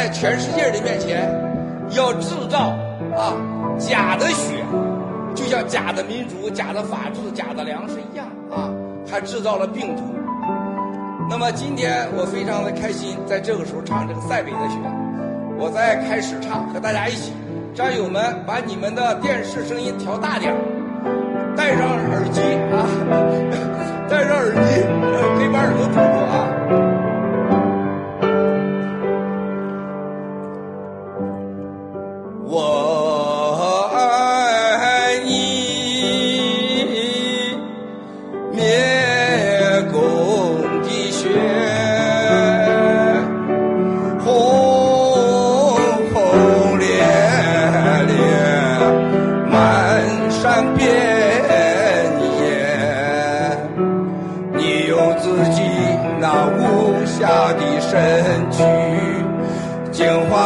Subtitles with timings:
[0.00, 1.30] 在全世界的面前，
[1.90, 2.72] 要制造
[3.14, 3.36] 啊
[3.78, 4.64] 假的血，
[5.34, 8.72] 就像假的民主、假的法治、假的粮食一样啊，
[9.06, 10.02] 还制造了病毒。
[11.28, 14.78] 那么今天我非常的开心，在这个时候唱这个塞北的雪，
[15.58, 17.34] 我再开始唱，和大家一起，
[17.74, 20.56] 战友们把你们的电视声音调大点儿，
[21.54, 22.40] 戴上耳机
[22.72, 23.59] 啊。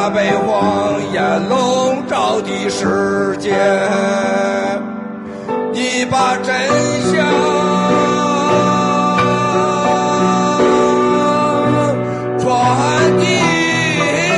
[0.04, 3.54] 怕被谎言笼罩的世界，
[5.72, 6.54] 你把真
[7.10, 7.16] 相
[12.38, 12.46] 传
[13.18, 13.24] 递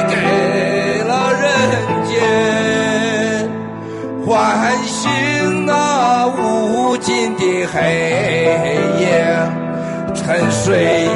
[0.09, 1.45] 给了人
[2.07, 2.15] 间，
[4.25, 7.81] 唤醒那无尽的黑
[9.01, 9.05] 夜，
[10.15, 11.09] 沉睡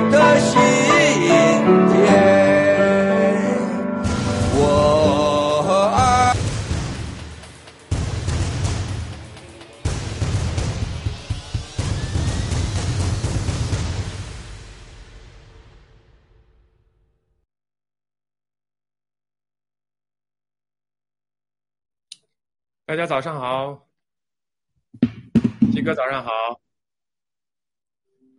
[25.90, 26.30] 哥早上好，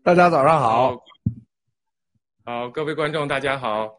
[0.04, 0.96] 大家早上好。
[0.96, 1.04] 好，
[2.46, 3.94] 好，各位观众大家好，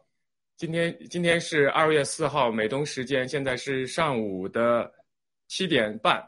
[0.57, 4.91] 今天今天是二月四号美东时间，现在是上午的
[5.49, 6.27] 七点半，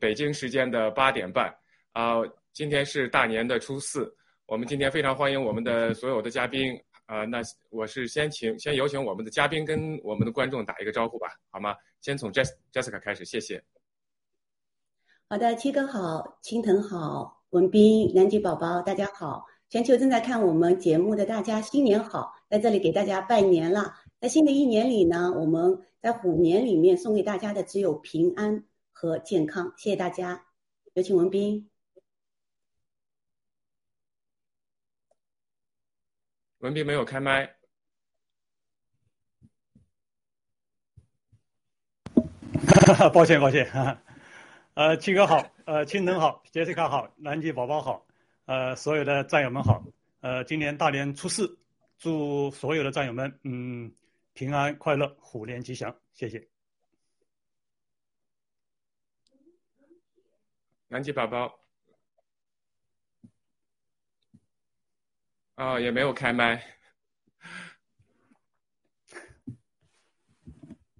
[0.00, 1.56] 北京时间的八点半
[1.92, 2.14] 啊、
[2.52, 4.12] 今天是大年的初四，
[4.46, 11.76] 我们今天非常欢迎我们的所有的嘉宾啊、那我是先请先有请我们的嘉宾跟我们的观众打一个招呼吧，好吗？
[12.00, 13.62] 先从 Jess Jessica 开始，谢谢。
[15.26, 19.46] 好的，七哥好，青藤好，文斌、南极宝宝，大家好！
[19.70, 22.34] 全球正在看我们节目的大家，新年好！
[22.50, 23.94] 在这里给大家拜年了。
[24.20, 29.72] 在新的一年里呢，我们在虎年里面送给大家的只有平安和健康。
[29.78, 30.44] 谢谢大家，
[30.92, 31.70] 有请文斌。
[36.58, 37.56] 文斌没有开麦，
[43.12, 44.02] 抱歉，抱歉，哈哈，
[44.74, 48.04] 呃，七哥好，呃，青藤好，杰西卡好，南极宝宝好，
[48.46, 49.84] 呃，所有的战友们好，
[50.20, 51.56] 呃，今年大年初四，
[51.96, 53.94] 祝所有的战友们，嗯，
[54.32, 56.48] 平安快乐，虎年吉祥，谢谢。
[60.88, 61.60] 南极宝宝，
[65.54, 66.60] 啊、也没有开麦，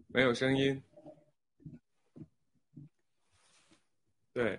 [0.07, 0.81] 没有声音。
[4.35, 4.59] 对，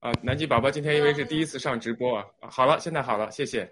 [0.00, 3.70] 啊，南极宝宝今天因为是第一次上直播啊，啊好了，现在好了，谢谢。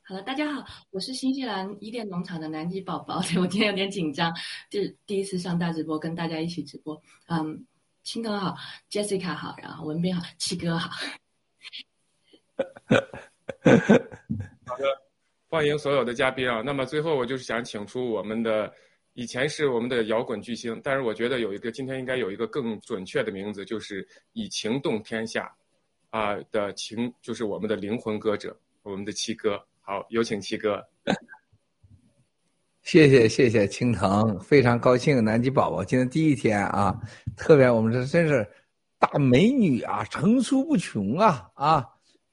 [0.00, 3.20] 好了，大家好，我是新西兰伊甸农场的南极宝宝。
[3.28, 4.34] 对我今天有点紧张，
[4.70, 6.98] 这第一次上大直播，跟大家一起直播。
[7.26, 7.66] 嗯，
[8.04, 8.56] 青藤好
[8.90, 10.88] ，Jessica 好，然后文斌好，七哥好。
[14.64, 14.84] 好的
[15.50, 16.62] 欢迎所有的嘉宾啊！
[16.64, 18.72] 那么最后我就是想请出我们的，
[19.14, 25.52] 以前是我们的摇滚巨星，但是我觉得有一个今天应该有一个更准确的名字，就是以情动天下，
[26.10, 29.60] 啊、的情，就是我们的灵魂歌者，我们的七哥。
[29.80, 30.84] 好，有请七哥。
[32.82, 36.94] 谢谢谢谢青藤，非常高兴南极宝宝今天第一天啊，
[37.36, 38.46] 特别我们这真是
[38.98, 41.86] 大美女啊，层出不穷啊啊！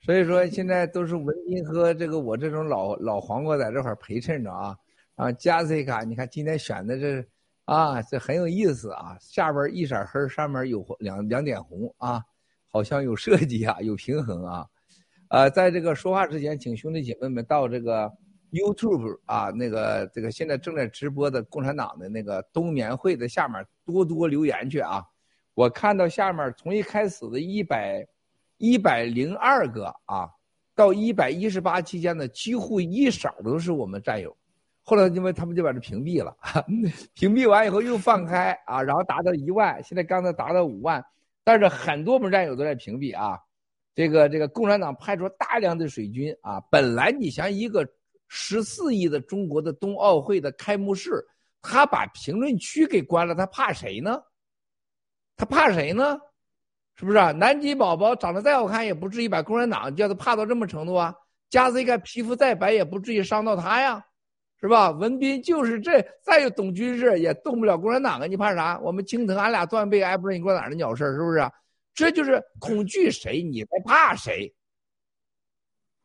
[0.04, 4.76] 所以说现在都是文斌和这个我这种老老黄瓜在这块陪衬着啊。
[5.22, 7.24] 啊，Jessica，你看今天选的这
[7.66, 12.24] 啊，这很有意思啊，下边一色黑，上面有两两点红啊，
[12.72, 14.66] 好像有设计啊，有平衡啊。
[15.30, 18.12] 呃，在这个说话之前，请兄弟姐妹们到这个
[18.52, 25.06] YouTube 啊，那个这个现在正在直播的共产党的那个冬眠会的下面多多留言去啊！
[25.54, 28.04] 我看到下面从一开始的一百
[28.58, 30.28] 一百零二个啊，
[30.74, 34.36] 到一百一十八期间的几乎一色都是我们战友。
[34.84, 36.36] 后来因为他们就把这屏蔽了，
[37.14, 41.04] 屏蔽完以后又放开啊，然后达到一万，现在刚才达到五万，
[41.44, 43.40] 但是很多我们战友都在屏蔽啊。
[43.94, 47.88] 这个这个共产党派出大量的水军啊，本来你想一个
[48.30, 51.24] 十四亿的中国的冬奥会的开幕式，
[51.62, 54.22] 他把评论区给关了，他怕谁呢？
[55.36, 56.18] 他怕谁呢？
[56.96, 57.32] 是不是啊？
[57.32, 61.14] 南极宝宝长得再好看，也不至于把共产党叫他怕到这么程度啊。
[61.50, 64.06] 加斯一看皮肤再白，也不至于伤到他呀，
[64.62, 64.92] 是吧？
[64.92, 68.80] 文斌就是这，再有懂军事也动不了共产党啊，你怕啥？
[68.80, 71.42] 我们青藤，俺俩断背，挨不着你共产党的鸟事是不是？
[71.94, 74.54] 这就是恐惧谁，你在怕谁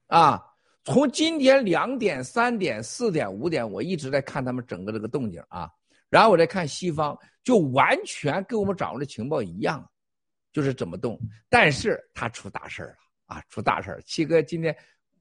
[0.08, 0.42] 啊？
[0.84, 5.68] 从今天两点、三点、四点、五点，我一直在看他们整个这个动静啊。
[6.08, 9.84] 然后我再看西方，就完全跟我们掌握的情报一样，
[10.52, 11.20] 就是怎么动。
[11.48, 12.94] 但是他出大事了
[13.26, 13.42] 啊！
[13.48, 14.74] 出大事七哥今天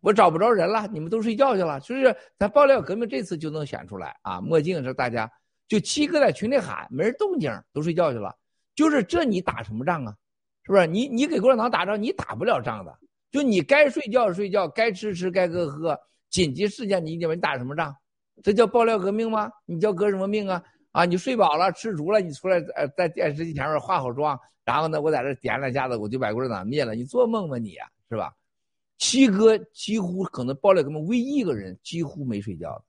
[0.05, 2.15] 我找不着人了，你们都睡觉去了，是不是？
[2.37, 4.39] 咱爆料革命这次就能选出来啊！
[4.39, 5.27] 墨镜是大家，
[5.67, 8.31] 就七哥在群里喊，没人动静，都睡觉去了。
[8.75, 10.15] 就是这，你打什么仗啊？
[10.61, 10.85] 是不是？
[10.85, 12.95] 你你给共产党打仗，你打不了仗的。
[13.31, 15.99] 就你该睡觉睡觉，该吃吃，该喝喝。
[16.29, 17.91] 紧急事件你你你打什么仗？
[18.43, 19.51] 这叫爆料革命吗？
[19.65, 20.63] 你叫革什么命啊？
[20.91, 27.73] 啊，你睡饱了，吃足了，你出来呃在电视机前面化好妆，然后呢，我在这点两下子，我就把共产党灭了，你做梦吧你，
[28.07, 28.31] 是吧？
[28.97, 32.83] 七哥几乎可能爆料革命唯一一个人几乎没睡觉，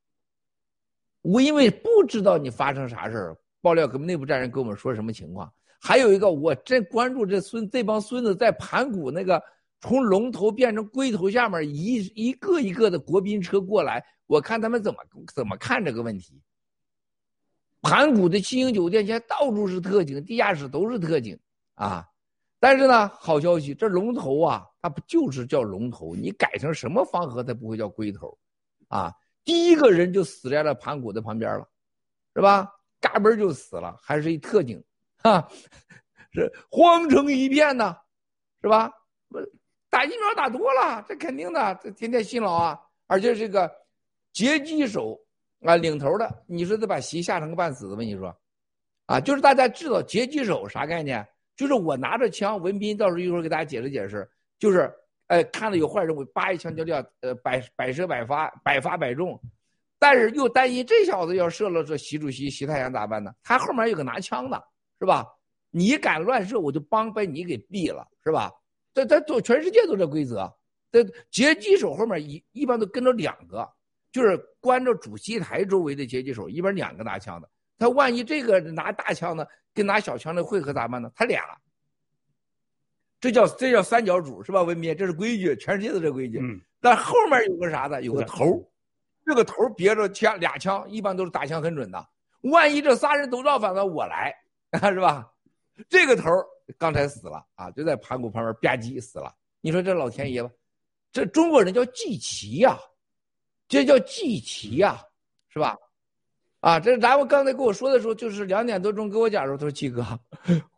[1.23, 5.53] 我因为不知道你发生啥事儿，爆料革命内部战人跟我们说什么情况。
[5.81, 9.43] 还有一个，我真关注这孙这帮孙子在盘古那个
[9.81, 14.99] 从龙头变成龟头下面一一个一个的国宾车过来，我看他们怎么
[15.35, 16.41] 怎么看这个问题。
[17.83, 21.39] 盘古的七星酒店现在到处是特警，地下室都是特警
[21.75, 22.09] 啊。
[22.59, 26.15] 但是呢，好消息，这龙头啊，它不就是叫龙头？
[26.15, 28.37] 你改成什么方盒，它不会叫龟头，
[28.89, 29.13] 啊。
[29.45, 31.69] 第一个人就死在了盘古的旁边了，
[32.35, 32.69] 是吧？
[33.01, 34.83] 嘎嘣就死了，还是一特警。
[35.23, 35.49] 啊，
[36.33, 37.97] 是慌成一片呐，
[38.61, 38.91] 是吧？
[39.29, 39.39] 不
[39.89, 42.81] 打疫苗打多了，这肯定的，这天天辛劳啊。
[43.07, 43.71] 而且这个
[44.33, 45.17] 劫机手
[45.61, 48.03] 啊，领头的，你说得把席吓成个半死的吗？
[48.03, 48.37] 你说，
[49.07, 51.27] 啊，就是大家知道劫机手啥概念？
[51.57, 54.29] 就是我拿着枪，文斌到时候一会儿给大家解释解释。
[54.59, 54.93] 就是，
[55.27, 59.41] 哎，看到有坏人，我叭一枪就掉，呃，百百射百发，百发百中。
[59.99, 63.35] 但是又担心这小子要射了这习主席、习太阳咋办呢？
[63.43, 64.63] 他后面有个拿枪的。
[64.99, 65.27] 是吧？
[65.71, 68.51] 你敢乱射，我就帮把你给毙了，是吧？
[68.95, 70.51] 这这都全世界都这规则。
[70.91, 73.69] 这劫机手后面一一般都跟着两个，
[74.11, 77.51] 就是关着主席台周围的劫机手，一边两个拿枪的。
[77.79, 81.11] 他万一这个拿大枪的跟拿小枪的会合咋办呢？
[81.15, 81.43] 他俩，
[83.21, 84.63] 这叫这叫三角主是吧？
[84.63, 86.39] 文斌，这是规矩，全世界都这规矩。
[86.41, 86.61] 嗯。
[86.81, 88.03] 但后面有个啥呢？
[88.03, 88.63] 有个头，
[89.25, 92.09] 这个头别着枪俩枪，一般都是打枪很准的。
[92.43, 94.35] 万一这仨人都造反了，我来。
[94.93, 95.31] 是吧？
[95.89, 96.31] 这个头
[96.79, 99.35] 刚才死了啊，就在盘古旁边吧唧死了。
[99.61, 100.51] 你说这老天爷吧，
[101.13, 102.79] 这中国人叫祭旗呀，
[103.69, 105.03] 这叫祭旗呀，
[105.49, 105.77] 是吧？
[106.67, 110.03] 啊，这咱们刚才跟我说的时候，就是两点多钟给我讲的时候，他说七哥，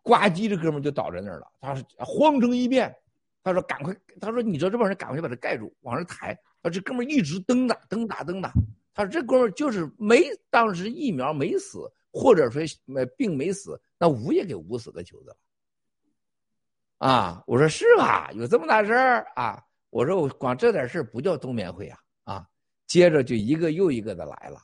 [0.02, 2.94] 呱唧这哥们就倒在那儿了，他说慌成一片，
[3.42, 6.38] 他说赶快，他说你知道这帮人赶快把他盖住，往上抬。
[6.60, 8.52] 啊，这哥们一直蹬打蹬打蹬打，
[8.92, 11.90] 他说这哥们就是没当时疫苗没死。
[12.10, 15.36] 或者说没病没死，那捂也给捂死个球子。
[16.96, 18.30] 啊，我说是吧？
[18.32, 19.62] 有这么大事儿啊？
[19.90, 22.46] 我说我光这点事儿不叫冬眠会啊啊！
[22.86, 24.58] 接着就一个又一个的来了。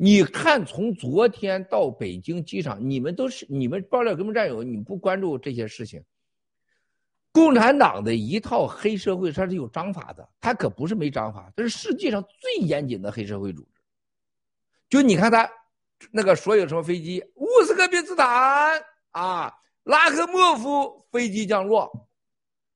[0.00, 6.02] 你看，从昨天到北京机场，你们都是你们爆料革命战友，你不关注这些事情。
[7.32, 13.68] 共产党的一套黑社会，它是有章法的，它可不是没章法，这是世界上最严谨的黑社会组织。
[14.88, 15.50] 就你看他。
[16.12, 19.52] 那个所有什么飞机，乌斯克别斯坦啊，
[19.82, 22.08] 拉赫莫夫飞机降落，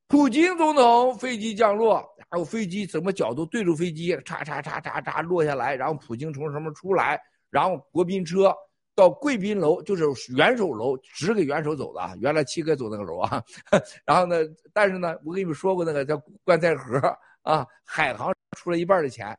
[0.09, 7.20] 普京总统飞机降落，还有飞机什么角度对住飞机，嚓嚓嚓嚓嚓落下来，然后普京从什么出来，
[7.50, 8.50] 然后国宾车
[8.94, 13.44] 到贵宾楼，就是元首楼，只给元首走的，原来七哥走那个楼啊，
[14.06, 14.36] 然后呢，
[14.72, 16.98] 但是呢，我跟你们说过那个叫棺材盒
[17.42, 19.38] 啊，海航出了一半的钱。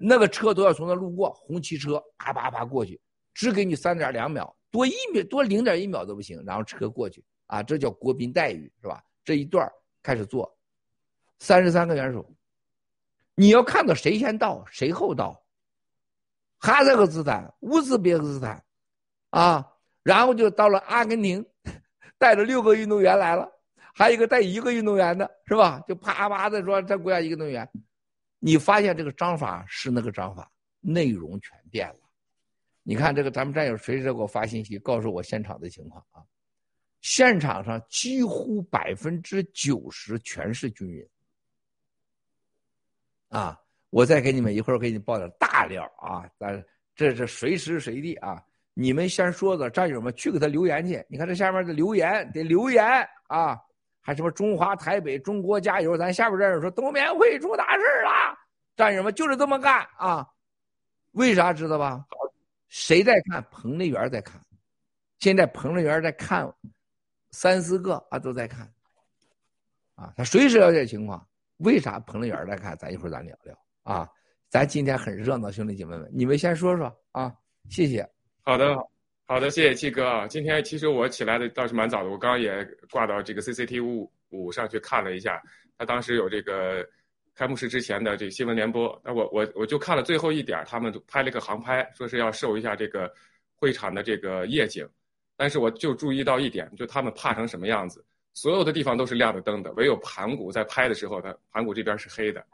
[0.00, 3.00] 那个车都要从那路过，红旗车啪啪啪过去，
[3.32, 9.00] 只给你三点两秒，多一秒多零点一秒都不行，然后车过去啊，这叫国宾待遇是吧？
[9.24, 9.70] 这一段
[10.02, 10.52] 开始做，
[11.38, 12.28] 三十三个元首，
[13.34, 15.42] 你要看到谁先到谁后到，
[16.58, 18.64] 哈萨克斯坦、乌兹别克斯坦，
[19.30, 21.44] 啊，然后就到了阿根廷，
[22.18, 23.48] 带着六个运动员来了，
[23.94, 25.82] 还有一个带一个运动员的是吧？
[25.86, 27.68] 就啪啪的说这国家一个运动员。
[28.40, 32.00] 你发现这个章法是那个章法，内容全变了。
[32.84, 36.22] 你看这个，咱们战友随时给我发信息，告诉我现场的情况啊。
[37.00, 41.08] 现场上几乎百分之九十全是军人。
[43.28, 43.58] 啊，
[43.90, 48.42] 我再给你们一会儿给你报点大料啊，咱这是随时随地啊。
[48.74, 51.04] 你们先说着，战友们去给他留言去。
[51.08, 52.84] 你看这下面的留言得留言
[53.28, 53.58] 啊。
[54.00, 55.94] 还什么中华台北中国加油！
[55.94, 58.38] 咱下边战友说冬眠会出大事了，
[58.74, 60.26] 战友们就是这么干啊！
[61.12, 62.02] 为啥知道吧？
[62.68, 63.46] 谁在看？
[63.50, 64.40] 彭丽媛在看，
[65.18, 66.50] 现在彭丽媛在看，
[67.32, 68.72] 三四个啊都在看，
[69.94, 71.28] 啊，他随时了解情况。
[71.58, 72.76] 为啥彭丽媛在看？
[72.76, 74.08] 咱一会儿咱聊聊啊！
[74.48, 77.32] 咱今天很热闹，兄弟姐妹们，你们先说说啊！
[77.68, 78.08] 谢谢。
[78.42, 78.76] 好的。
[79.26, 80.26] 好的，谢谢七哥啊。
[80.26, 85.38] 今天其实我起来的倒是蛮早的，我刚刚也挂到这个 CCTV 五上去看了一下，
[85.76, 86.82] 他当时有这个
[87.34, 93.12] 开幕式之前的这个新闻联播，那我我我就看了最后一点，他们拍了个航拍，说是要秀一下这个
[93.54, 94.88] 会场的这个夜景，
[95.36, 98.02] 但是我就注意到一点，就他们怕成什么样子，
[98.34, 102.44] 所有的地方都是亮着灯的，唯有盘古在拍的时候，它盘古这边是黑的，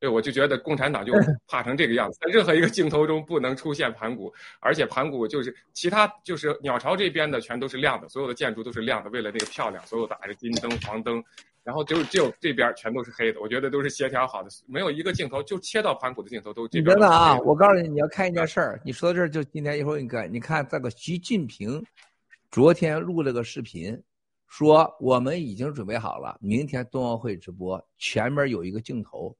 [0.00, 1.12] 对，我就觉得共产党就
[1.46, 11.22] 怕成这个样子，在任何一个镜头中不能出现盘古，而且盘古就是其他就是鸟巢这边的全都是亮的，所有的建筑都是亮的，为了那个漂亮，所有打着金灯黄灯，
[11.62, 16.94] 然后就只有这边全都是黑的，我觉得都是协调好的，没有一个镜头就切到盘古的镜头都这边。
[16.94, 21.84] 真的啊，我告诉你，你要看一件事儿，你说到这儿就今天一会儿你看，你看这个习近平
[22.50, 24.00] 昨天录了个视频，
[24.48, 29.36] 说我们已经准备好了，明天冬奥会直播，前面有一个镜头。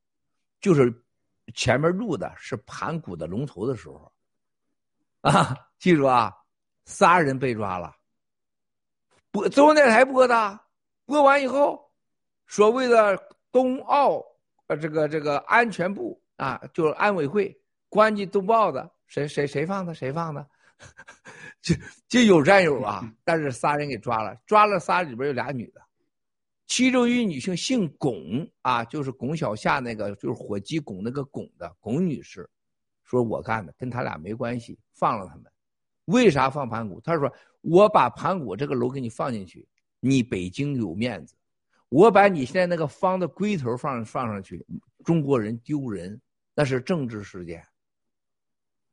[0.61, 0.93] 就是
[1.55, 4.13] 前面录的是盘古的龙头的时候，
[5.21, 6.35] 啊，记住啊，
[6.85, 7.95] 仨人被抓了，
[9.31, 10.61] 播中央电视台播的，
[11.07, 11.91] 播完以后，
[12.49, 13.17] 所谓的
[13.53, 14.21] 冬奥
[14.67, 17.57] 呃这个这个安全部啊，就是安委会
[17.89, 20.45] 关机冬奥的，谁谁谁放的谁放的，
[21.69, 21.75] 就
[22.09, 25.81] 就有战友啊，但是仨人给抓了，抓了仨里边有俩女的。
[26.67, 32.49] 其中一女性姓巩啊，就是巩小夏那个，就是火鸡巩那个巩的巩女士，
[33.05, 35.45] 说我干的，跟他俩没关系，放了他们。
[36.07, 37.01] 为啥放盘古？
[37.01, 39.67] 他说我把盘古这个楼给你放进去，
[40.01, 41.35] 你北京有面子；
[41.89, 44.65] 我把你现在那个方的龟头放放上去，
[45.05, 46.21] 中国人丢人，
[46.55, 47.63] 那是政治事件。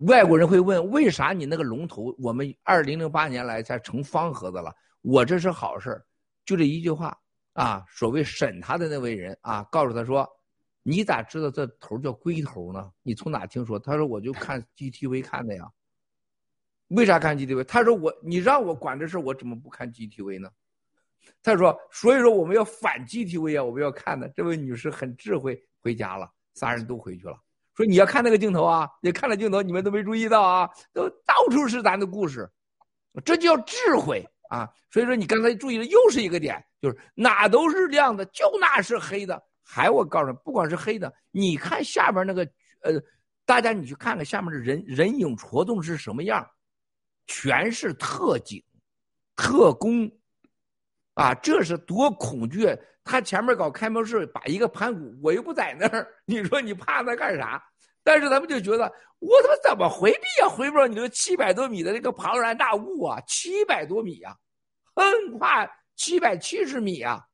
[0.07, 4.73] 外国人会问，为啥你那个龙头我们二零零八年来才成方盒子了？
[5.01, 6.03] 我这是好事
[6.45, 7.17] 就这一句话。
[7.53, 10.29] 啊，所谓审他的那位人啊，告诉他说
[10.83, 12.91] ：“你咋知道这头叫龟头呢？
[13.01, 15.63] 你从哪听说？”他说：“我就看 GTV 看的呀。”
[16.89, 17.63] 为啥看 GTV？
[17.63, 20.49] 他说：“我你让我管这事，我怎么不看 GTV 呢？”
[21.41, 27.37] 他说：“所以说我们要反 GTV 啊，我们要看的。”这位女士很智慧，回家了，仨人都回去了。
[27.75, 32.49] 说你要看那个镜头啊，你看了镜头，你们都没注意到啊，都到处是咱的故事，
[33.23, 34.27] 这叫智慧。
[34.47, 39.41] 啊，所以说你刚才注意的又是一个点，就是哪都是亮的，就那是黑的。
[39.63, 42.47] 还我告诉你，不管是黑的，你看下边那个，
[42.81, 42.93] 呃，
[43.43, 46.47] 大家你去看看下面的人人影戳动是什么样，
[47.25, 48.63] 全是特警、
[49.35, 50.09] 特工，
[51.15, 52.67] 啊，这是多恐惧！
[53.05, 57.63] 他前面搞开幕式，把一个盘古，我又不在那儿，你说你怕他干啥？
[58.03, 64.35] 但是他们就觉得我他妈怎么回避也回不了你这个七百多米的这个庞然大物啊，七百多米呀，
[64.93, 65.65] 横跨
[65.95, 67.25] 七百七十米呀！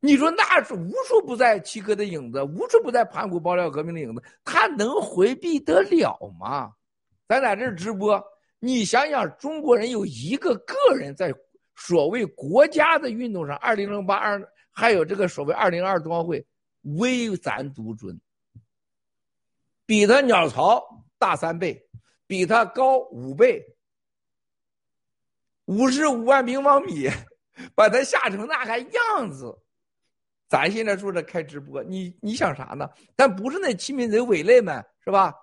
[0.00, 6.70] 你说那是无处不在七哥的影子，无处不在盘古爆料革命的影子，他能回避得了吗？
[7.26, 8.22] 咱在这直播，
[8.58, 11.32] 你想想，中国人有一个个人在
[11.74, 14.38] 所谓国家的运动上，二零零八二
[14.74, 16.44] 还有这个所谓二零二冬奥会，
[16.82, 18.20] 唯咱独尊。
[19.86, 20.82] 比他鸟巢
[21.18, 21.80] 大三倍，
[22.26, 23.64] 比他高五倍，
[25.66, 27.08] 五十五万平方米，
[27.74, 29.56] 把他吓成那个样子。
[30.48, 32.88] 咱现在说这开直播，你你想啥呢？
[33.14, 35.34] 但不是那亲民贼伪类们是吧？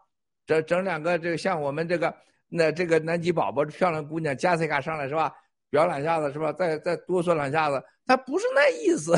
[0.45, 2.15] 整整两个这个像我们这个
[2.47, 5.33] 那这个南极宝宝漂亮姑娘加西卡上来是吧？
[5.69, 6.51] 表两下子是吧？
[6.53, 9.17] 再再多说两下子，他不是那意思。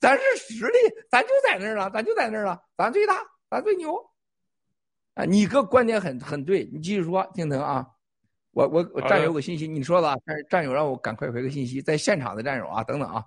[0.00, 0.78] 咱是实力，
[1.10, 3.94] 咱就在那儿了，咱就在那儿了，咱最大，咱最牛。
[5.12, 7.86] 啊，你个观点很很对，你继续说，听腾啊，
[8.52, 13.22] 我我我战友有个信息，你说了，但是战友让我赶快回个信息，在现场的战友啊，等等啊，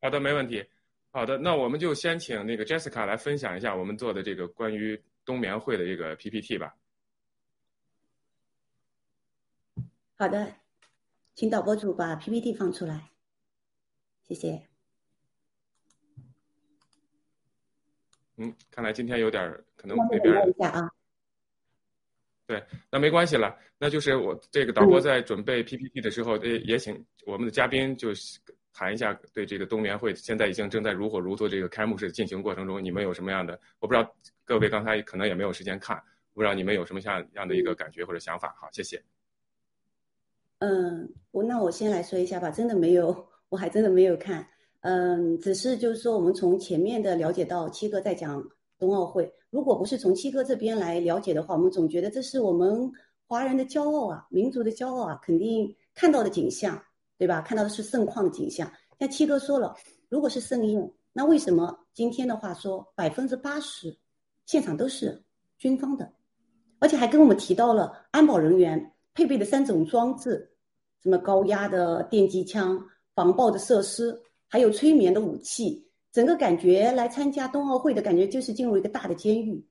[0.00, 0.64] 好的，没问题，
[1.10, 6.72] 好的，那我们就先请那个 Jessica 来分享一下我们做的这个关于冬眠会的这个 PPT 吧。
[10.16, 10.54] 好的，
[11.34, 13.10] 请导播组把 PPT 放出来，
[14.26, 14.60] 谢谢。
[18.36, 19.42] 嗯，看来今天有点
[19.76, 20.48] 可能那边。
[20.48, 20.90] 一下啊。
[22.46, 23.56] 对，那没关系了。
[23.78, 28.10] 那就是我这个导播在准备 PPT 的时候，也也请我们的嘉宾就
[28.72, 33.58] 谈一下对这个冬眠会现在已经正在如火如荼这个开幕式进行过程中，你们有什么样的？
[33.78, 38.54] 我不知道各位刚才可能也没有时间看，不知道你们有什么像样的一个感觉或者想法？
[38.60, 39.02] 好，谢谢。
[40.58, 44.44] 嗯，我那我先来说一下吧，真的没有，我还真的没有看。
[44.80, 48.44] 嗯，只是就是说，我们从前面的了解到七哥在讲
[48.80, 52.90] 冬奥会，如果不是从七哥这边来了解的话，我们总觉得这是我们
[53.28, 56.82] 华人的骄傲啊，民族的骄傲啊，肯定看到的景象，
[57.16, 57.40] 对吧？
[57.42, 58.68] 看到的是盛况的景象。
[58.98, 59.72] 像七哥说了，
[60.08, 63.96] 如果是盛宴，那为什么今天的话说百分之八十
[64.46, 65.22] 现场都是
[65.58, 66.12] 军方的，
[66.80, 70.50] 而且还跟我们提到了安保人员配备的三种装置，
[71.00, 74.20] 什么高压的电击枪、防爆的设施。
[74.46, 79.66] 还有催眠的武器，整个感觉来参加冬奥会的感觉就是进入一个大的监狱，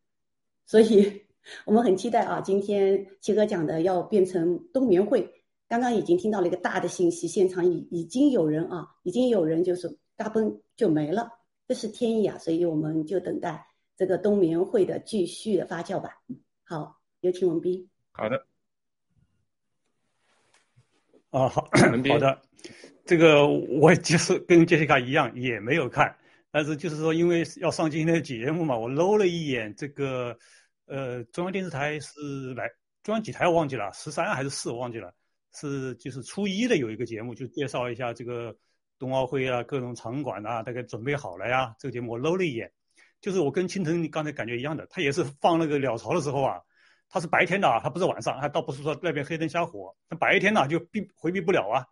[0.66, 1.22] 所以
[1.64, 2.42] 我们很期待啊！
[2.42, 5.26] 今天七哥讲的要变成冬眠会，
[5.70, 11.30] 刚刚已经听到了一个大的信息，现场已已经有人啊，已经有人就是嘎嘣就没了，
[11.66, 12.38] 这是天意啊！
[12.38, 16.10] 所以我们就等待这个冬眠会的继续的发酵吧。
[16.66, 17.90] 好，有请文斌。
[18.12, 18.53] 好的。
[21.34, 22.42] 啊，好 好的，
[23.06, 26.16] 这个我就是跟杰西卡一样，也没有看，
[26.52, 30.38] 但是就是说，因为要上今天的节目嘛，我搂了一眼这个，
[30.86, 32.70] 呃，中央电视台是来
[33.02, 35.12] 中央几台我忘记了，十三还是四我忘记了，
[35.56, 38.56] 是就是初一的有一个节目，就介绍一下这个
[39.00, 41.74] 冬奥会啊，各种场馆啊，大概准备好了呀。
[41.80, 42.72] 这个节目我搂了一眼，
[43.22, 46.62] 就是我跟青藤刚才感觉一样的，他也是放那个鸟巢的时候啊。
[47.14, 51.86] 他是白天的啊，他不是晚上，他倒不是说那边黑灯瞎火，他白天呢就避回避不了啊，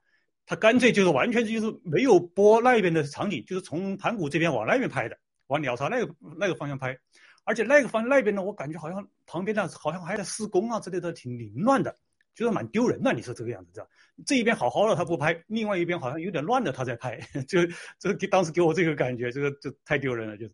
[0.47, 6.97] 他干脆就是完全就是没有播那边的场景，就是从盘古这边往那边拍的，往鸟巢那个那个方向拍，
[7.43, 11.95] 而且那个方那边呢，我感觉好像旁边呢好像还在施工啊之类的，挺凌乱的，
[12.33, 13.13] 就是蛮丢人的。
[13.13, 13.87] 你说这个样子，这
[14.25, 17.59] 这一边好好的他不拍，另外一边好像有点乱的他在拍， 就
[17.99, 20.53] 这个当时给我这个感觉，这个就太丢人了，就是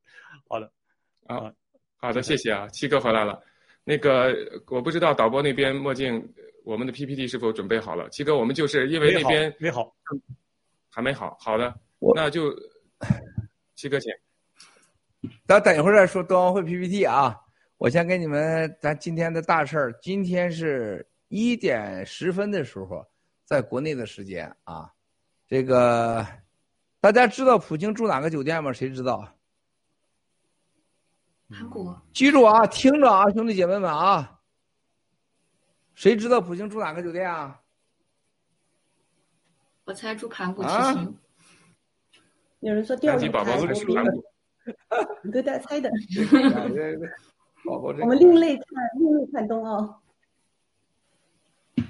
[0.50, 0.70] 好的
[1.28, 1.54] 啊，
[1.96, 3.42] 好的，谢谢啊，七哥回来了。
[3.90, 4.36] 那个
[4.68, 6.22] 我不知道导播那边墨镜，
[6.66, 8.10] 我们的 PPT 是否准备好了？
[8.10, 9.96] 七哥，我们就是因为那边没好，
[10.92, 11.38] 还没好。
[11.40, 11.74] 好的，
[12.14, 12.54] 那就
[13.76, 14.12] 七哥请。
[15.48, 17.34] 咱等一会儿再说冬奥会 PPT 啊。
[17.78, 19.94] 我先给你们咱今天的大事儿。
[20.02, 23.08] 今天是一点十分的时候，
[23.46, 24.92] 在国内的时间啊，
[25.48, 26.28] 这个
[27.00, 28.74] 大家知道普京住哪个酒店吗？
[28.74, 29.26] 谁知道？
[31.50, 34.40] 韩国，记住啊，听着啊，兄弟姐妹们啊，
[35.96, 37.62] 谁知道普京住哪个酒店啊？
[39.86, 41.18] 我猜住盘古七星。
[42.60, 43.46] 有人说钓鱼台，
[45.24, 45.90] 你都在猜的。
[47.66, 48.66] 我们另类看，
[49.00, 50.02] 另类看冬奥。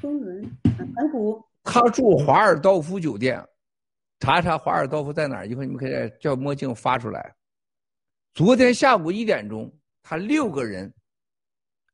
[0.02, 0.58] 中伦，
[0.94, 1.44] 盘古。
[1.64, 3.44] 他住华尔道夫酒店，
[4.20, 5.48] 查查华尔道夫在哪儿？
[5.48, 7.34] 一会儿你们可以叫墨镜发出来。
[8.38, 10.94] 昨天下午一点钟，他六个人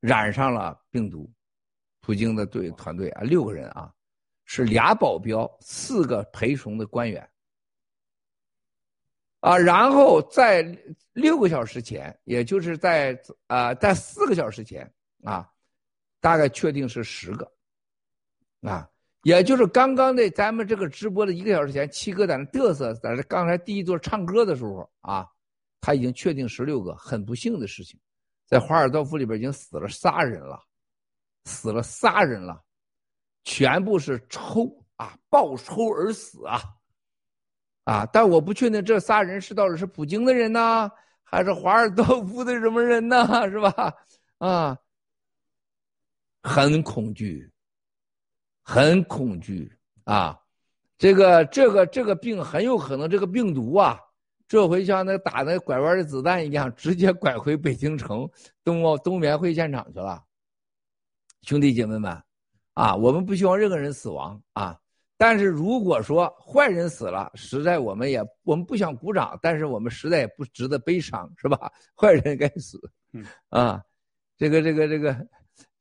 [0.01, 1.31] 染上了病毒，
[2.01, 3.89] 普京的队团队啊，六个人啊，
[4.43, 7.25] 是俩保镖，四个陪同的官员
[9.39, 10.77] 啊，然后在
[11.13, 15.49] 六个小时前，也就是在啊，在四个小时前啊，
[16.19, 17.49] 大概确定是十个
[18.63, 18.85] 啊，
[19.21, 25.25] 也就是刚刚的咱们这个直播的一个小时前，七哥在那嘚瑟，在这刚才第一座唱歌的时候啊。
[25.85, 27.99] 他已经确定十六个，很不幸的事情，
[28.45, 30.57] 在华尔道夫里边已经死了仨人了，
[31.43, 32.63] 死了仨人了，
[33.43, 34.65] 全部是抽
[34.95, 36.61] 啊，暴抽而死啊，
[37.83, 38.05] 啊！
[38.13, 40.89] 但我不确定这仨人是到底是普京的人呢，
[41.21, 43.27] 还是华尔道夫的什么人呢？
[43.51, 43.93] 是吧？
[44.37, 44.77] 啊，
[46.43, 47.51] 很恐惧，
[48.61, 49.69] 很恐惧
[50.05, 50.39] 啊！
[50.97, 53.99] 这个这个这个病很有可能这个病毒啊。
[54.53, 58.29] 这回像那打那拐弯的子弹一样，直接拐回北京城
[58.63, 60.23] 冬奥冬眠会现场去了。
[61.41, 62.15] 兄弟姐妹们，
[62.75, 64.77] 啊，我们不希望任何人死亡啊。
[65.17, 71.71] 但是如果说坏人死了，实在我们也我们不想鼓掌，但是我们实在也不值得悲伤，是吧？
[71.99, 72.79] 坏人该死，
[73.11, 73.81] 嗯啊，
[74.37, 75.27] 这个这个这个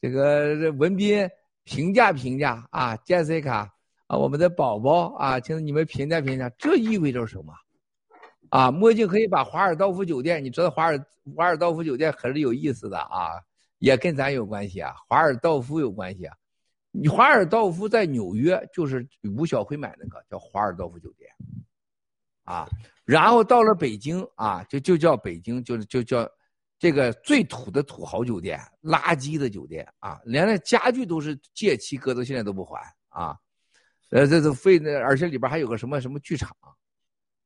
[0.00, 1.28] 这个这文斌
[1.64, 3.68] 评价评价啊，Jessica
[4.06, 7.52] 啊，我们的宝宝啊，请你们评价评价，这意味着什么？
[8.52, 13.40] 啊，墨镜可以把华尔道夫酒店，你知道华尔华尔道夫酒店可是有意思的啊，
[13.78, 16.36] 也跟咱有关系啊，华尔道夫有关系啊。
[16.90, 21.30] 你华尔道夫在纽约就是吴小辉买那个叫华尔道夫酒店，
[22.44, 22.68] 啊，
[23.06, 26.28] 然后到了北京啊，就就叫北京，就是就叫
[26.78, 33.34] 这个最土的土豪酒店，垃圾的酒店啊，连那家具都是借期搁到现在都不还啊，
[34.10, 36.54] 呃，这是费那，而且里边还有个什么什么剧场。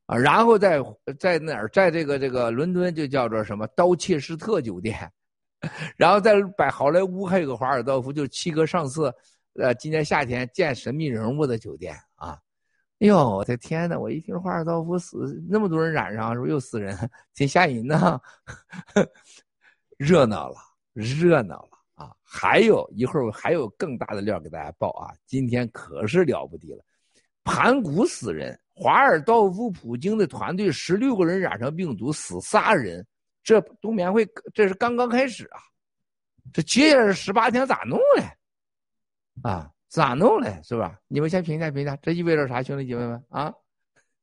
[0.07, 0.81] 啊，然后在
[1.19, 5.11] 在哪儿，在这个这个伦敦就叫做什么刀切斯特酒店，
[5.97, 9.13] 然后在百好莱坞还有个华尔道夫，就是七哥上次，
[9.55, 12.39] 呃，今年夏天见神秘人物的酒店啊。
[13.01, 16.97] 哎呦，我的天呐，我一听华尔道夫死那么多人染上，说又死人，
[17.35, 18.21] 挺吓人的。
[19.99, 20.57] 热闹了，
[20.93, 22.15] 热闹了啊！
[22.23, 26.85] 还有一会儿还有更大的料给大家报啊，今天可是了不得了，
[27.45, 28.59] 盘古死人。
[28.79, 33.05] 华尔道夫普京的团队十六个人染上病毒，死仨人。
[33.43, 35.59] 这冬眠会这是刚刚开始啊，
[36.53, 38.25] 这接下来十八天咋弄嘞？
[39.43, 40.61] 啊，咋弄嘞？
[40.63, 41.01] 是吧？
[41.09, 43.51] 你们先评价评价，这意味着啥，兄弟姐妹们啊？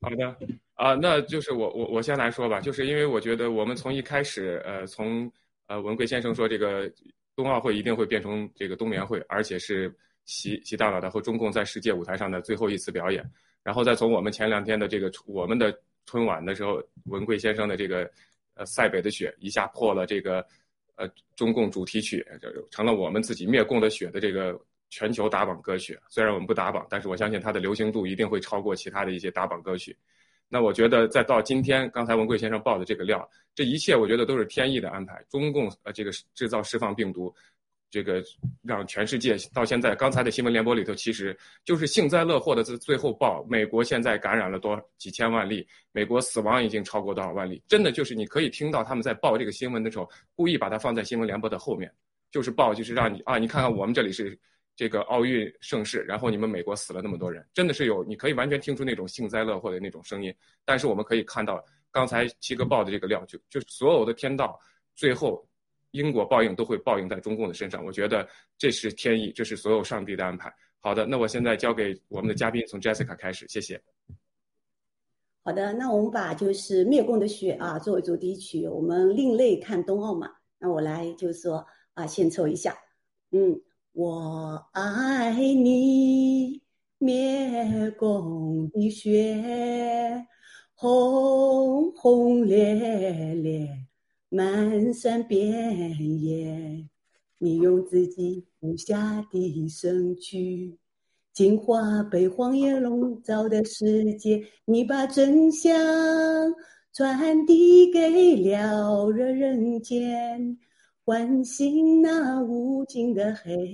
[0.02, 0.38] 好的，
[0.76, 5.32] 啊，那就是我我我先来说吧，就是因为我觉得我们从一开始，呃，从
[5.66, 6.92] 呃文贵先生说这个
[7.36, 9.92] 冬奥会一定会变成这个冬眠会，而且是
[10.26, 13.28] 习习大大的和中共在世界舞台上的最后一次表演。
[13.63, 15.73] 然后再从我们前两天的这个我们的
[16.06, 18.10] 春晚的时候，文贵先生的这个
[18.56, 20.45] 呃塞北的雪一下破了这个
[20.95, 22.26] 呃中共主题曲，
[22.69, 25.97] 成了我们自己灭共的雪的这个全球打榜歌曲。
[26.10, 29.95] 虽然我们不打榜，但是我相信它的流行度一定会超过其他的一些打榜歌曲。
[30.49, 35.23] 那我觉得再到今天，刚才文贵先生报的这个料，这一切我觉得都是天意的安排。
[35.30, 37.34] 中共呃这个制造释放病毒。
[37.93, 38.23] 这个
[38.63, 47.62] 让全世界到现在，刚才的新闻联播里头，其实就是幸灾乐祸的最最后报，美国现在感染了多几千万例，美国死亡已经超过多少万例？
[47.67, 51.93] 真的就是你可以听到他们在报这个新闻的时候，故意把它放在新闻联播的后面，
[52.32, 54.36] 就是报，就是让你啊，你看看我们这里是
[54.75, 60.34] 这个奥运盛世，然后你们美国死了那么多人，真的是有，你可以完全听出那种幸灾乐祸的那种声音。
[60.65, 64.60] 但是我们可以看到，刚才七哥报的这个料，就就是所有的天道，
[64.95, 65.47] 最后。
[65.93, 68.27] 因果报应都会报应在中共的身上，我觉得
[68.58, 70.53] 这是天意，这是所有上帝的安排。
[70.79, 73.82] 好的，那我现在交给我们的嘉宾，从 Jessica 开始，谢谢。
[75.43, 80.29] 好的，那我们把就是灭共的雪啊作为主题曲，我们另类看冬奥嘛。
[80.58, 82.75] 那我来就是说啊，献奏一下。
[83.32, 86.62] 嗯，我爱你，
[86.97, 90.25] 灭共的雪，
[90.73, 93.83] 轰轰烈烈。
[94.36, 96.89] 漫山遍野，
[97.38, 100.76] 你用自己无暇的身躯，
[101.32, 104.43] 净化被荒野笼罩的世界。
[104.65, 105.72] 你把真相
[106.93, 110.58] 传递给了人间，
[111.06, 113.67] 唤醒那无尽的黑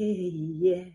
[0.60, 0.86] 夜，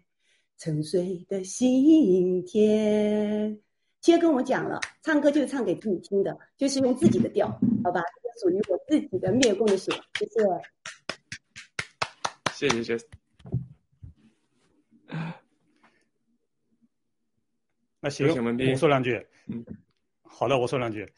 [0.59, 3.59] 沉睡的心田。
[4.03, 7.49] 其实跟我讲了，唱歌就是唱给自己听的，就是用自己的调，
[7.83, 8.03] 好吧？
[8.41, 10.33] 属于我自己的灭共的血，谢谢。
[12.53, 13.07] 谢谢谢谢。
[18.01, 19.27] 那行，我说两句。
[19.47, 19.65] 嗯，
[20.23, 21.11] 好的，我说两句。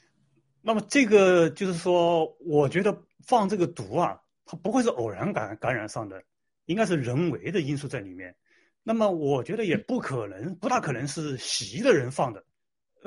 [0.62, 6.22] 那么这个就是说，我觉得放这个毒啊，它不会是偶然感感染上的，
[6.64, 8.34] 应该是人为的因素在里面。
[8.82, 12.44] 那么我觉得也不可能，不大可能是习的人放的，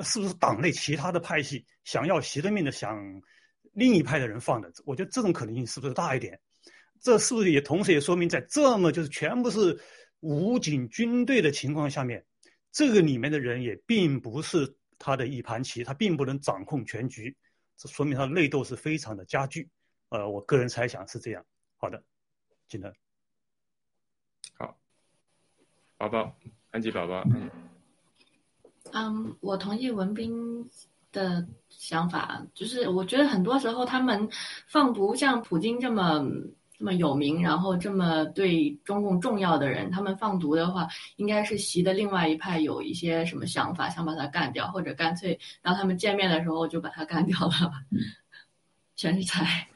[0.00, 3.22] 是不是党内其他的派系想要习的命的想？
[3.72, 6.40] 另一派的人放的，我觉得这种可能性是不是大一点？
[7.00, 9.80] 这是不是也同时也说明，在这么就是全部是
[10.20, 12.26] 武警军队的情况下面，
[12.70, 17.34] 这个里面的人也并不是他的一盘棋，他并不能掌控全局，
[17.78, 19.70] 这说明他内斗是非常的加剧。
[20.10, 21.42] 呃，我个人猜想是这样。
[21.78, 22.04] 好的，
[22.68, 22.92] 金德。
[24.58, 24.76] 好，
[25.96, 26.36] 宝宝，
[26.70, 27.24] 安吉宝宝。
[28.92, 30.68] 嗯，我同意文斌。
[31.12, 34.28] 的想法就是，我觉得很多时候他们
[34.66, 36.24] 放毒，像普京这么
[36.78, 47.72] 这么有名，然后这么对中共重要的人，他们放毒的话，应该是习的另外一派有一些什么想法，想把他干掉，或者干脆让他们见面的时候就把他干掉了。
[48.96, 49.68] 全是猜。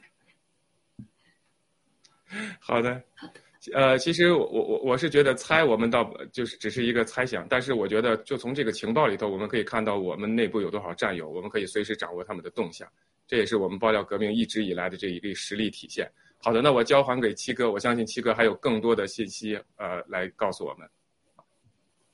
[2.59, 3.03] 好的。
[3.15, 3.44] 好的。
[3.73, 12.87] 呃，其实我我我是觉得猜，我们倒就是只是一个猜想，但是我觉得就从这个情报里头，我们可以看到我们内部有多少战友，我们可以随时掌握他们的动向，
[13.27, 16.09] 这也是我们爆料革命一直以来的这一个实力体现。
[16.37, 20.87] 好的，那我交还给七哥，我相信七哥还有更多的信息呃来告诉我们。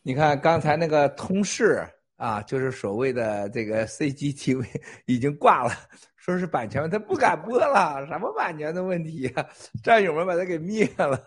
[0.04, 1.86] 你看刚才那个通事
[2.16, 4.66] 啊，就是所谓的这个 CGTV
[5.06, 5.74] 已经挂了。
[6.22, 9.50] 说是版权，他不敢播了，什么版权的问题呀？
[9.84, 11.20] 战友们把他给灭了，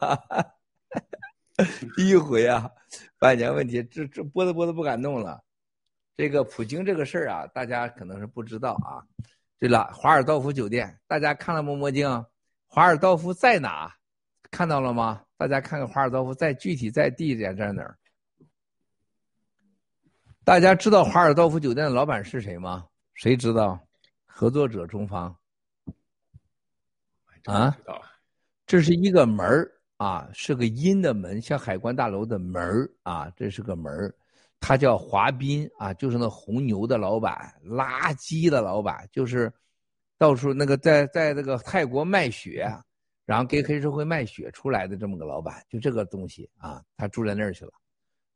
[1.97, 2.71] 第一回啊，
[3.19, 5.43] 版权问题，这这播都播都不敢弄了。
[6.15, 9.03] 这个普京这个事儿啊，大家可能是不知道啊。
[9.59, 12.09] 对了，华尔道夫酒店，大家看了《摸摸镜》，
[12.69, 13.93] 华尔道夫在哪？
[14.53, 15.25] 看到了吗？
[15.37, 17.99] 大家看看华尔道夫在具体在地点在哪儿？
[20.45, 22.87] 大家知道华尔道夫酒店的老板是谁吗？
[23.15, 23.85] 谁知道？
[24.37, 25.35] 合作者中方，
[27.45, 27.79] 啊，
[28.67, 34.13] 这是一个门儿啊，是个阴的门，像海关大楼的门儿啊，这是个门儿，
[34.59, 39.51] 他叫华彬啊，就是那红牛的老板，垃圾的老板，就是
[40.19, 42.69] 到处那个在在那个泰国卖血，
[43.25, 47.73] 然后给黑社会卖血出来的这么个老板，就这个东西啊，他住在那儿去了，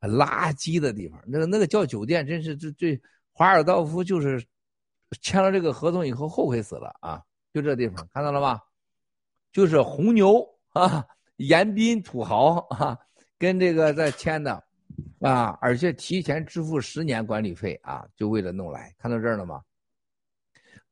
[0.03, 3.01] 垃圾的地方，那个那个叫酒店，真是这这
[3.33, 4.41] 华尔道夫就是。
[5.21, 7.23] 签了这个合同以后后悔死了啊！
[7.53, 8.61] 就这地方看到了吗？
[9.53, 11.05] 就是红牛啊，
[11.37, 12.99] 严彬土豪啊，
[13.39, 14.63] 跟这个在签的
[15.21, 18.95] 啊，而且提前支付十年管理费啊，就为了弄来。
[18.99, 19.63] 看到这儿了吗？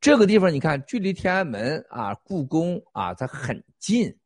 [0.00, 4.16] 这个地方你看，距离天安门啊、故宫啊，它很近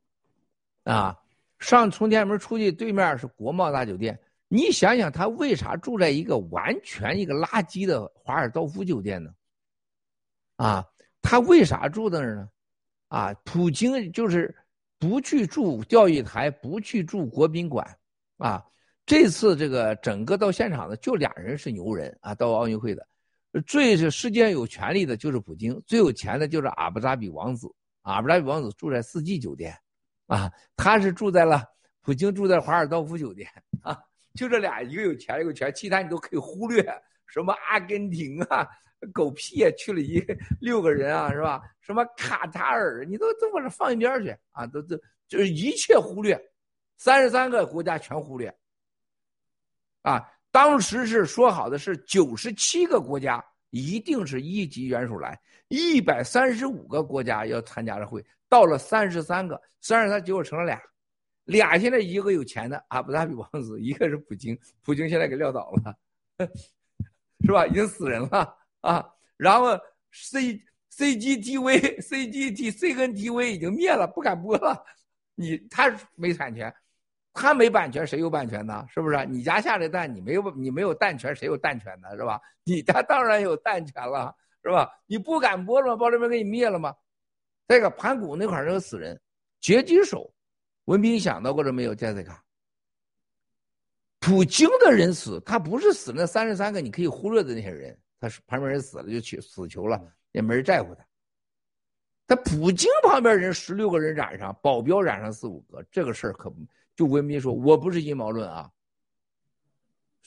[0.84, 1.16] 啊。
[1.58, 4.18] 上从天安门出去，对面是国贸大酒店。
[4.48, 9.32] 你想想，他为啥住在一个完全一个垃圾的华尔道夫酒店呢？
[10.60, 10.84] 啊，
[11.22, 12.46] 他为啥住那儿呢？
[13.08, 14.54] 啊，普京就是
[14.98, 17.96] 不去住钓鱼台，不去住国宾馆，
[18.36, 18.62] 啊，
[19.06, 23.08] 这次这个整个到现场的就俩人是牛人啊，到奥运会的，
[23.66, 27.66] 最是世界有权利的就是普京，最有钱的就是阿布扎比王子，
[28.02, 29.74] 阿布扎比王子住在四季酒店，
[30.26, 31.64] 啊，他是住在了
[32.02, 33.48] 普京住在华尔道夫酒店
[33.80, 33.98] 啊，
[34.34, 36.84] 就这俩，一个有钱，一个有权，其他你都可以忽略，
[37.26, 38.68] 什么阿根廷啊。
[39.12, 39.70] 狗屁啊！
[39.78, 40.22] 去了一
[40.60, 41.62] 六个人啊，是吧？
[41.80, 44.66] 什么卡塔尔，你都都把它放一边去啊！
[44.66, 46.40] 都都就是一切忽略，
[46.96, 48.54] 三十三个国家全忽略。
[50.02, 60.80] 啊，当时是说好的是九十七个国家一定是一级元首来，一百三十五个国家要参加的会，到了三十三个，三十三结果成了俩，
[61.44, 65.96] 俩现在一个有钱的阿布扎比王子，一个是普京，普京现在给撂倒了，
[67.44, 67.66] 是吧？
[67.66, 68.56] 已经死人了。
[68.80, 69.78] 啊，然后
[70.12, 74.84] C C G T V C G T C 跟 T V 已经灭了，不敢播了。
[75.34, 76.74] 你他没产权，
[77.32, 78.84] 他没版权，谁有版权呢？
[78.88, 79.24] 是不是？
[79.26, 82.10] 你家下的蛋，你没有你没有蛋权，谁有蛋权呢？
[82.16, 82.40] 是吧？
[82.64, 84.90] 你家当然有蛋权了，是吧？
[85.06, 85.96] 你不敢播了吗？
[85.96, 86.94] 报这边给你灭了吗？
[87.68, 89.18] 这个盘古那块儿那个死人，
[89.62, 90.34] 狙击手，
[90.86, 91.94] 文斌想到过这没有？
[91.94, 92.44] 杰斯卡，
[94.18, 97.96] 普京的人死，他不是死那三十三个你可以忽略的那些人。
[98.20, 100.00] 他是旁边人死了就去死囚了，
[100.32, 101.04] 也没人在乎他。
[102.26, 106.56] 他普京旁边人十六个人染上，保镖染上四五个，这个事儿可不
[106.94, 108.70] 就文明说，我不是阴谋论啊。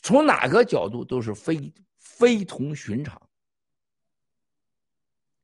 [0.01, 3.21] 从哪个角度都是非非同寻常，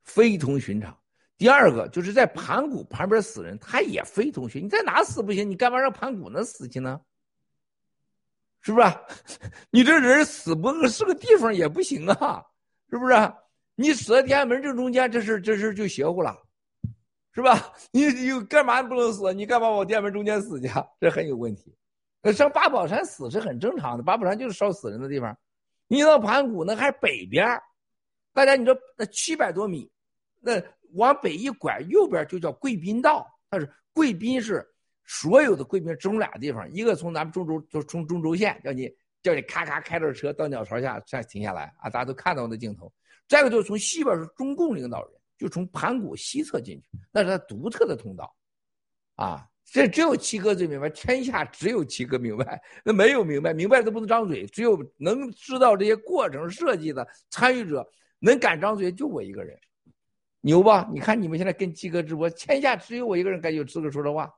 [0.03, 0.99] 非同寻常。
[1.37, 4.65] 第二个就是在盘古旁边死人，他也非同寻。
[4.65, 5.49] 你在哪死不行？
[5.49, 6.99] 你干嘛让盘古那死去呢？
[8.69, 8.87] 是不是？
[9.71, 12.45] 你这人死不是个地方也不行啊，
[12.91, 13.33] 是不是？
[13.73, 16.37] 你死在天安门正中间，这事这事就邪乎了，
[17.33, 17.73] 是吧？
[17.89, 19.33] 你你干嘛不能死？
[19.33, 20.69] 你干嘛往天安门中间死去？
[21.01, 21.75] 这很有问题。
[22.31, 25.35] 上八宝山死是很正常的，八宝山就是烧死人的地方。
[25.87, 27.59] 你到盘古那还是北边
[28.33, 29.89] 大家你说那七百多米，
[30.41, 30.61] 那
[30.93, 34.63] 往北一拐，右边就叫贵宾道，它是贵宾是。
[35.11, 38.87] 所有的贵宾只有俩地方，一个从咱们中轴，就从中轴线，叫你
[39.23, 42.93] 叫你咔咔开着车到鸟巢下再停下来啊，大家都看到那镜头。
[43.27, 48.31] 再一个就是从西边是中共领导人，就从盘古西侧进去，那是他独特的通道，
[49.15, 57.83] 啊，这只有七哥最明白，天下只有七哥明白，那没有明白，明白都不能张嘴，只有能知道这些过程设计的参与者
[58.19, 59.59] 能敢张嘴，就我一个人，
[60.41, 60.87] 牛吧？
[60.93, 64.31] 你看你们现在跟七哥直播，天下只有我一个人敢有资格说这话。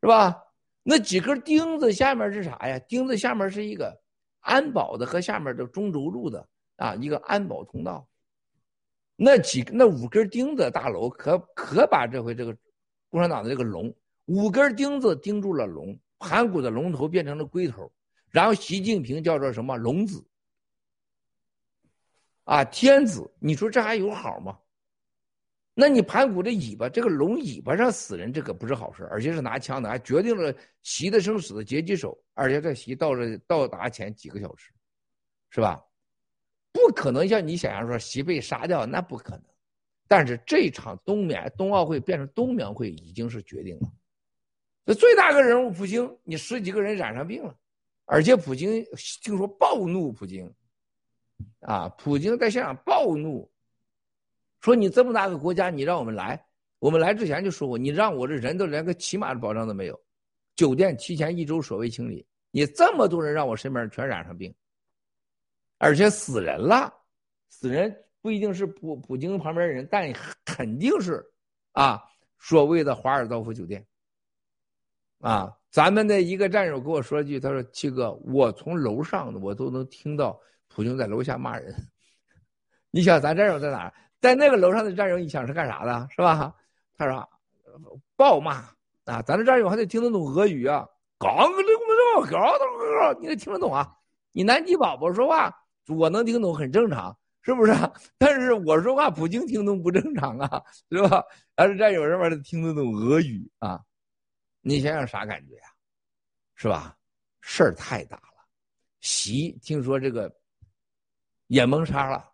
[0.00, 0.44] 是吧？
[0.82, 2.78] 那几根钉子下面是啥呀？
[2.88, 4.00] 钉子下面是一个
[4.40, 8.08] 安保的和下面的中轴路的啊，一个安保通道。
[9.16, 12.56] 那几那五根钉子，大楼可可把这回这个
[13.10, 13.92] 共产党的这个龙，
[14.26, 17.92] 五根钉子钉住了龙，盘古的龙头变成了龟头，
[18.30, 20.24] 然后习近平叫做什么龙子
[22.44, 24.56] 啊，天子，你说这还有好吗？
[25.80, 30.52] 那你盘古这尾巴，这个龙尾巴上死人，这可不是好事，而且是拿枪的，还决定了
[30.82, 34.72] 习的生死的狙击手，而且这习到了到达前几个小时，
[35.50, 35.80] 是吧？
[36.72, 39.44] 不可能像你想象说习被杀掉，那不可能。
[40.08, 43.88] 但是这场冬眠冬奥会变成冬眠会已经是决定了。
[44.84, 47.56] 那最大个人物普京，你十几个人染上病了，
[48.04, 48.84] 而且普京
[49.22, 50.52] 听说暴怒，普京
[51.60, 53.48] 啊，普京在现场暴怒。
[54.60, 56.42] 说你这么大个国家，你让我们来，
[56.78, 60.00] 我们来之前就说过，你让我这人都连个起码的保障都没有，
[60.56, 64.52] 酒店提前一周所谓清理，你这么多人让我身边全染上病，
[65.78, 66.92] 而且死人了，
[67.48, 70.12] 死人不一定是普普京旁边人，但
[70.44, 71.24] 肯定是
[71.72, 72.02] 啊，
[72.38, 73.86] 所谓的华尔道夫酒店，
[75.20, 81.72] 啊，咱们的一个战友跟我说一句，他说七哥，我从楼上我都能听到普京在楼下骂人，
[82.90, 83.94] 你想咱战友在哪？
[84.20, 86.54] 在那个楼上的战友，你想是干啥的，是吧？
[86.96, 87.28] 他说
[88.16, 88.64] 暴骂
[89.04, 90.86] 啊，咱的战友还得听得懂俄语啊，
[91.18, 91.78] 刚溜
[92.18, 93.96] 么着，你得听得懂啊。
[94.32, 95.54] 你南极宝宝说话，
[95.86, 97.72] 我能听懂，很正常，是不是？
[98.18, 101.24] 但是我说话，普京听懂不正常啊，是吧？
[101.54, 103.80] 但是战友这边得听得懂俄语啊，
[104.60, 105.68] 你想想啥感觉呀？
[106.56, 106.96] 是吧？
[107.40, 108.44] 事儿太大了。
[109.00, 110.30] 习听说这个
[111.46, 112.32] 也蒙沙了。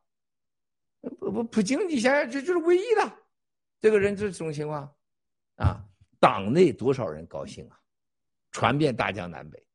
[1.18, 3.12] 不不，普京，你想想，这就是唯一的，
[3.80, 4.82] 这个人就是这种情况，
[5.56, 5.84] 啊，
[6.18, 7.78] 党内多少人高兴啊，
[8.50, 9.66] 传遍大江南北，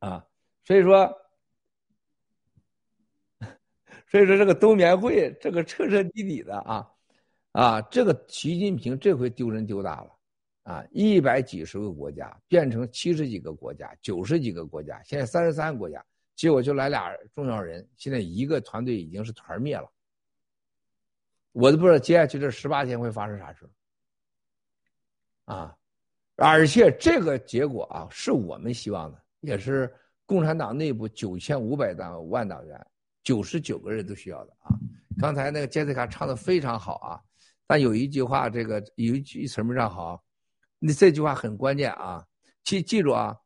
[0.00, 0.24] 啊，
[0.64, 1.10] 所以说，
[4.10, 6.90] 所以说这个冬眠会，这个彻彻底底的啊，
[7.52, 10.18] 啊，这个习近平这回丢人丢大了，
[10.64, 16.04] 啊，一百几十个国家变成七十几个国家、九十几个国家，现在三十三个国家，
[16.36, 19.90] 结果就来俩重要人，现在一个团队已经是团灭了。
[21.60, 23.68] 我都不知道接下去这十八天会发生啥事
[25.44, 25.74] 啊！
[26.36, 29.92] 而且这个结果啊，是我们希望的，也是
[30.24, 32.86] 共产党内部九千五百万万党员
[33.24, 34.70] 九十九个人都需要的啊！
[35.18, 37.20] 刚才那个杰西卡唱的非常好啊，
[37.66, 40.22] 但有一句话，这个有一句词没唱好，
[40.78, 42.24] 那这句话很关键啊，
[42.62, 43.36] 记记住啊，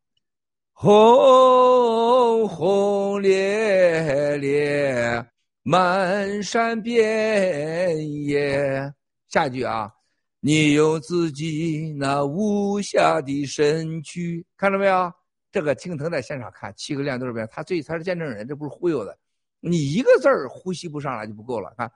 [0.74, 5.31] 轰轰烈烈。
[5.64, 8.92] 漫山遍野，
[9.28, 9.92] 下一句啊，
[10.40, 15.12] 你用自己那无暇的身躯，看到没有？
[15.52, 19.16] 这个青藤在现场看，七个亮豆边，他最他是见证人，这不是忽悠的。
[19.60, 21.88] 你一个字儿呼吸不上来就不够了，看，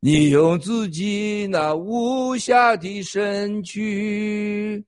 [0.00, 4.84] 你用自己那无暇的身躯，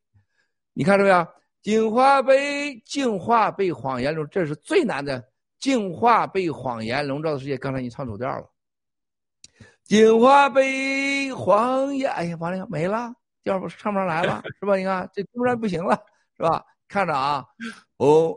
[0.73, 1.25] 你看到没有？
[1.63, 5.23] 净化被净化被谎言中，这是最难的。
[5.59, 8.49] 净化被谎言笼罩的世界，刚才你唱走调了。
[9.85, 14.77] 净化被谎言，哎呀，完了没了，调不唱不上来了， 是吧？
[14.77, 15.99] 你看这突然不行了，
[16.37, 16.65] 是吧？
[16.89, 17.45] 看着啊，
[17.97, 18.37] 哦，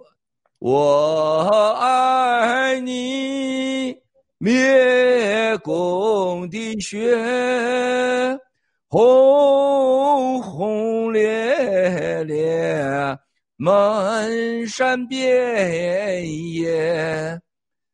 [0.60, 4.02] 我爱你，
[4.38, 7.18] 灭共的血，
[8.88, 13.18] 轰轰烈烈。
[13.64, 17.40] 漫山遍野，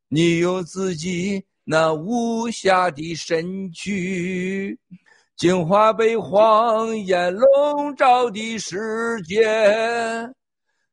[0.08, 4.80] 你用自己那无暇的身躯，
[5.36, 9.46] 净化被谎言笼罩的世界。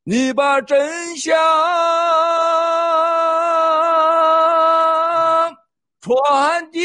[0.03, 1.33] 你把真相
[6.01, 6.81] 传递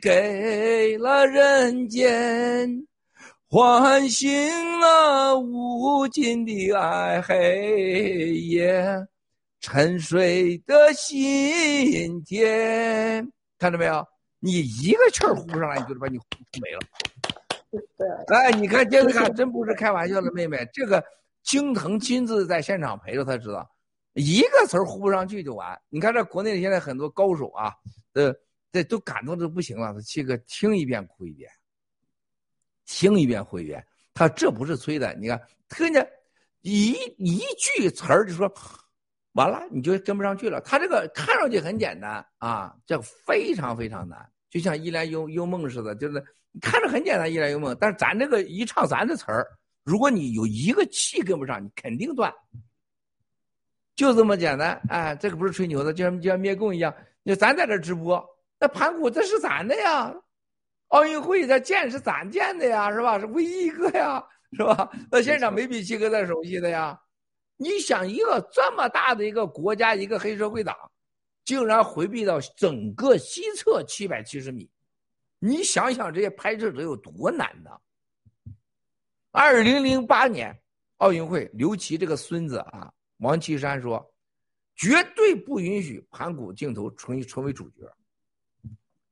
[0.00, 2.87] 给了人间。
[3.50, 4.30] 唤醒
[4.78, 8.84] 了无尽的爱黑夜，
[9.58, 13.26] 沉睡的心田。
[13.58, 14.06] 看到没有？
[14.38, 16.24] 你一个气儿呼不上来，你就把你呼
[16.60, 16.80] 没了。
[18.36, 21.02] 哎，你看杰斯卡真不是开玩笑的，妹妹，这个
[21.42, 23.66] 京腾亲自在现场陪着，他知道，
[24.12, 25.74] 一个词儿呼不上去就完。
[25.88, 27.72] 你看这国内现在很多高手啊，
[28.12, 28.30] 呃，
[28.70, 31.50] 这都感动的不行了，他七个听一遍哭一遍。
[32.88, 36.08] 听一遍会员，他这不是吹的，你看，听见
[36.62, 37.38] 一一
[37.76, 38.50] 句词儿就说
[39.32, 40.58] 完了，你就跟不上去了。
[40.62, 44.18] 他这个看上去很简单啊，这非常非常难，
[44.48, 46.24] 就像一帘幽幽梦似的，就是
[46.62, 49.46] 看着很简单一帘幽梦，但是咱这个一唱咱的词儿，
[49.84, 52.32] 如果你有一个气跟不上，你肯定断，
[53.94, 54.80] 就这么简单。
[54.88, 58.26] 哎，这个不是吹牛的，就像就像灭共一样，你咱在这直播，
[58.58, 60.12] 那盘古这是咱的呀。
[60.88, 63.18] 奥运会的建是咱建的呀，是吧？
[63.18, 64.90] 是唯一一个呀，是吧？
[65.10, 66.98] 那现场没比七哥再熟悉的呀。
[67.56, 70.74] 你想一个这么大的一个国家，一个黑社会党，
[71.44, 74.70] 竟然回避到整个西侧七百七十米，
[75.38, 77.70] 你想想这些拍摄者有多难呢？
[79.30, 80.58] 二零零八年
[80.98, 84.14] 奥运会，刘琦这个孙子啊，王岐山说，
[84.74, 87.92] 绝对不允许盘古镜头成成为主角，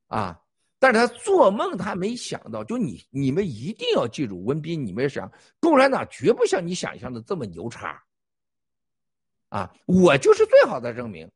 [0.07, 0.41] 啊。
[0.79, 7.99] 但是他做梦，他没想到，就你你们一定要记住，文斌，你们想，共产党绝不像你想象的这么牛叉。
[9.49, 11.27] 啊，我就是最好的证明。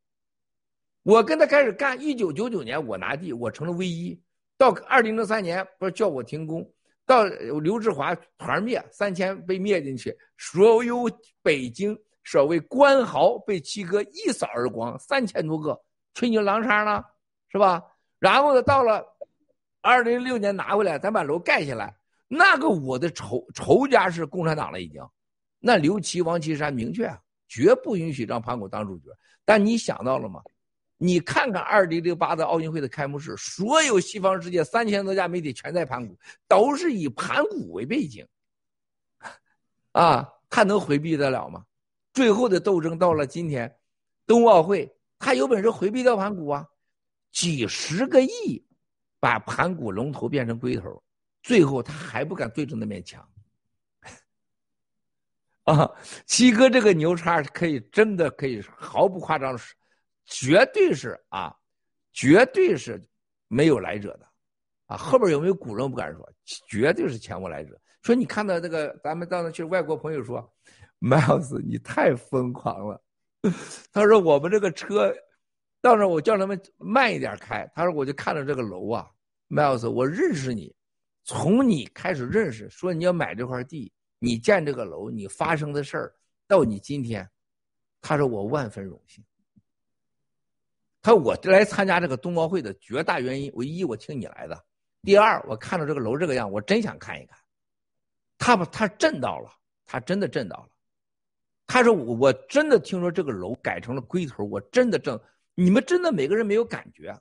[1.02, 4.16] 我跟他开始干，一九九九年我拿地，我成了唯一。
[4.56, 6.64] 到二零零三年，不是叫我停工，
[7.04, 11.10] 到刘志华团灭，三千被灭进去，所有
[11.42, 15.76] 北京所谓官豪被七哥一扫而光，三千多个，
[16.14, 17.02] 吹牛郎叉呢，
[17.50, 17.82] 是吧？
[18.20, 19.04] 然后呢，到了。
[19.82, 21.94] 二零零六年拿回来，咱把楼盖下来。
[22.28, 25.02] 那个我的仇仇家是共产党了，已经。
[25.58, 27.14] 那刘琦、王岐山明确，
[27.46, 29.10] 绝不允许让盘古当主角。
[29.44, 30.40] 但你想到了吗？
[30.96, 36.16] 你看看二零零八的奥运会的开幕式，所有西方世界三千多家媒体全在盘古，
[36.46, 38.24] 都是以盘古为背景。
[39.90, 41.64] 啊，他能回避得了吗？
[42.12, 43.76] 最后的斗争到了今天，
[44.26, 46.66] 冬奥会，他有本事回避掉盘古啊？
[47.32, 48.64] 几十个亿。
[49.22, 51.00] 把盘古龙头变成龟头，
[51.44, 53.24] 最后他还不敢对着那面墙。
[55.62, 55.88] 啊，
[56.26, 59.76] 七哥这个牛叉可以真的可以毫不夸张，是
[60.24, 61.54] 绝对是啊，
[62.12, 63.00] 绝对是
[63.46, 64.26] 没有来者的，
[64.86, 66.28] 啊，后边有没有古人不敢说，
[66.68, 67.80] 绝对是前无来者。
[68.02, 70.52] 说你看到这个，咱们到那去，外国朋友说
[70.98, 73.00] ，Miles 你太疯狂了，
[73.92, 75.14] 他说我们这个车。
[75.82, 77.70] 到时候我叫他们慢一点开。
[77.74, 79.10] 他说我就看着这个楼啊
[79.50, 80.74] ，，Miles，我认识你，
[81.24, 86.14] 从你开始认识，说你要买这块地，你建这个楼，你发生的事儿，
[86.46, 87.28] 到你今天，
[88.00, 89.22] 他说我万分荣幸。
[91.02, 94.64] 他说我来参加这个冬奥会的绝大原因，唯一我听你来的。
[95.02, 97.36] 第二，我看到这个楼这个样，我真想看一看。
[98.38, 99.50] 他把他震到了，
[99.84, 100.68] 他真的震到了。
[101.66, 105.18] 他说我我真的听说这个楼改成了龟头，我真的震，
[105.54, 107.18] 你们真的每个人没有感觉。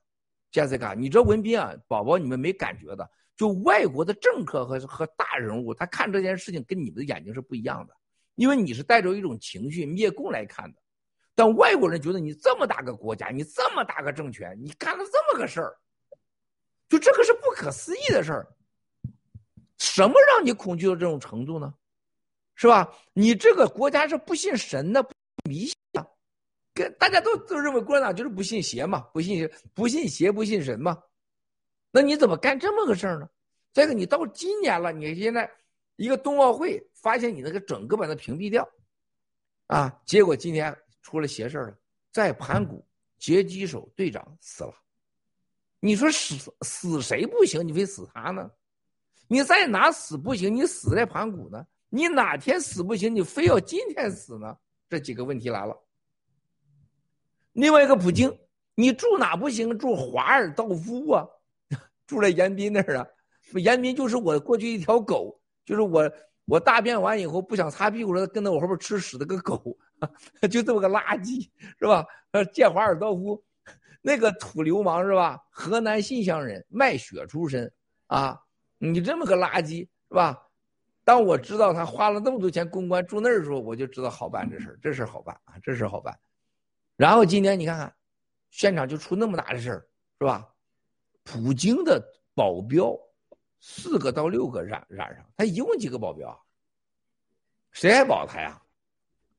[0.52, 7.96] Jessica，你知道文斌啊，宝宝你们没感觉的，就外国的政客和和大人物，他看这件事情跟你们的眼睛是不一样的，
[8.36, 10.78] 因为你是带着一种情绪灭共来看的。
[11.34, 15.78] 但外国人觉得你这么大个国家，你这么大个政权，你干了这么个事儿，
[16.90, 18.48] 就这个是不可思议的事儿。
[19.78, 21.74] 什么让你恐惧到这种程度呢？
[22.56, 22.94] 是吧？
[23.14, 25.12] 你这个国家是不信神的，不
[25.50, 26.11] 迷信的，
[26.74, 30.98] 跟大家都都认为共产党就是不信邪嘛，不信不信邪不信神嘛。
[31.92, 33.30] 那你怎么干这么个事儿呢？
[33.74, 35.50] 再一个，你到今年了，你现在
[35.96, 38.68] 一个冬奥会，发现你那个整个把它屏蔽掉，
[39.68, 40.76] 啊，结果今天。
[41.04, 41.76] 出了邪事了，
[42.12, 42.86] 在盘古
[43.18, 44.74] 截击手队长死了，
[45.80, 47.68] 你说死死谁不行？
[47.68, 48.52] 你非死他呢？
[49.28, 50.56] 你在哪死不行？
[50.56, 51.66] 你死在盘古呢？
[51.90, 53.14] 你哪天死不行？
[53.14, 54.56] 你非要今天死呢？
[54.88, 55.76] 这几个问题来了。
[57.54, 58.36] 另外一个普京，
[58.76, 59.78] 你住哪不行？
[59.78, 61.28] 住华尔道夫啊，
[62.08, 63.06] 住在严彬那儿啊。
[63.56, 66.12] 严彬就是我过去一条狗，就是我
[66.46, 69.78] 我大便完以后不想擦屁股了，跟在我后边吃屎的个狗。
[70.50, 71.48] 就这么个垃圾
[71.78, 72.04] 是吧？
[72.32, 73.44] 呃，建华尔道夫，
[74.02, 75.40] 那个土流氓是吧？
[75.52, 77.72] 河南信乡人，卖血出身
[78.08, 78.40] 啊！
[78.80, 80.42] 你这么个垃圾是吧？
[81.04, 86.18] 当我知道他花了那么多钱公关住那儿的时候，我就知道好办这事儿，这事儿好办啊，这事儿好办。
[87.02, 87.92] 然后今天你看看，
[88.52, 89.88] 现场就出那么大的事儿
[90.20, 90.48] 是吧？
[91.24, 92.00] 普京的
[92.36, 92.96] 保镖
[93.60, 96.38] 四个到六个染染上，他一共几个保镖啊？
[97.72, 98.62] 谁还保他呀？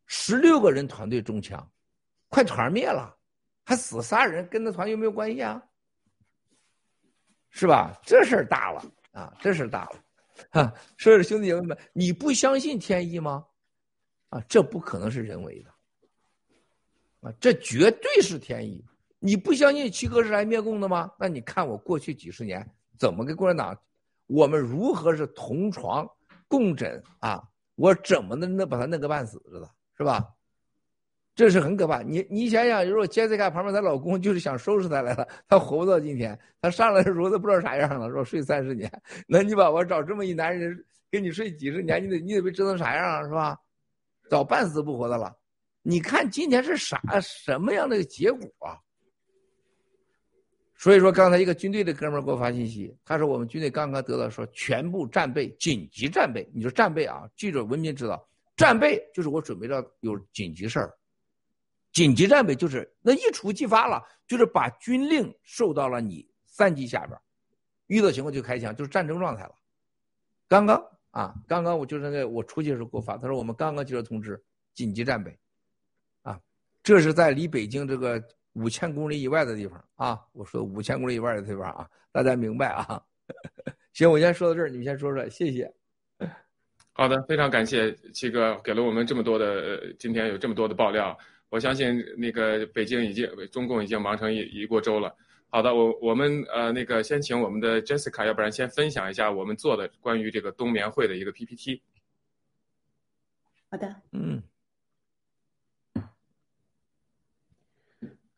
[0.06, 1.70] 十六个人团队中枪，
[2.28, 3.16] 快团灭了，
[3.64, 5.62] 还死仨人，跟那团有没有关系啊？
[7.50, 7.96] 是吧？
[8.04, 9.32] 这事儿大了啊！
[9.40, 10.04] 这事儿大了，
[10.50, 10.74] 哈！
[10.98, 13.46] 所以兄弟姐妹们，你不相信天意吗？
[14.30, 15.71] 啊，这不可能是人为的，
[17.22, 18.84] 啊，这绝对是天意。
[19.18, 21.10] 你不相信七哥是来灭共的吗？
[21.18, 22.68] 那你看我过去几十年
[22.98, 23.74] 怎么跟共产党，
[24.26, 26.06] 我们如何是同床
[26.48, 27.42] 共枕啊？
[27.76, 29.70] 我怎么能能把他弄个半死似的？
[29.96, 30.28] 是吧？
[31.34, 32.02] 这是很可怕。
[32.02, 36.38] 你你想想，如果杰西卡旁边她老公就是想收拾她来了，她活不到今天。
[36.60, 38.90] 她上来的时候都不知道啥样了，说睡三十年。
[39.26, 43.22] 那你把我找这么一男人跟你睡几十年，你得你得被折腾啥样啊？
[43.22, 43.56] 是吧？
[44.28, 45.34] 早半死不活的了。
[45.82, 48.78] 你看今天是啥什么样的结果啊？
[50.76, 56.48] 所以说，刚才一个军队的哥们儿给我发信息，他说我们军队刚刚得到说全部战备，紧急战备。
[56.52, 57.22] 你说战备啊？
[57.36, 58.28] 记者文明知道。
[58.56, 60.92] 战备就是我准备着有紧急事儿，
[61.92, 67.18] 紧急战备就是那一触即发了，就是把军令授到了你三级下边，
[67.86, 69.54] 遇到情况就开枪，就是战争状态了。
[70.48, 74.42] 刚刚啊，刚刚我就是那个我出去的时候给我发，他说我们刚刚接到通知，
[74.74, 75.36] 紧急战备，
[76.82, 78.22] 这是在离北京这个
[78.54, 83.02] 五千公里以外的地方啊，我说五千公里以外的地方啊，大家明白啊？
[83.94, 85.72] 行，我先说到这儿，你们先说说，谢谢。
[86.92, 91.16] 好的，非常感谢七哥给了我们这么多的，今天有这么多的爆料。
[91.48, 95.14] 我相信那个北京已经，中共已经忙成一一锅粥了。
[95.48, 101.82] 好的，我我们呃那个先请我们的 Jessica，要不然先分享一下我们做的关于这个冬眠会的一个 PPT。
[103.70, 104.42] 好的，嗯，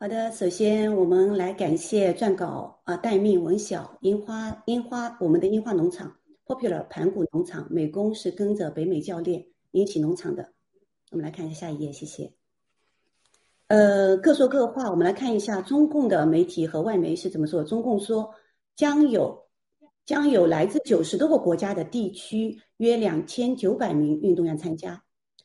[0.05, 0.31] 好的。
[0.33, 6.15] 首先，我们来感谢撰稿啊，待命文晓樱花樱花我们的樱花农场。
[6.45, 10.47] Popular 盘古农场美工是跟着北美教练引起农场的。
[11.11, 12.31] 我们来看一下下一页，谢谢。
[13.69, 17.65] 呃，各说各话，我们来看一下中共的媒体和外媒是怎么说。
[17.65, 18.31] 中共说
[18.77, 19.43] 将有
[20.05, 25.03] 将有来自九十多个国家的地区约两千九百名运动员参加。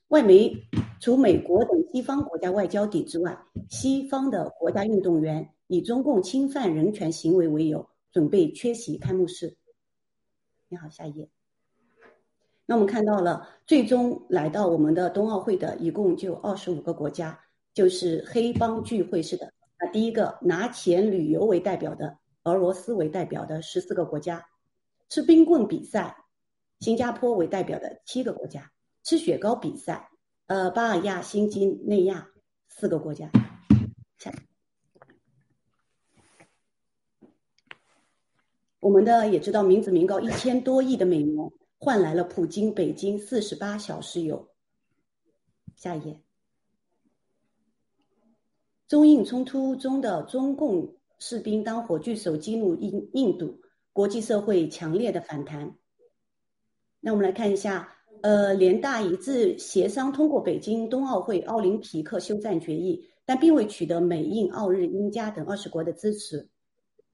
[0.10, 0.54] 外媒
[1.00, 3.38] 除美国等西方国家外交抵制外，
[3.70, 9.56] 西方的国家运动员以中共侵犯人权行为为由，准备缺席开幕式。
[10.68, 11.30] 你好，下一页。
[12.66, 17.40] 那我们看到了，最终来到我们的冬奥会的一共就二十五个国家，
[17.74, 19.46] 就是黑帮聚会式的。
[19.78, 24.46] 啊，第一个拿钱旅游为代表的俄罗斯为代表的十四个国家，
[25.08, 26.14] 吃冰棍比赛，
[26.82, 28.70] 新加坡为代表的七个国家，
[29.04, 30.09] 吃雪糕比赛，
[30.50, 32.28] 呃，巴尔亚、新几内亚
[32.70, 33.30] 四个国家。
[34.18, 34.34] 下。
[38.80, 44.50] 我们的也知道，民脂民膏一千多亿的美元换来了普京北京四十八小时游。
[45.76, 46.20] 下一页，
[48.88, 53.62] 中印冲突中的中共士兵当火炬手激怒印印度，
[53.94, 55.78] 国际社会强烈的反弹。
[57.02, 66.50] 那我们来看一下，呃，联大一致协商通过北京冬奥会奥林匹克休战决议，但并未取得美印澳日英加等二十国的支持。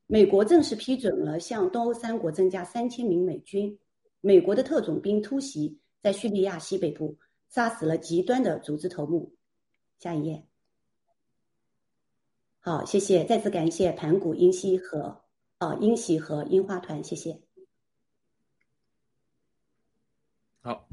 [0.08, 3.78] 美国正式批准了向东欧三国增加三千名美军。
[4.22, 7.18] 美国的特种兵突袭在叙利亚西北部。
[7.48, 9.32] 杀死了极端的组织头目。
[9.98, 10.46] 下一页。
[12.60, 15.22] 好，谢谢，再次感谢盘古英熙和
[15.60, 17.40] 哦英喜和樱花团，谢谢。
[20.60, 20.86] 好，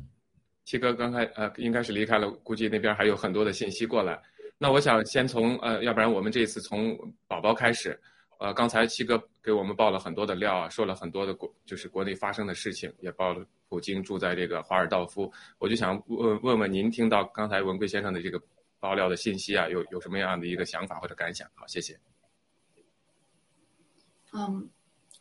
[0.72, 4.18] 七哥刚才呃应该是离开了，估计那边还有很多的信息过来。
[4.56, 6.98] 那我想先从呃，要不然我们这次从
[7.28, 8.00] 宝宝开始。
[8.38, 13.44] 呃，刚才七哥给我们报了很多的料啊，说了很多的国就是国内发生的事情，也报了。
[13.68, 18.40] 普京住在这个华尔道夫，我就想问问问您，听到刚才文贵先生的这个
[18.80, 21.46] 爆料的信息啊，有有什么样的一个想法或者感想？
[21.54, 22.00] 好，谢谢。
[24.32, 24.70] 嗯，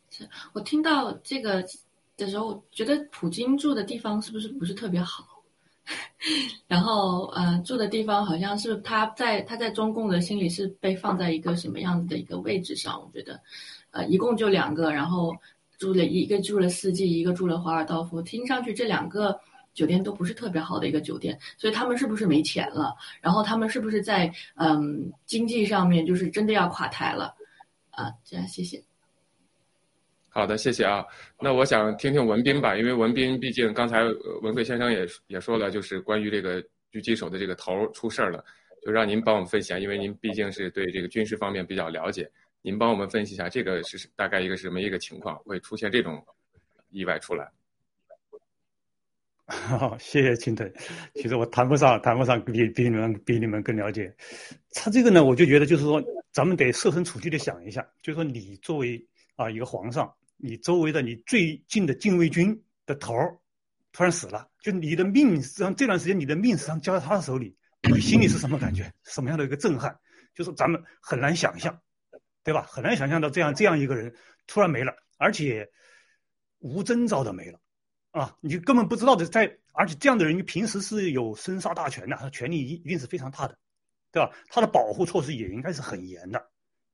[0.08, 1.62] 是我听到这个
[2.16, 5.31] 的时候，觉得普京住的地方是不是不是特别好？
[6.66, 13.00] 然后，呃，住的地方好像是他在他在中共的心里是被放在一个什么样子的一个位置上？
[13.00, 13.40] 我觉得，
[13.90, 15.34] 呃，一共就两个，然后。
[15.78, 19.36] 住了一个住了四季，一个住了华尔道夫，听上去这两个
[19.74, 22.94] 酒店都不是特别好的一个酒店，所以他们是不是没钱了？
[23.20, 27.34] 然后他们是不是在嗯经济上面就是真的要垮台了？
[27.90, 28.80] 啊，这样谢谢。
[30.34, 31.04] 好的，谢谢啊。
[31.38, 34.02] 那我想听听文斌吧，因为文斌毕竟刚才
[34.40, 38.42] 文贵先生也也说了，就是关于这个狙击手的这个头出事儿了，
[38.82, 42.26] 就让您帮我们分析，因为您毕竟是对这个军事方面比较了解。
[42.62, 46.24] 您帮我们分析一下，这个是大概一个什么一个情况，会出现这种
[46.88, 47.46] 意外出来？
[49.46, 50.72] 好，谢谢青藤。
[51.14, 54.10] 其实我谈不上，谈不上比比你们比你们更了解。
[54.72, 56.02] 他这个呢，我就觉得就是说，
[56.32, 59.04] 咱们得设身处地的想一下，就是说你作为
[59.36, 60.10] 啊一个皇上，
[60.42, 63.38] 你周围的你最近的禁卫军的头儿
[63.92, 67.56] 突然死了，就你的命实际上这段时间你的命实际上交在他的手里，
[67.90, 68.92] 你心里是什么感觉？
[69.04, 69.96] 什么样的一个震撼？
[70.34, 71.80] 就是咱们很难想象。
[72.44, 72.66] 对吧？
[72.68, 74.12] 很难想象到这样这样一个人
[74.48, 75.70] 突然没了，而且
[76.58, 77.60] 无征兆的没了，
[78.10, 83.56] 啊，你根本不知道的在，而且这样的人平时是有生杀大权的，他权力一定是非常大的，
[84.10, 84.28] 对吧？
[84.48, 86.50] 他的保护措施也应该是很严的，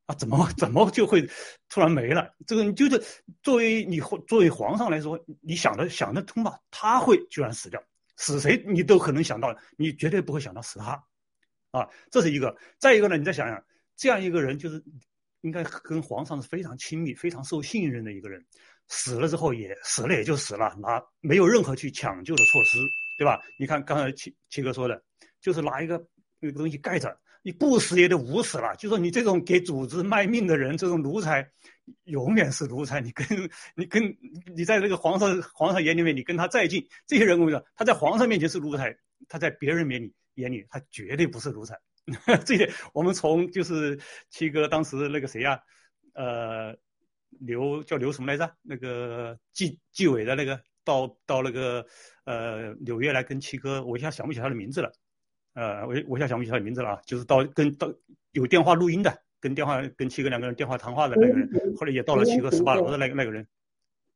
[0.08, 1.24] 啊，怎么 怎么就会
[1.68, 2.34] 突然没了？
[2.46, 3.00] 这个你就是
[3.42, 6.58] 作为你作为皇上来说，你想的想得通吧？
[6.72, 7.80] 他会居然死掉，
[8.16, 11.00] 死谁你都可能想到，你绝对不会想到死他，
[11.70, 12.56] 啊，这是一个。
[12.78, 13.62] 再一个呢，你再想想
[13.96, 14.82] 这样一个人就是。
[15.42, 18.44] 应该跟皇上是非常亲密、非常受信任的一个人，
[18.88, 22.76] 死了之后也死了也就死了，拿没有任何去抢救的措施，
[23.16, 23.40] 对吧？
[23.56, 25.00] 你看刚才七七哥说的，
[25.40, 26.04] 就是拿一个
[26.40, 28.74] 那个东西盖着，你不死也得捂死了。
[28.76, 31.48] 就说你这种给组织卖命的人，这种奴才，
[32.04, 33.00] 永远是奴才。
[33.00, 33.26] 你跟
[33.74, 34.16] 你跟
[34.54, 38.96] 你在这个皇上皇上眼里面，你跟他再近，这些人我跟你说，他在皇上面前是奴才，
[39.28, 41.78] 他在别人眼里眼里他绝对不是奴才。
[42.46, 43.98] 这些我们从就是
[44.30, 45.60] 七哥当时那个谁呀，
[46.14, 46.74] 呃，
[47.38, 48.50] 刘叫刘什么来着？
[48.62, 51.86] 那个纪纪委的那个到到那个
[52.24, 54.90] 呃纽约来跟七哥，我一下想不起他的名字了，
[55.58, 57.92] 呃，我我一下想不起他的名字了啊，就是到跟到
[58.30, 63.44] 有电话录音的，跟电话跟七哥两个人电话谈话的那个人，后来也到了七哥十八楼的那个那个人，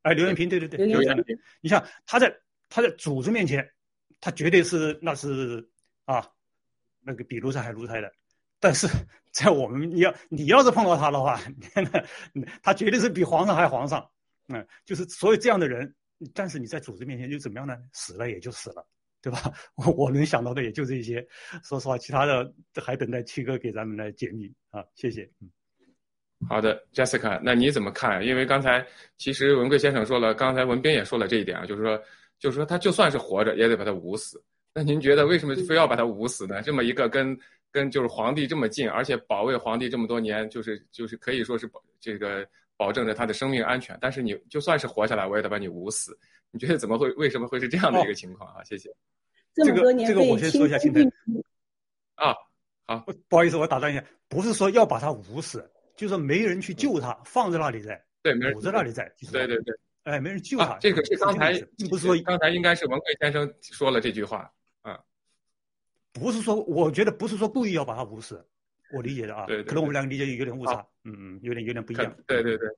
[0.03, 2.33] 哎，刘元平，对对对，刘元平，你像他在
[2.69, 3.69] 他在组织面前，
[4.21, 5.69] 他绝对是那是
[6.05, 6.25] 啊。
[7.05, 8.09] 那个比奴才还奴才的，
[8.61, 8.87] 但是
[9.33, 11.37] 在我们你要你要是碰到他的话，
[12.63, 14.09] 他绝对是比皇上还皇上，
[14.47, 15.93] 嗯，就是所有这样的人，
[16.33, 17.77] 但是你在组织面前就怎么样呢？
[17.93, 18.87] 死了也就死了，
[19.23, 19.41] 对吧？
[19.77, 21.25] 我我能想到的也就这些。
[21.63, 25.31] 说实话，其他的还等待七哥给咱们来解密啊，谢谢。
[26.49, 28.27] 好的，Jessica，那你怎么看？
[28.27, 28.85] 因为刚才
[29.17, 32.03] 其实文贵先生说了，刚才文斌也说了这一点啊，就是说，
[32.41, 34.43] 就是说他就算是活着，也得把他捂死。
[34.75, 36.61] 那您觉得为什么非要把他捂死呢？
[36.61, 37.39] 这么一个跟
[37.71, 42.45] 跟就是皇帝这么近，而且保卫皇帝这么多年，就是就是可以说是保这个
[42.77, 43.97] 保证着他的生命安全。
[44.01, 46.19] 但是你就算是活下来，我也得把你捂死。
[46.53, 48.63] 你觉得怎么会为什么会是这样的一个情况啊？
[48.63, 48.89] 谢谢。
[49.55, 51.01] 这么多年这个我先说一下，心态。
[52.15, 52.33] 啊，
[52.87, 59.75] 好，不好意思，我打断一下，不是说要把他捂死，就是没人去救他，放在那里在，对，捂在那里在，对对对，
[60.05, 60.79] 哎，没人救他。
[60.79, 64.53] 这个是刚才并不是说刚才应该是文贵先生说了这句话。
[66.15, 68.47] 不是说，我觉得不是说故意要把他捂死，
[68.95, 69.47] 我理解的啊。
[69.47, 69.65] 对。
[69.65, 72.15] 可能我们两个理解有点误差，嗯嗯，有点有点不一样。
[72.27, 72.69] 对对对，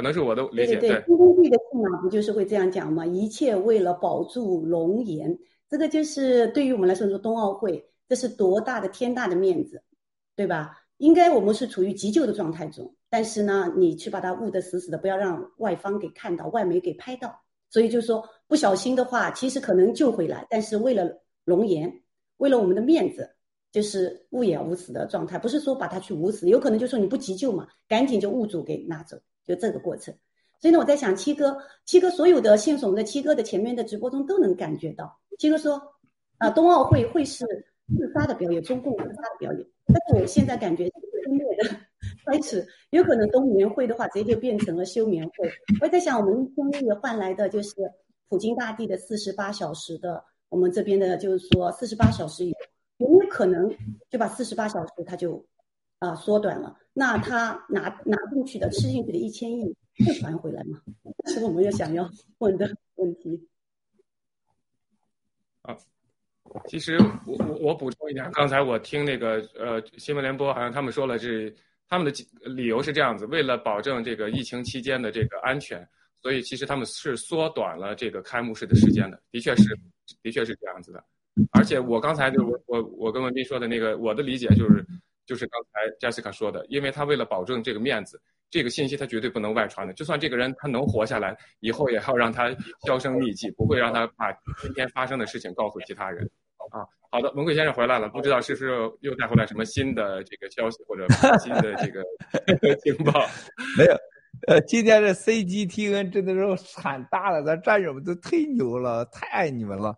[0.00, 0.76] 可能是我的理解。
[0.76, 3.04] 对对，清宫剧的戏码不就是会这样讲吗？
[3.04, 5.38] 一切为了保住龙颜，
[5.68, 9.82] 这个就是对于我们来说说冬奥会，这是多大的天大的面子，
[10.34, 10.78] 对吧？
[10.96, 17.38] 应该我们是处于急救的状态中，但是呢，你去把它捂得死死的，不要让外方给看到，外媒给拍到。
[17.68, 21.10] 所以就说不小心的话，其实可能救回来，但是为了
[21.44, 21.92] 龙颜，
[22.38, 23.30] 为了我们的面子，
[23.70, 25.38] 就是捂也捂死的状态。
[25.38, 29.16] 不是说把它去捂死，有可能就说你不急救嘛，赶紧就物主给拿走，
[29.54, 30.14] 就这个过程。
[30.60, 35.18] 所以呢，我在想七哥，七哥所有的线索，我们在七哥的前面的直播中都能感觉到。
[35.38, 35.80] 七哥说，
[36.38, 37.46] 啊，冬奥会会是
[37.96, 39.66] 自发的表演，中共自发的表演。
[39.86, 40.84] 但是我现在感觉
[41.24, 41.76] 分裂的
[42.26, 45.50] 开始，有可能冬眠会的话，直接就变成了休眠会。
[45.80, 47.74] 我在想，我们一天也换来的就是
[48.28, 52.54] 普京大帝的四十八小时的，我们这边的就是说四十八小时有
[52.98, 53.74] 有没有可能
[54.10, 55.42] 就把四十八小时它就
[56.00, 56.76] 啊缩短了？
[57.00, 59.64] 那他拿拿进去的吃进去的一千亿
[60.04, 60.78] 会还回来吗？
[61.32, 62.06] 是我们要想要
[62.38, 63.48] 问的问题。
[65.62, 65.74] 啊。
[66.66, 71.54] 其实我我我补充一下，刚才我听那个呃新闻联播，好像他们说了是
[71.88, 72.12] 他们的
[72.50, 75.88] 理由是这样子，为了保证这个疫情期间的这个安全，
[76.20, 79.74] 所以其实他们是缩短了这个开幕式的时间的，的确是
[80.22, 81.02] 的确是这样子的。
[81.52, 84.84] 而且我刚才就我我我跟文斌说的那个，我的理解就是
[85.30, 88.20] 就是刚才 Jessica 说的，因为他为了保证这个面子，
[88.50, 92.50] 这个信息他绝对不能外传的，就算这个人他能活下来，以后也要让他
[92.84, 96.28] 销声匿迹，不会让他把今天发生的事情告诉其他人。
[96.72, 98.70] 啊，好的，文贵先生回来了，不知道是不是
[99.02, 101.06] 又带回来什么新的这个消息或者
[101.38, 102.04] 新的这个
[102.82, 103.24] 情报？
[103.78, 103.96] 没有，
[104.48, 109.96] 呃，今天这 CGTN 真的是惨大了，咱战友们都忒牛了，太爱你们了。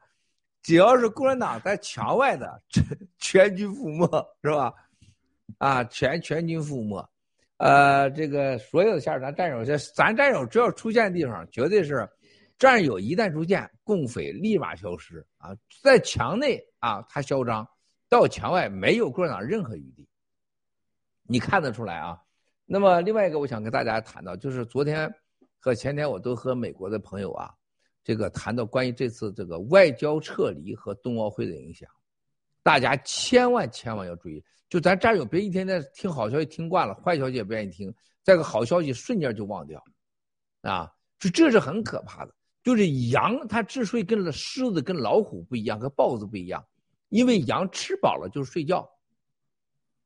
[0.63, 2.85] 只要是共产党在墙外的，全
[3.19, 4.07] 全军覆没，
[4.43, 4.71] 是吧？
[5.59, 7.09] 啊，全全军覆没。
[7.59, 12.09] 呃，这个所有的下咱战友，这咱战友只要出现的地方，绝对是。
[12.59, 15.51] 战友一旦出现，共匪立马消失啊！
[15.83, 17.65] 在墙内啊，他嚣张；
[18.09, 20.09] 到墙外，没有共产党任何余地。
[21.25, 22.17] 你看得出来啊？
[22.65, 25.13] 那么另外一个，我想跟大家谈到，就是昨天
[25.59, 27.51] 和前天，我都和美国的朋友啊，
[28.05, 31.91] 这个谈到关于这次这个外交撤离和冬奥会的影响，
[32.63, 34.43] 大家千万千万要注意。
[34.69, 39.83] 就咱战友别一天天听好消息听惯了，坏消息也不愿意听，再个好消息瞬间就忘掉，
[40.63, 42.35] 啊，就这是很可怕的。
[42.63, 46.65] 就是羊，它之所以跟狮子、跟老虎不一样，跟豹子不一样，
[47.09, 48.89] 因为羊吃饱了就睡觉，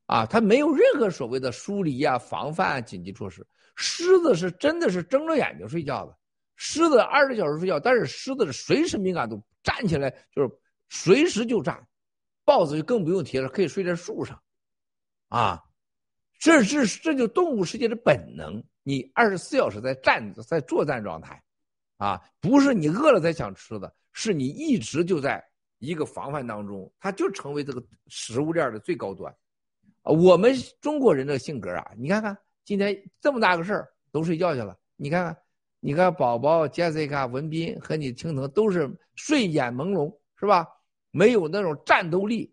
[0.07, 3.47] 啊，它没有任何所谓的疏离啊、防范啊、紧急措施。
[3.77, 6.17] 狮子是真的是睁着眼睛睡觉的，
[6.57, 10.51] 狮子二十小时睡觉，但是狮子是随时敏感度，站起来就是
[10.89, 11.87] 随时就站，
[12.47, 14.41] 豹子就更不用提了，可以睡在树上，
[15.29, 15.63] 啊，
[16.39, 21.43] 这这这就动物世界的本能，你二十四小时在站在作战状态。
[21.99, 25.43] 啊，不是你饿了才想吃的，是你一直就在
[25.79, 29.35] 一个防范当中，它就成为这个食物链的最高端。
[30.03, 32.37] 啊，我们中国人的性格啊，你看看
[32.67, 35.37] 今天这么大个事儿都睡觉去了，你看看，
[35.81, 40.69] 你看宝宝、Jessica、文斌和你青藤都是睡眼朦胧，是吧？
[41.17, 42.53] 没有那种战斗力，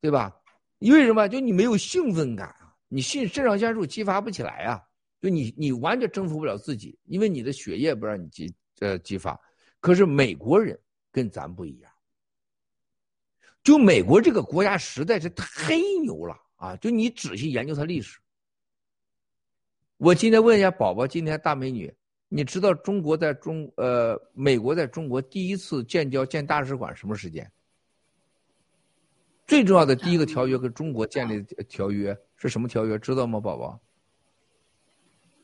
[0.00, 0.36] 对吧？
[0.78, 1.26] 因为什么？
[1.28, 4.82] 就你没有兴奋感啊，你肾肾上腺素激发不起来啊，
[5.20, 8.54] 就你你完全征服不了自己，因为你的血液不让你激。
[8.80, 9.40] 呃激发，
[9.80, 10.78] 可是美国人
[11.12, 11.90] 跟咱不一样。
[13.62, 16.76] 就美国这个国家实在是太牛了啊！
[16.76, 18.18] 就你仔细研究它历史。
[19.96, 21.90] 我今天问一下宝宝，今天大美女，
[22.28, 27.50] 你知道中国在中呃美国在中国第一次建交建大使馆什么时间？
[29.54, 32.98] 最重要的第一个条约跟中国建立的条约是什么条约？
[32.98, 33.80] 知道吗，宝宝？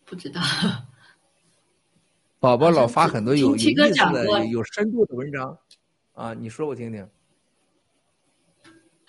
[0.05, 0.41] 不知道。
[2.41, 5.57] 宝宝老发很多有有意思的、有深度的文章，
[6.15, 7.09] 啊，你说我听听。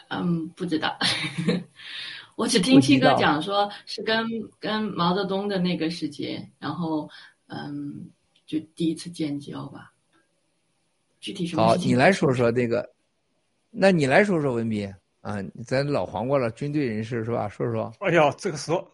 [0.09, 0.95] 嗯，不知道，
[2.37, 4.23] 我只听七哥讲说是跟
[4.59, 7.09] 跟毛泽东的那个时间，然后
[7.47, 8.07] 嗯，
[8.45, 9.91] 就第一次建交吧。
[11.19, 11.65] 具体什么？
[11.65, 12.87] 好，你来说说那个，
[13.71, 17.49] 那你来说说文斌啊，咱老黄瓜了，军队人士是吧？
[17.49, 17.91] 说说。
[18.01, 18.87] 哎呀，这个说。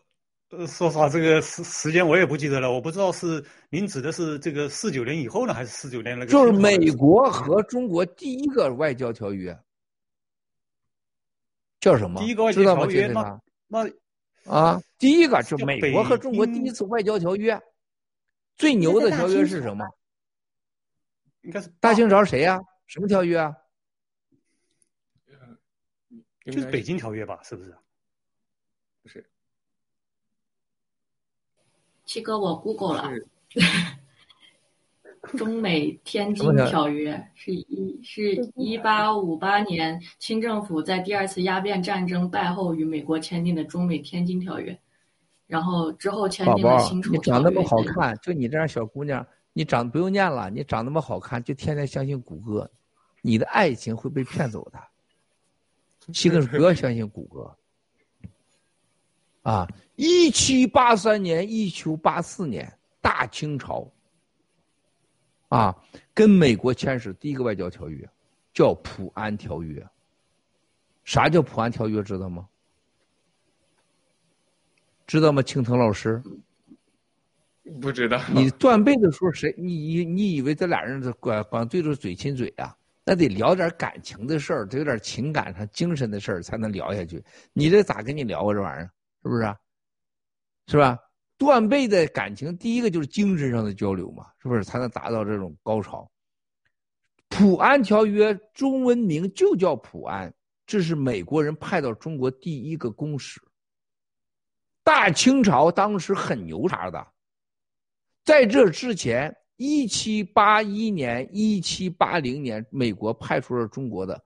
[0.50, 6.32] 呃，说实话，这个时时间我也不记得了，我不知道是您指的是这个四九年以后呢，还是四九年那个？
[6.32, 9.54] 就是美国和中国第一个外交条约，
[11.82, 12.22] 叫什么？
[12.22, 13.92] 第一个外交条约那那
[14.50, 17.62] 啊，第一个就美国和中国第一次外交条约，
[18.56, 19.86] 最牛的条约是什么？
[21.42, 22.58] 应该是大清朝谁呀？
[22.86, 23.54] 什么条约啊？
[26.52, 27.40] 就是北京条约吧？
[27.44, 27.76] 是不是？
[29.04, 29.30] 不是。
[32.06, 33.12] 七哥，我 Google 了，
[35.36, 44.80] 中美天津条条约是一是一八五八年清政府在第二次鸦片战争败后与美国签订的中美天津条约，
[45.48, 47.44] 然后之后签订了辛，丑你条约。
[47.44, 52.72] 长那么好看，就你这样小姑娘，你长不用念了，你长那么好看，就天天相信谷歌，
[53.22, 54.80] 你的爱情会被骗走的。
[56.14, 57.58] 七哥不要相信谷歌。
[59.44, 63.90] 啊，一七八三年、一九八四年，大清朝
[65.48, 65.74] 啊，
[66.14, 68.06] 跟美国签署第一个外交条约，
[68.54, 69.86] 叫普安条约。
[71.06, 72.04] 啥叫普安条约？
[72.04, 72.50] 知道吗？
[75.06, 75.42] 知道吗？
[75.42, 76.22] 青藤老师，
[77.80, 78.22] 不知道。
[78.34, 79.56] 你断背的时候谁？
[79.58, 82.76] 你你你以为这俩人管管对着嘴亲嘴啊？
[83.10, 87.24] 那得聊点感情的事儿，得有点情感上、精神的事儿才能聊下去。
[87.54, 88.54] 你这咋跟你聊啊？
[88.54, 88.92] 这玩意儿
[89.24, 89.44] 是不是、
[90.68, 91.00] 是吧？
[91.38, 96.12] 断背的感情，第一个就是精神上的交流嘛，是不是才能达到这种高潮？
[97.30, 100.34] 普安条约中文名就叫普安，
[100.66, 103.42] 这是美国人派到中国第一个公使。
[104.84, 107.08] 大清朝当时很牛叉的，
[108.26, 114.24] 在这之前，一七八一年、一七八零年，美国派出了中国的，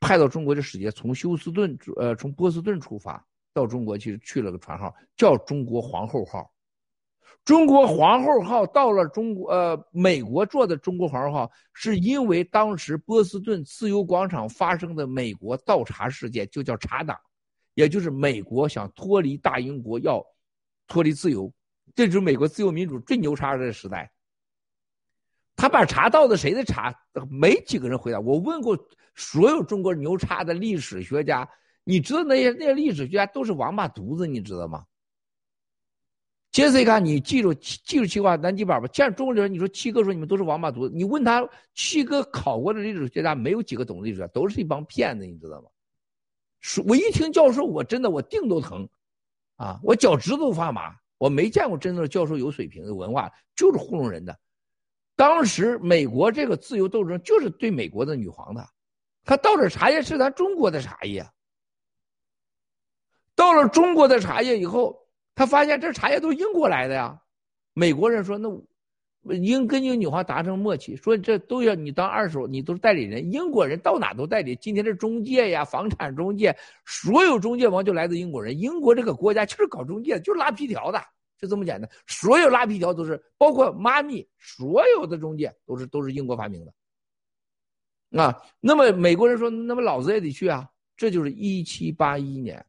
[0.00, 3.24] 派到中国的使节从休斯顿呃从波士顿出发
[3.54, 6.48] 到中国去，去了个船号叫中国皇后号。
[7.44, 17.16] 中国皇后号到了中国呃美国做的中国皇后号，是因为当时波士顿自由广场发生的美国倒茶事件，就叫茶党。
[17.74, 20.22] 也就是美国想脱离大英国，要
[20.86, 21.50] 脱离自由，
[21.94, 24.10] 这就是美国自由民主最牛叉的时代。
[25.54, 26.94] 他把茶倒的谁的茶？
[27.30, 28.18] 没几个人回答。
[28.18, 28.76] 我问过
[29.14, 31.48] 所有中国牛叉的历史学家，
[31.84, 34.84] 你知道那些那些历史学家都是王八犊子，你知道吗？
[36.50, 45.68] 杰西卡，你记住记住七话南极宝宝，见中国人，你说七哥说你们都是王八犊子，你问他七哥考过的历史学家，没有几个懂历史学家，都是一帮骗子，你知道吗？
[46.86, 48.88] 我一听教授，我真的我腚都疼，
[49.56, 50.94] 啊，我脚趾头发麻。
[51.18, 54.36] 我没见过真正的教授有水平的文化，就是糊弄人的。
[55.16, 58.66] 当时美国这个自由斗争就是对美国的女皇的，
[59.24, 61.24] 他倒着茶叶是咱中国的茶叶，
[63.34, 67.20] 到了中国的茶叶以后，他发现这茶叶都是英国来的呀。
[67.72, 68.48] 美国人说那。
[69.40, 73.32] 英跟英女皇达成默契，说这都要你当二手，你都是代理人。
[73.32, 74.56] 英国人到哪都代理。
[74.56, 78.58] 今天这中介呀，房产中介，所有中介王就来自英国人。
[78.58, 81.00] 英国这个国家就是搞中介，就是拉皮条的，
[81.42, 81.90] 就这么简单。
[82.06, 86.72] 所有拉皮条都是，包括妈咪，所有的中介都是都是英国发明的。
[88.22, 90.68] 啊，那么美国人说，那么老子也得去啊。
[90.96, 92.64] 这就是一七八一年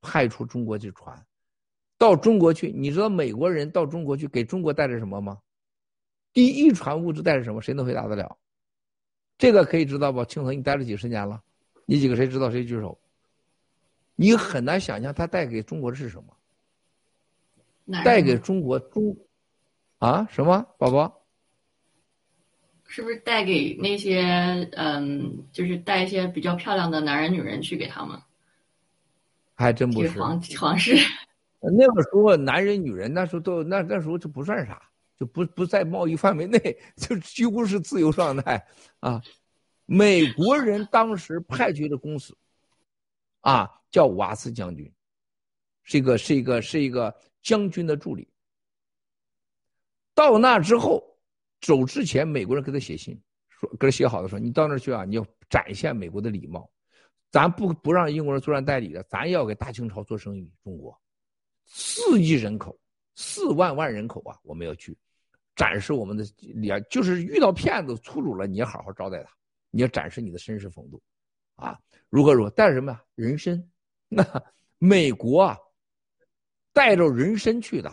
[0.00, 1.26] 派出中国去船
[1.98, 2.70] 到中国去。
[2.70, 5.40] 你知道美国人到中国去给中国带来什么吗？
[6.32, 7.60] 第一船物质带着什么？
[7.60, 8.38] 谁能回答得了？
[9.36, 10.24] 这个可以知道不？
[10.26, 11.42] 青藤，你待了几十年了，
[11.86, 12.50] 你几个谁知道？
[12.50, 12.96] 谁举手？
[14.14, 16.36] 你很难想象他带给中国的是什么？
[18.04, 19.16] 带给中国中
[19.98, 21.24] 啊什么宝宝？
[22.86, 24.22] 是不是带给那些
[24.72, 28.20] 嗯，就是带一些比较漂亮的男人女人去给他们？
[29.54, 30.96] 还真不是皇皇室。
[31.60, 34.82] 那个时候男人女人那时候都那那时候就不算啥。
[35.18, 36.58] 就不不在贸易范围内，
[36.96, 38.66] 就几乎是自由状态
[38.98, 39.22] 啊！
[39.86, 42.36] 美国人当时派去的公司，
[43.42, 44.92] 啊，叫瓦斯将军，
[45.84, 48.28] 是一个是一个是一个将军的助理。
[50.14, 51.02] 到那之后，
[51.60, 56.70] 走之前，美国人给他写信，说给他写好的说，你到那儿去啊，你要展现美国的礼貌，
[57.30, 60.50] 咱不不让英国人作战代理的，咱要给大清朝做生意。
[60.62, 60.98] 中国
[61.66, 62.78] 四亿人口。
[63.14, 64.96] 四万万人口啊，我们要去
[65.54, 69.30] 展示我们的脸，就是遇到骗子粗鲁了，你要好好招待他，
[69.70, 70.98] 你要展示你的绅士风度，
[71.56, 71.78] 啊，
[72.08, 72.48] 如何如何？
[72.48, 73.04] 带着什么呀？
[73.16, 73.62] 人参，
[74.08, 74.24] 那
[74.78, 75.58] 美国啊，
[76.72, 77.92] 带着人参去的，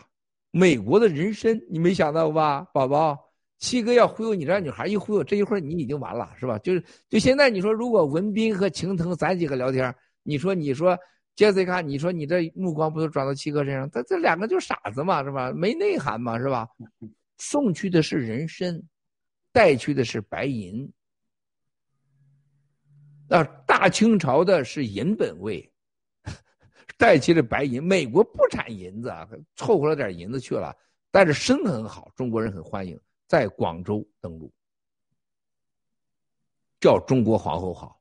[0.52, 3.18] 美国的人参，你没想到吧，宝宝？
[3.58, 6.58] 七哥要忽悠你这女孩，一忽悠，这一会儿你已经完了，是吧？
[6.60, 10.98] 就是就现在，你说如果文斌和晴腾咱几个聊天，你说你说。
[11.36, 13.90] 杰西卡，你说你这目光不都转到七哥身上？
[13.92, 15.54] 他这两个就傻子嘛，是吧？
[15.54, 16.68] 没内涵嘛，是吧？
[17.38, 18.78] 送去的是人参，
[19.54, 20.92] 带去的是白银。
[23.30, 25.72] 那大清朝的是银本位，
[27.00, 27.84] 带去了白银。
[27.84, 30.78] 美国不产银子啊，凑合了点银子去了，
[31.10, 34.54] 但是参很好，中国人很欢迎，在广州登陆，
[36.80, 38.00] 叫中国皇后号。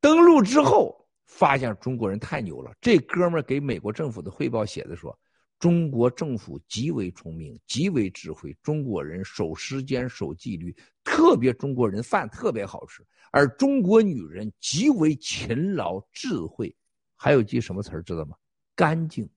[0.00, 0.98] 登陆之后。
[1.24, 5.18] 发现中国人太牛了，这哥们给美国政府的汇报写的说，
[5.58, 16.76] 中国政府极为聪明，极为智慧，中国人守时间、守纪律，特别中国人饭特别好吃，而中国女人极为勤劳、智慧，
[17.22, 18.36] 还有句什么词儿知道吗？
[18.74, 19.28] 干净。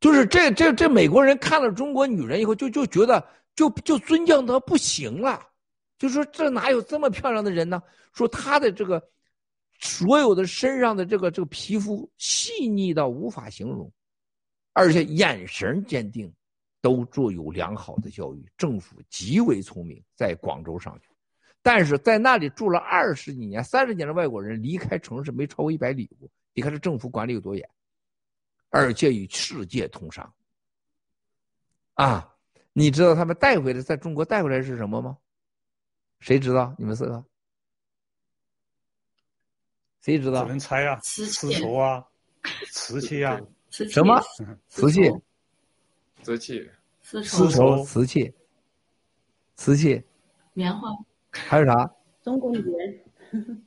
[0.00, 3.22] 就是这这这美国人看了中国女人以后，就就觉得
[3.54, 5.46] 就就尊敬她不行了，
[5.98, 7.82] 就说这哪有这么漂亮的人呢？
[8.14, 9.06] 说她的这个
[9.78, 13.92] 所有的身上的这个这个皮肤细腻到无法形容，
[14.72, 16.32] 而且眼神坚定，
[16.80, 21.08] 都做有良好的教育，政府极为聪明，在广州上学，
[21.64, 27.66] 但是在那里住了二十几年、三十年的外国人离开城市没超过一百里路，你看这政府管理有多严。
[28.68, 30.30] 而且与世界通商，
[31.94, 32.34] 啊，
[32.74, 35.16] 你知道他们带回来在中国带回来是什么吗？
[36.20, 36.74] 谁知道？
[36.76, 37.24] 你们四个？
[40.02, 40.42] 谁知道？
[40.42, 42.06] 只能猜啊，丝绸啊，
[42.72, 43.40] 瓷器啊，
[43.70, 44.20] 什么？
[44.68, 45.10] 瓷器？
[46.22, 46.70] 瓷器？
[47.00, 47.82] 丝绸？
[47.84, 48.34] 瓷器？
[49.56, 50.04] 瓷器？
[50.52, 50.90] 棉花？
[51.48, 51.90] 还有啥？
[52.22, 53.62] 中国女人。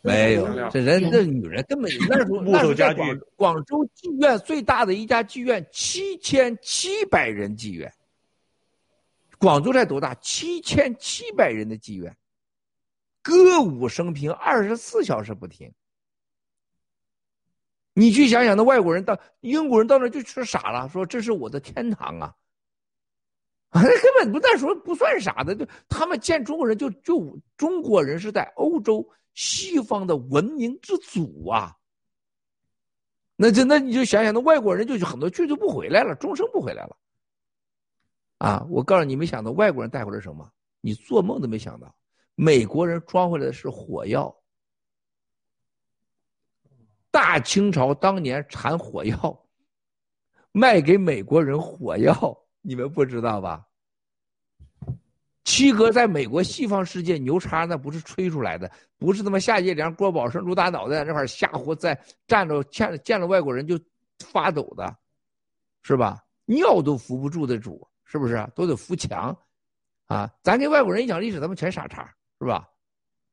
[0.00, 7.90] 没有， 这人这女人根本 那时候那时候在广广州妓院最大的一家妓院七千七百人妓院，
[9.38, 10.14] 广州才多大？
[10.16, 12.14] 七千七百人的妓院，
[13.22, 15.72] 歌舞升平，二十四小时不停。
[17.94, 22.34] 你去想想，那外国人到英国人到那就吃傻了，说这是我的天堂啊！
[23.82, 29.06] 根本不那时候不算啥的，就他们见中国人就就中国人是在欧洲。
[29.36, 31.76] 西方的文明之祖啊，
[33.34, 36.96] 那就那你就想想，那外国人就很多去就不回来了，终生不回来了。
[38.38, 40.48] 啊，我告诉你，没想到外国人带回来什么？
[40.80, 41.92] 你做梦都没想到，
[42.36, 44.32] 美国人装回来的是火药。
[47.10, 49.44] 大清朝当年产火药，
[50.52, 53.66] 卖给美国人火药，你们不知道吧？
[55.44, 61.94] 七哥在美国西方世界牛叉，那不是吹出来的，不是他妈夏业良、郭宝生、卢大脑袋在那块瞎胡在
[62.26, 63.78] 站着见见了外国人就
[64.18, 64.96] 发抖的，
[65.82, 66.24] 是吧？
[66.46, 68.50] 尿都扶不住的主，是不是？
[68.54, 69.36] 都得扶墙，
[70.06, 70.32] 啊！
[70.42, 72.02] 咱给外国人讲历史，他们全傻叉，
[72.40, 72.66] 是吧？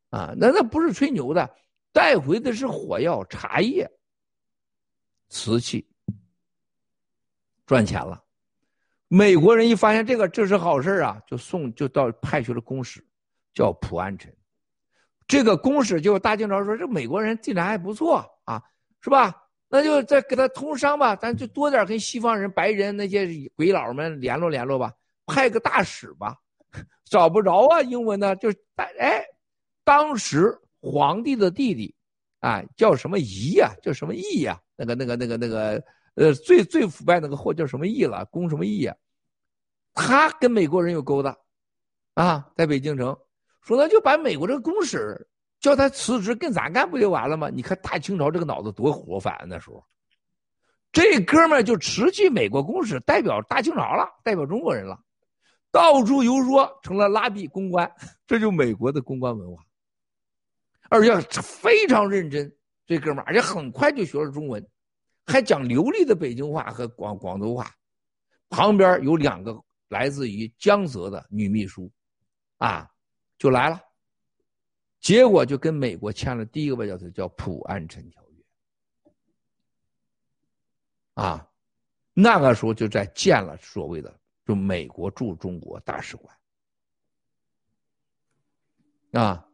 [0.10, 1.50] 啊，那那不是吹牛的，
[1.94, 3.90] 带回的是火药、茶叶、
[5.30, 5.88] 瓷器，
[7.66, 8.22] 赚钱了。
[9.14, 13.06] 美国人一发现这个这是好事啊，就送就到派去了公使，
[13.54, 14.34] 叫普安臣。
[15.28, 18.64] 这个公使就大清朝说这美国人进展还不错啊，
[19.02, 19.36] 是吧？
[19.68, 24.94] 那就再给他通商吧，咱就多点跟西方人、白人那些鬼佬们联络联络吧，
[25.26, 26.38] 派个大使吧。
[27.04, 28.50] 找不着啊，英文呢就
[28.98, 29.26] 哎，
[29.84, 31.94] 当时皇帝的弟弟
[32.40, 33.74] 啊叫什么仪呀？
[33.82, 34.58] 叫什么义呀？
[34.78, 35.84] 那个那个那个那个。
[36.16, 38.26] 呃，最最腐败那个货叫什么义了？
[38.26, 38.96] 公什么义呀？
[39.94, 41.38] 他跟美国人有勾搭，
[42.14, 43.18] 啊，在北京城，
[43.62, 45.28] 说那就把美国这个公使
[45.60, 47.50] 叫他辞职跟咱干不就完了吗？
[47.50, 49.86] 你看大清朝这个脑子多活泛那时候，
[50.92, 55.00] 这哥们就辞去美国公使，代表大清朝了，代表中国人了，
[55.72, 57.90] 到处游说，成了拉比公关，
[58.28, 59.64] 这就美国的公关文化，
[60.90, 62.54] 而且非常认真，
[62.86, 64.66] 这哥们而且很快就学了中文。
[65.26, 67.74] 还讲流利的北京话和广广州话，
[68.50, 69.58] 旁边有两个
[69.90, 71.92] 来自于江泽的女秘书，
[72.58, 72.90] 啊，
[73.38, 73.82] 就来了，
[75.00, 78.44] 结果就跟美国签了第一个外交叫《普安臣条约》，
[81.24, 81.50] 啊，
[82.14, 86.38] 那个时候就在建了所谓的就美国驻中国大使馆，
[89.14, 89.48] 啊。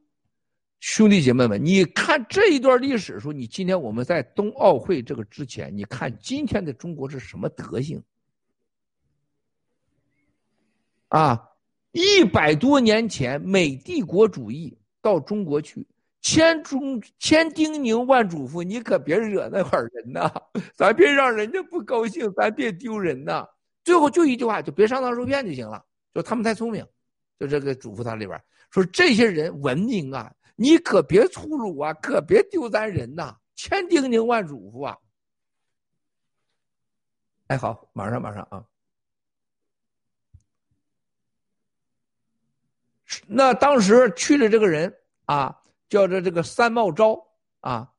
[0.89, 8.01] 兄弟姐妹们，你看这一段历史的时候，你今天我们在冬奥会这个之前，你看今天的中国是什么德行？
[11.09, 11.49] 啊，
[11.91, 15.85] 一百多年前美帝国主义到中国去，
[16.21, 20.31] 千中千叮咛万嘱咐，你可别惹那块人呐，
[20.73, 23.45] 咱别让人家不高兴，咱别丢人呐。
[23.83, 25.83] 最后就一句话，就别上当受骗就行了。
[26.13, 26.81] 就他们太聪明，
[27.37, 30.31] 就这个嘱咐他里边说，这些人文明啊。
[30.59, 33.37] 你可别粗鲁啊，可别丢咱人呐！
[33.55, 34.97] 千叮咛万嘱咐啊！
[37.45, 38.65] 哎，好，马上马上啊！
[43.27, 44.91] 那当时去的这个人
[45.25, 47.23] 啊，叫做这个三茂昭
[47.59, 47.93] 啊，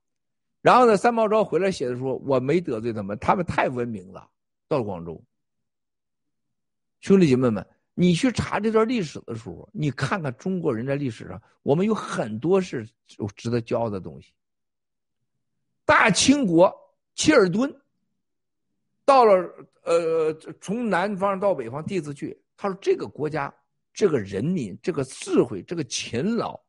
[0.60, 4.28] 然后呢，三茂昭回来写的说，我没得罪他们，他们太文明了。
[4.66, 5.22] 到了广州，
[7.00, 7.64] 兄弟姐妹们。
[8.00, 12.88] 你去查这段历史的时候，你看看中国人在历史上，我们有很多是
[13.18, 14.32] 有值得骄傲的东西。
[15.84, 16.72] 大清国
[17.16, 17.74] 切尔顿，
[19.04, 23.52] 到了呃从南方到北方第一次去，他说这个国家、
[23.92, 26.60] 这个人民、这个智慧、这个勤劳、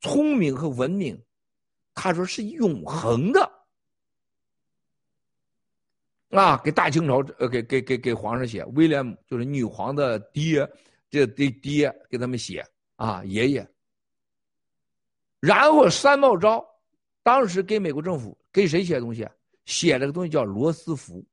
[0.00, 1.22] 聪明和文明，
[1.92, 3.59] 他说是永恒的。
[6.30, 10.68] 啊，给大清朝呃，给给给给皇上写，威廉就是女皇的爹，
[11.10, 12.64] 这爹爹给他们写
[12.96, 13.68] 啊，爷爷。
[15.40, 16.64] 然后三茂昭
[17.22, 19.28] 当时给美国政府给谁写东西？
[19.66, 21.24] 写了个东西叫罗斯福，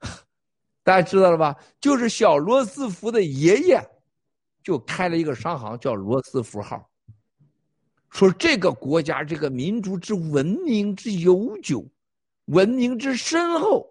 [0.82, 1.56] 大家知道了吧？
[1.80, 3.80] 就是小罗斯福的爷爷
[4.62, 6.88] 就开了一个商行，叫罗斯福号。
[8.10, 11.84] 说这个国家这个民族之文明之悠久，
[12.46, 13.88] 文明之深厚。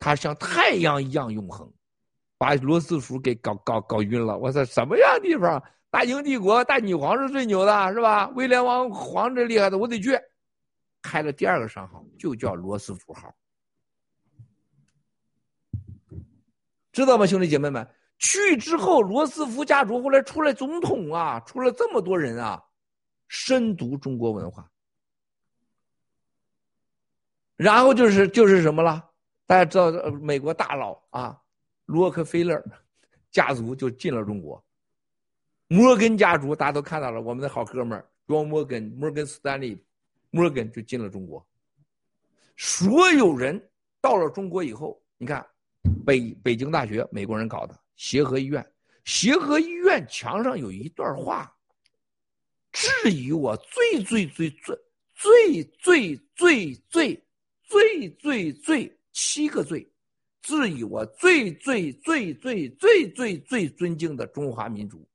[0.00, 1.72] 它像太阳一样永恒，
[2.36, 4.36] 把罗斯福给搞搞搞晕了。
[4.36, 5.62] 我操，什么样地方？
[5.90, 8.28] 大英帝国大女皇是最牛的，是吧？
[8.30, 10.18] 威廉王皇这厉害的，我得去。
[11.02, 13.34] 开了第二个商号，就叫罗斯福号，
[16.92, 17.88] 知道吗，兄弟姐妹们？
[18.18, 22.62] 去之后，罗斯福家族后来出来总统啊，出了这么多人啊，
[23.28, 24.70] 深读中国文化，
[27.56, 29.09] 然后就是就是什么了？
[29.50, 31.36] 大家知道，美国大佬啊，
[31.86, 32.64] 洛克菲勒
[33.32, 34.64] 家族就进了中国。
[35.66, 39.84] 摩根家族大家都看到了，我们的好哥们儿庄摩根，摩根斯坦利，
[40.30, 41.44] 摩根就进了中国。
[42.56, 43.60] 所有人
[44.00, 45.44] 到了中国以后，你看，
[46.06, 48.64] 北北京大学美国人搞的协和医院，
[49.04, 51.52] 协和医院墙上有一段话，
[52.70, 54.78] 质疑我最最最最
[55.16, 57.26] 最最最最
[57.64, 58.99] 最最最。
[59.12, 59.90] 七个罪，
[60.42, 65.06] 质疑我最最最最最最最尊敬的中华民族。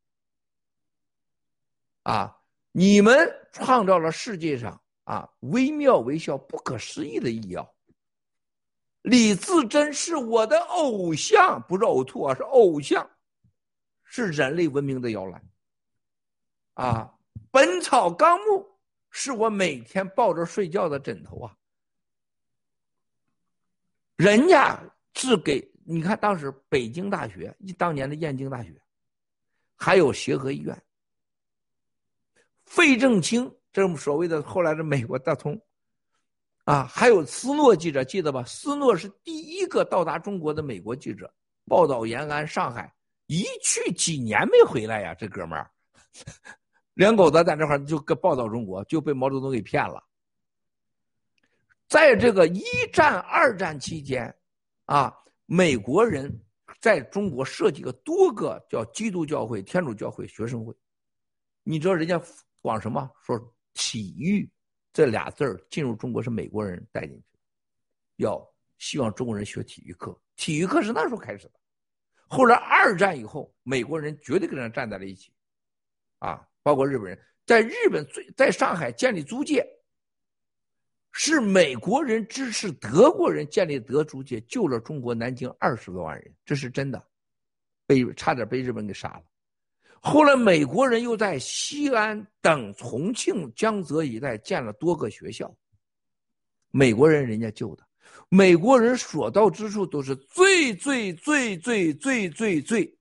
[2.04, 2.38] 啊，
[2.72, 7.74] 你们创造了世界上啊微妙微小、不可思议的医药。
[9.02, 13.10] 李自珍是我的偶像，不是呕吐啊，是偶像，
[14.04, 15.44] 是人类文明的摇篮。
[16.74, 17.14] 啊，
[17.52, 18.60] 《本草纲目》
[19.10, 21.58] 是我每天抱着睡觉的枕头啊。
[24.18, 24.82] 人家
[25.14, 28.74] 是给你看，当时北京大学，当年的燕京大学，
[29.76, 30.84] 还有协和医院，
[32.66, 35.62] 费正清，这么所谓的后来的美国大通，
[36.64, 38.44] 啊，还有斯诺记者，记得吧？
[38.46, 41.32] 斯诺是第一个到达中国的美国记者，
[41.66, 42.92] 报道延安、上海，
[43.28, 45.70] 一去几年没回来呀，这哥们儿，
[46.96, 50.02] 两口子在这块就跟报道中国，就被毛泽东给骗了。
[51.88, 54.34] 在这个一战、二战期间，
[54.86, 55.14] 啊，
[55.46, 56.32] 美国人
[56.82, 60.74] 在中国设计了多个叫基督教会、天主教会、学生会。
[61.64, 62.22] 你知道人家
[62.62, 63.10] 往什么？
[63.24, 63.40] 说
[63.74, 64.50] 体育
[64.92, 67.24] 这俩字儿进入中国是美国人带进去，
[68.18, 68.42] 要
[68.78, 70.20] 希望中国人学体育课。
[70.36, 71.54] 体育课是那时候开始的。
[72.28, 75.32] 后来二战以后，美国人绝对跟人站在了一起，
[76.20, 79.66] 啊，包括日本人，在日本最在上海建立租界。
[81.18, 87.02] 是美国人支持德国人建立德租界，救了中国南京二十多万人，这是真的，
[87.88, 89.24] 被差点被日本给杀了。
[90.02, 95.56] 后来美国人又在西安等重庆、江浙一带建了多个学校，
[96.70, 97.84] 美国人人家救的，
[98.28, 102.98] 美国人所到之处都是最最最最最最最，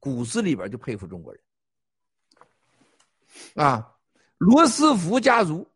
[0.00, 1.42] 骨子里边就佩服中国人。
[3.56, 3.94] 啊，
[4.38, 5.70] 罗斯福家族，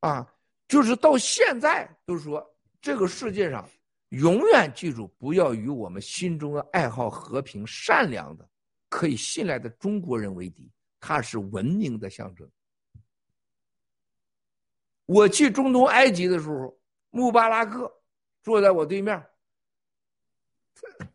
[0.00, 0.30] 啊。
[0.66, 2.44] 就是到现在都说，
[2.80, 3.68] 这个世界上
[4.08, 8.48] 永远记住，不要与我们心中的爱好和平、善良的、
[8.88, 10.70] 可以信赖的中国人为敌。
[11.00, 12.50] 他是文明的象征。
[15.04, 16.74] 我去中东埃及的时候，
[17.10, 17.92] 穆巴拉克
[18.42, 19.22] 坐在我对面，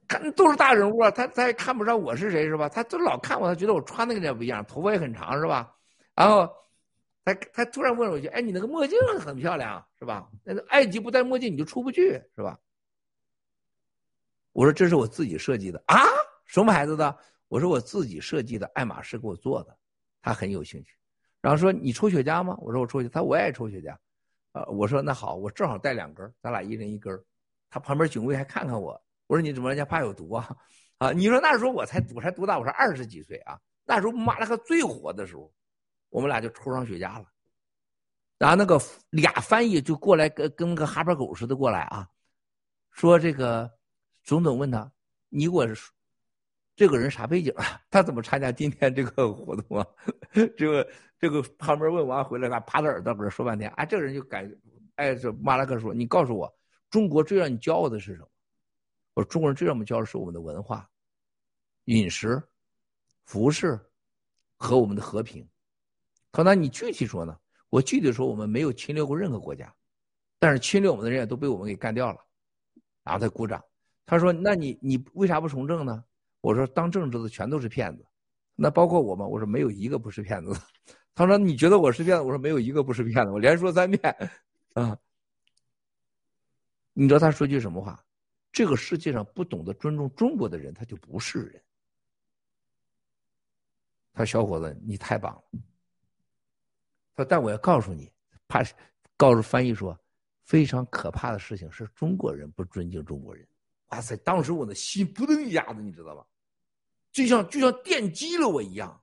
[0.08, 2.70] 看都是大人物啊，他他也看不上我是谁是吧？
[2.70, 5.76] 他都老看我，他觉得我穿的跟人家不一样，头发也很长是吧？
[6.14, 6.48] 然后。
[7.34, 10.30] 他他突然问了我一句：“哎，你那个墨镜很漂亮，是吧？
[10.44, 12.60] 那个埃及不戴墨镜你就出不去，是吧？”
[14.54, 15.98] 我说：“这是我自己设计的啊，
[16.46, 17.16] 什么牌子的？”
[17.48, 19.78] 我说：“我自己设计的，爱马仕给我做的。”
[20.22, 20.96] 他很有兴趣，
[21.42, 23.96] 然后说：“你抽雪茄吗？”我说：“我抽雪。”他我也抽雪茄，
[24.52, 27.18] 啊，我说：“那好，我正好带两根，咱俩一人一根。”
[27.70, 30.56] 他旁边警卫还看看我，我说：“你怎么人家怕有毒啊？”
[31.00, 32.58] 啊，你说那时候我才我才多大？
[32.60, 35.52] 我说二十几岁啊，那时候马拉克最火的时候。
[36.10, 37.26] 我们俩就抽上雪茄了，
[38.38, 42.10] 然后那个俩翻译就过来跟跟个哈巴狗似的过来啊，
[42.92, 43.72] 说这个
[44.24, 44.92] 总统问他，
[45.30, 45.68] 你给我
[46.76, 47.82] 这个人啥背景啊？
[47.92, 49.86] 他怎么参加今天这个活动啊？
[50.58, 54.50] 这个这个旁边问完回来，他趴在耳朵边说半天，啊，这个人就感
[54.96, 56.54] 哎，这马拉克说，你告诉我，
[56.90, 58.30] 中国最让你骄傲的是什么？
[59.14, 60.90] 我说中国人最让我们骄傲的是我们的文化、
[61.86, 62.42] 饮食、
[63.26, 63.78] 服饰
[64.56, 65.48] 和我们的和平。
[66.32, 67.38] 他那你具体说呢？
[67.70, 69.74] 我具体说，我们没有侵略过任何国家，
[70.40, 72.20] 但是侵略我们的人也都被我们给干掉了。
[73.04, 73.64] 然后他鼓掌。
[74.06, 76.04] 他说：“那你你为啥不从政呢？”
[76.42, 78.04] 我说：“当政治的全都是骗子，
[78.56, 80.52] 那包括我吗？”我说：“没有一个不是骗子。”
[81.14, 84.32] 他说：“你觉得我是骗子？”我说：“没有一个不是骗子。”我连说三遍，
[84.74, 84.98] 啊！
[86.94, 88.04] 你知道他说句什么话？
[88.52, 91.64] 这个世界上不懂得尊重中国的人，他就不是人。
[94.12, 95.44] 他小伙子，你太棒了。
[97.26, 98.12] 但我要告诉你，
[98.48, 98.64] 怕
[99.18, 99.98] 告诉翻译说，
[100.46, 103.48] 非常可怕的事情是中国人不尊敬中国人。
[103.90, 104.16] 哇塞！
[104.18, 106.26] 当时我的心扑腾一下子，你知道吧？
[107.12, 109.02] 就像就像电击了我一样。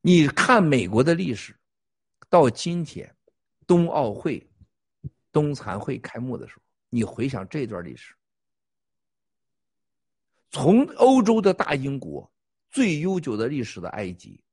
[0.00, 1.56] 你看美国的历史，
[2.28, 3.12] 到今天，
[3.66, 4.46] 冬奥会、
[5.32, 8.14] 冬残会开幕的时候，你回想这段历史，
[10.50, 12.30] 从欧洲的大英国，
[12.70, 14.43] 最悠久的历史的埃及，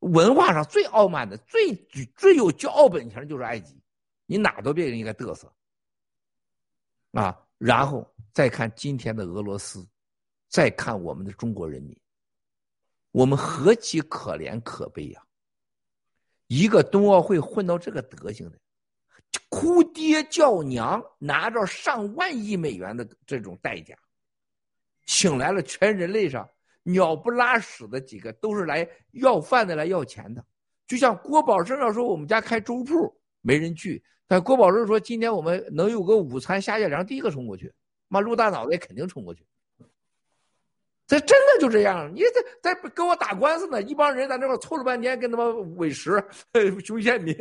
[0.00, 1.74] 文化上最傲慢的、最
[2.16, 3.80] 最有骄傲本钱的就是埃及，
[4.26, 5.50] 你哪都别应该嘚瑟。
[7.12, 9.86] 啊，然后再看今天的俄罗斯，
[10.48, 11.98] 再看我们的中国人民，
[13.10, 15.22] 我们何其可怜可悲呀！
[16.46, 18.58] 一个冬奥会混到这个德行的，
[19.48, 23.96] 哭爹叫娘，拿着上万亿美元的这种代价，
[25.04, 26.48] 请来了全人类上
[26.82, 30.44] 鸟不拉屎的几个，都是来要饭的，来要钱的。
[30.86, 34.02] 就像郭宝生要说我们家开粥铺，没人去。
[34.26, 37.72] 但郭宝生说：“今天我们能有个午餐下脚粮，第一个冲过去，
[38.08, 39.44] 妈陆大脑袋肯定冲过去。
[41.06, 42.08] 这真的就这样？
[42.14, 42.20] 你
[42.62, 43.82] 在在跟我打官司呢？
[43.82, 45.44] 一帮人在那块凑了半天，跟他妈
[45.76, 46.24] 韦石、
[46.84, 47.34] 熊宪民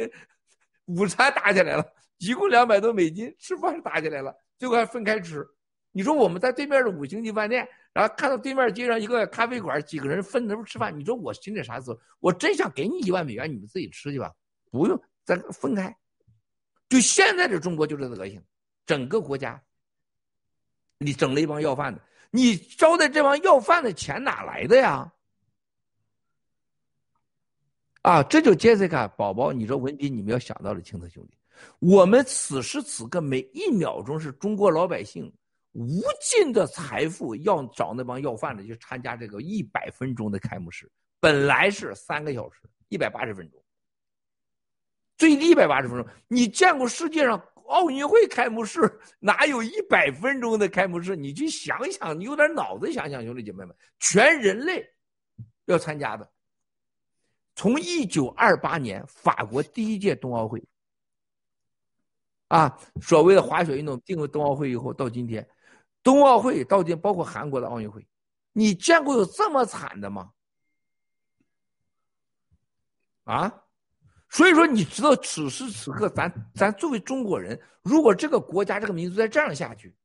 [0.86, 1.86] 午餐打起来了，
[2.18, 5.48] 一共两百多美金，吃饭打起来了，最后还分开吃。
[5.92, 12.00] 你说我们在对面的五星级饭店，然后看到对面街上一个咖啡馆，几个人分头吃饭，你说我心里啥滋味？
[12.20, 14.32] 我真想给你一万美元，你们自己吃去吧，
[14.72, 15.96] 不用再分开。”
[16.90, 18.42] 就现在的中国就这德行，
[18.86, 19.62] 整个国家，
[20.98, 22.02] 你整了一帮要饭的，
[22.32, 25.14] 你招待这帮要饭的钱哪来的呀？
[28.02, 31.38] 啊，这就杰西卡宝宝，你说文斌，你们要想到了，青藤兄弟，
[31.80, 35.32] 我们此时此刻每一秒钟是中国老百姓
[35.74, 43.64] 无尽的财富要找那帮要饭的去参加这个一百分钟的开幕式，本来是三个小时，一百八十分钟。
[45.18, 47.38] 最低一百八十分钟，你见过世界上
[47.68, 48.80] 奥运会开幕式
[49.20, 51.16] 哪有一百分钟的开幕式？
[51.16, 54.90] 你去想想，你有点脑子想想，兄弟姐妹们，全人类
[55.66, 56.32] 要参加的。
[57.54, 60.64] 从一九二八年法国第一届冬奥会，
[62.48, 65.46] 啊，所谓的滑雪运动定为冬奥会以后，到今天，
[66.04, 68.06] 冬奥会到今包括韩国的奥运会，
[68.54, 70.32] 你见过有这么惨的吗？
[73.26, 73.64] 啊？
[74.32, 79.96] 所以说，你知道此时此刻，咱咱作为中国人，如果这个国家这个民族再这样下去，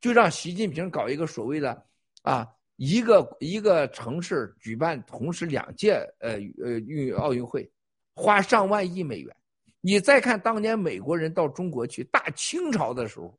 [0.00, 1.86] 就让习近平搞一个所谓的
[2.22, 7.68] 啊，一个一个城市举办同时两届呃呃运奥运会，
[8.14, 9.36] 花上万亿美元。
[9.80, 13.36] 你再看当年美国人到中国去，大清朝的时候，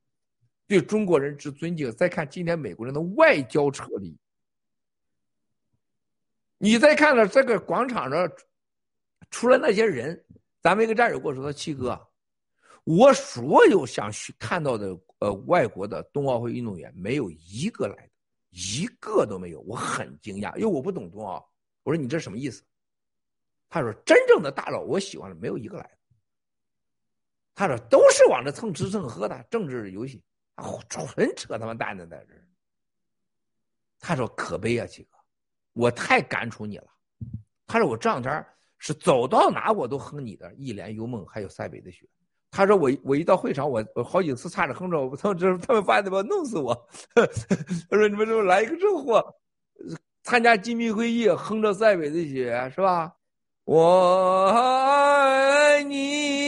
[0.72, 4.18] 对中国人之尊敬；再看今天美国人的外交撤离，
[6.58, 8.32] 你再看了这个广场上。
[9.30, 10.26] 除了那些人，
[10.62, 12.00] 咱们一个战友跟我说：“他七哥，
[12.86, 18.12] 我所有想去看到的呃外国的冬奥会运动员，没有一个来的，
[18.52, 19.60] 一个都没有。
[19.68, 21.46] 我很惊讶，因为我不懂冬奥。
[21.84, 22.64] 我说你这什么意思？
[23.68, 25.98] 他说真正的大佬，我喜欢的没有一个来的。
[27.56, 30.24] 他说都是往这蹭吃蹭喝的政治游戏，
[30.90, 32.44] 纯扯他妈蛋的在这儿。
[34.00, 35.18] 他说可悲啊，七哥，
[35.74, 36.88] 我太感触你了。
[37.68, 38.46] 他说我这两天。”
[38.84, 42.04] 是走到哪我都哼你的《一帘幽梦》，还有塞北的雪。
[42.50, 46.74] 他说我我一到会场，我我好几次差点哼着，他们这他们发现他妈弄死我。
[47.14, 49.24] 他说你们怎么来一个这货，
[50.24, 53.14] 参加机密会议哼着塞北的雪是吧？
[53.66, 56.41] 我爱你，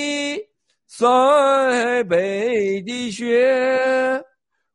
[0.96, 4.24] 塞北的雪，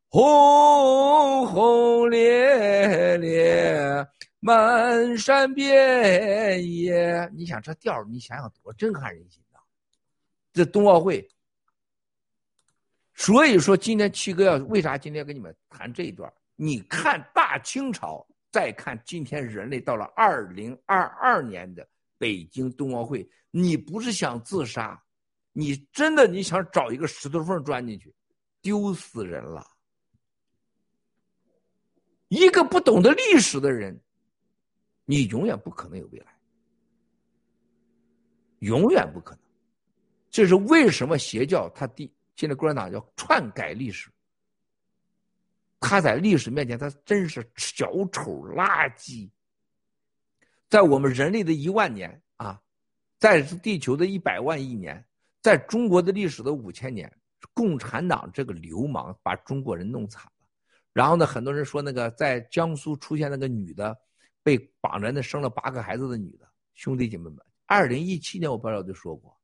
[0.09, 4.05] 轰轰烈烈。
[4.41, 9.59] 满山遍野，你想这调你想想多震撼人心呐！
[10.51, 11.25] 这冬奥会，
[13.13, 16.29] 所以说今天七哥要为啥今天要跟你们谈这一段？
[16.57, 21.87] 你看大清朝，再看今天人类到了二零二二年的
[22.17, 25.01] 北京冬奥会，你不是想自杀，
[25.51, 28.13] 你真的你想找一个石头缝钻进去，
[28.61, 29.65] 丢死人了。
[32.27, 33.99] 一个不懂得历史的人，
[35.05, 36.39] 你永远不可能有未来，
[38.59, 39.41] 永远不可能。
[40.29, 44.11] 这是为什么邪教他第现在共产党叫篡改历史。
[45.79, 49.27] 他在历史面前，他真是小丑垃圾。
[50.67, 52.61] 在我们人类的一万年啊，
[53.17, 55.03] 在地球的一百万亿年，
[55.41, 57.11] 在中国的历史的五千年，
[57.53, 60.31] 共产党这个流氓把中国人弄惨了。
[60.93, 63.97] 然后呢，很多人说那个在江苏出现那个女的
[64.43, 69.35] 被绑着那生了八个孩子的女的，兄弟姐妹们，二零一七年我不知道就说过，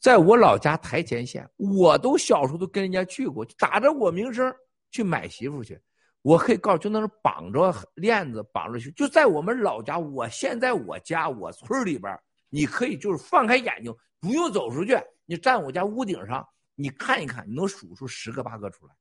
[0.00, 4.54] 在我老家台前县，我都小时候都跟人家去过，打着我名声。
[4.94, 5.80] 去买媳妇去，
[6.20, 9.98] 我可以告诉，就那种绑着链子绑着去，就在我们老家。
[9.98, 12.14] 我现在我家我村里边，
[12.50, 13.90] 你可以就是放开眼睛，
[14.22, 14.96] 不用走出去，
[15.26, 18.94] 你站我家屋顶上，你看一看，你能数出十个八个出来。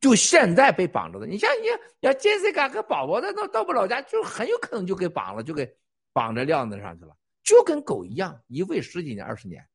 [0.00, 1.66] 就现在被绑着的，你像你
[2.00, 5.70] 要杰西卡和宝宝，那到到我老家，就很有可能就给绑了，就给
[6.14, 9.66] 绑在链子上去了，就跟狗一样，一喂十几年二十年。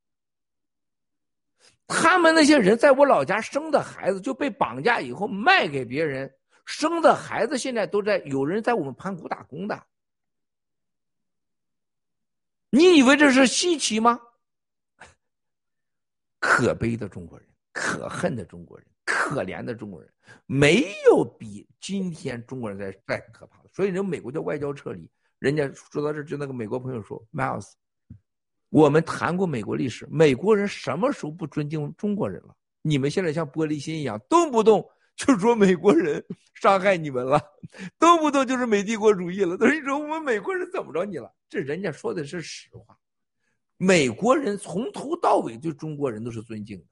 [1.86, 6.34] 他们那些人在我老家生的孩子就被绑架以后卖给别人，
[6.66, 9.84] 生的孩子现在都在有人在我们盘古打工的。
[12.70, 14.22] 你以为这是稀奇吗？
[16.42, 20.12] 可悲的中国人，可恨的中国人，可怜的中国人，
[20.46, 23.70] 没有比今天中国人再再可怕的。
[23.72, 25.10] 所以人美国叫外交撤离，
[25.40, 27.72] 人家说到这就那个美国朋友说，Miles。
[28.70, 32.56] 我们谈过美国历史，美国人什么时候不尊敬中国人了？
[32.82, 34.84] 你们现在像玻璃心一样，动不动
[35.18, 36.24] 就说美国人
[36.54, 37.40] 伤害你们了，
[38.00, 39.58] 动不动就是美帝国主义了。
[39.58, 41.30] 等于说我们美国人怎么着你了？
[41.50, 42.98] 这人家说的是实话，
[43.84, 46.86] 美国人从头到尾对中国人都是尊敬的，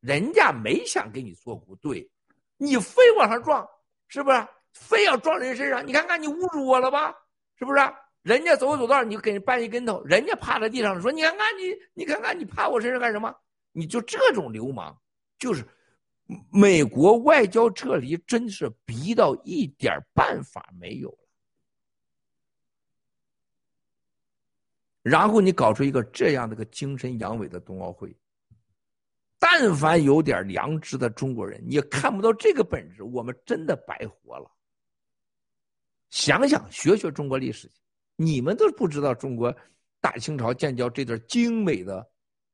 [0.00, 2.10] 人家没想给你做不对，
[2.56, 3.68] 你非往上撞，
[4.08, 4.48] 是不是？
[4.72, 5.86] 非要撞人身上？
[5.86, 7.14] 你看看你侮辱我了吧？
[7.56, 7.80] 是不是？
[8.22, 13.34] 人家走走道，你就给人绊一跟头，人家趴在地上说：“你看看你，你看看你趴我身上干什么？
[13.72, 14.98] 你就这种流氓，
[15.38, 15.62] 就是
[16.50, 21.18] 美国外交撤离，真是逼到一点办法没有了。
[25.02, 28.14] 然后你搞出一个这样的个精神阳痿的冬奥会，
[29.38, 34.50] 但凡有点良知的中国人，你看不到这个本质，我们真的白活了。
[36.10, 37.70] 想想学学中国历史。”
[38.22, 39.50] 你们都不知道中国
[39.98, 42.06] 大清朝建交这段精美的、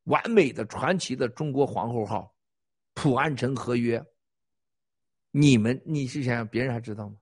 [0.05, 2.32] 完美的、传奇的中国皇后号
[2.94, 4.01] 普安城合约。
[5.32, 7.16] 你们，你是想想别人还知道吗？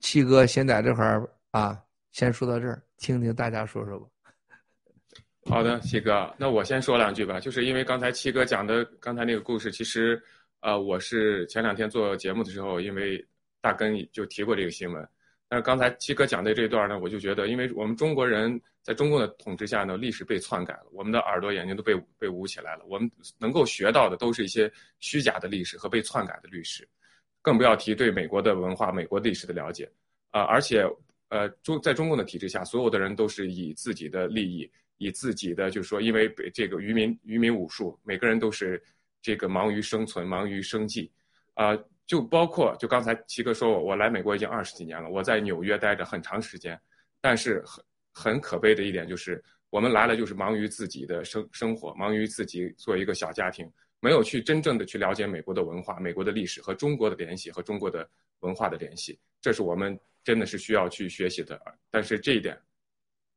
[0.00, 1.80] 七哥先在这块儿啊，
[2.10, 4.06] 先说到这儿，听听大家说说吧。
[5.48, 7.38] 好的，七哥，那我先说两句吧。
[7.38, 10.20] 就是因为刚才七哥讲的刚才那个故事，其实，
[10.60, 13.24] 呃，我是前两天做节目的时候，因为。
[13.64, 15.08] 大根就提过这个新闻，
[15.48, 23.08] 但是刚才七哥讲的这段呢，我就觉得，因为我们中国人在中共的统治下呢，历史被篡改了，我们的耳朵眼睛都被被捂起来了，我们
[23.38, 24.68] 能够学到的都是一些
[24.98, 26.84] 虚假的历史和被篡改的历史，
[27.40, 29.88] 更不要提对美国的文化、美国历史的了解
[30.32, 30.42] 啊！
[30.42, 30.84] 而且，
[31.32, 38.82] 呃，中在中共的体制下，所有的人都是以自己的利益，以自己的就是说，因为这个渔民渔民武术，每个人都是
[39.22, 41.10] 这个忙于生存、忙于生计
[41.54, 41.74] 啊。
[42.06, 46.78] 就包括，就刚才齐哥说我，我来美国已经二十几年了，我在纽约待着很长时间，
[47.18, 47.82] 但是很
[48.12, 53.66] 很可悲的一点就是，我们来了就是忙于自己的生生活，忙于自己做一个小家庭，
[54.02, 58.06] 没有去真正的去了解美国的文化、美国的历史和中国的联系和中国的
[58.40, 61.58] 文化的联系，这是我们真的是需要去学习的。
[61.88, 62.60] 但是这一点，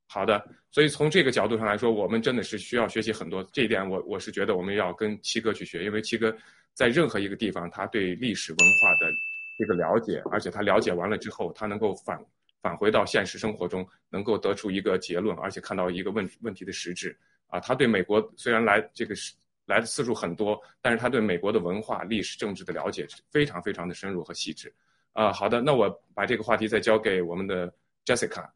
[0.08, 3.48] 好的，所以从这个角度上来说，我们真的是需要学习很多。
[3.54, 6.36] 这一点我我是觉得我们要跟七哥去学，因为七哥。
[6.74, 9.10] 在任何一个地方，他对历史文化的
[9.58, 12.22] 这个了解，而且他了解完了之后，他能够返
[12.62, 17.18] 返回到现实生活中，能够得出一个结论，而且看到一个问问题的实质。
[17.48, 19.34] 啊，他对美国虽然来这个是
[19.66, 24.74] 来的次数很多，但是他对美国的文化、历史、政治的了解非常非常的深入和细致。
[25.14, 27.74] 啊，好的，那我把这个话题再交给我们的
[28.06, 28.48] Jessica。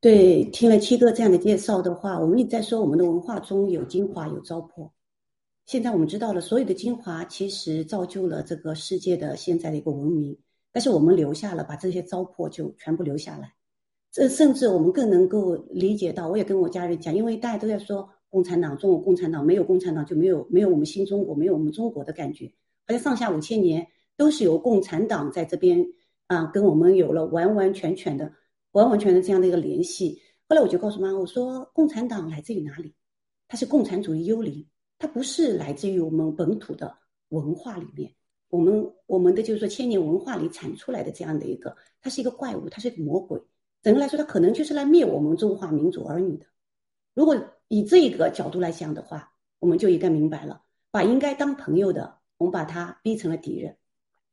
[0.00, 4.90] 对，听了七哥这样的介绍的话，我们一直在说我们的文化中有精华，有糟粕。
[5.66, 10.38] 现在我们知道了，所有的精华其实造就了这个世界的现在的一个文明，
[10.72, 13.52] 但是我们留下了，把这些糟粕就全部留下来。
[14.10, 22.52] 这甚至我们更能够理解到，我也跟我家人讲，因为大家都在说共产党，中国共产党没有共产党就没有没有我们新中国，没有我们中国的感觉，
[22.86, 23.86] 好像上下五千年
[24.16, 25.86] 都是由共产党在这边
[26.26, 28.32] 啊，跟我们有了完完全全的、
[28.72, 30.20] 完完全全这样的一个联系。
[30.48, 32.94] 后来我就告诉妈，我说共产党来自于哪里？
[33.48, 34.66] 它是共产主义幽灵，
[34.98, 36.94] 它不是来自于我们本土的
[37.30, 38.12] 文化里面，
[38.50, 43.40] 我们我们的就是说千年文化里产出来的这样的一个，它是一个怪物，它是一个魔鬼。
[43.82, 46.44] 整个来说，它可能就是来灭我们中华民族儿女的。
[47.14, 47.34] 如果
[47.68, 53.76] 以这个角度来讲的话，我们就应该明白了，把应该当朋友的，我们把他逼成了敌人，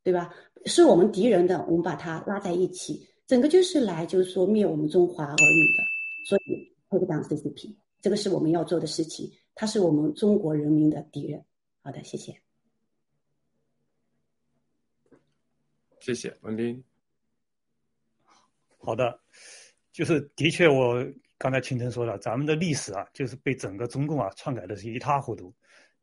[0.03, 0.33] 对吧？
[0.65, 5.37] 是我们敌人的，我们把他拉在一起，整个就是来就是说灭我们中华儿女
[5.77, 5.83] 的。
[6.27, 9.31] 所以，take down CCP，这个是我们要做的事情。
[9.53, 11.45] 他是我们中国人民的敌人。
[11.81, 12.35] 好的，谢谢。
[15.99, 16.83] 谢谢文斌。
[18.77, 19.19] 好的，
[19.91, 21.03] 就是的确，我
[21.37, 25.53] 刚才清晨说了，咱们的历史啊，就是被整个中共啊篡改的是一塌糊涂。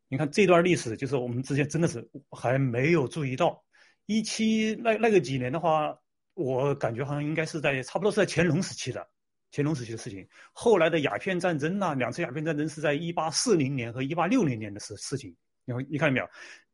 [0.08, 3.62] 你看这段历史，就是我们之前真的是还没有注意到。
[4.06, 5.96] 一七那那个几年的话，
[6.34, 9.08] 我感觉好像应该是在差不多是在乾隆时期的。
[9.54, 15.34] 乾隆时期的事情，后来的鸦片战争呐，两次鸦片战争是在一八四零年和一八六零年的事事情。
[15.64, 16.28] 你你看到没有？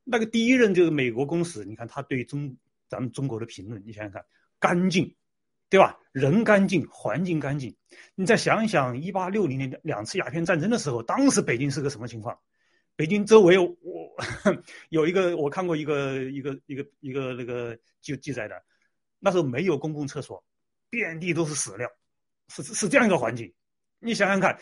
[0.05, 2.57] 那个第一任就是美国公使，你看他对中
[2.89, 4.25] 咱们中国的评论，你想想看，
[4.61, 5.13] 干净，
[5.71, 5.99] 对吧？
[6.13, 7.75] 人干净，环境干净。
[8.15, 12.39] 你再想一想，一八六零年两次鸦片战争的时候，当时北京是个什么情况？
[12.97, 13.77] 北京周围我
[14.91, 18.61] 有一个我看过一个一个一个一个那个记记载的，
[19.21, 20.43] 那时候没有公共厕所，
[20.91, 21.89] 遍地都是屎尿。
[22.49, 23.53] 是是这样一个环境，
[23.99, 24.59] 你想想看，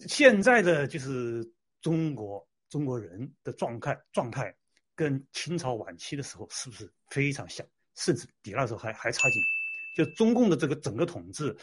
[0.00, 1.48] 现在的就是
[1.80, 4.52] 中国中国人的状态状态，
[4.96, 7.64] 跟清朝晚期的时候是不是非常像？
[7.94, 9.57] 甚至比那时候还还差劲。
[9.94, 11.56] 就中共的这个整个统治，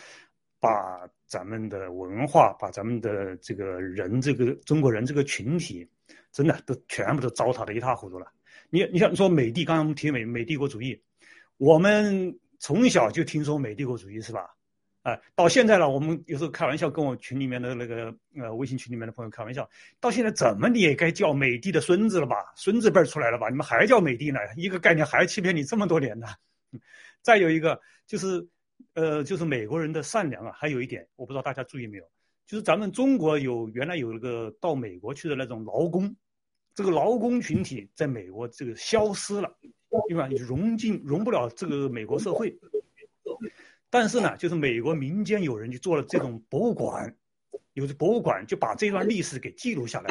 [0.59, 5.87] 把咱们的文化，把咱们的这个人，这个中国人这个群体，
[6.31, 8.27] 真的都全部都糟蹋的一塌糊涂了。
[8.69, 10.99] 你你像说美帝，刚刚我们提美美帝国主义，
[11.57, 14.49] 我们从小就听说美帝国主义是吧？
[15.03, 19.69] 啊，到现在了，我们有时候开玩笑，跟我群里面的那个呃微信群里面的朋友开玩笑，
[19.99, 22.37] 到现在怎么你也该叫美帝的孙子了吧？
[22.55, 23.47] 孙子辈出来了吧？
[23.49, 24.39] 你们还叫美帝呢？
[24.57, 26.25] 一个概念还欺骗你这么多年呢？
[27.25, 28.47] 再有一个就是，
[28.93, 32.03] 呃，就是美国人的善良啊，还有一点我不知道大家注意没有，
[32.45, 36.15] 就是咱们中国有原来有一个到美国去的那种劳工，
[36.75, 39.51] 这个劳工群体在美国这个消失了，
[40.07, 40.27] 对吧？
[40.37, 42.55] 融进融不了这个美国社会。
[43.89, 47.11] 但是呢，就是美国民间有人就做了这种博物馆，
[47.73, 50.09] 有的博物馆就把这段历史给记录下来，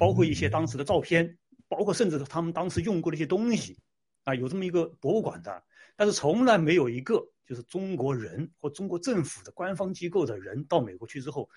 [0.00, 1.38] 包括一些当时的照片，
[1.68, 3.78] 包括甚至他们当时用过的一些东西，
[4.24, 5.62] 啊，有这么一个博物馆的。
[5.96, 11.48] 但是从来没有一个就是中国人或中国政府的官方机构的人到美国去之后，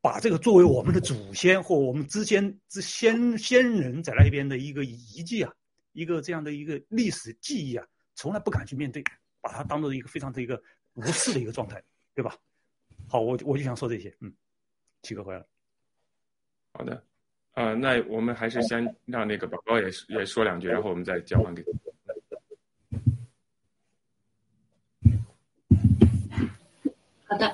[0.00, 5.52] 把这个作为我们的祖先或我们之间之先先人在那边的一个遗迹啊，
[5.92, 9.04] 一个这样的一个历史记忆啊，从来不敢去面对。
[9.44, 10.58] 把它当做一个非常的一个
[10.94, 11.84] 无视的一个状态，
[12.14, 12.34] 对吧？
[13.10, 14.32] 好，我我就想说这些，嗯，
[15.02, 15.46] 七哥回来了。
[16.72, 17.04] 好的，
[17.52, 21.62] 呃，那我们还是先让那个宝宝也也说两句，然后我们再交换给。
[27.34, 27.52] 好的，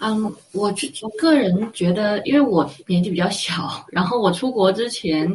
[0.00, 0.22] 嗯，
[0.52, 0.72] 我
[1.02, 5.30] 我个人觉得，因为我年纪比较小，然后我出国之前，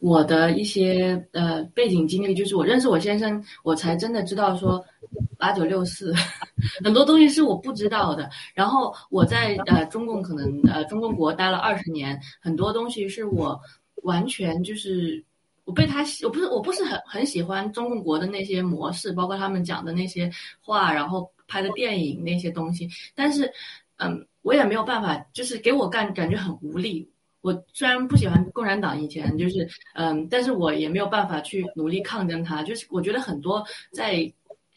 [0.00, 4.82] 我的一些呃背景经历，就是我认识我先生，我才真的知道说
[5.36, 6.14] 八九六四，
[6.82, 8.30] 很多东西是我不知道的。
[8.54, 13.60] 然后我在呃中共可能呃中共国待了二十年，很多东西是我
[14.04, 15.22] 完全就是
[15.66, 20.30] 我被他，我不是我不是很很喜欢中共国的那些模式，包括他们讲的那些
[20.62, 21.30] 话，然后。
[21.54, 23.48] 拍的电影那些东西，但是，
[23.98, 27.08] 嗯，我也没有办法，就是给我感感觉很无力。
[27.42, 32.64] 我虽然不喜欢共产党以前，就是，嗯，但是我也没有办法去努力抗争他。
[32.64, 34.28] 就是我觉得很多在，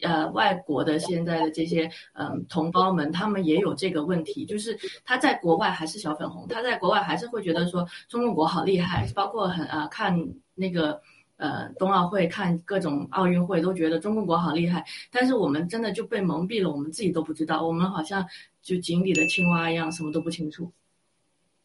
[0.02, 10.16] 呃，外国的现在的这些，嗯，同胞们，他们也有这个问题，就是他在国外还是小粉红，他在国外还是会觉得说中国好厉害，包括很啊看
[10.54, 11.02] 那个。
[11.38, 18.26] 呃，冬奥会看各种奥运会都觉得中国好厉害，但是我们真的就被蒙蔽了，我们自己都不知道，我们好像
[18.60, 20.70] 就井里的青蛙一样，什么都不清楚。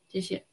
[0.08, 0.44] 谢谢。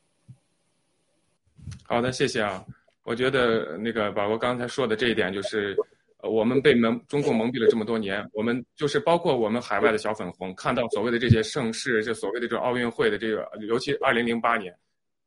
[1.84, 2.64] 好的，谢谢啊。
[3.02, 5.76] 我觉得那个宝宝刚才说的这一点，就是
[6.22, 14.74] 我们被蒙中共蒙蔽了这么多年，我们就是包括我们海外的小粉红，看到所谓的这些盛世，这所谓的这奥运会的这个，尤其二零零八年，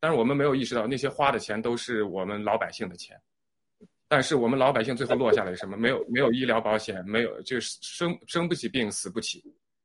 [0.00, 3.16] 但是我们没有意识到那些花的钱都是我们老百姓的钱。
[4.08, 5.76] 但是我们老百姓最后落下来什么？
[5.76, 9.42] 没有没有医疗保险，没有就是生生不起病，死不起。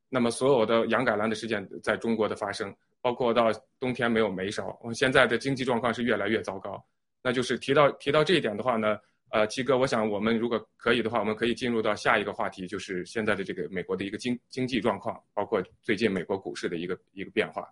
[0.10, 6.84] 那么所有的洋改蓝的事件在中国的发生，包括到冬天没有煤烧，我现在的经济状况是越来越糟糕。
[7.22, 8.98] 那就是提到提到这一点的话呢，
[9.30, 17.68] 呃，七哥，我想我们如果可以的话，我们可以进入到下一个话题，就是现在的这个美国的一个经经济状况，包括最近美国股市的一个一个变化。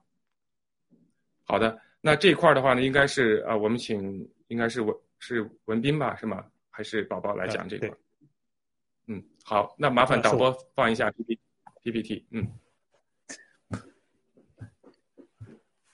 [1.43, 6.45] 好的，那这一块的话呢，应该是啊，我们请应该是我是文斌吧，是吗？
[6.69, 7.97] 还是宝宝来讲这个？
[9.07, 11.39] 嗯，好，那麻烦导播放一下 P P
[11.83, 12.47] P P T，嗯。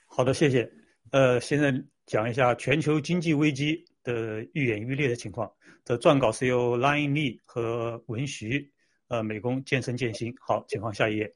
[0.05, 0.71] 好的，谢谢。
[1.11, 1.73] 呃，现在
[2.05, 3.85] 讲一下全球经济危机。
[4.03, 5.49] 的愈演愈烈的情况，
[5.85, 8.69] 这撰稿是由拉因利和文徐，
[9.07, 10.35] 呃，美工渐生渐新。
[10.41, 11.33] 好，请放下一页。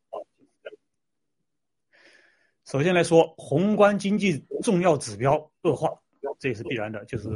[2.65, 5.97] 首先来说，宏观经济重要指标恶化，
[6.39, 7.05] 这也是必然的。
[7.05, 7.29] 就是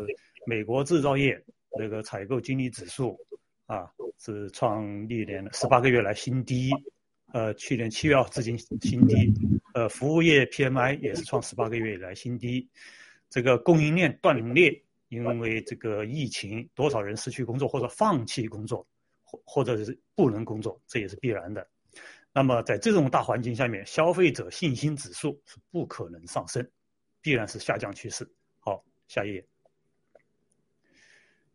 [0.46, 1.42] 美国制造业
[1.78, 3.18] 那个采购经理指数
[3.66, 6.72] 啊，是创历年十八个月来新低，
[7.34, 9.34] 呃，去年七月号至今新低。
[9.74, 12.70] 呃，服务业 PMI 也是创十八个月以来新低，
[13.30, 14.84] 这个供应链断裂。
[15.10, 18.88] 因为这个疫情，多少人失去工作或者放弃工作，
[19.22, 21.68] 或或者是不能工作，这也是必然的。
[22.32, 26.66] 那么在这种大环境下面，消费者信心指数是不可能上升，
[27.22, 28.26] 必然是下降趋势。
[28.62, 29.46] 好，下一页。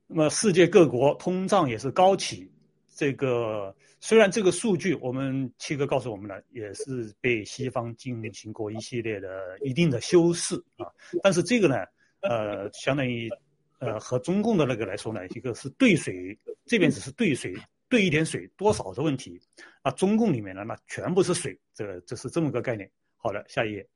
[0.07, 2.51] 那么世界各国通胀也是高企，
[2.95, 10.87] 这个虽然这个数据我们七哥告诉我们了，也是被西方进行过一系列的一定的修饰啊，
[11.23, 11.77] 但是这个呢，
[12.21, 13.31] 呃，相当于。
[13.79, 17.55] 呃，和中共的那个来说呢，一个是兑水，这边只是兑水，
[17.91, 19.39] 兑一点水多少的问题，
[19.83, 22.91] 啊，中共里面呢，那全部是水，这这是这么个概念。
[23.19, 23.87] 好的，下一页。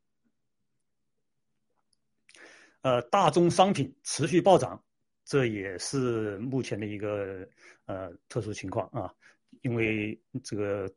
[2.83, 4.85] 呃，大宗商品持续暴涨，
[5.25, 7.47] 这也是目前的一个
[7.87, 9.13] 呃特殊情况啊，
[9.63, 10.91] 因为这个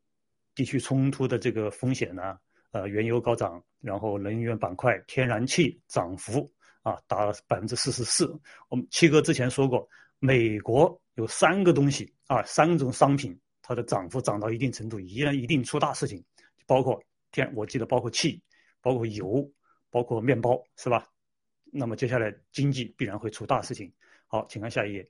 [0.54, 2.38] 地区冲突的这个风险呢，
[2.72, 6.50] 呃，原油高涨，然后能源板块天然气涨幅。
[6.84, 8.30] 啊，达百分之四十四。
[8.68, 9.88] 我们七哥之前说过，
[10.18, 16.22] 美国有三个东西啊，三种商品，它的涨幅涨到一定程度，一然一定出大事情，
[16.66, 17.02] 包括
[17.32, 18.38] 天，我记得包括气，
[18.82, 19.50] 包括油，
[19.88, 21.08] 包括面包，是吧？
[21.72, 23.90] 那么接下来经济必然会出大事情。
[24.34, 25.08] 好，请看下一页。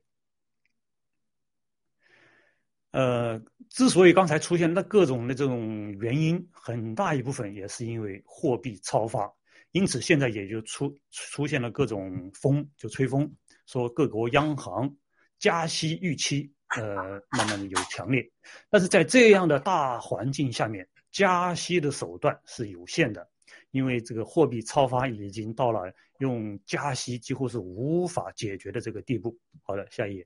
[2.90, 9.34] 呃，之所以刚才出现那各种的这种原因，很大一部分也是因为货币超发。
[9.72, 13.34] 因此，现在也就出出现了各种风，就吹风，
[13.64, 14.94] 说各国央行
[15.38, 18.30] 加息预期，呃，慢慢的有强烈。
[18.68, 23.26] 但是在这样的大环境下面，加息的手段是有限的，
[23.74, 29.36] 因为这个货币超发已经到了用加息几乎是无法解决的这个地步。
[29.64, 30.24] 好的，下一页。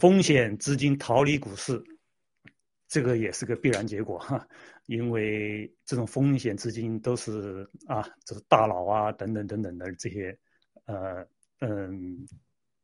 [0.00, 1.80] 风险资金逃离股市。
[2.88, 4.44] 这个也是个必然结果哈，
[4.86, 10.36] 因为这种风险资金都是啊，这是大佬啊等等等等的这些，
[10.86, 11.24] 呃
[11.60, 12.26] 嗯，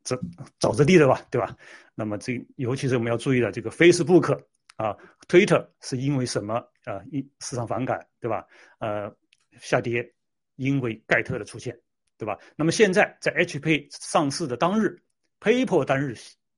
[0.05, 0.15] 这
[0.61, 1.57] 沼泽地的吧，对吧？
[1.97, 4.41] 那么这尤其是我们要注意的这个 Facebook
[4.77, 4.97] 啊
[5.27, 6.55] ，Twitter 是因为什么
[6.85, 7.03] 啊？
[7.11, 8.47] 一市场反感，对吧？
[8.79, 9.15] 呃，
[9.59, 10.15] 下跌，
[10.57, 11.81] 因为盖特的出现，
[12.19, 12.39] 对吧？
[12.57, 15.03] 那么现在在 HP 上市的当日
[15.41, 16.15] ，PayPal 单日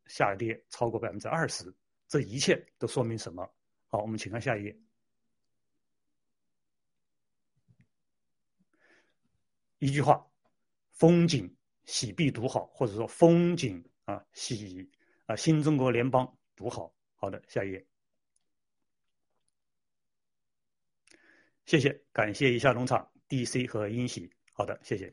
[0.06, 1.72] 下跌超过百分之二十。
[2.08, 3.48] 这一切都说明什么？
[3.86, 4.76] 好，我们请看下一页。
[9.78, 10.26] 一句话：
[10.90, 11.54] 风景
[11.84, 14.90] 喜必独好，或者说风景啊喜
[15.26, 16.92] 啊新中国联邦独好。
[17.14, 17.86] 好的，下一页。
[21.68, 24.26] 谢谢，感谢一下农场 DC 和英喜。
[24.54, 25.12] 好的，谢谢。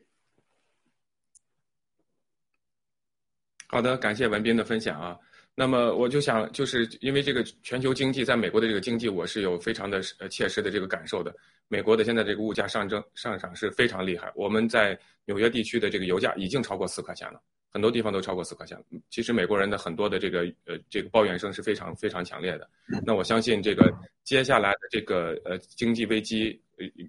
[3.66, 5.18] 好的，感谢文斌的分享啊。
[5.54, 11.36] 那么我就想，就是因为这个全球经济，在美国的这个经济，我是有非常的呃切实的这个感受的。
[11.68, 14.32] 美国的现在这个物价上涨上涨是非常厉害。
[14.34, 17.42] 我们在纽约地区的这个油价已经超过四块钱了，
[17.76, 18.82] 很多地方都超过四块钱。
[19.10, 22.66] 其实美国人的很多的这个呃这个抱怨声是非常非常强烈的。
[23.04, 23.92] 那我相信这个
[24.24, 26.58] 接下来的这个呃经济危机，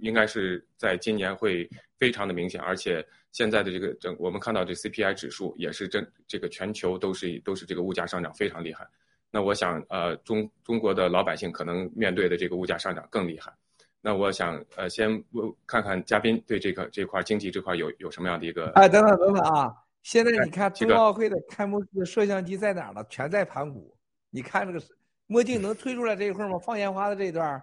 [0.02, 1.66] 应该是在今年会
[1.98, 3.02] 非常的明显，而且。
[3.34, 8.88] 现在的这个整，我们看到这 CPI 指数也是真，这个全球都是都是这个物价上涨非常厉害。
[9.30, 13.54] 那我想，呃，中中国的老百姓可能面对的这个物价上涨更厉害。
[14.02, 18.72] 那我想，呃，先问看看嘉宾对这个这块经济这块有有什么样的一个？
[18.72, 19.72] 哎，等等等等啊！
[20.08, 23.06] 现在你看冬奥会的开幕式摄像机在哪儿呢？
[23.10, 23.94] 全在盘古。
[24.30, 24.82] 你看这个
[25.26, 26.58] 墨镜能推出来这一块吗？
[26.60, 27.62] 放烟花的这一段，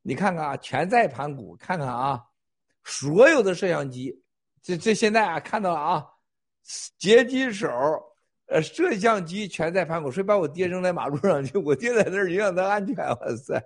[0.00, 1.54] 你看看啊，全在盘古。
[1.56, 2.24] 看看啊，
[2.84, 4.18] 所有的摄像机。
[4.62, 6.06] 这这现在啊，看到了啊，
[6.96, 7.68] 截击手，
[8.46, 11.58] 呃，摄像机全在盘古，谁把我爹扔在马路上去？
[11.58, 12.96] 我爹在那儿，影响他安全。
[12.96, 13.62] 哇塞，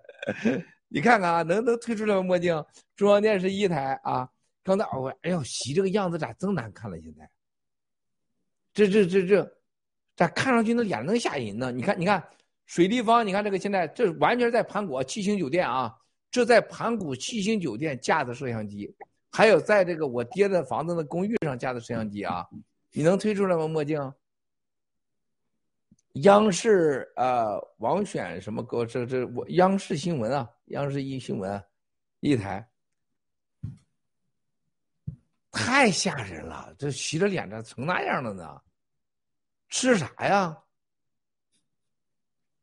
[0.89, 2.23] 你看看啊，能能推出来吗？
[2.25, 2.65] 墨镜，
[2.97, 4.29] 中央电视一台啊，
[4.65, 7.01] 刚才我哎呦，洗这个样子咋这么难看了？
[7.01, 7.31] 现在，
[8.75, 9.57] 这这这这，
[10.17, 11.71] 咋看上去那脸能吓人呢？
[11.71, 12.23] 你看，你看
[12.67, 15.95] 水立方，你看这个现在这完全在盘古七星酒店啊，
[16.31, 18.95] 这在盘古七星酒店架的摄像机，
[19.31, 22.47] 还有在这个我爹的房子的公寓上架的摄像机啊，
[22.93, 23.69] 你能推出来吗？
[23.69, 24.13] 墨镜？
[26.17, 28.85] 央视呃网选什么歌？
[28.85, 31.63] 这这我央视新闻啊，央视一新闻
[32.21, 32.67] 一台。
[35.53, 36.75] 太吓人了！
[36.79, 38.61] 这洗着脸这成那样了呢？
[39.69, 40.59] 吃啥呀？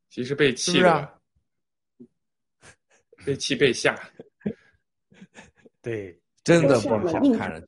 [0.09, 1.19] 其实被气了，
[3.23, 3.95] 被气被吓。
[5.81, 7.67] 对，真的不好看上去。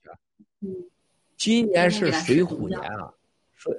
[0.61, 0.69] 嗯，
[1.37, 3.13] 今年是水虎年啊，
[3.53, 3.71] 水，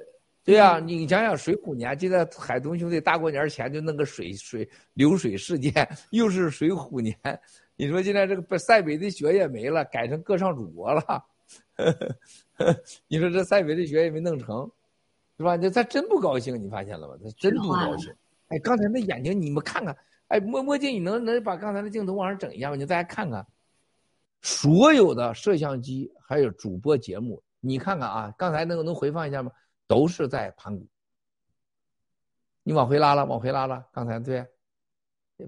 [0.43, 5.73] 对呀，你想想水虎年，就在海东兄弟大过年前就弄个水水流水事件，
[6.11, 7.17] 又是水虎年。
[7.75, 11.25] 你说现在这个塞北的雪也没了，改成歌唱祖国了。
[13.07, 14.69] 你说这塞北的雪也没弄成，
[15.37, 15.57] 是吧？
[15.57, 17.15] 这他真不高兴，你发现了吗？
[17.23, 18.13] 他真不高兴。
[18.49, 19.97] 哎，刚才那眼睛你们看看，
[20.27, 22.75] 哎，墨墨镜，你能能把刚才的镜头往上整一下吗？
[22.75, 23.45] 你大家看看，
[24.41, 29.51] 所有的摄像机还有主播节目，你看看啊，刚才那个能回放一下吗？
[29.87, 30.87] 都是在盘古。
[32.61, 33.85] 你往回拉了，往回拉了。
[33.91, 34.45] 刚才对，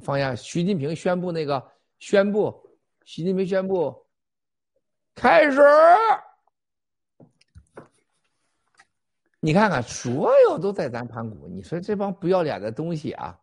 [0.02, 0.36] 放下。
[0.36, 1.64] 习近平宣布那个
[2.00, 2.54] 宣布，
[3.06, 4.05] 习近平宣布。
[5.16, 5.62] 开始，
[9.40, 11.48] 你看看，所有都在咱盘古。
[11.48, 13.40] 你说这帮不要脸的东西啊！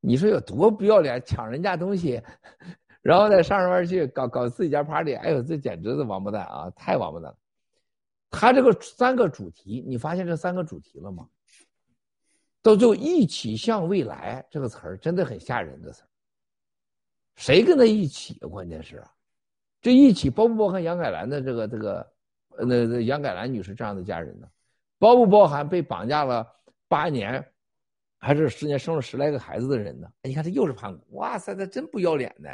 [0.00, 2.22] 你说有多不要脸，抢人家东西，
[3.00, 5.14] 然后再上上面去搞搞自己家 party。
[5.14, 6.70] 哎呦，这简直是王八蛋啊！
[6.76, 7.38] 太王八蛋了。
[8.30, 11.26] 他这个三个主题，你发现这三个主题了吗？
[12.60, 16.08] 都就一起向未来这个词儿，真的很吓人的词儿。
[17.36, 18.48] 谁跟他一起啊？
[18.48, 19.12] 关键是啊。
[19.86, 22.12] 这一起包不包含杨改兰的这个这个，
[22.58, 24.48] 呃，那杨改兰女士这样的家人呢？
[24.98, 26.44] 包不包含被绑架了
[26.88, 27.46] 八年，
[28.18, 30.08] 还是十年生了十来个孩子的人呢？
[30.24, 32.50] 你看这又是盘古，哇塞，他真不要脸呢！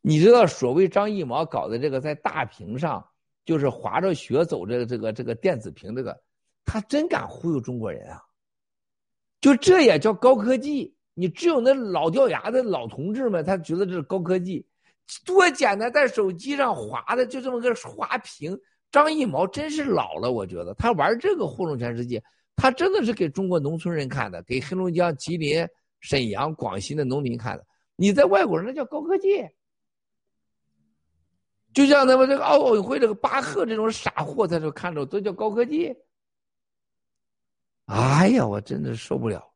[0.00, 3.06] 你知道所谓张艺谋搞的这个在大屏上
[3.44, 6.20] 就是滑着雪走这个这个这个电子屏这个，
[6.64, 8.20] 他真敢忽悠中国人啊！
[9.40, 10.96] 就这也叫高科技？
[11.14, 14.66] 你只有那老掉牙的老同志们，他觉得这是高科技。
[15.24, 18.58] 多简单，在手机上滑的就这么个滑屏。
[18.92, 22.20] 张艺谋真是老了，我觉得他玩这个糊弄全世界，
[22.56, 25.64] 他真的是给中国农村人看的，给黑龙江、吉林、
[26.00, 27.64] 沈阳、广西的农民看的。
[27.94, 29.46] 你在外国人那叫高科技，
[31.72, 35.94] 就像他们这个奥运会这个巴赫这种傻货在这看着都叫高科技。
[37.84, 39.48] 哎呀，我真的受不了，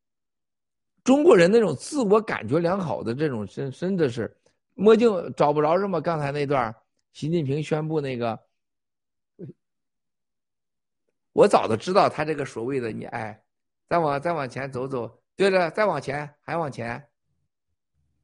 [1.02, 4.32] 中国人那种自我感觉良好的这种真真的是。
[4.74, 6.00] 墨镜找不着是吗？
[6.00, 6.74] 刚才那段，
[7.12, 8.38] 习近平宣布那个，
[11.32, 13.44] 我早都知道他这个所谓的你哎，
[13.88, 17.08] 再往再往前走走，对了，再往前还往前。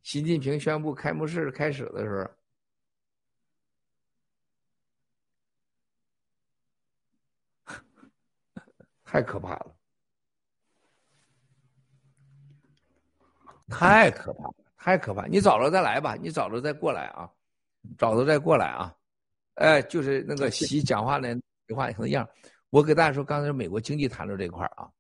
[0.03, 2.25] 习近平宣布开幕式开始的时
[7.67, 7.75] 候，
[9.05, 9.77] 太可怕了，
[13.69, 14.55] 太可怕了。
[14.83, 15.27] 太可怕！
[15.27, 17.31] 你找着再来吧，你找着再过来啊，
[17.99, 18.97] 找着再过来啊，
[19.57, 21.35] 哎，就是那个习 讲话那
[21.69, 22.27] 句话可能一样。
[22.71, 24.91] 我给大家说，刚才美国经济谈论这块啊，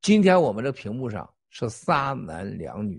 [0.00, 2.98] 今天我们这屏幕上是仨男两女，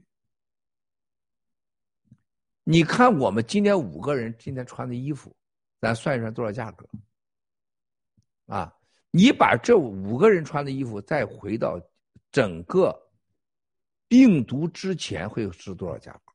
[2.63, 5.35] 你看我们今天五个人今天穿的衣服，
[5.81, 6.87] 咱算一算多少价格？
[8.45, 8.71] 啊，
[9.09, 11.81] 你把这五个人穿的衣服再回到
[12.31, 12.95] 整个。
[14.07, 16.33] 病毒之前会值多少价格？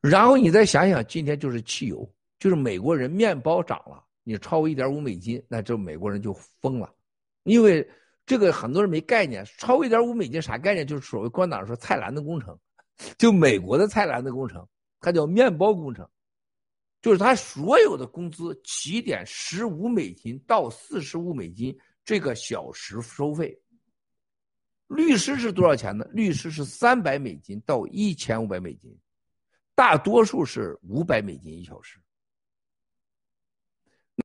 [0.00, 6.92] 然后你再想想，今天就是汽油，就是美国人面包涨了，你超过一点五美金，那这美国人就疯了，
[7.44, 7.88] 因为
[8.26, 10.86] 这个很多人没概念，超过一点五美金啥概念？
[10.86, 12.58] 就是所谓共产党说菜篮子工程，
[13.16, 14.66] 就美国的菜篮子工程，
[15.00, 16.08] 它叫面包工程，
[17.00, 23.56] 就是他所有的工资起点十五美金到四十五美金这个小时收费。
[24.94, 26.04] 律师是多少钱呢？
[26.12, 28.96] 律师是三百美金到一千五百美金，
[29.74, 31.98] 大多数是五百美金一小时。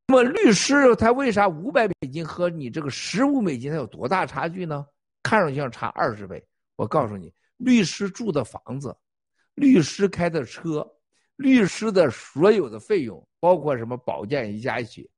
[0.07, 4.85] 那么律师他为啥五百美金和你这个十五美金他有多大差距呢？
[5.23, 6.45] 看上去像差二十倍。
[6.75, 8.95] 我告诉你，律师住的房子，
[9.55, 10.85] 律师开的车，
[11.37, 15.09] 律师的所有的费用，包括什么保健一加一起，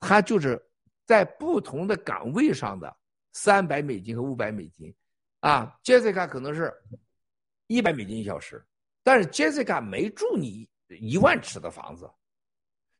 [0.00, 0.60] 他就是
[1.04, 2.96] 在不同的岗位上的。
[3.40, 4.92] 三百美金和五百美金，
[5.38, 6.74] 啊，Jessica 可能是，
[7.68, 8.60] 一百美金一小时，
[9.04, 12.10] 但是 Jessica 没住你一万尺的房子，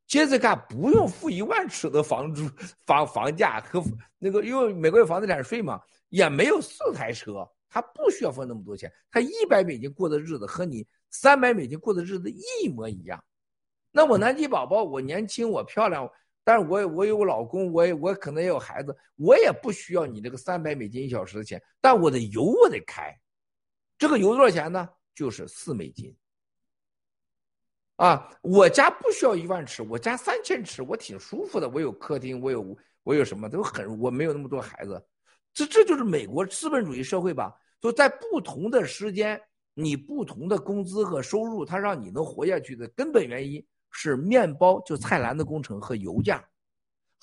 [0.07, 2.49] 杰斯卡不用付一万尺的房租
[2.87, 3.83] 房房价和
[4.17, 13.23] 那个，因为美国有房地产税嘛，也没有四台车，他不需要付那么多钱，他一百美金过的日子和你三百美金过的日子一模一样。
[13.91, 16.09] 那我南极宝宝，我年轻，我漂亮。
[16.49, 23.15] 但是我我有老公，我也我可能也有孩子，我也不需要你这个三百美金一小时的钱，但我的油我得开，
[23.99, 24.89] 这个油多少钱呢？
[25.15, 26.17] 就是四美金。
[27.97, 35.07] 啊，我家不需要一万尺，我家三千尺，我挺舒服的，我有客厅，我有我有什么都很，我没有那么多孩子，
[35.53, 37.55] 这这就是美国资本主义社会吧？
[37.79, 39.39] 就在不同的时间，
[39.75, 43.63] 你不同的工资和收入，它让你能活下去的根本原因。
[43.91, 46.45] 是面包，就菜篮子工程和油价，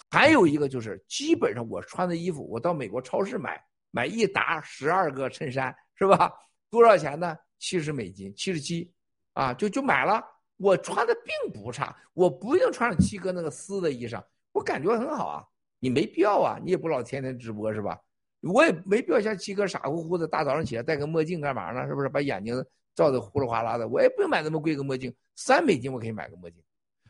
[0.10, 6.32] 还有一个就是基本上我穿的衣服，我到美国超市买买一打十二个衬衫是吧？
[6.70, 7.38] 多少钱呢？
[7.58, 8.92] 七十美金，七十七，
[9.34, 10.22] 啊，就就买了。
[10.58, 15.44] 我穿的并不差，我不一定穿上七哥那个丝的衣裳，我感觉很好啊。
[15.80, 18.00] 你没必要啊，你也不老天天直播是吧？
[18.42, 21.88] 我也没必要像七哥傻乎乎的，大早上起来戴个墨镜干嘛呢？
[21.88, 22.56] 是不是把眼睛
[22.96, 23.88] 照的呼噜哗啦的？
[23.88, 25.14] 我也不用买那么贵个墨镜。
[25.36, 26.64] 三美金我可以买个墨镜，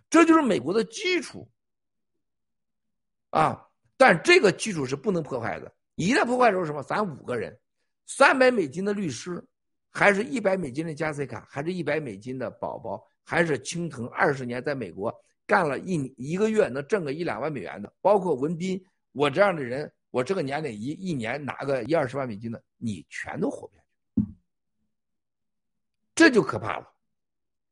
[0.09, 1.47] 这就是美国的基础
[3.29, 3.67] 啊！
[3.95, 5.71] 但这个基础是不能破坏的。
[5.93, 6.81] 一旦破坏的时候，什么？
[6.81, 7.57] 咱五个人，
[8.07, 9.41] 三百美金的律师，
[9.91, 15.13] 还是一百美金的加塞卡，还是一百美金的宝宝，还是青藤二十年在美国
[15.45, 23.81] 干了一一个月能挣个一两万美元的，包括文斌，我这样的人，我这个年龄一一年拿个一二十万美金的，你全都活不下，
[26.25, 26.91] 这就可怕了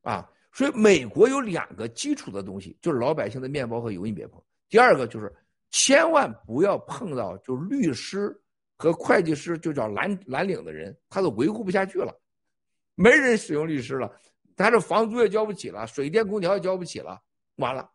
[0.03, 0.29] 啊！
[0.51, 4.39] 所以，美国有两个基础的东西，就是老百姓的面包和油，你别碰。
[4.69, 5.35] 第二个就是，
[5.71, 8.39] 千万不要碰到，就是律师
[8.77, 12.15] 和会计师，就叫蓝蓝领的人，他都维护不下去了，
[12.93, 14.15] 没人使用律师了，
[14.55, 17.19] 他这房租也交不起了，水电空调也交不起了，
[17.55, 17.89] 完了，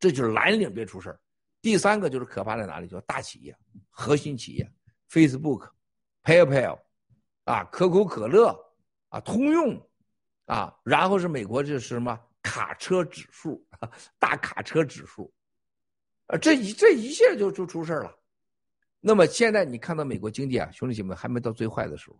[0.00, 1.16] 这就是蓝领别出事
[1.62, 2.88] 第三个就是可怕在哪里？
[2.88, 3.56] 叫大企业、
[3.90, 4.68] 核心企业
[5.08, 5.68] ，Facebook、
[6.24, 6.80] PayPal，
[7.44, 8.52] 啊，可口可乐，
[9.16, 9.80] 啊，通用。
[10.46, 13.66] 啊，然后是美国就是什么卡车指数，
[14.16, 15.32] 大卡车指数，
[16.28, 18.16] 啊，这一这一下就就出事了。
[19.00, 22.16] 那么现在你看到美国经济啊，兄弟姐妹还没到最坏的时候。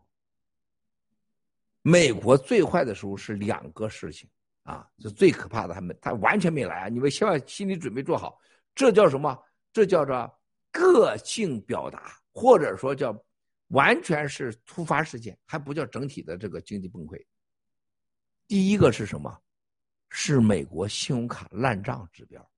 [1.82, 4.28] 美国最坏的时候是两个事情
[4.64, 6.88] 啊，是最可怕的，还没，他完全没来啊！
[6.88, 8.40] 你们千万心理准备做好，
[8.74, 9.40] 这叫什么？
[9.72, 10.38] 这叫做
[10.72, 13.16] 个性表达，或者说叫
[13.68, 17.20] 完全是突发事件，还不叫整体的这个经济崩溃。
[18.46, 19.36] 第一个是什么？
[20.08, 22.48] 是美国信用卡烂账指标，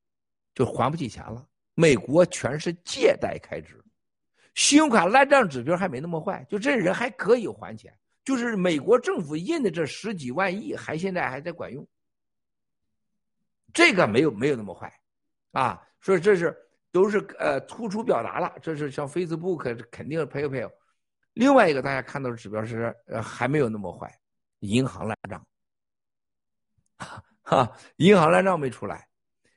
[0.55, 1.48] 就还不起钱了。
[1.74, 3.82] 美国全是借贷开支，
[4.55, 7.97] 信用卡烂账指标还没那么坏，就这人还可以还钱。
[8.22, 11.89] 就是美国政府印的这十几万亿，还现在还在管用。
[13.72, 14.93] 这个没有没有那么坏，
[15.52, 16.55] 啊，所以这是
[16.93, 18.55] 都是呃突出表达了。
[18.60, 20.70] 这是像 Facebook 肯定 PayPal。
[21.39, 24.12] 另外一个大家看到的指标是呃还没有那么坏，
[24.59, 25.47] 银行烂账。
[27.43, 29.06] 哈，银行烂账没出来，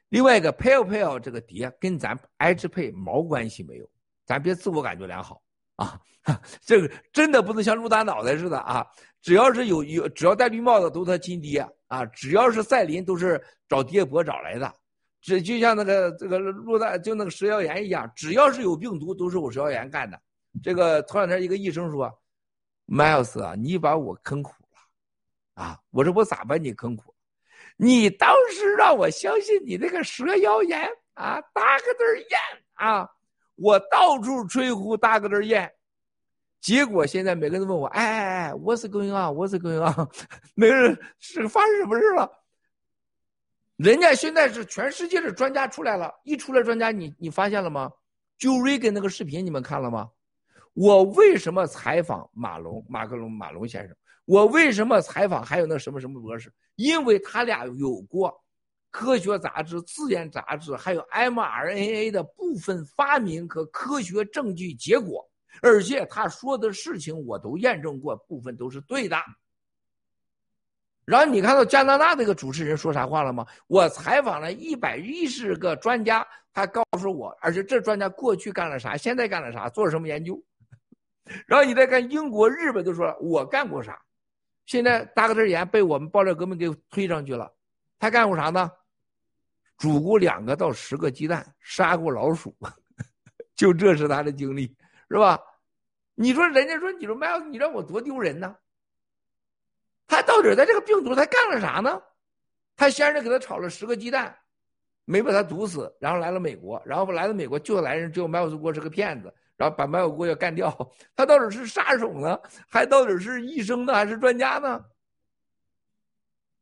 [0.09, 3.89] 另外一个 PayPal 这个跌跟咱 HP 毛关系没有，
[4.27, 5.41] 咱别自我感觉良好
[5.77, 5.99] 啊，
[6.61, 8.85] 这个真的不能像鹿大脑袋似的啊，
[9.19, 14.71] 只要是有有只要戴绿帽子都是他亲爹啊，只要是赛林都是找爹伯找来的，
[15.19, 20.21] 这就像那个这个鹿大就那个食药盐一样，只要是有病毒都是我食药盐干的。
[20.61, 22.11] 这个头两天一个医生说
[22.87, 27.13] ，Miles 啊，你把我坑苦了啊，我说我咋把你坑苦？
[27.77, 33.09] 你当时让我相信你那个蛇妖言啊，大个字儿啊，
[33.55, 35.71] 我到处吹呼大个字儿
[36.59, 40.07] 结果现在每个人都问我，哎哎哎，，What's going on？What's going on？
[40.53, 42.29] 每个人是发生什么事了？
[43.77, 47.91] 人家现在是全世界的专家出来了，一出来专家，你你发现了吗？
[48.37, 50.11] 就瑞根那个视频你们看了吗？
[50.73, 53.95] 我为什么采访马龙马克龙马龙先生？
[54.25, 56.53] 我为什么采访还有那什么什么博士？
[56.75, 58.33] 因为他俩有过
[58.89, 65.27] 科学杂志、自然杂志，还有 mRNA 的部分发明和科学证据结果，
[65.61, 69.17] 而且他说的事情我都验证过，部分都是对的。
[71.03, 73.45] 然后你看到加拿大那个主持人说啥话了吗？
[73.67, 80.41] 我采访了一百一十个专家，他告诉我，而且这专家过去干了啥，现在干了啥，做了什么研究。
[81.47, 84.01] 然后你再看英国、日本，都说我干过啥。
[84.65, 87.51] 现在大个字眼被我们爆料革命给推上去了，
[87.99, 88.71] 他干过啥呢？
[89.77, 92.55] 煮过两个到十个鸡蛋，杀过老鼠，
[93.55, 94.75] 就这是他的经历，
[95.09, 95.39] 是吧？
[96.13, 98.55] 你说人家说你说麦克，你让我多丢人呢？
[100.07, 102.01] 他到底在这个病毒他干了啥呢？
[102.75, 104.37] 他先是给他炒了十个鸡蛋，
[105.05, 110.75] 没把他毒死，然后来了美国，然后来了美国就来人，只有麦克斯郭是个骗子，然后把麦克郭要干掉。
[111.15, 114.83] 他到底是杀手呢，还到底是医生呢，还是专家呢？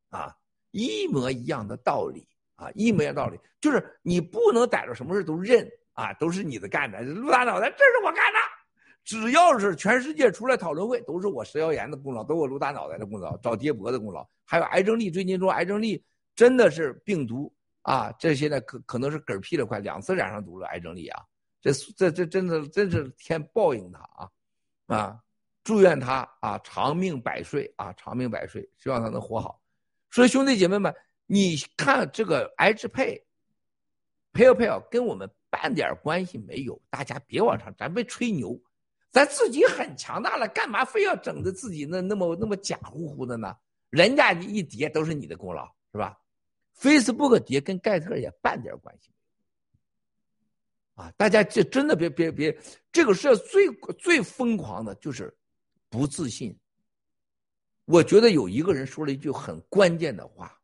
[0.09, 0.35] 啊，
[0.71, 2.27] 一模一样的道理
[2.57, 8.39] 啊，一模一样道理，就是你不能逮着什么事都认啊，都是你的干的，陆大脑袋，这是我干的。
[9.05, 15.09] 只要是全世界出来讨论会，都是我食药盐的功劳，都是我卢大脑袋的功劳，找爹伯的功劳，还有癌症力。
[15.09, 16.03] 最近说癌症力
[16.35, 17.51] 真的是病毒
[17.83, 21.23] 啊，这现在可可能是嗝屁了，快两次染上毒了，癌症力啊，
[21.61, 24.29] 这这这真的真是天报应他啊
[24.87, 25.19] 啊！
[25.63, 29.61] 祝愿他啊长命百岁啊长命百岁，希望他能活好。
[30.09, 30.93] 所以兄弟姐妹们，
[31.27, 33.21] 你看这个癌支配，
[34.31, 38.59] 配不配要跟我们半点关系没有，大家别往上，咱别吹牛。
[39.11, 43.55] 咱自己很强大了，干嘛非要整的自己那那么那么假乎乎的呢？
[43.89, 46.17] 人家一跌都是你的功劳，是吧
[46.77, 49.11] ？Facebook 跌跟盖特也半点关系
[50.99, 51.09] 啊！
[51.15, 52.55] 大家这真的别别别，
[52.91, 55.33] 这个是最最疯狂的就是
[55.87, 56.53] 不自信。
[57.85, 60.59] 我觉得有一个人说了一句很关键的话，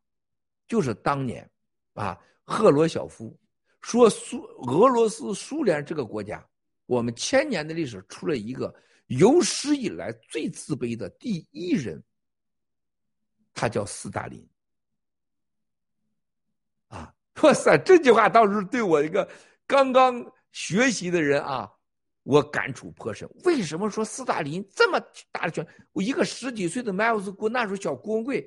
[0.68, 1.50] 就是当年
[1.94, 3.34] 啊，赫罗晓夫
[3.80, 6.46] 说苏俄罗斯苏联这个国家。
[6.84, 8.72] 我们千年的历史出了一个
[9.06, 12.00] 有史以来最自卑的第一人，
[13.54, 14.46] 他叫斯大林。
[16.88, 17.76] 啊，哇塞！
[17.78, 19.28] 这句话当时对我一个
[19.66, 21.70] 刚刚学习的人啊，
[22.22, 23.28] 我感触颇深。
[23.44, 25.66] 为什么说斯大林这么大的权？
[25.92, 28.42] 我一个十几岁的麦尔斯姑，那时候小光棍，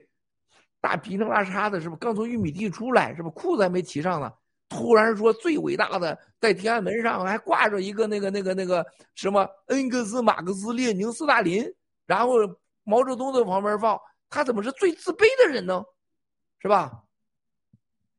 [0.80, 1.96] 大鼻涕拉碴的，是不？
[1.96, 3.30] 刚从玉米地出来，是不？
[3.32, 4.32] 裤子还没提上呢。
[4.70, 8.86] 突然说最伟大的，在天安门上还挂着一个那个那个那个
[9.16, 11.66] 什么恩格斯、马克思、列宁、斯大林，
[12.06, 12.36] 然后
[12.84, 15.84] 毛泽东在旁边放，他怎么是最自卑的人呢？
[16.60, 17.04] 是吧？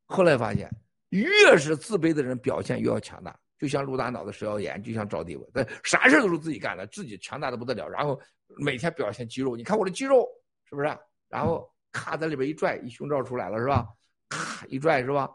[0.07, 0.69] 后来发现，
[1.11, 5.47] 越是自卑的人表现越要强大，就像陆大脑的食药盐，就像赵地伟，
[5.83, 8.19] 啥事都是自己干的，自己强大的不得了，然后
[8.57, 10.27] 每天表现肌肉，你看我的肌肉
[10.65, 10.87] 是不是？
[11.29, 13.87] 然后咔在里边一拽，一胸罩出来了是吧？
[14.29, 15.29] 咔一拽是吧？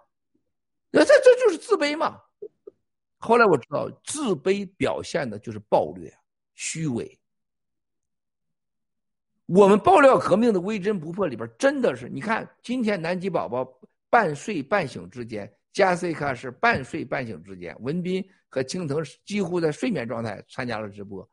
[0.91, 2.21] 那这这就是自卑嘛？
[3.19, 6.15] 后来我知道，自卑表现的就是暴虐、
[6.55, 7.19] 虚伪。
[9.47, 13.67] 我们爆料革命的微针不破里边，真的是你看，今天南极宝宝
[14.11, 21.29] 半睡半醒之间，加西卡是半睡半醒之间，文斌和青藤几乎在睡眠状态参加了直播。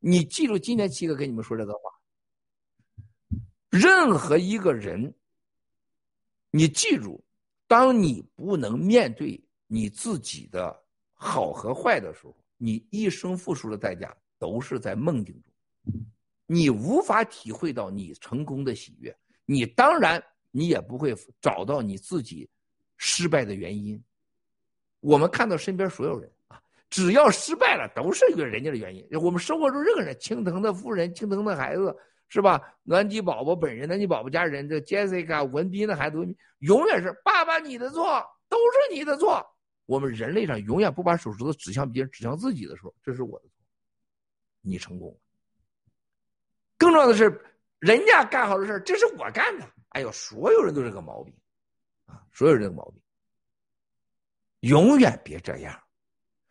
[0.00, 3.40] 你记住，今天七哥跟你们说这个话，
[3.70, 5.14] 任何一个人，
[6.50, 7.24] 你记住。
[7.66, 10.78] 当你不能面对你自己的
[11.14, 16.04] 好和坏的时候，你一生付出的代价都是在梦境中，
[16.44, 19.16] 你无法体会到你成功的喜悦，
[19.46, 22.46] 你当然你也不会找到你自己
[22.96, 24.02] 失败的原因。
[25.00, 26.60] 我们看到身边所有人啊，
[26.90, 29.06] 只要失败了，都是一个人家的原因。
[29.20, 31.96] 我们生活中任何人，青藤的夫人、青藤的孩子。
[32.28, 32.60] 是吧？
[32.82, 36.18] 暖吉宝宝本人，暖吉宝宝家人，这 Jessica 文斌的孩子，
[36.58, 39.40] 永远是爸爸你的错，都是你的错。
[39.84, 43.52] 我们人类上永远不把手指头指向别人，指向自己的时候，这是我的错。
[44.60, 45.16] 你成功了。
[46.76, 47.40] 更重要的是，
[47.78, 49.70] 人家干好的事这是我干的。
[49.90, 51.32] 哎呦，所有人都是个毛病
[52.06, 52.22] 啊！
[52.32, 53.00] 所有人的毛病，
[54.60, 55.80] 永远别这样。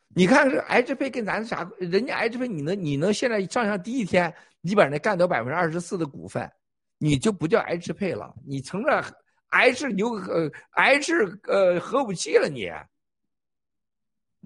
[0.07, 1.69] 你看这 H 配跟咱啥？
[1.77, 6.49] 人家 H 配，你能你能现在上上第一天，你把那干掉百分之二十四的股份，
[6.98, 9.06] 你就不叫 H 配了，你成了
[9.48, 11.14] H 牛呃 H
[11.44, 12.72] 呃核武器了你。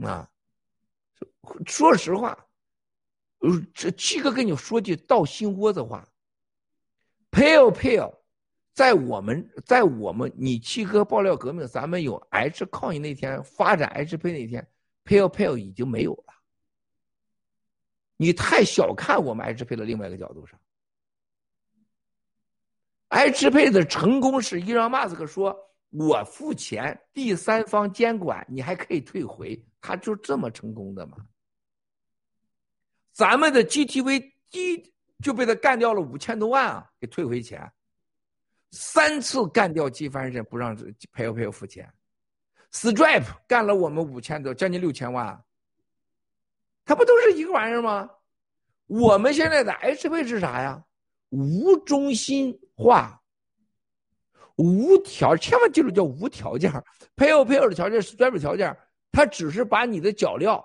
[0.01, 0.29] 啊，
[1.67, 2.47] 说实话，
[3.39, 6.07] 呃，这七哥跟你说句到心窝子话
[7.31, 8.18] ，Pale Pale，
[8.79, 14.65] 在我们在我们你七哥爆料革命，咱们有 H 抗议那天发展 H 配那天。
[15.03, 16.33] Pale Pale 已经没有了，
[18.15, 20.57] 你太小看我们爱支配的另外一个角度上，
[23.09, 25.53] 爱支配的成功是伊朗马斯克说
[25.91, 31.17] ：“我付钱，第三方监管，你还可以退回。”他就这么成功的嘛？
[33.11, 37.69] 咱们的 GTV 一就被他干掉了五千多万啊，给退回钱，
[38.71, 41.91] 三次干掉机翻身不让 Pale Pale 付钱。
[42.71, 45.43] Stripe 干了我们五千多，将近六千万，
[46.85, 48.09] 它不都是一个玩意儿吗？
[48.85, 50.83] 我们现在的 H 配是啥呀？
[51.29, 53.21] 无中心化、
[54.55, 56.71] 无条，千万记住叫无条件。
[57.15, 58.77] Pay Pay 的条件是 Stripe 条件，
[59.11, 60.63] 它只是把你的脚镣，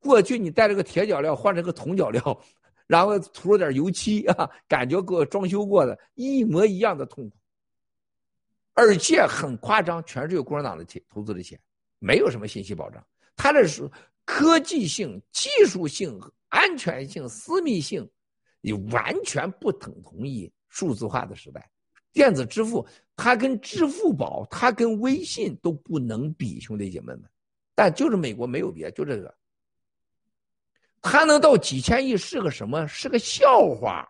[0.00, 2.40] 过去你带了个铁脚镣换成个铜脚镣，
[2.86, 7.36] 然后涂了点油漆 啊，感觉过装修过的一模一样的痛苦。
[8.74, 11.58] 而且很夸张，全是由共产党的钱投资的钱，
[11.98, 13.04] 没有什么信息保障。
[13.34, 13.90] 它这是
[14.24, 18.08] 科技性、技术性、安全性、私密性，
[18.60, 21.70] 你完全不等同于数字化的时代。
[22.12, 27.24] 电子支付，它跟支付宝、它跟微信都不能比，兄弟姐妹们。
[27.74, 29.34] 但就是美国没有别，就这个，
[31.06, 32.86] 还能到几千亿是个什么？
[32.88, 34.06] 是个笑话。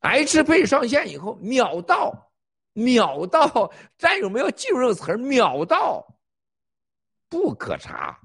[0.00, 2.30] HP 上线以后秒到，
[2.72, 6.06] 秒到，战友们要记住这个词儿，秒到，
[7.28, 8.18] 不可查，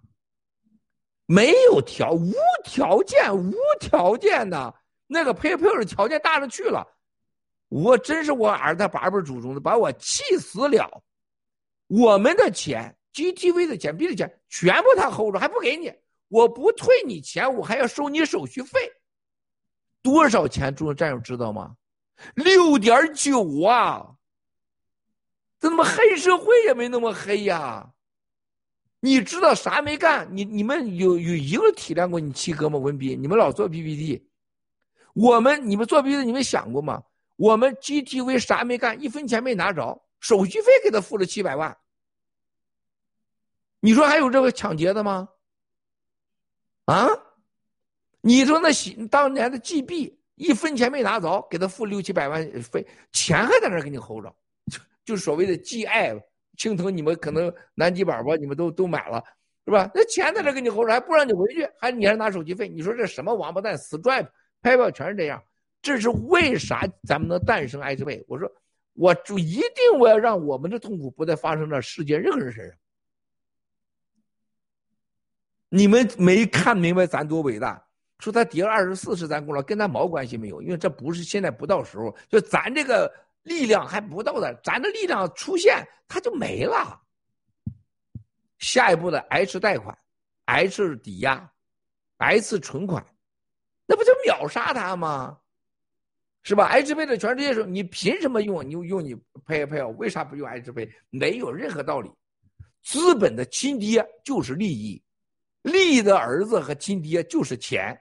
[1.26, 2.31] 没有条无
[2.64, 4.73] 条件无条件的，
[5.07, 6.88] 那个 PayPal 的条件大了去了，
[7.69, 11.03] 我真是我儿子八辈祖宗的，把我气死了。
[11.88, 15.91] 我们的钱，GTV 的钱，币的钱，全部他 hold 着，还不给你，
[16.34, 18.91] 我不退你钱，我还要收你手续费。
[20.01, 20.73] 多少钱？
[20.73, 21.77] 诸位战友知道吗？
[22.34, 24.15] 六点九啊！
[25.60, 27.93] 这他妈黑社会也没那么黑呀！
[28.99, 30.27] 你知道啥没干？
[30.35, 32.80] 你你们有有一个体谅过你七哥吗？
[32.80, 34.27] 文斌，你们老做 PPT，
[35.14, 37.03] 我们你们做 PPT，你们想过吗？
[37.35, 41.77] 我们 GTV 啥没干，一分钱没拿着，手续费给他付了七百万。
[43.80, 45.30] 你说还有这个抢劫的吗？
[46.85, 47.07] 啊？
[48.22, 48.69] 你说那
[49.07, 54.34] 当年的 GB 一分钱没拿着，给他付六七百万费，钱还在那给你候着，
[54.72, 56.15] 就就所谓的 G I
[56.57, 59.23] 青藤，你们可能南极宝宝你们都都买了
[59.65, 59.89] 是吧？
[59.93, 64.27] 那钱在这给你候着，还不让你回去，还你还拿手机费，你说这什么王八蛋？Stripe、
[64.61, 65.43] PayPal 全是这样，
[65.81, 68.23] 这是为啥咱们能诞生 H 贝？
[68.27, 68.49] 我说
[68.93, 72.77] 我就一定我要让我们的痛苦不再发生在世界任何人身上。
[75.75, 77.83] 你们没看明白咱多伟大？
[78.19, 87.01] 说他跌了二十四是咱功劳，跟咱毛关系没有，因为这不是现在不到时候，就咱这个力量还不到的，咱的力量出现他就没了。
[88.59, 89.97] 下一步的 H 贷款、
[90.45, 91.51] H 抵押、
[92.17, 93.03] H 存款，
[93.87, 95.35] 那不就秒杀他吗？
[96.43, 98.63] 是吧？H 配的全世界说，你凭什么用？
[98.63, 99.15] 你用你
[99.47, 100.87] PayPal，为啥不用 H 配？
[101.09, 102.11] 没有任何道理。
[102.83, 105.01] 资本的亲爹就是利益，
[105.64, 107.99] 利的儿子和亲爹就是钱。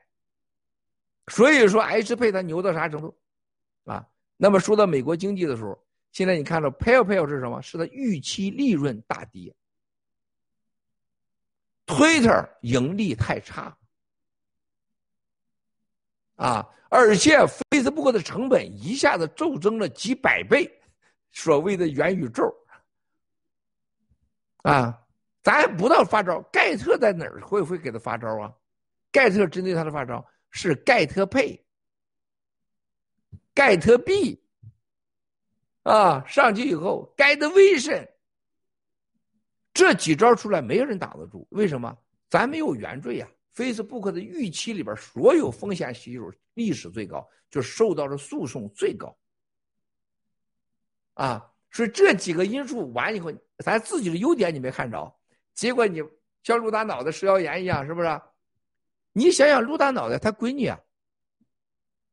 [1.29, 3.19] 所以说，H 配它牛到啥程度，
[3.85, 4.07] 啊？
[4.37, 5.81] 那么说到美国经济的时候，
[6.11, 7.63] 现在你看到 PayPal 是什么？
[7.63, 9.55] 是它预期利润大跌
[11.87, 13.79] ，Twitter 盈利太差，
[16.35, 17.39] 啊，而且
[17.71, 20.69] Facebook 的成本一下子骤增了几百倍，
[21.31, 22.53] 所谓的元宇宙，
[24.65, 25.01] 啊，
[25.43, 28.53] 咱还不到发招，盖特在哪儿会不会给他发招啊？
[29.11, 30.25] 盖特针对他的发招。
[30.55, 31.65] 是盖特配、
[33.55, 34.39] 盖特币
[35.83, 38.07] 啊，上去以后盖特威神
[39.73, 41.49] 这几招出来，没有人挡得住。
[41.53, 41.97] 为什么？
[42.29, 43.27] 咱没有原罪呀。
[43.55, 49.17] Facebook 的预期里边所有风险系数历史最高，就受到了诉讼最高
[51.15, 51.51] 啊。
[51.71, 53.33] 所以这几个因素完以后，
[53.65, 55.19] 咱自己的优点你没看着，
[55.55, 56.03] 结果你
[56.43, 58.21] 像陆大脑袋食谣言一样，是不是？
[59.13, 60.81] 你想想，陆大脑袋他闺女啊，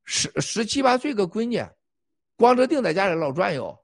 [0.03, 1.63] 十十七八岁个闺女，
[2.35, 3.77] 光着腚在家里老转悠。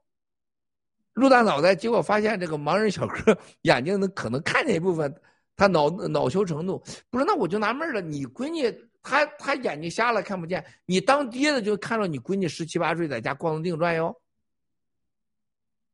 [1.14, 5.14] 陆大脑袋结果发现这个盲人小哥眼睛能可能看见一部分，
[5.56, 6.76] 他恼恼羞成怒。
[7.08, 8.70] 不是，那我就纳闷了，你闺女
[9.02, 14.14] 她她眼睛瞎了看不见，你当爹的就看着你闺女十七八岁在家光着腚转悠。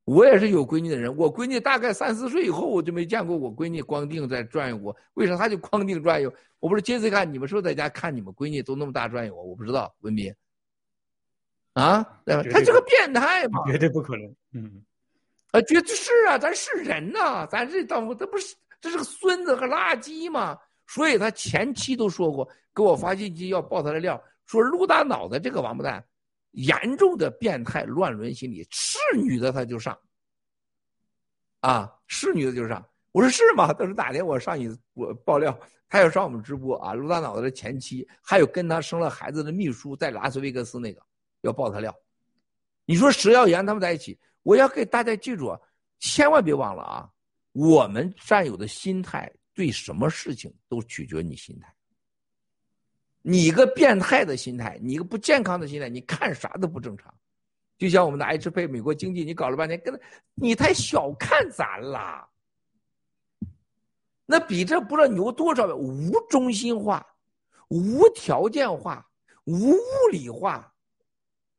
[0.04, 4.94] 我也是有闺女的人，我闺女大概三四岁以后，我就没见过我闺女光腚在转悠过。
[5.14, 6.32] 为啥她就光腚转悠？
[6.58, 9.34] 我不是接着看，你们是不是在家看你们闺女都那么大转悠？
[9.34, 10.34] 我不知道，文斌。
[11.74, 13.64] 啊，他是个变态嘛？
[13.66, 14.34] 绝对不可能。
[14.52, 14.82] 嗯，
[15.52, 20.58] 啊，绝对是啊，咱是人呐，咱这当这不是这是个孙子和垃圾嘛？
[20.88, 26.04] 所以他前期都说过，给我发信息要爆他的料，说陆大脑袋这个王八蛋。
[26.52, 29.98] 严重的变态乱伦心理，是女的他就上，
[31.60, 32.86] 啊，是女的就上。
[33.12, 33.72] 我说是吗？
[33.74, 35.58] 他说哪天我上你我爆料，
[35.88, 36.94] 他要上我们直播啊。
[36.94, 41.02] 陆大脑袋的前妻，还有跟他生了孩子的秘书，在拉斯维加斯那个
[41.42, 41.94] 要爆他料。
[42.86, 45.54] 你说石耀岩他们在一起，我要给大家记住，
[46.00, 47.10] 千万别忘了啊，
[47.52, 51.74] 我们占有的心态对什么事情都取决于你心态。
[53.22, 57.12] 你个变态的心态，你一个不健康的心态，你看啥都不正常。
[57.78, 59.98] 就像我们的 H 配美国经济，你搞了半天，跟
[60.34, 62.28] 你太小看咱了。
[64.26, 67.04] 那比这不知道牛多少倍，无中心化、
[67.68, 69.06] 无条件化、
[69.44, 69.78] 无物
[70.10, 70.72] 理化，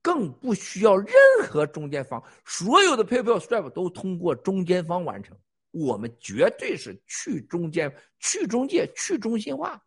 [0.01, 1.13] 更不需要任
[1.43, 5.37] 何中间方，所有的 PayPal、Stripe 都通过中间方完成。
[5.71, 9.81] 我们绝对是去中间、去中介、去中心化，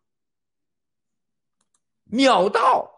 [2.09, 2.89] 秒到。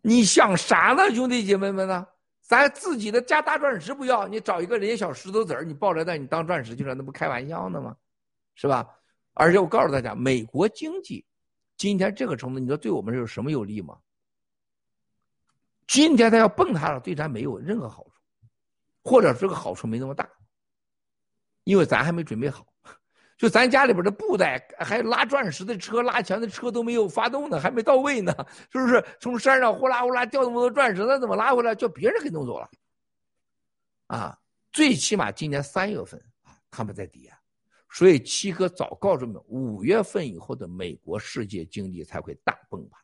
[0.00, 2.06] 你想啥呢，兄弟姐妹们呢？
[2.40, 7.94] 咱自己的家大钻石不要，你找一个人家小石头子儿，你抱来带你当钻石去了，那不开玩笑呢吗？
[8.54, 8.88] 是吧？
[9.34, 11.26] 而且我告诉大家，美国经济
[11.76, 13.98] 今天这个程度，你说对我们有什么有利吗？
[15.86, 18.12] 今天他要蹦塌了，对咱没有任何好处，
[19.02, 20.26] 或者这个好处没那么大，
[21.64, 22.66] 因为咱还没准备好。
[23.38, 28.34] 就咱家里边的布袋，还拉钻石的车、拉钱的车都没有发动呢，还没到位呢，
[28.72, 29.02] 是不是？
[29.20, 31.72] 从山上呼啦呼啦掉那么多钻石，那怎么拉回来？
[31.72, 32.68] 叫别人给弄走了。
[34.08, 34.36] 啊，
[34.72, 37.32] 最起码今年三月份啊，他们在跌，
[37.90, 43.00] 所以七哥早告诉你们，五月份以后的美国世界经济才会大崩盘。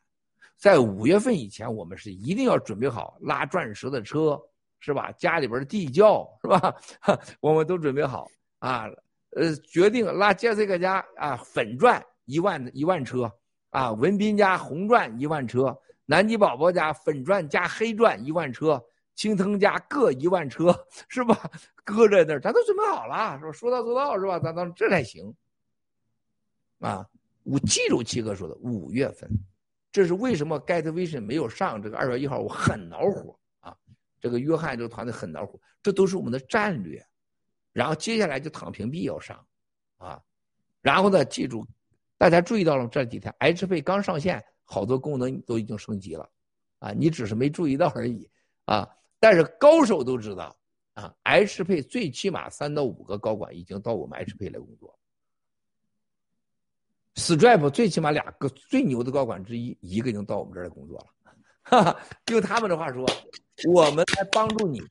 [0.57, 4.37] 在五月份以前，我们是一定要准备好拉钻石的车，
[4.81, 5.13] 是吧？
[5.13, 6.75] 家里边的地窖，是吧？
[7.39, 8.27] 我们都准备好
[8.59, 8.89] 啊。
[9.35, 13.29] 呃，决定拉杰西克家啊，粉钻一万一万车
[13.69, 18.81] 啊，文斌家红钻一万车，南极宝宝家粉钻加黑钻一万车，
[19.13, 20.73] 青藤家各一万车，
[21.09, 21.51] 是吧？
[21.83, 23.51] 搁在那儿，咱都准备好了，是吧？
[23.51, 24.39] 说到做到，是吧？
[24.39, 25.35] 咱咱这才行。
[26.79, 27.05] 啊，
[27.43, 29.29] 我记住七哥说的五月份，
[29.91, 33.75] 这是为什么 Get Vision 没有上这个二月一号，我很恼火啊！
[34.21, 37.05] 这个约翰这个团队很恼火，这都是我们的战略。
[37.75, 39.45] 然后接下来就躺平币要上，
[39.97, 40.21] 啊，
[40.81, 41.67] 然后呢，记住，
[42.17, 46.29] 大家注意到了这几天 H 配刚上线，好多功能都已经升级了，
[46.79, 48.29] 啊，你只是没注意到而已，
[48.63, 48.87] 啊，
[49.19, 50.55] 但是高手都知道，
[50.93, 54.97] 啊，H 配最起码三到五个高管已经到我们 H 配来工作
[57.15, 61.07] ，Stripe 最起码两个最牛的高管之一，一个已经到我们这儿来工作了，
[61.63, 61.99] 哈哈，
[62.31, 63.05] 用他们的话说，
[63.67, 64.81] 我们来帮助你。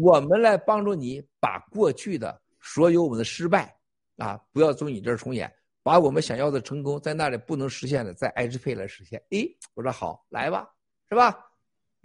[0.00, 3.74] 我们来帮助你把过去的所有我们的失败，
[4.16, 5.52] 啊，不要从你这儿重演，
[5.82, 9.22] 把我们想要的成功在那里不能实现的，在 H 配来实现。
[9.30, 10.68] 诶，我说好，来吧，
[11.08, 11.46] 是吧？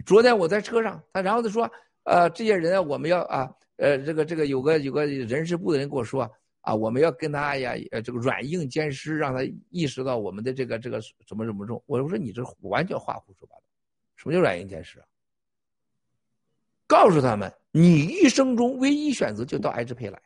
[0.06, 1.70] 昨天我在车上，他然后他说，
[2.04, 6.30] 呃，这些人啊我们要啊，呃，这个这个有个有个人事部的人跟我说，
[6.60, 11.82] 啊，我们要跟他呀，呃，这个软硬兼施，让他意识到我们的这个这个怎么怎么重。
[11.86, 13.62] 我我说你这完全话胡说八道，
[14.16, 15.06] 什么叫软硬兼施啊？
[16.86, 20.20] 告诉他们，你一生中唯一选择就到 H 配来，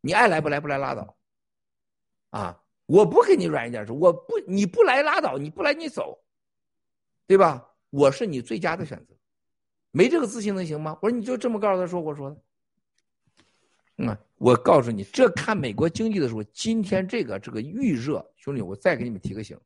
[0.00, 1.16] 你爱来不来不来拉倒，
[2.30, 6.18] 啊，我不给你软一点说，我不你不来拉倒，你不来你走，
[7.26, 7.66] 对吧？
[7.90, 9.14] 我是你最佳的选择，
[9.92, 10.98] 没这个自信能行吗？
[11.02, 12.36] 我说你就这么告诉他说我说的，
[13.98, 19.56] 嗯，我告诉你，这看美国经济的时候，今天这个这个预热，兄弟，我再给你们提个醒，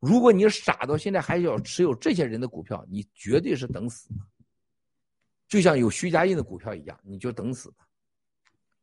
[0.00, 4.08] 如果你傻到现在还要持有这些人的股票，你绝对是等死。
[5.48, 7.86] 就像有徐家印的股票一样，你就等死吧。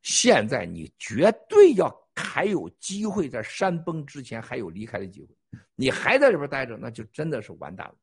[0.02, 5.28] 现在你绝对要还有机会，在山崩之前还有离开的机会。
[5.76, 7.96] 你还在这边待着，那就真的是完蛋了，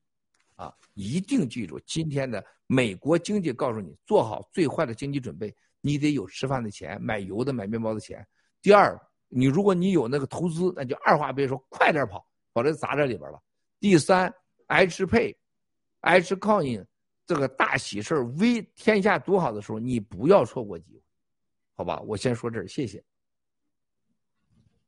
[0.64, 0.74] 啊！
[0.94, 5.54] 一定记住今天的美国经济，告诉你做好最坏的经济准备。
[5.80, 8.24] 你得有吃饭的钱，买油的、买面包的钱。
[8.60, 8.96] 第二，
[9.28, 13.42] 你如果你有那个投资，那就二话别说，快点跑，把这砸这里边了。
[13.80, 14.32] 第三
[14.68, 15.36] ，H 配
[16.00, 16.84] ，H coin。
[17.26, 21.02] 这个大喜事儿，威天下独好的时候，你不要错过机会，
[21.76, 22.00] 好吧？
[22.00, 23.02] 我先说这儿，谢谢。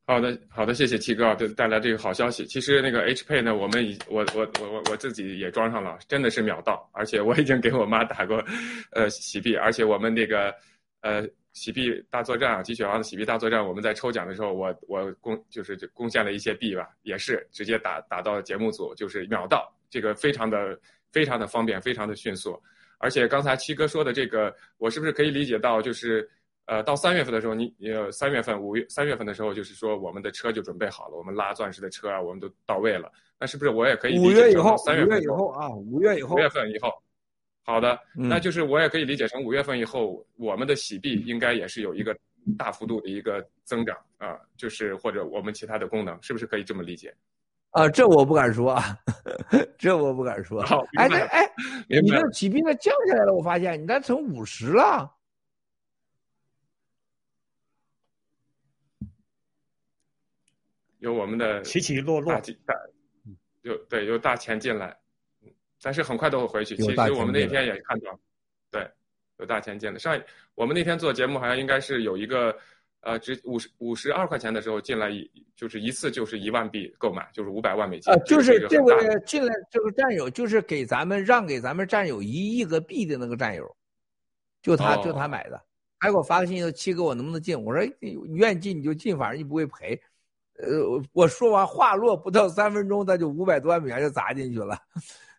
[0.05, 2.45] 好的，好的，谢谢七哥带带来这个好消息。
[2.45, 8.43] 其实那个 H Pay 呢，我们已我我我我我自己也装上了，真的是秒到，而且我已经给我妈打过，
[8.91, 10.53] 呃，洗币，而且我们那个
[11.01, 20.79] 呃洗币大作战啊，积雪王的洗币大作战，我们在抽奖的时候，我我贡就是贡献了一些币吧，也是直接打打到节目组，就是秒到，这个非常的。
[21.11, 22.61] 非常的方便，非常的迅速，
[22.97, 26.29] 而且刚才七哥说的这个，我是不是可以理解到，就是，
[26.65, 34.19] 呃，到三月份的时候，你呃三月份、五月、三月份的时候，就是说我们的车就准备好了，我们拉钻石的车啊，我们都到位了，那是不是我也可以？
[34.19, 36.91] 五月以后，三月份以后啊，五月以后，五月份以后，
[37.63, 42.17] 好的，那就是我也可以理解成五月份以后，我们的洗币应该也是有一个
[42.57, 47.13] 大幅度的一个增长啊，就是或者我们其他的功能，是不是可以这么理解？
[47.75, 48.97] 啊，这我不敢说啊，
[49.77, 50.61] 这我不敢说。
[50.97, 51.45] 哎，那哎，
[51.89, 55.13] 你这起兵的降下来了，我发现你那成五十了，
[60.99, 62.33] 有我们的起起落落，
[62.65, 62.73] 大
[63.63, 64.97] 有对有大钱进来，
[65.81, 66.77] 但是很快都会回去。
[66.77, 68.17] 其实我们那天也看到，
[68.71, 68.89] 对，
[69.35, 69.99] 有大钱进来。
[69.99, 70.17] 上
[70.53, 72.57] 我们那天做节目好像应该是有一个。
[73.05, 78.11] 呃，只五十五十二块钱的时候进来一就是一次就是一万币购买，就是五百万美金。
[78.11, 78.95] 啊，就是这位
[79.27, 83.63] 进来这个战友，就是给咱们让给咱们战友一亿个币的那个战友，
[84.63, 85.61] 就他就哦他买的，
[85.99, 87.55] 还给我发个信息说七哥我能不能进？
[87.63, 90.01] 我说你愿意进你就进，反正你不会赔。
[90.57, 90.67] 呃，
[91.13, 94.75] 我说完话落不到三分钟，他就五百多万美元就砸进去了。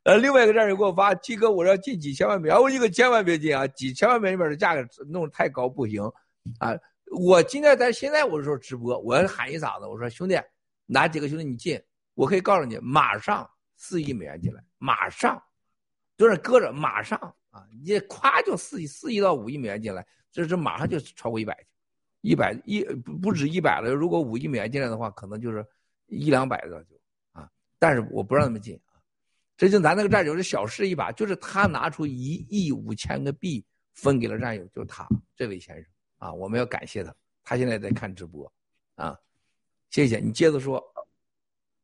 [0.05, 6.01] 呃，另外一个战友给我发，七哥我要进几千万美元，我一个千万别进啊，几千万美元的价格弄得太高不行
[6.61, 6.73] 啊。
[7.11, 10.39] 我今天在现在我说直播，我要喊一嗓子，我说兄弟，
[10.87, 11.81] 哪几个兄弟你进，
[12.15, 15.41] 我可以告诉你，马上四亿美元进来，马上，
[16.17, 17.19] 就是搁着，马上
[17.51, 21.57] 啊，你夸就四亿四亿到五亿美元进来，这这马上就超过一百，
[22.23, 25.65] 一百一不不止一百了，如果五亿美元进来的话，可能就是
[26.07, 27.01] 一两百的就
[27.33, 28.99] 啊，但是我不让他们进啊，
[29.57, 33.65] 这就咱那个战友是小试一把，就是他拿出一亿五千个币
[33.95, 35.07] 分给了战友，就是他
[35.37, 35.85] 这位先生。
[36.19, 37.15] 啊，我们要感谢他，
[37.45, 38.51] 他现在在看直播，
[38.95, 39.19] 啊，
[39.91, 40.83] 谢谢你接着说。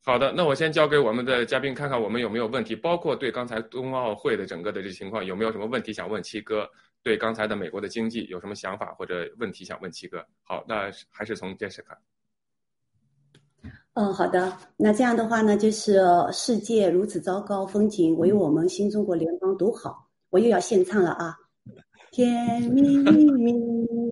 [0.05, 6.69] 好的，那我先交给我们的嘉宾看看我们有没有问题，包括对刚才冬奥会的整个的这情况有没有什么问题想问七哥？
[7.05, 10.25] 对刚才的美国的经济有什么想法或者问题想问七哥？
[10.43, 11.97] 好，那还是从 Jessica。
[13.95, 14.57] 嗯，好的。
[14.77, 16.01] 那这样的话呢，就是
[16.33, 20.09] 世界如此糟糕，风景唯我们新中国联邦独好。
[20.31, 21.37] 我又要献唱了啊！
[22.12, 23.55] 甜蜜蜜，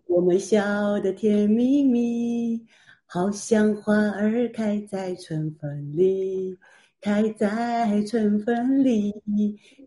[0.06, 2.59] 我们笑得甜蜜蜜，
[3.05, 6.56] 好像花儿开在春风里，
[6.98, 9.12] 开在春风里。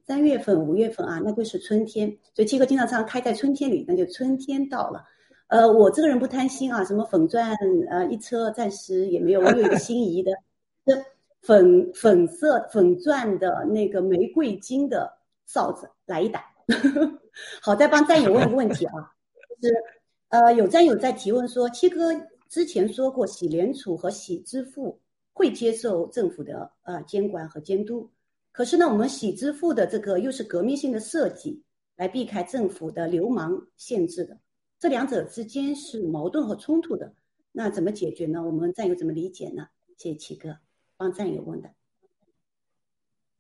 [0.06, 2.08] 三月份、五月份啊，那就是春天。
[2.36, 5.04] 所以七哥经常唱“开在春天里”，那就春天到了。
[5.48, 7.58] 呃，我这个人不贪心啊，什么粉钻
[7.90, 9.42] 呃一车暂时也没有。
[9.42, 10.32] 我有一个心仪的，
[10.86, 10.94] 这
[11.42, 15.12] 粉粉色粉钻的那个玫瑰金的
[15.48, 16.53] 哨子，来一打。
[17.62, 19.12] 好，再帮战友问一个问题啊，
[19.62, 19.76] 就是
[20.30, 22.10] 呃，有战友在提问说，七哥
[22.48, 25.00] 之前说过，喜联储和喜支付
[25.34, 28.10] 会接受政府的呃监管和监督，
[28.52, 31.62] 可是呢，我们喜支付的这个又是革命性的设计，
[31.96, 34.38] 来避开政府的流氓限制的，
[34.80, 37.14] 这两者之间是矛盾和冲突的，
[37.52, 38.44] 那怎么解决呢？
[38.44, 39.68] 我们战友怎么理解呢？
[39.98, 40.58] 谢谢七哥
[40.98, 41.70] 帮战友问的。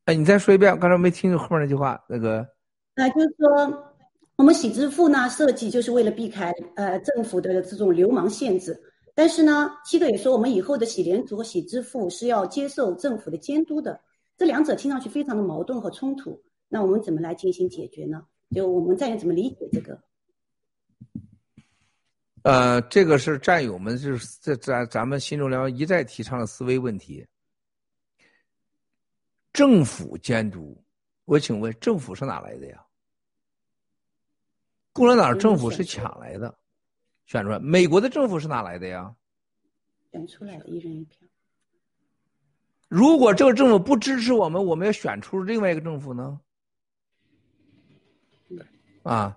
[0.05, 2.52] 哎，你再说一遍，刚才没听后面那句话，那个。
[2.95, 3.93] 那就是说，
[4.35, 8.79] 我们喜支付呢设计就是为了避开呃政府的这种流氓限制，
[9.15, 13.99] 但是呢，七哥也说我们以后的喜联储和喜支付是要接受政府的监督的，
[14.37, 16.39] 这两者听上去非常的矛盾和冲突，
[16.69, 18.25] 那我们怎么来进行解决呢？
[18.51, 19.99] 就我们战友怎么理解这个？
[22.43, 27.25] 呃，这个是战友们就是在咱咱们新中联一再提倡的思维问题，
[29.51, 30.77] 政府监督。
[31.25, 32.82] 我请问，政府是哪来的呀？
[34.93, 36.55] 共产党政府是抢来的，
[37.25, 37.59] 选出来。
[37.59, 39.13] 美国的政府是哪来的呀？
[40.11, 41.17] 选出来的，一人一票。
[42.87, 46.39] 如果这个政府不支持我们，我们要选出另外一个政府呢？
[49.01, 49.35] 啊，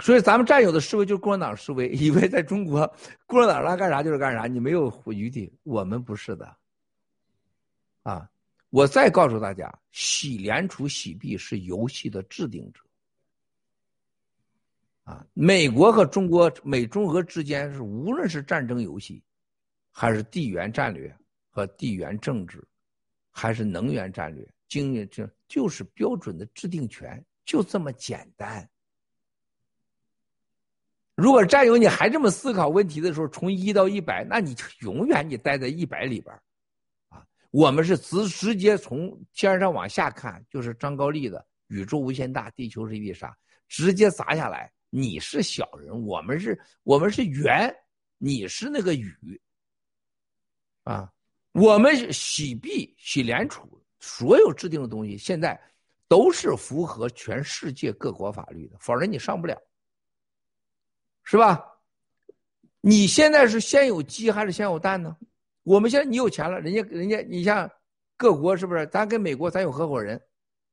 [0.00, 2.90] 所以咱们占有的思维就是共产党思维，以为在中国
[3.26, 5.52] 共产党让干啥就是干啥，你没有余地。
[5.62, 6.56] 我们不是的，
[8.02, 8.28] 啊。
[8.70, 12.80] 我再告诉大家，洗联储、洗币是游戏的制定者。
[15.04, 19.22] 啊，美国和中国、美中俄之间是无论是战争游戏，
[19.90, 21.14] 还是地缘战略
[21.50, 22.66] 和地缘政治，
[23.30, 28.66] 还是能源战略、经济这就是标准的制定权，就这么简单。
[31.14, 36.34] 如果战友你还这么思考问题的时候，从一到一百，那你就永远你待在一百里边
[37.08, 37.24] 啊。
[37.50, 43.32] 我们是直直接从天上往下看，就是张高丽的“宇宙无限大，地球是一粒沙”，
[43.68, 44.72] 直接砸下来。
[44.96, 47.74] 你是小人，我们是，我们是圆，
[48.16, 49.40] 你是那个雨。
[50.84, 51.12] 啊，
[51.50, 55.60] 我们洗币、洗联储，所有制定的东西，现在
[56.06, 59.60] 都是符合全世界各国法律的，否则你上不了，
[61.24, 61.60] 是吧？
[62.80, 65.16] 你现在是先有鸡还是先有蛋呢？
[65.64, 67.68] 我们现在你有钱了，人家人家你像
[68.16, 68.86] 各国是不是？
[68.86, 70.22] 咱跟美国咱有合伙人，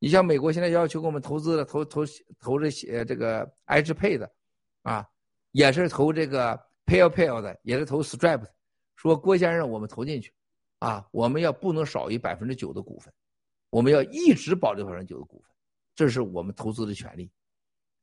[0.03, 2.01] 你像美国现在要求给我们投资的投投
[2.39, 4.31] 投这些这个 H Pay 的，
[4.81, 5.07] 啊，
[5.51, 8.51] 也是投这个 PayPal 的，也是投 Stripe 的，
[8.95, 10.33] 说郭先生我们投进去，
[10.79, 13.13] 啊，我们要不能少于百分之九的股份，
[13.69, 15.47] 我们要一直保留百分之九的股份，
[15.93, 17.29] 这是我们投资的权利，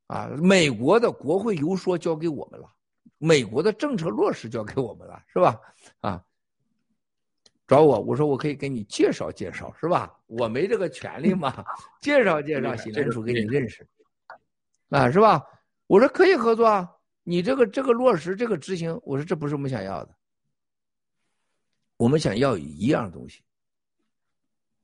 [0.07, 2.73] 啊，美国的国会游说交给我们了，
[3.19, 5.61] 美国的政策落实交给我们了，是吧？
[5.99, 6.25] 啊。
[7.69, 10.19] 找我，我说我可以给你介绍介绍，是吧？
[10.27, 11.65] 我没这个权利嘛，
[12.01, 13.86] 介绍介绍，洗联储给你认识，
[14.89, 15.45] 啊，是吧？
[15.86, 16.90] 我说可以合作啊，
[17.24, 20.15] 你这个这个落实这个执行，我说这不是我们想要的。
[21.99, 23.43] 我们想要一样东西，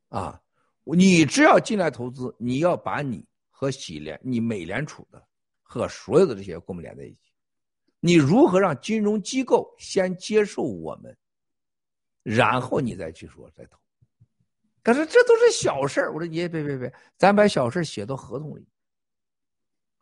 [0.08, 0.38] 啊，
[0.82, 5.24] 你只要进来投资，你要把你和喜联、你美联储的
[5.62, 7.32] 和所有的这些给我们连在一起。
[8.00, 11.16] 你如何让金融机构先接受我们，
[12.24, 13.78] 然后你再去说再投？
[14.82, 18.66] 可是这都是小事儿我说你也别别别，咱把小事写到合同里。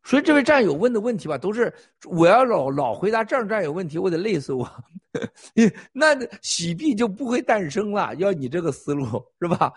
[0.02, 1.72] 所以这位战友问的问题吧，都是
[2.06, 4.68] 我要老老回答这样战友问题，我得累死我。
[5.92, 8.14] 那洗币就不会诞生了。
[8.16, 9.04] 要你这个思路
[9.40, 9.72] 是吧？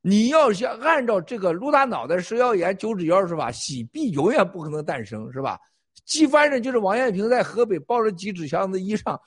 [0.00, 3.52] 你要想按照这个撸大脑袋食药盐九指妖是吧？
[3.52, 5.60] 洗币永远不可能诞生是吧？
[6.04, 9.20] 机翻身就是王艳平在河北抱着几纸箱子衣裳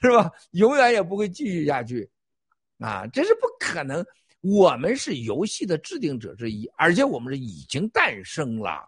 [0.00, 0.30] 是吧？
[0.52, 2.08] 永远也不会继续下去，
[2.78, 4.04] 啊，这是不可能。
[4.42, 8.86] 我们是游戏的制定者之一，而且我们是已经诞生了。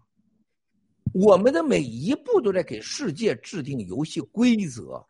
[1.13, 5.05] 我们的每一步都在给世界制定游戏规则，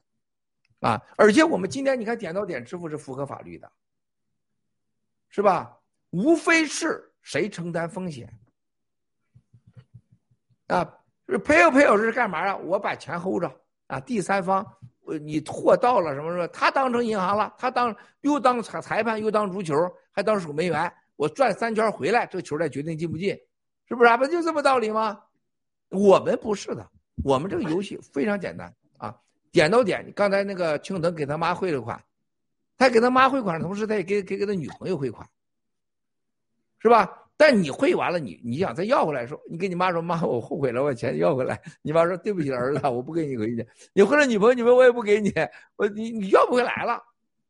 [0.80, 1.02] 啊！
[1.16, 3.70] 而且我们今天你看点到点支付是符合法律的，
[5.28, 5.76] 是吧？
[6.10, 8.32] 无非是谁承担风险，
[10.68, 10.97] 啊，
[11.36, 12.56] 赔有赔有是干嘛呀？
[12.56, 13.52] 我把钱 hold 着
[13.86, 14.66] 啊，第三方，
[15.20, 19.74] 你货到了什么什么，他当成银行了，他当又当裁裁判，又当足球，
[20.10, 23.38] 还当守门员，我转三圈回来，这个球再决定进不进，
[23.86, 24.16] 是不是？
[24.16, 25.20] 不就这么道理吗？
[25.90, 26.88] 我们不是的，
[27.22, 29.14] 我们这个游戏非常简单啊，
[29.52, 30.10] 点到点。
[30.16, 32.02] 刚才那个青藤给他妈汇了款，
[32.78, 35.28] 他给他妈汇款的同时，他也给给给他女朋友汇款，
[36.78, 37.27] 是吧？
[37.38, 41.58] 但你会完了，你你想再要回来，说你跟你妈说，妈，我后悔了，我钱要回来。
[41.82, 43.64] 你妈说对不起，儿子， 我不给你回去。
[43.92, 45.32] 你回了女朋友，女朋友我也不给你，
[45.76, 47.00] 我你你要不回来了，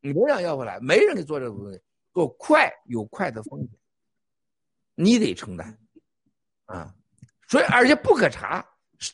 [0.03, 1.81] 你不想要回来，没人给做这个东西，
[2.13, 3.71] 做快有快的风险，
[4.95, 5.77] 你得承担，
[6.67, 6.95] 啊。
[7.49, 8.63] 所以，而且不可查，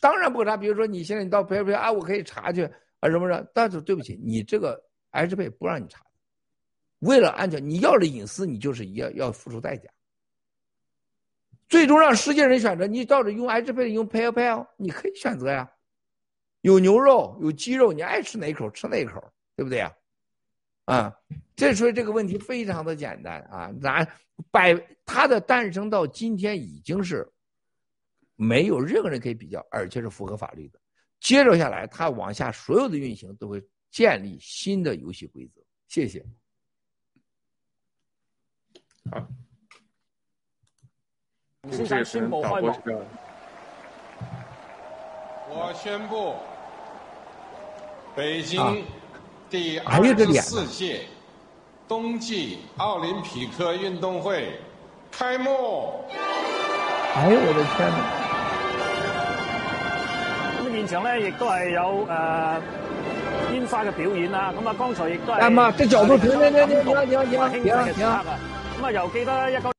[0.00, 0.56] 当然不可查。
[0.56, 2.64] 比如说，你现在你到赔赔啊，我可以查去
[2.98, 3.46] 啊什么什么。
[3.54, 4.82] 但是对不起，你这个
[5.12, 6.04] H 配不让你查，
[6.98, 9.88] 为了安全，你要了隐私，你就是要要付出代价。
[11.68, 15.70] 最终让世界人选择，你到底用 H 配用 PayPal，你可以选择呀。
[16.60, 19.20] 有牛肉，有鸡肉，你爱吃哪一口吃哪一口，
[19.56, 19.94] 对不对呀？
[20.84, 21.14] 啊，
[21.56, 23.72] 这所以这个问题非常的简单啊。
[23.82, 24.06] 咱
[24.50, 24.74] 百
[25.04, 27.28] 它的诞生到今天已经是。
[28.36, 30.80] 没有任何人可以比较，而且是符合法律的。
[31.20, 33.62] 接着下来，它往下所有的运行都会
[33.92, 35.62] 建立新的游戏规则。
[35.86, 36.26] 谢谢。
[39.08, 39.28] 好，
[41.72, 42.62] 世界新模范。
[45.56, 46.34] 我宣布，
[48.16, 48.84] 北京
[49.48, 51.02] 第二十四届
[51.86, 54.58] 冬季奥林匹克运动会
[55.12, 56.04] 开幕。
[57.14, 57.88] 哎呦我的天！
[60.58, 62.60] 咁啊，现场咧亦都系有诶
[63.52, 64.52] 烟花嘅表演啦。
[64.58, 65.40] 咁啊，刚才亦都系。
[65.40, 67.62] 啊嘛，这角度挺、挺、挺、挺、挺、挺、挺、挺、
[67.94, 68.24] 挺啊！
[68.80, 69.73] 咁啊，又记得一个。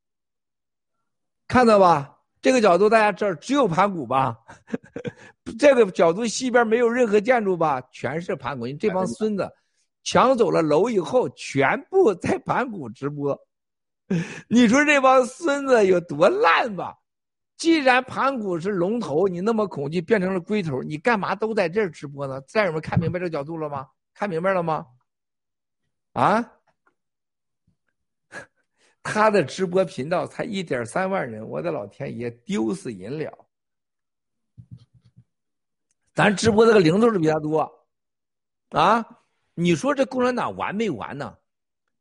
[1.56, 2.14] 看到吧？
[2.42, 4.38] 这个角度，大家知道只有盘古吧？
[5.58, 7.82] 这个角度西边没有任何建筑吧？
[7.94, 8.68] 全是盘古。
[8.68, 9.50] 你这帮孙子
[10.04, 13.40] 抢走了楼以后，全部在盘古直播。
[14.50, 16.94] 你说这帮孙子有多烂吧？
[17.56, 22.42] 既然盘古是龙头，你那么恐惧变成了龟头，你干嘛都在这儿直播呢？
[22.50, 23.88] 战友们看明白这个角度了吗？
[24.14, 24.86] 看明白了吗？
[26.12, 26.52] 啊？
[29.06, 33.46] 他的直播频道才一点三万人，我的老天爷，丢死人了！
[36.16, 37.86] 咱直播这个零头是比他多，
[38.70, 39.06] 啊？
[39.54, 41.38] 你说这共产党完没完呢？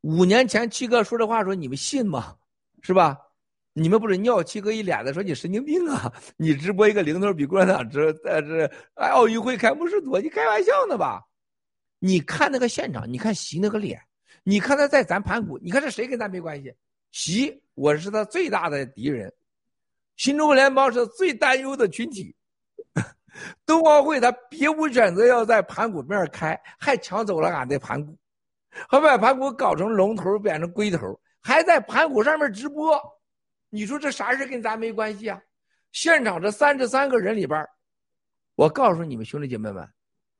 [0.00, 2.38] 五年前七哥说这话说你们信吗？
[2.80, 3.20] 是吧？
[3.74, 6.10] 你们不是尿七哥一脸的说你神经病啊！
[6.38, 11.22] 你直播一个零头比共产党直呃这奥运会开幕式多，你开玩笑呢吧？
[11.98, 14.00] 你看那个现场，你看习那个脸，
[14.42, 16.74] 你看他在咱盘古，你看这谁跟咱没关系？
[17.14, 19.32] 习我是他最大的敌人，
[20.16, 22.34] 新中国联邦是最担忧的群体。
[23.64, 28.18] 冬奥会他别无选择要在盘古面开，还抢走了俺的盘古，
[28.88, 33.00] 还把盘古搞成龙头变成龟头，还在盘古上面直播。
[33.70, 35.40] 你说这啥事跟咱没关系啊？
[35.92, 37.64] 现场这三十三个人里边，
[38.56, 39.88] 我告诉你们兄弟姐妹们，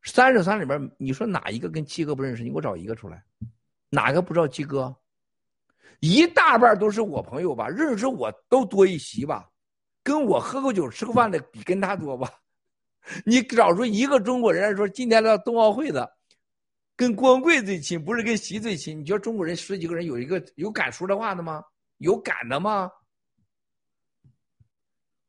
[0.03, 2.43] 三十三里边，你说哪一个跟七哥不认识？
[2.43, 3.23] 你给我找一个出来，
[3.91, 4.93] 哪个不知道七哥？
[6.01, 9.49] 一大半都是我朋友吧，认识我都多一席吧，
[10.03, 12.31] 跟我喝过酒吃过饭的比跟他多吧？
[13.25, 16.11] 你找出一个中国人说今天来冬奥会的，
[16.97, 18.99] 跟光棍最亲，不是跟习最亲？
[18.99, 21.63] 你觉得中国人十几个人有一个有敢说这话的吗？
[21.99, 22.91] 有敢的吗？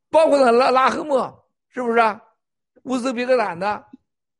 [0.09, 1.99] 包括那拉拉赫莫是不是？
[2.83, 3.85] 乌兹别克斯坦的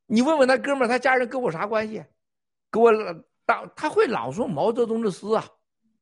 [0.06, 2.02] 你问问他哥们儿，他家人跟我啥关系？
[2.70, 2.92] 给我
[3.44, 5.44] 当他会朗诵毛泽东的诗啊，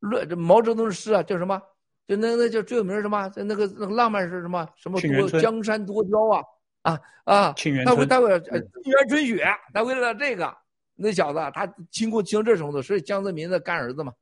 [0.05, 1.61] 论这毛泽东的诗啊，叫什么？
[2.07, 3.31] 就那那叫最有名什么？
[3.37, 4.69] 那个那个浪漫是什么？
[4.77, 6.45] 什么多江山多娇啊
[6.83, 7.55] 啊啊！
[7.87, 8.53] 他会他会沁
[8.85, 10.55] 园春雪，他为了这个，
[10.95, 14.13] 那小子他经过经这程度，是江泽民的干儿子嘛，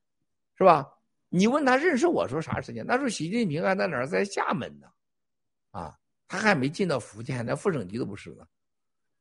[0.57, 0.89] 是吧？
[1.29, 2.85] 你问他认识我说啥时间？
[2.87, 4.07] 那时候习近平还在哪儿？
[4.07, 4.87] 在厦门呢，
[5.73, 5.99] 啊，
[6.29, 8.47] 他还没进到福建，连副省级都不是呢，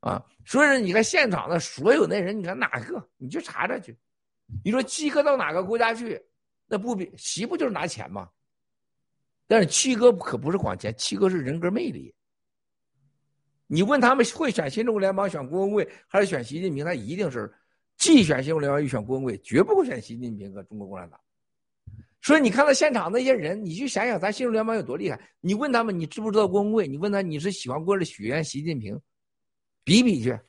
[0.01, 3.03] 啊，所以说你看现场的所有那人，你看哪个？
[3.17, 3.97] 你去查查去。
[4.63, 6.21] 你说七哥到哪个国家去？
[6.71, 8.29] 那不比习不就是拿钱吗？
[9.45, 12.15] 但是七哥可不是管钱，七哥是人格魅力。
[13.67, 16.85] 你问他们会选新中国联邦、选郭文贵还是选习近平？
[16.85, 17.53] 他一定是
[17.97, 21.19] 既选新中国联邦又选郭文贵，绝不会选习近平和中国共产党。
[22.21, 25.19] 所以你看到现场那些人，你去想想咱新中联邦有多厉害。
[25.41, 26.87] 你问他们，你知不知道郭文贵？
[26.87, 28.97] 你问他你是喜欢郭的许愿习近平？
[29.83, 30.39] 比比去，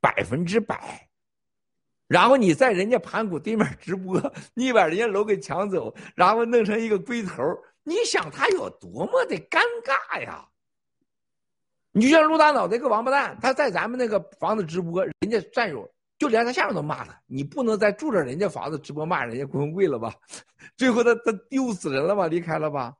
[0.00, 1.03] 百分之百。
[2.06, 4.20] 然后你在人家盘古对面直播，
[4.54, 7.42] 你把人家楼给抢走，然后弄成一个龟头，
[7.82, 10.46] 你想他有多么的尴尬呀？
[11.92, 15.88] 你就像陆大脑那个王八蛋，他在咱们那个房子直播，人家战友。
[16.16, 20.14] 就连他下面都骂他，你不能再住着人家房子直播骂人家郭文贵了吧？
[20.76, 22.28] 最后他他丢死人了吧？
[22.28, 22.94] 离开了吧？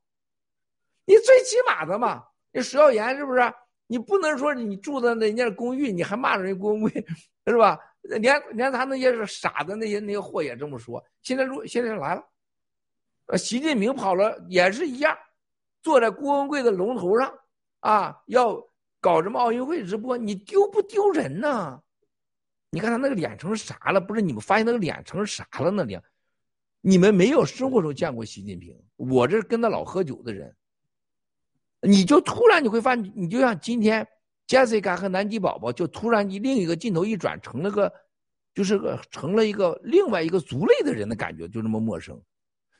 [1.06, 3.40] 你最起码的嘛，你石耀岩是不是？
[3.86, 6.90] 你不能说你住的人家公寓，你还骂人家郭文贵，
[7.46, 7.78] 是吧？
[8.20, 11.04] 连连他那些是傻的那些那些货也这么说。
[11.22, 12.22] 现在如现在来了，
[13.36, 15.16] 习近平跑了也是一样，
[15.82, 17.32] 坐在郭文贵的龙头上
[17.80, 18.62] 啊，要
[19.00, 21.80] 搞什么奥运会直播，你丢不丢人呢？
[22.70, 24.00] 你看他那个脸成啥了？
[24.00, 25.70] 不是你们发现那个脸成啥了？
[25.70, 26.02] 那脸，
[26.80, 28.76] 你们没有生活中见过习近平。
[28.96, 30.54] 我这跟他老喝酒的人，
[31.80, 34.06] 你就突然你会发现，你就像今天
[34.46, 37.92] Jessica 和南极宝宝，就突然一另一个镜头一转，成了个，
[38.54, 42.20] 就是个成了一个另外一个族类的人的感觉，就这么陌生。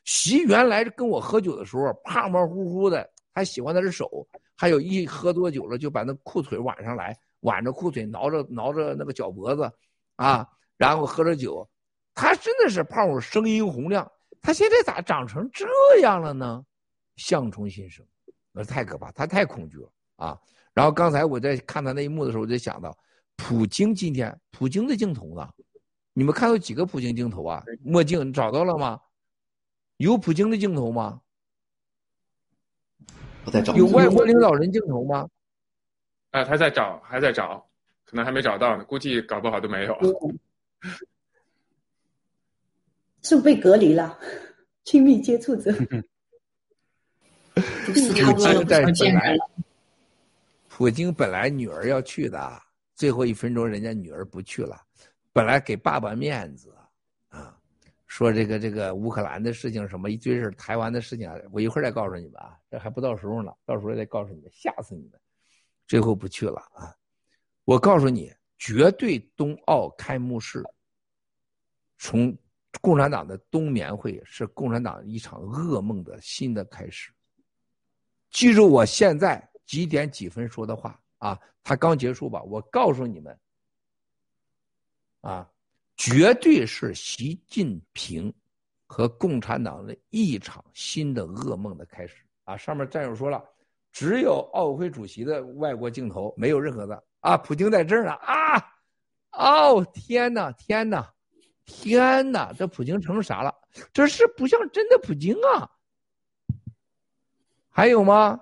[0.04, 4.26] 席原来跟我喝酒的时候，胖胖乎乎的，还喜欢他的手，
[4.56, 7.16] 还有一喝多酒了就把那裤腿挽上来。
[7.40, 9.70] 挽着裤腿，挠着挠着那个脚脖子，
[10.16, 11.68] 啊，然后喝着酒，
[12.14, 14.10] 他真的是胖乎，声音洪亮。
[14.40, 15.66] 他现在咋长成这
[16.00, 16.64] 样了呢？
[17.16, 18.02] 相从心生，
[18.50, 20.40] 那太可怕，他太恐惧了啊！
[20.74, 22.96] 然后刚才我在看他那一幕的时候，我就想到，
[23.36, 25.48] 普京今天，普京的镜头呢？
[26.12, 27.62] 你们看到几个普京镜头啊？
[27.82, 29.00] 墨镜你找到了吗？
[29.98, 31.20] 有普京的镜头吗？
[33.44, 33.74] 我在找。
[33.76, 35.28] 有外国领导人镜头吗？
[36.32, 37.64] 啊，他在找，还在找，
[38.04, 39.96] 可能还没找到呢，估计搞不好都没有。
[43.22, 44.18] 是 不是被隔离了？
[44.82, 45.72] 亲密接触者。
[47.54, 49.36] 普京在本来，
[50.76, 52.62] 普京本来女儿要去的，
[52.96, 54.76] 最后一分钟人家女儿不去了，
[55.32, 56.76] 本来给爸爸面子
[57.28, 57.56] 啊，
[58.08, 65.20] 说这个这个乌克兰的事情什么一堆事台湾的事情，我一会儿再告诉你们啊，这还不到时候呢，到时候再告诉你们，吓死你们。
[65.86, 66.92] 最后不去了啊！
[67.64, 70.60] 我告诉你，绝对冬奥开幕式，
[71.98, 72.36] 从
[72.80, 77.12] 共产党的冬眠会是共产党一场噩梦的新的开始。
[78.32, 81.38] 记住我现在几点几分说的话啊！
[81.62, 82.42] 他刚结束吧？
[82.42, 83.38] 我告诉你们，
[85.22, 85.50] 啊，
[85.96, 88.32] 绝对是习近平
[88.86, 92.56] 和共产党的一场新的噩梦的开始啊！
[92.56, 93.42] 上面战友说了。
[93.90, 97.36] 只有奥委会主席的外国镜头，没有任何的啊！
[97.36, 98.58] 普京在这儿呢啊！
[99.30, 101.14] 哦天哪，天哪，
[101.64, 102.52] 天哪！
[102.52, 103.54] 这普京成啥了？
[103.92, 105.70] 这是不像真的普京啊！
[107.70, 108.40] 还有吗？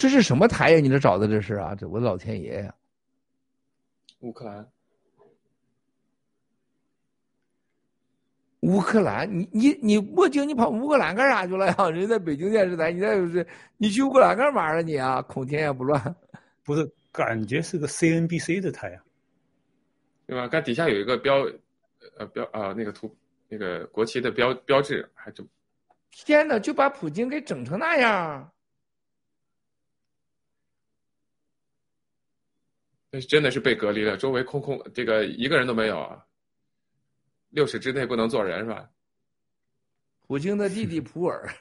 [0.00, 0.80] 这是什么台呀？
[0.80, 1.74] 你这找的这是啊？
[1.74, 2.74] 这我的老天爷呀！
[4.20, 4.66] 乌克兰。
[8.60, 11.74] 乌克兰，你你你墨镜，你跑乌克兰干啥去了呀？
[11.92, 13.46] 人在北京电视台，你在是，
[13.76, 14.80] 你去乌克兰干嘛啊？
[14.80, 16.02] 你啊，恐天下不乱，
[16.64, 16.90] 不是？
[17.12, 19.04] 感觉是个 CNBC 的台啊，
[20.26, 20.48] 对吧？
[20.48, 21.44] 看底下有一个标，
[22.16, 23.14] 呃标啊那个图，
[23.48, 25.44] 那个国旗的标标志，还就，
[26.10, 28.50] 天呐，就把普京给整成那样，
[33.10, 36.24] 那真的是被隔离了，周围空空，这个一个人都没有啊。
[37.48, 38.88] 六尺之内不能做人是吧？
[40.26, 41.52] 普京的弟弟普尔，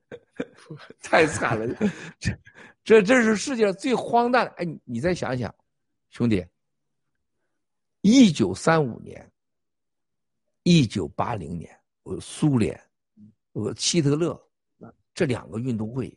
[1.00, 1.74] 太惨了！
[2.20, 2.30] 这
[2.84, 4.46] 这这是世界上最荒诞。
[4.58, 5.54] 哎，你你再想想，
[6.10, 6.44] 兄弟，
[8.02, 9.26] 一九三五年、
[10.64, 12.78] 一九八零年，呃，苏联，
[13.52, 14.38] 呃，希特勒
[15.14, 16.14] 这两个运动会，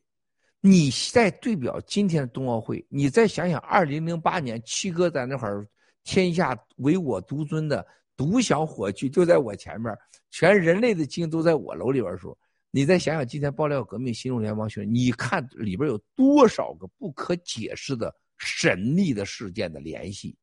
[0.61, 5.67] 你在对表今天的冬奥会，你再想想二零零八年七哥在那会儿，
[6.03, 7.85] 天下唯我独尊的
[8.15, 9.91] 独享火炬就在我前面，
[10.29, 12.37] 全人类的精都在我楼里边说，
[12.69, 20.37] 你再想想今天爆料革命新中联邦学，你看里边有多少个不可解释的神秘的事件的联系。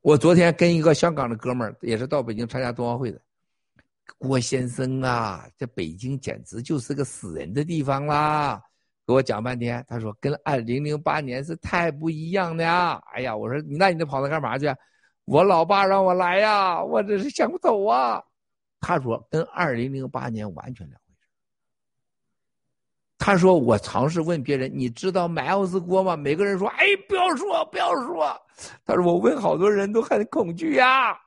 [0.00, 3.22] 我昨天跟一个香港的哥们儿，也是到北京参加冬奥会的，
[4.18, 8.62] 郭先生啊，这北京简直就是个死人的地方啦！
[9.06, 13.02] 给我讲半天，他说跟二零零八年是太不一样的呀。
[13.12, 14.72] 哎呀，我说那你得跑那干嘛去？
[15.24, 18.22] 我老爸让我来呀，我这是想不走啊。
[18.80, 21.28] 他说跟二零零八年完全两回事。
[23.18, 26.16] 他说我尝试问别人，你知道买奥斯锅吗？
[26.16, 28.40] 每个人说，哎，不要说，不要说。
[28.84, 31.18] 他说：“我问好多人都很恐惧呀，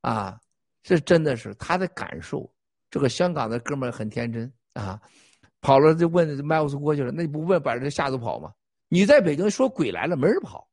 [0.00, 0.40] 啊，
[0.86, 2.48] 这真的是他的感受。
[2.88, 5.00] 这个香港的哥们很天真啊，
[5.60, 8.52] 跑了就问麦克斯过去了，那你不问把人吓着跑吗？
[8.88, 10.68] 你在北京说鬼来了没人跑，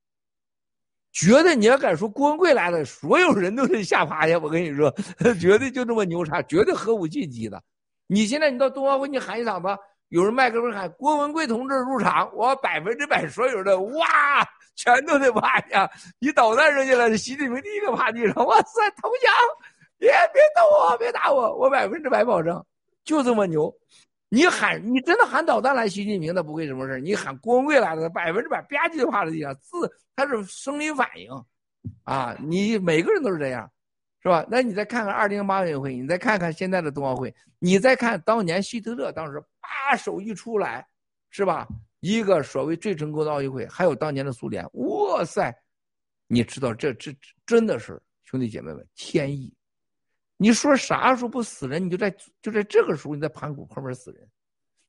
[1.12, 4.38] 觉得你要敢说郭文贵来了，所有人都是吓趴下。
[4.38, 4.94] 我跟你说，
[5.42, 7.60] 绝对就这么牛叉，绝对核武器级的。
[8.06, 14.06] 你现在你到冬奥会你喊一嗓子，有人麦克风喊郭文贵同志入场，我百分之百所有的哇。”
[14.76, 15.88] 全都得趴下，
[16.18, 18.44] 你导弹扔下来，习近平第一个趴地上。
[18.44, 19.32] 哇塞，投降！
[20.04, 22.62] 别别动我，别打我，我百分之百保证，
[23.06, 23.74] 就这么牛。
[24.28, 29.56] 你喊，你真的喊导弹来，习近平他不会什么事你喊郭文贵来了，百分之百吧唧就趴在地上。
[29.62, 31.32] 自他是生理反应，
[32.04, 33.72] 啊，你每个人都是这样，
[34.22, 34.46] 是吧？
[34.50, 40.86] 那你再看看二零零八奥运会，你再看看现在的冬奥会，你再看当年希特勒当时把手一出来，
[41.30, 41.66] 是吧？
[42.02, 45.56] 一个所谓最成功的奥运会，还有当年的苏联，哇塞！
[46.28, 47.16] 你知道这这
[47.46, 49.54] 真的是兄弟姐妹们天意。
[50.44, 51.86] 你说啥时候不死人？
[51.86, 54.30] 你就在就在这个时候，你在盘古后面死人。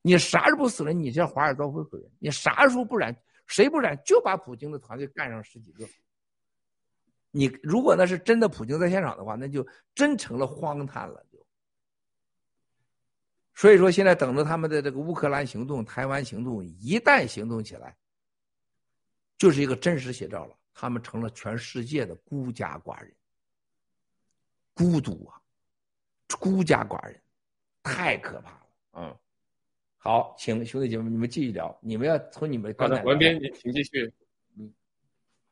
[0.02, 0.98] 你啥时候不死人？
[0.98, 2.10] 你像华尔道夫死人。
[2.18, 3.16] 你啥时候不染？
[3.46, 3.96] 谁不染？
[4.04, 5.86] 就把普京的团队干上十几个。
[7.30, 9.64] 你如果那是真的，普京在现场的话，那就
[9.94, 11.24] 真成了荒诞了。
[13.54, 17.96] 所以说，现在等着他们的这个乌克兰行动、台湾行动一旦行动起来，
[19.38, 20.56] 就是一个真实写照了。
[20.74, 23.14] 他们成了全世界的孤家寡人，
[24.74, 25.40] 孤独啊，
[26.38, 27.20] 孤家寡人，
[27.82, 28.66] 太可怕了。
[28.94, 29.18] 嗯，
[29.98, 31.78] 好，请兄弟姐妹们，你们继续聊。
[31.82, 34.12] 你们要从你们好的，文斌，你请继续。
[34.56, 34.74] 嗯，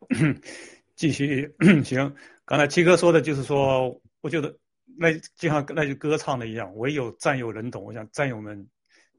[0.96, 1.54] 继续
[1.84, 2.14] 行。
[2.44, 4.56] 刚才七哥说的就是说，我觉得。
[4.94, 7.82] 那就像那句歌唱的一样，唯有战友能懂。
[7.82, 8.68] 我想战友们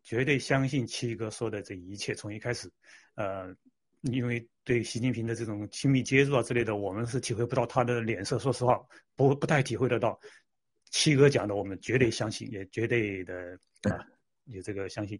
[0.04, 2.14] 绝对相信七哥说的这一切。
[2.14, 2.72] 从一开始，
[3.16, 3.52] 呃，
[4.02, 8.38] 因为对习近平的这种亲密接触啊之类的，我们是体会不到他的脸色。
[8.38, 8.80] 说实话，
[9.16, 10.20] 不不太体会得到。
[10.94, 13.36] 七哥讲的，我们绝对相信，也绝对的
[13.82, 14.00] 啊，
[14.46, 15.20] 有这个相信。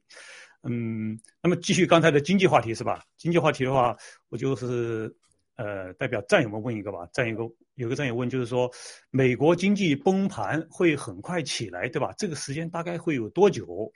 [0.62, 3.04] 嗯，那么继续刚才的经济话题是吧？
[3.18, 3.94] 经济话题的话，
[4.30, 5.14] 我就是。
[5.56, 8.68] 呃，代表战友们问一个吧，战友有个战友问，就是说，
[9.12, 12.12] 美国经济崩盘会很快起来，对吧？
[12.18, 13.94] 这个时间大概会有多久？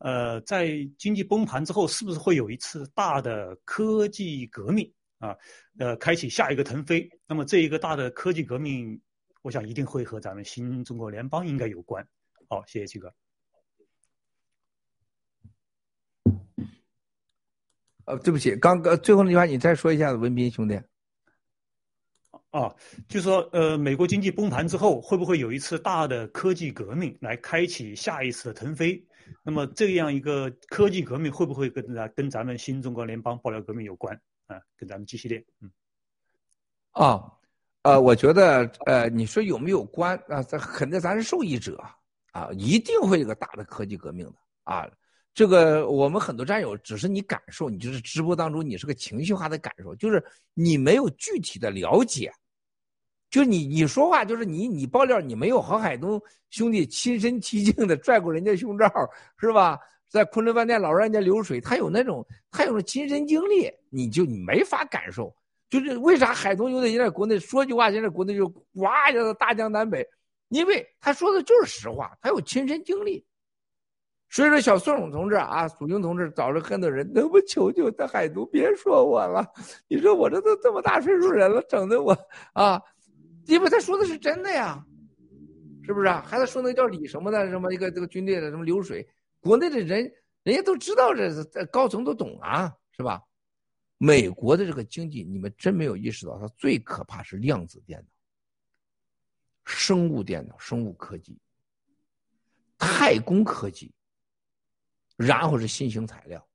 [0.00, 5.36] 呃，在经济崩盘之后，是不是会有一次大的科技革命啊？
[5.78, 7.06] 呃，开启下一个腾飞？
[7.26, 8.98] 那么这一个大的科技革命，
[9.46, 12.04] 我想一定会和咱们新中国联邦应该有关。
[12.48, 13.14] 好，谢谢七哥。
[18.06, 20.74] 呃，对不起，刚刚最后那句话你再说一下子，文斌兄弟。
[22.50, 22.74] 啊，
[23.06, 29.00] 就说呃，美国经济崩盘之后，会不会有一次大的科技革命来开启下一次的腾飞？
[29.44, 34.60] 那么这样一个科技革命会不会跟咱跟咱们新中国联邦爆料革命有关啊？
[34.76, 35.70] 跟咱们继续练，嗯。
[36.90, 37.35] 啊，
[37.86, 40.42] 呃，我觉得呃，你说有没有关啊？
[40.42, 41.80] 这肯定咱是受益者
[42.32, 44.34] 啊，一定会有个大的科技革命的
[44.64, 44.88] 啊。
[45.32, 50.20] 这个我们很多战友只是你感受，你就是直播当中你是个情绪化的感受，就是
[50.52, 52.32] 你没有具体的了解，
[53.30, 58.90] 就你你说话就是你你爆料，你没有郝海东兄弟亲身其境的拽过人家胸罩
[59.38, 59.78] 是吧？
[60.08, 65.32] 在昆仑饭店老让人家流水，他有那种他有那亲身经历，你就你没法感受。
[65.68, 70.06] 就是为啥海东有点在国内说句话，现在国内就哇一下大江南北，
[70.48, 73.24] 因为他说的就是实话，他有亲身经历。
[74.28, 79.46] 所以说，小宋同志啊，苏英同志，找着很多人，能不求求他海东别说我了？
[79.86, 82.12] 你说我这都这么大岁数人了，整的我
[82.52, 82.82] 啊，
[83.46, 84.84] 因为他说的是真的呀，
[85.84, 86.24] 是不是啊？
[86.26, 89.08] 还在说那叫李什么的，什么一个这个军队的什么流水，
[89.40, 90.12] 国内的人
[90.42, 93.22] 人家都知道，这高层都懂啊，是吧？
[93.98, 98.08] 美国的这个经济，你们真没有意识到，它最可怕是量子电脑、
[99.64, 101.38] 生物电脑、生物科技、
[102.78, 103.92] 太空科技。
[105.18, 106.46] 然后是新型材料。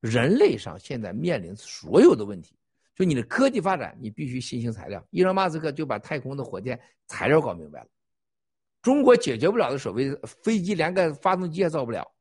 [0.00, 2.54] 人类上现在面临所有的问题，
[2.94, 5.02] 就你的科技发展，你必须新型材料。
[5.08, 7.88] 伊隆马斯克就把太空的火箭材料搞明白了。
[8.82, 12.12] 中国解决不了的所谓飞机连个发动机也造不了，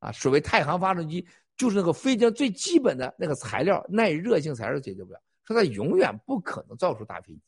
[0.00, 1.24] 啊，所谓太航发动机
[1.56, 7.40] 就是那个飞机最基本的那个材料耐热性材料解决不了，说它永远不可能造出大飞机，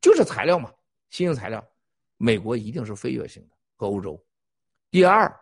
[0.00, 0.72] 就是材料嘛，
[1.10, 1.64] 新型材料，
[2.16, 4.20] 美国一定是飞跃性的和欧洲。
[4.90, 5.32] 第二，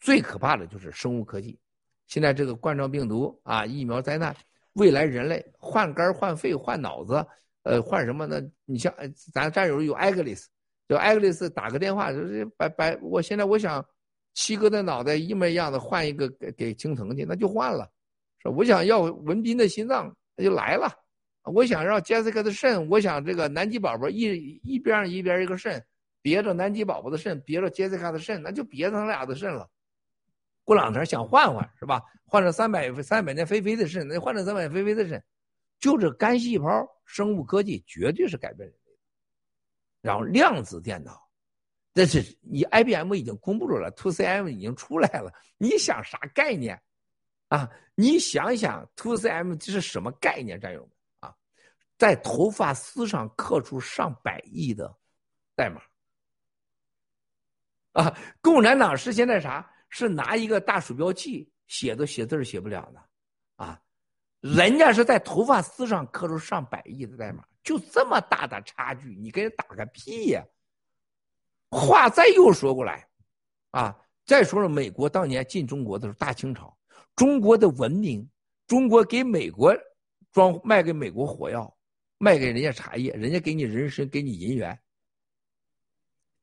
[0.00, 1.58] 最可怕的就是生物科技。
[2.06, 4.34] 现在这个冠状病毒啊，疫苗灾难，
[4.72, 7.26] 未来人类换肝换肺换脑子，
[7.64, 8.40] 呃，换什么呢？
[8.64, 8.92] 你像
[9.32, 10.48] 咱战友有艾格里斯，
[10.88, 13.84] 就艾格里斯打个电话，就是把把，我现在我想
[14.38, 17.90] 七哥的脑袋一模一样的换一个给给青藤去，那就换了。
[18.38, 20.88] 说我想要文斌的心脏，那就来了。
[21.42, 25.84] 我想让杰西卡的肾，我想这个南极宝宝一一边一边一个肾，
[26.22, 29.68] 别着南极宝宝的肾，别着杰西卡的肾，那就别他俩的肾了。
[30.62, 32.00] 过两天想换换是吧？
[32.24, 35.20] 换成三百三百年飞飞的肾，那换成三百飞飞的肾，
[35.80, 38.98] 就这干细胞生物科技绝对是改变人类的。
[40.00, 41.27] 然后量子电脑，
[42.06, 45.32] 这是你 IBM 已经公布了，ToCM 已经出来了。
[45.56, 46.80] 你想啥概念？
[47.48, 50.60] 啊，你想想 ToCM 这是什么概念？
[50.60, 51.34] 战友们啊，
[51.96, 54.94] 在头发丝上刻出上百亿的
[55.56, 55.80] 代码。
[57.92, 59.68] 啊，共产党是现在啥？
[59.88, 63.02] 是拿一个大鼠标器写都写字写不了的，
[63.56, 63.80] 啊，
[64.40, 70.44] 人家是在头发丝上刻出上百亿的代码，就这么大的差距，你跟人打个屁呀！
[71.70, 73.06] 话再又说过来，
[73.72, 76.76] 啊，再说了，美国当年进中国的时候，大清朝，
[77.14, 78.28] 中国的文明，
[78.66, 79.76] 中国给美国
[80.32, 81.76] 装卖给美国火药，
[82.18, 84.78] 卖给人家茶叶，人家给你人参，给你银元。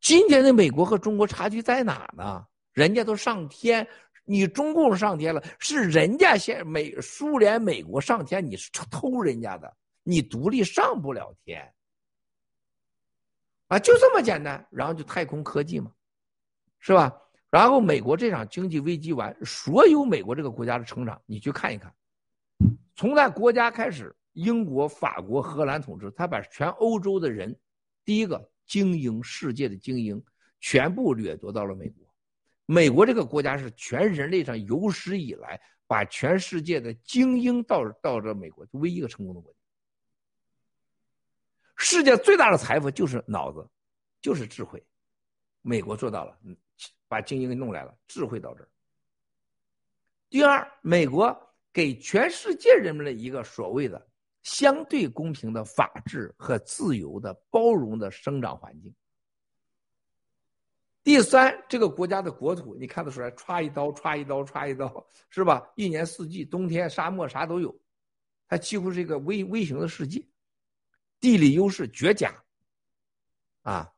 [0.02, 2.45] 今天的美国和中国差距在哪呢？
[2.74, 3.88] 人家都上天，
[4.26, 11.74] 你中共上天了，是人家先美苏联美国上天，你是偷人家的，你独立上不了天，
[13.68, 14.66] 啊，就这么简单。
[14.69, 15.92] 然后就太空科技嘛，
[16.80, 17.16] 是吧？
[17.50, 21.94] 然后美国这场经济危机完，所有美国这个国家的成长，你去看一看，
[22.95, 27.58] 从他国家开始，英国、法国、荷兰统治，他把全欧洲的人，
[28.03, 30.22] 第一个精英世界的精英，
[30.60, 32.06] 全部掠夺到了美国。
[32.66, 39.55] 美国这个国家是全人类上有史以来把全世界的精英到到这美国唯一一个成功的国家。
[41.76, 43.68] 世界最大的财富就是脑子，
[44.22, 44.84] 就是智慧，
[45.62, 46.56] 美国做到了，嗯，
[47.08, 48.70] 把精英给弄来了，智慧到这儿。
[50.30, 51.38] 第二，美国
[51.72, 54.08] 给全世界人们的一个所谓的
[54.44, 58.94] 相对公平的法治和自由的包容的生长环境。
[61.04, 65.72] 第三，这个国家的国土，你看得出来，歘一刀，歘一刀，歘一刀，是吧？
[65.76, 67.80] 一年四季，冬天、沙漠啥都有，
[68.48, 70.26] 它几乎是一个微微型的世界，
[71.19, 72.34] 地理优势绝佳，
[73.61, 73.92] 啊，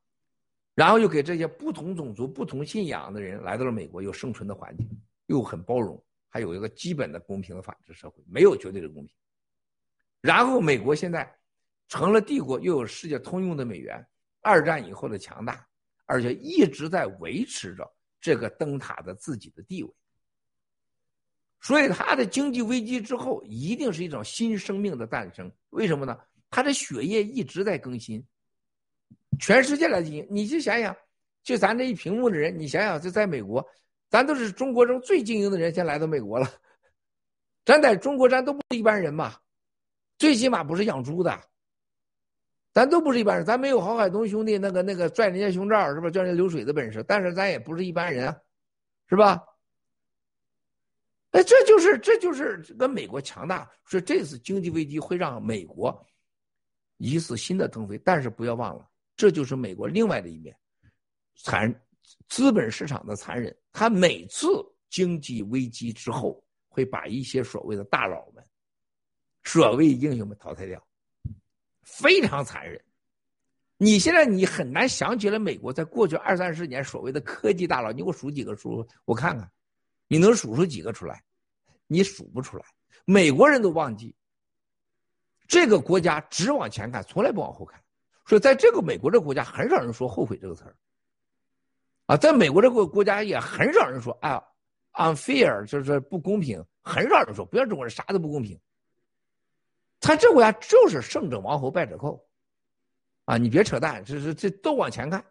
[0.73, 4.89] 然后又给这些不同种族、不同信仰的人来到了美国，有生存的环境，
[5.25, 9.15] 又很包容，还有一个基本的公平的法治社会，没有绝对的公平。
[10.21, 11.31] 然后美国现在
[11.87, 14.05] 成了帝国，又有世界通用的美元，
[14.41, 15.65] 二战以后的强大。
[16.09, 17.85] 而且一直在维持着
[18.21, 19.93] 这个灯塔的自己的地位，
[21.59, 25.51] 所以他的经济危机之后一定是一种新生命的诞生。
[25.71, 26.17] 为什么呢？
[26.49, 28.25] 他的血液一直在更新，
[29.39, 30.27] 全世界来进行。
[30.29, 30.95] 你就想想，
[31.43, 33.65] 就咱这一屏幕的人，你想想，就在美国，
[34.09, 36.49] 咱都是中国中最精英的人，先来到美国了。
[37.65, 39.35] 咱在中国，咱都不是一般人嘛，
[40.17, 41.39] 最起码不是养猪的。
[42.73, 46.09] 咱都不是一般人，咱没有郝海东兄弟那个那个拽人家胸罩是吧？
[46.09, 48.37] 叫人家流水的本事，但是咱也不是一般人啊，
[49.09, 49.43] 是吧？
[51.31, 56.05] 哎，这就是这就是跟美国强大，所以这次经济危机会让美国
[56.97, 57.97] 一次新的腾飞。
[58.05, 60.55] 但是不要忘了，这就是美国另外的一面，
[61.35, 61.73] 残
[62.27, 63.55] 资本市场的残忍。
[63.71, 64.47] 他每次
[64.89, 68.43] 经济危机之后，会把一些所谓的大佬们、
[69.43, 70.81] 所谓英雄们淘汰掉。
[71.83, 72.83] 非常残忍，
[73.77, 79.49] 你现在你很难想起来美国在过去二三十年所谓的科技大佬，你给我数几个数，我看看，
[80.09, 81.23] 你能数出几个出来？
[81.87, 82.65] 你数不出来。
[83.05, 84.13] 美国人都忘记，
[85.47, 87.81] 这个国家只往前看，从来不往后看，
[88.25, 90.75] 所以在这个美国这个国家很少人说后悔这个词儿。
[92.07, 94.43] 啊，在美国这个国家也很少人说哎呀
[94.93, 98.59] ，unfair 就是不公平，很少人说，不要中国人啥都不公平。
[99.99, 102.23] 他这国家就是胜者王侯败者寇，
[103.25, 105.23] 啊，你别扯淡，这这这都往前看。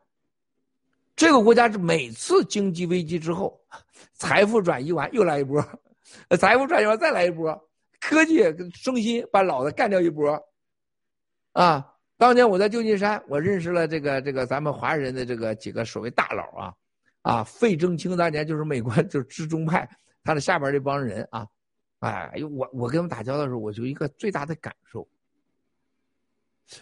[1.14, 3.58] 这个国家是每次经济危机之后，
[4.12, 5.64] 财富转移完又来一波，
[6.38, 7.65] 财富转移完再来一波，
[8.08, 8.40] 科技
[8.72, 10.40] 升新把老的干掉一波，
[11.52, 11.92] 啊！
[12.16, 16.74] 当年我在旧金山，我认识了这个这个咱们华人的这个几个所谓大佬啊，
[17.22, 19.86] 啊，费正清当年就是美国 就是知中派，
[20.22, 21.46] 他的下边这帮人啊，
[21.98, 25.06] 哎，我我跟他们打交道的时候，我就一个最大的感受，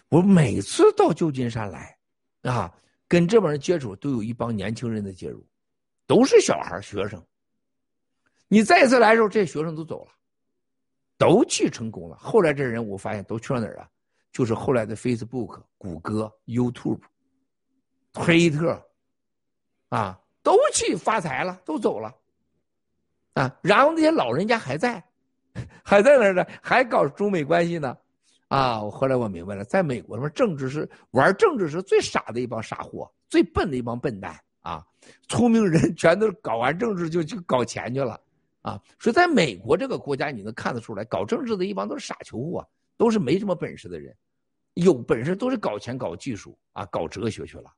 [0.09, 1.97] 我每次到旧金山来，
[2.43, 2.71] 啊，
[3.07, 5.45] 跟这帮人接触，都有一帮年轻人的介入，
[6.05, 7.21] 都是小孩学生。
[8.47, 10.11] 你再次来的时候，这学生都走了，
[11.17, 12.15] 都去成功了。
[12.17, 13.87] 后来这人我发现都去了哪儿啊？
[14.31, 16.99] 就是后来的 Facebook、谷歌、YouTube、
[18.11, 18.85] 推特，
[19.87, 22.13] 啊，都去发财了，都走了，
[23.35, 25.01] 啊，然后那些老人家还在，
[25.85, 27.97] 还在那儿呢，还搞中美关系呢，
[28.49, 34.85] 啊，我后来我明白了，在美国，什么政治是玩政治是最傻的一帮傻货，最笨的一帮笨蛋啊，
[35.29, 38.19] 聪明人全都搞完政治就去搞钱去了，
[38.65, 44.15] 啊，所以在美国这个国家，你能看得出来，搞政治的一帮都是傻球货，都是没什么本事的人。
[44.73, 47.71] 有本事都是搞钱、搞技术啊，搞哲学去了，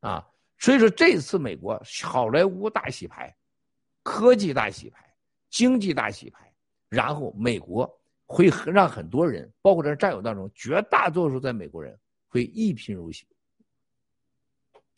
[0.00, 0.26] 啊，
[0.58, 3.36] 所以说这次美国好莱坞大洗牌，
[4.02, 5.14] 科技大洗牌，
[5.50, 6.50] 经济大洗牌，
[6.88, 7.86] 然后美国
[8.24, 11.94] 会让很多人，包括这战友当中，绝大多数在美国人
[12.26, 13.26] 会一贫如洗，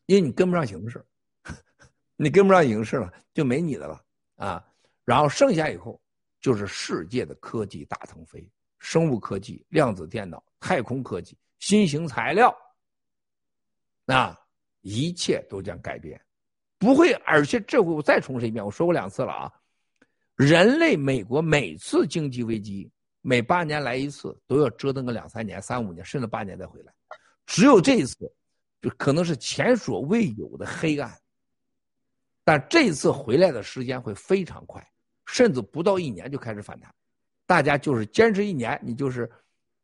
[0.07, 1.05] 因为你跟不上形势，
[2.15, 4.01] 你跟不上形势了，就没你的了
[4.37, 4.65] 啊，
[5.05, 6.01] 然后剩下以后
[6.41, 8.49] 就是世界的科技大腾飞。
[8.79, 12.55] 生物科技、量子电脑、太空科技、新型材料，
[14.05, 14.39] 那
[14.83, 16.21] 一切都将改变，
[16.77, 17.11] 不会。
[17.25, 19.53] 而且这回我再重申一遍，我说过两次了啊，
[20.35, 22.93] 人类美国每次经济危机，
[23.23, 26.93] 每八年来一次，都要折腾个两三年、三五年，甚至八年再回来。
[27.47, 28.31] 只有这一次，
[28.83, 31.11] 就可能是前所未有的黑暗。
[32.45, 34.87] 但这次回来的时间会非常快，
[35.27, 36.95] 甚至不到一年就开始反弹。
[37.47, 39.31] 大家就是坚持一年，你就是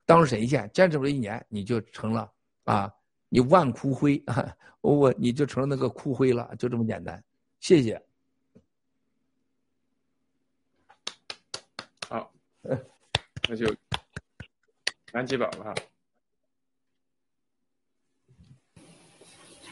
[0.07, 2.33] 当神仙；坚持不了一年，你就成了
[2.65, 2.93] 啊，
[3.29, 7.23] 你万枯灰啊，我你就成了那个枯灰了，就这么简单。
[7.59, 8.03] 谢谢。
[12.09, 13.75] 好，那就
[15.13, 15.75] 南极宝了。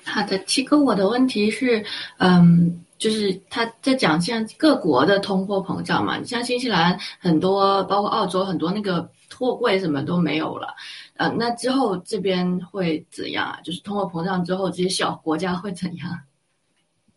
[0.09, 1.85] 好的，七哥，我的问题是，
[2.19, 2.85] 嗯。
[2.99, 10.75] 就是他在讲现在各国的通货膨胀嘛，像新西兰很多，包括澳洲很多那个货柜什么都没有了，
[11.15, 13.61] 呃，那之后这边会怎样啊？
[13.63, 16.11] 就是通货膨胀之后，这些小国家会怎样？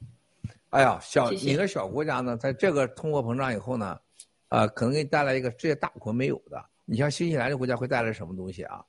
[0.69, 3.97] 哎呀，小你的小国家呢，在这个通货膨胀以后呢，
[4.49, 6.63] 啊，可能给你带来一个这些大国没有的。
[6.85, 8.85] 你像新西兰这国家会带来什么东西啊？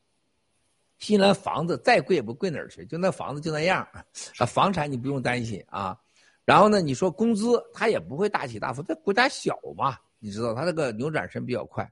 [1.03, 3.85] 新西兰房子再贵也不贵哪儿去，就那房子就那样
[4.39, 5.99] 啊，房产你不用担心啊。
[6.45, 6.81] 然后呢？
[6.81, 11.91] 你说工资它也不会大起大伏，它国家小嘛，你知道它这个扭转身比较快。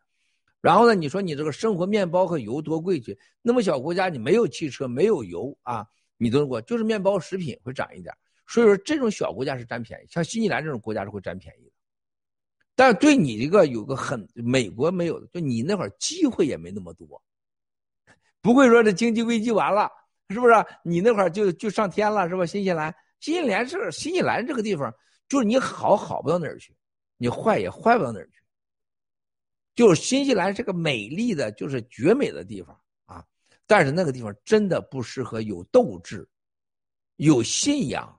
[0.61, 0.95] 然后呢？
[0.95, 3.19] 你说你这个生活面包和油多贵去？
[3.43, 5.85] 那么小国家你没有汽车，没有油啊，
[6.17, 8.15] 你都过就是面包食品会涨一点。
[8.47, 11.73] 所以说这种小国家是占便宜，像新西兰这种国家是会占便宜的。
[12.77, 17.21] 但是对你这个有个很美国没有的，就你那会儿机会也没那么多，
[18.43, 19.91] 不会说这经济危机完了
[20.29, 20.55] 是不是？
[20.85, 22.47] 你那会儿就就上天了是吧？
[22.47, 22.95] 新西兰。
[23.21, 24.91] 新西兰这新西兰这个地方，
[25.29, 26.75] 就是你好好不到哪儿去，
[27.19, 28.41] 你坏也坏不到哪儿去。
[29.75, 33.23] 就是新西兰是个美丽的，就是绝美的地方啊，
[33.67, 36.27] 但是那个地方真的不适合有斗志、
[37.17, 38.19] 有信仰、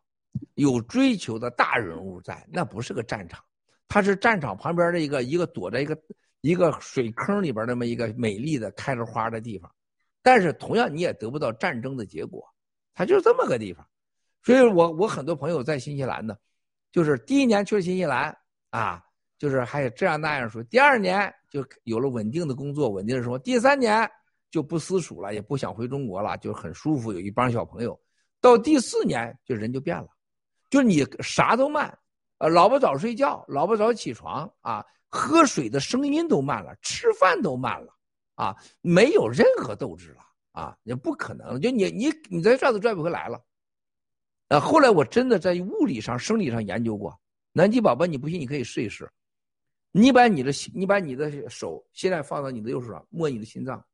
[0.53, 3.43] 有追求的大人物在，那不是个战场，
[3.87, 5.99] 它是战场旁边的一个一个躲在一个
[6.41, 9.71] 一个水坑里边那么一个美丽的开着花的地方，
[10.21, 12.43] 但是同样你也得不到战争的结果，
[12.93, 13.85] 它就是这么个地方。
[14.43, 16.35] 所以我我很多朋友在新西兰呢，
[16.91, 18.35] 就是第一年去了新西兰
[18.69, 19.03] 啊，
[19.37, 24.09] 就是还有这样那样说，第二年就有了稳定的工作，稳定的生活，第三年
[24.49, 27.99] 就不私塾了，也不想回中国了，就很舒服，有一帮小朋友。
[28.39, 30.07] 到第四年就人就变了，
[30.69, 31.95] 就你啥都慢，
[32.39, 37.93] 呃，老婆早睡觉，老婆早起床啊，喝水的声音都慢了，吃饭都慢了，
[38.41, 40.21] 啊，没有任何斗志了
[40.51, 43.39] 啊，也不可能，就你你你再拽都拽不回来了。
[44.47, 47.15] 呃，后来我真的在物理上、生理上研究过。
[47.51, 49.07] 南极宝宝，你不信你可以试一试。
[49.91, 53.85] 你把你的，你把你的手现在放到你的右手上，摸你的心脏。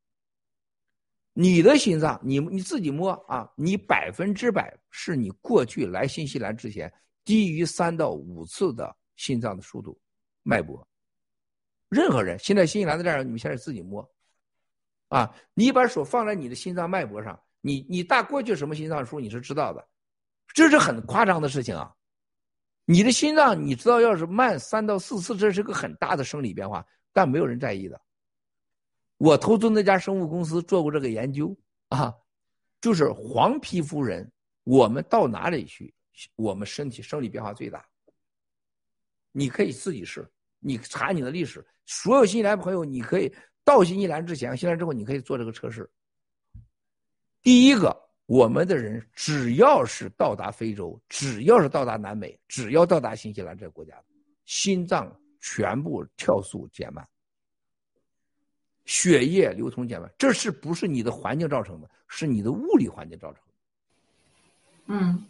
[1.33, 6.91] 你的心脏，你你自己摸啊，你百分之百是你过去来新西兰之前
[7.25, 9.99] 低于三到五次的心脏的速度、
[10.41, 10.87] 脉搏。
[11.89, 14.09] 任何人现在新西兰的战友，你们现在自己摸，
[15.09, 19.87] 啊，你把手放在你的心脏脉搏上，你你大过去什么心脏数你是知道的。
[20.53, 21.93] 这是很夸张的事情啊！
[22.85, 27.99] 你的心脏，你知道，要是慢三到四次，这是个很大的生理变化，但没有人在意的。
[29.17, 31.55] 我投资那家生物公司做过这个研究
[31.89, 32.13] 啊，
[32.79, 34.31] 就是黄皮肤人，
[34.63, 35.93] 我们到哪里去，
[36.35, 37.85] 我们身体生理变化最大。
[39.31, 40.27] 你可以自己试，
[40.59, 43.31] 你查你的历史，所有新来朋友，你可以
[43.67, 45.89] 到新西兰之前，新西兰之后，你可以做这个测试。
[47.41, 47.93] 第一个，
[48.25, 54.01] 我们的人只要是到达非洲，只要是到达南美，只要到达新西兰这个国家，
[54.45, 57.05] 心脏全部跳速减慢。
[58.85, 61.89] 血液流通减慢，这是不是你的环境造成的？
[62.07, 63.53] 是你的物理环境造成的。
[64.85, 65.25] 嗯，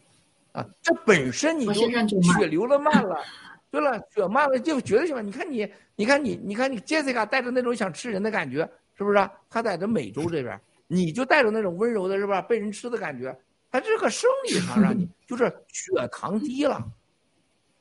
[0.51, 3.17] 啊，这本身你就血流了慢了，
[3.69, 5.25] 对了，血慢了就绝对血慢。
[5.25, 9.29] 你看你，你看你，你看你，Jessica 带着那种想吃人的感觉，是不是？
[9.49, 12.41] 他在这美洲这边，你就带着那种温柔的，是吧？
[12.41, 13.37] 被人吃的感觉，
[13.71, 16.83] 他这个生理上让你就是血糖低了，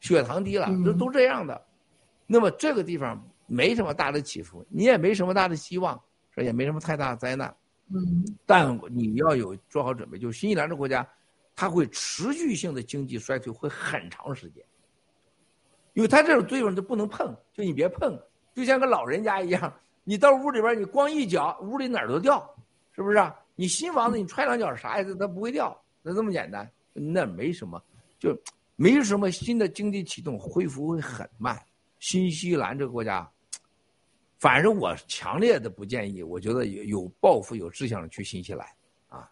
[0.00, 1.66] 血糖低了，这都这样的。
[2.26, 3.22] 那么这个地方。
[3.48, 5.96] 没什么大的起伏，你也没什么大的希望，
[6.34, 7.56] 这也没什么太大的灾难。
[7.94, 11.08] 嗯，但你要有做好准备，就是新西兰这国家，
[11.54, 14.64] 它会持续性的经济衰退，会很长时间。
[15.96, 18.20] 因为他这种作用就不能碰，就你别碰，
[18.54, 19.72] 就像个老人家一样，
[20.04, 22.54] 你到屋里边你光一脚，屋里哪儿都掉，
[22.92, 23.32] 是不是？
[23.54, 25.16] 你新房子你踹两脚啥意思？
[25.16, 27.82] 它不会掉，那这么简单，那没什么，
[28.18, 28.38] 就
[28.76, 31.58] 没什么新的经济启动，恢复会很慢。
[31.98, 33.26] 新西兰这个国家。
[34.38, 38.68] 反正我强烈的不建议，我觉得有有抱负、有志向的去新西兰，
[39.08, 39.26] 啊，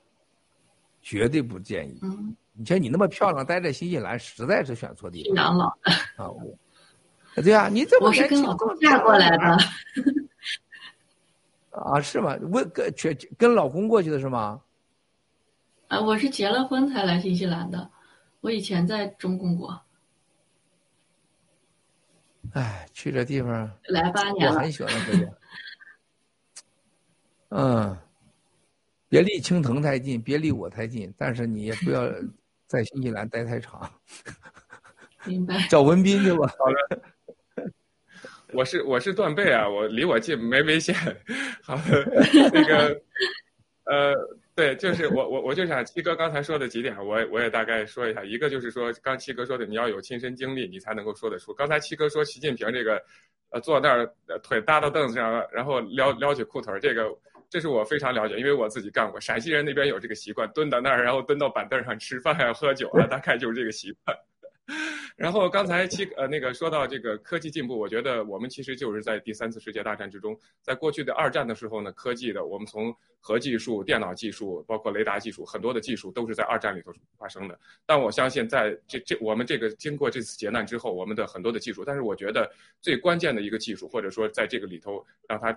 [1.02, 1.98] 绝对不建议。
[2.00, 5.34] 嗯，你像你那么漂亮，待在新西兰实在是选错地方。
[5.36, 5.66] 养老
[6.16, 6.56] 啊，我，
[7.42, 9.58] 对啊，你怎么我是跟老公嫁过来的。
[11.70, 12.38] 啊，是吗？
[12.52, 14.62] 我跟全跟老公过去的是吗？
[15.88, 17.90] 啊，我是结了婚才来新西兰的，
[18.40, 19.80] 我以前在中共国。
[22.52, 25.38] 哎，去这地方来八年我很喜欢这个。
[27.56, 27.96] 嗯，
[29.08, 32.02] 别离青藤太近，别离我太近，但是你也不要
[32.66, 33.90] 在新西兰待太长。
[35.24, 35.56] 明白。
[35.70, 36.46] 找文斌去吧。
[36.58, 37.72] 好的。
[38.52, 40.94] 我是我是断背啊，我离我近没危险。
[41.62, 42.04] 好的，
[42.52, 43.02] 那个
[43.84, 44.14] 呃。
[44.56, 48.22] 对，就是我我我就想七哥刚才说的几点，我我也大概说一下。
[48.22, 51.52] 一个就是说，刚七哥说的，你要有亲身经历，你才能够说得出。
[51.52, 53.02] 刚才七哥说习近平这个，
[53.50, 54.08] 呃，坐那儿
[54.44, 57.02] 腿搭到凳子上，然后撩撩起裤腿这个，
[57.48, 59.20] 这是我非常了解，因为我自己干过。
[59.20, 64.16] 陕西人那边有这个习惯，蹲到那儿，然后蹲到板凳上吃饭啊、喝酒啊，大概就是这个习惯。
[65.14, 77.60] 然后刚才七呃那个说到这个科技进步，我觉得我们其实就是在第三次世界大战之中，在过去的二战的时候呢，科技的我们从核技术、电脑技术，包括雷达技术，很多的技术都是在二战里头发生的。
[77.84, 82.50] 但我相信，在这这我们这个经过这次劫难之后，我们的很多的技术，但是我觉得
[82.80, 85.54] 最关键的一个技术，或者说在这个里头让它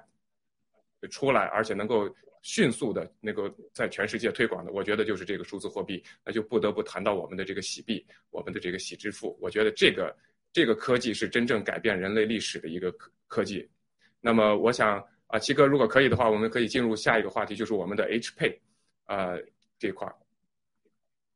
[1.10, 2.08] 出来，而且能够。
[2.44, 9.38] 迅速的那个在全世界推广的，我觉得就是这个数字货币，那就不得不谈到我们的这个洗币，我们的这个洗支付。
[9.42, 10.16] 我觉得这个
[10.54, 13.68] 这个科技是真正改变人类历史的一个科科技。
[14.22, 18.58] 那么我想啊，七哥如果可以的话，我们可以进入下一个话题，就是我们的 H Pay，
[19.08, 19.42] 呃
[19.78, 20.16] 这块儿。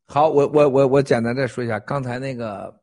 [0.05, 2.73] 好，我我我我简单再说一下，刚才那个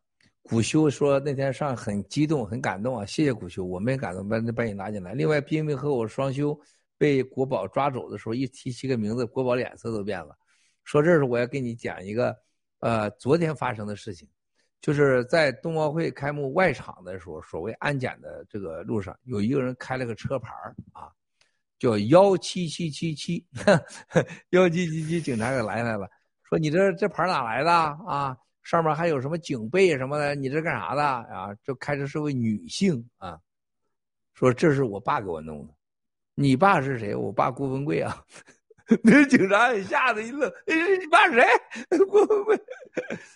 [0.43, 5.13] 古修说那天上很激动很感动啊，谢谢古修，我们也感动，把把你拉进来。
[5.13, 6.59] 另外，冰冰和我双休。
[6.99, 10.35] 被国宝抓走的时候，一提起个名字，国宝脸色都变了。
[10.83, 12.35] 说这是我要跟你讲一个，
[12.79, 14.27] 呃，昨天发生的事情，
[14.81, 20.51] 就是在冬奥会开幕外场的时候，所谓安检的这个路上，有一个人开了个车牌
[20.91, 21.07] 啊，
[21.79, 23.47] 叫幺七七七七，
[24.51, 26.05] 幺七七七，警察给拦下来了，
[26.49, 28.35] 说你这这牌哪来的啊？
[28.63, 31.49] 上面还有什么警备什么的，你这干啥的啊？
[31.63, 33.39] 这开车是位女性啊，
[34.33, 35.73] 说这是我爸给我弄的。
[36.35, 37.13] 你爸是谁？
[37.15, 38.23] 我爸郭文贵啊！
[39.03, 41.43] 那警察也吓得一愣，哎，你爸谁？
[42.09, 42.57] 郭文贵。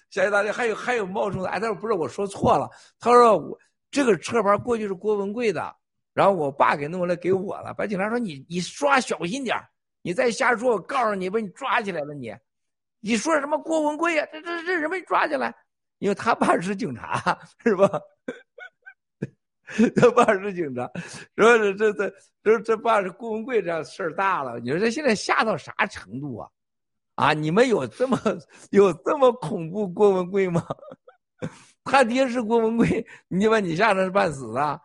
[0.10, 0.54] 谢谢大家。
[0.54, 2.70] 还有还有冒充的，哎，他说不是，我说错了。
[3.00, 3.60] 他说我
[3.92, 5.76] 这个车牌过去是郭文贵的，
[6.14, 7.74] 然后我爸给弄来给我了。
[7.74, 9.56] 把警察说你你刷小心点
[10.02, 12.14] 你再瞎说，我告诉你，把你抓起来了。
[12.14, 12.34] 你
[13.04, 14.26] 你说什么郭文贵呀？
[14.32, 15.54] 这这这人没抓起来，
[16.00, 17.90] 因为他爸是警察，是吧？
[19.96, 20.90] 他爸是警察，
[21.36, 24.58] 说这这这这这爸是郭文贵，这事儿大了。
[24.62, 26.50] 你说这现在吓到啥程度啊？
[27.16, 28.18] 啊，你们有这么
[28.72, 30.66] 有这么恐怖郭文贵吗？
[31.84, 34.80] 他爹是郭文贵，你把你吓成半死啊？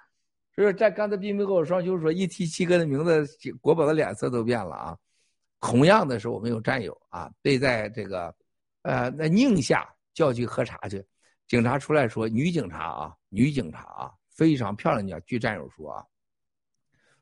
[0.56, 3.24] 所以在刚才冰冰和我双休说，一提七哥的名字，
[3.60, 4.96] 国宝的脸色都变了啊。
[5.60, 8.34] 同样的是，我们有战友啊，被在这个
[8.82, 11.04] 呃那宁夏叫去喝茶去。
[11.46, 15.20] 警察出来说，女警察啊，女警察啊，非常漂亮的。
[15.22, 16.04] 据战友说啊，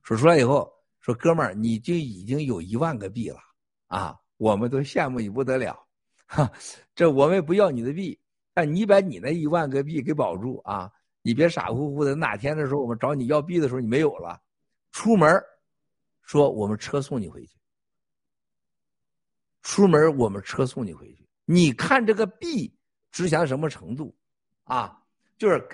[0.03, 0.69] 说出来以后
[1.01, 3.39] 说，哥们儿，你就已经有一万个币了
[3.87, 5.81] 啊，我们都羡慕你不得了。
[6.27, 6.51] 哈，
[6.95, 8.19] 这我们不要你的币，
[8.53, 10.91] 但你把你那一万个币给保住啊，
[11.23, 12.17] 你别傻乎乎的。
[12.17, 14.41] 哪天的时候我们找你要币的时候，你没有了，
[14.91, 15.41] 出门
[16.23, 17.57] 说我们车送你回去。
[19.67, 21.27] 出门我们车送你回去。
[21.45, 22.73] 你看这个币。
[23.13, 24.15] 值钱什么程度，
[24.65, 24.95] 啊，
[25.39, 25.67] 就是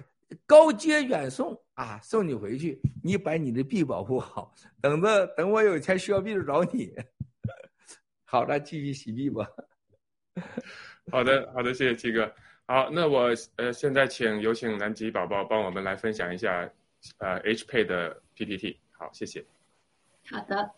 [0.47, 6.95] 高阶远送啊，送你回去，你把你的币保护好，等着等我有钱需要币就找你。
[8.23, 9.45] 好的，继续洗币吧。
[11.11, 12.33] 好的，好的，谢谢七哥。
[12.65, 16.71] 好，那我呃现在请有请南极宝宝帮我们来分享一下
[17.19, 18.79] 呃 H Pay 的 PPT。
[18.93, 19.45] 好，谢谢。
[20.31, 20.71] 好的，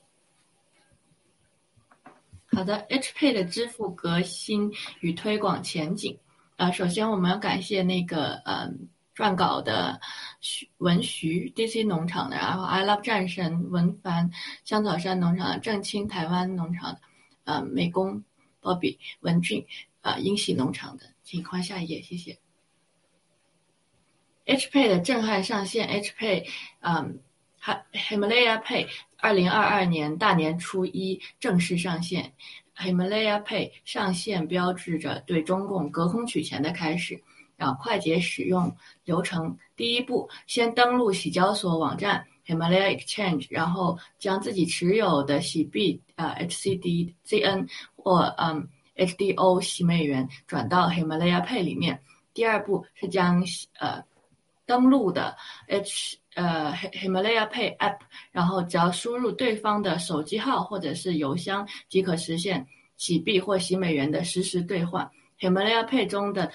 [2.54, 6.18] 好的，H Pay 的支付革新与推广前景。
[6.56, 10.00] 啊，首先我们要感谢那个嗯撰稿的
[10.40, 14.30] 徐文徐 DC 农场的，然后 I Love 战神文凡
[14.64, 17.00] 香草山农场的郑清台湾农场的，
[17.42, 18.22] 呃美工
[18.62, 19.66] Bobby 文俊
[20.00, 22.38] 啊英喜农场的，请看下一页，谢谢。
[24.44, 26.46] H Pay 的震撼上线，H Pay
[26.80, 27.18] 嗯
[27.92, 32.32] ，Himalaya Pay 二零二二年大年初一正式上线。
[32.76, 37.22] Himalaya Pay 上线标志着对中共隔空取钱的开始。
[37.56, 52.02] 然后快捷使用流程，第一步，先登录洗交所网站 Himalaya Exchange，然后将自己持有的洗币啊 HCDZN 或嗯 HDO 洗美元转到 Himalaya Pay 里面。
[52.34, 53.44] 第二步是将
[53.78, 54.02] 呃
[54.66, 55.36] 登录的
[55.68, 57.98] H 呃，Himalaya Pay App，
[58.32, 65.08] 然后只要输入对方的手机号或者是邮箱，即可实现洗币或洗美元的实时兑换。
[65.38, 66.50] Himalaya Pay 中的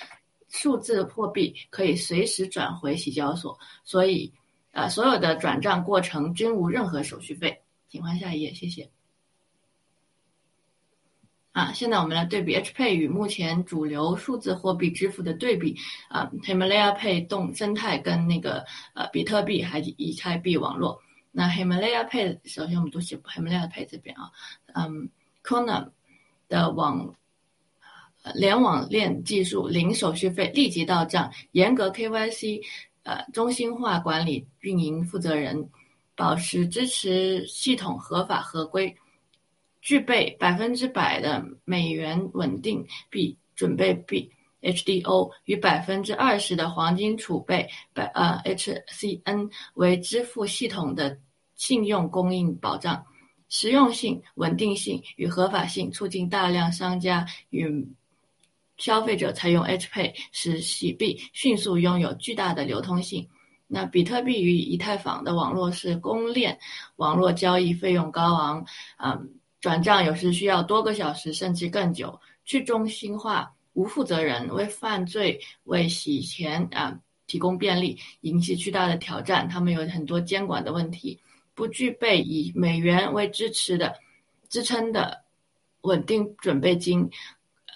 [0.49, 4.33] 数字货币可以随时转回洗交所，所以，
[4.71, 7.61] 呃，所有的转账过程均无任何手续费。
[7.87, 8.89] 请换下一页，谢谢。
[11.51, 15.75] 啊，现在我们来对比 H Pay 与目前主流数字货币支付的对比
[16.07, 18.63] 啊，Himalaya Pay 动生态跟那个
[18.93, 21.01] 呃比特币还以太币网络。
[21.31, 24.29] 那 Himalaya Pay 首先我们读写 Himalaya Pay 这边啊，
[24.73, 25.09] 嗯
[25.43, 25.91] c o n a
[26.47, 27.15] 的网
[28.35, 32.61] 联网链技术零手续费立即到账，严格 KYC，
[33.03, 35.69] 呃中心化管理运营负责人，
[36.15, 38.95] 保持支持系统合法合规。
[39.89, 51.17] 具备百分之百的美元稳定币准备币 HDO 与百分之二十的黄金储备百呃 HCN 为支付系统的
[51.55, 53.03] 信用供应保障，
[53.49, 57.87] 实用性、稳定性与合法性促进大量商家与
[58.77, 63.27] 消费者采用 H Pay，使洗币迅速拥有巨大的流通性。
[63.65, 66.59] 那比特币与以太坊的网络是公链
[66.97, 68.63] 网络，交易费用高昂，
[69.03, 69.33] 嗯。
[69.61, 76.97] 转账有时需要多个小时甚至更久，去中心化、无负责人为犯罪、为洗钱啊
[77.27, 79.47] 提供便利，引起巨大的挑战。
[79.47, 81.19] 他们有很多监管的问题，
[81.53, 83.93] 不具备以美元为支持的
[84.47, 85.23] 支撑的
[85.81, 87.09] 稳定准备金，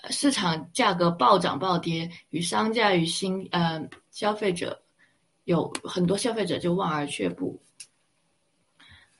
[0.09, 4.81] 市场价格暴涨暴跌，与商家与新呃消费者
[5.43, 7.61] 有很多消费者就望而却步。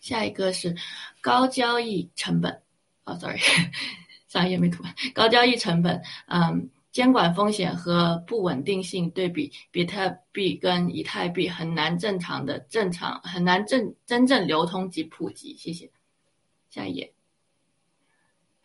[0.04, 0.76] 下一个是
[1.22, 2.62] 高交易成本，
[3.06, 3.40] 哦，sorry，
[4.28, 4.94] 上一页没涂完。
[5.14, 15.56] 高交易成本，嗯，监管风险和不稳定性对比，比特币跟以太币很难正常的正常，很难正真正流通及普及。
[15.58, 15.90] 谢谢。
[16.70, 17.14] 下一页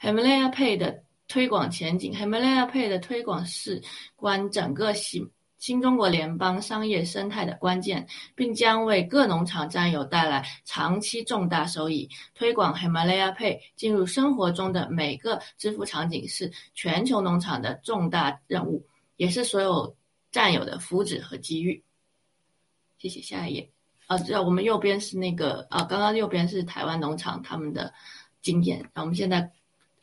[0.00, 3.80] ，Himalaya Pay 的推广前景，Himalaya Pay 的推广是
[4.16, 5.30] 关整个新。
[5.58, 8.06] 新中国联邦商业生态的关键，
[8.36, 12.08] 并将为各农场战友带来长期重大收益。
[12.32, 19.96] 推广 Himalaya Pay 进入生活中的每个支付场景是全球农场的重大任务，也是所有
[20.30, 21.82] 战友的福祉和机遇。
[22.98, 23.68] 谢谢，下一页。
[24.06, 27.92] 啊，这我们右边是那个啊，刚刚右边是台湾农场他们的
[28.40, 28.88] 经验。
[28.94, 29.50] 那我们现在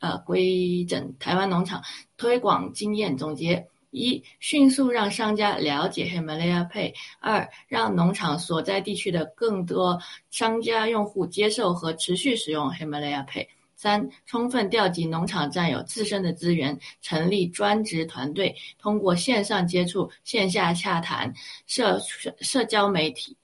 [0.00, 1.82] 呃规整台湾农场
[2.18, 3.66] 推广经验总结。
[3.90, 9.98] 一、迅速让商家了解 Himalaya Pay；二、让农场所在地区的更多
[10.30, 21.32] 商家用户接受和持续使用 Himalaya Pay；三、充分调集农场占有自身的资源，成立专职团队，通过线上接触、线下洽谈、
[21.66, 21.98] 社
[22.40, 23.36] 社交媒体、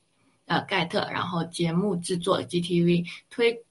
[0.46, 3.62] 呃盖特，然后节目制作、GTV 推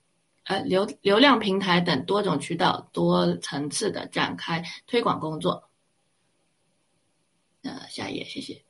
[0.46, 5.64] 呃流流量平台等多种渠道、多层次的展开推广工作。
[7.64, 8.64] 呃下一页，谢谢。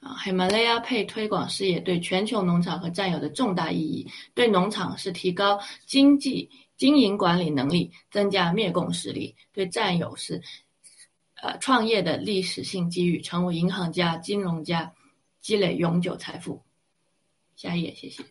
[0.00, 4.10] 啊，Himalaya Pay 推广事业对全球农场和战友的重大意义。
[4.34, 10.42] 对农场是提高经济经营管理能力，增加灭共实力；对战友是，
[11.36, 14.92] 呃，创业的历史性机遇，成为银行家、金融家，
[15.40, 16.60] 积累永久财富。
[17.54, 18.24] 下一页，谢谢。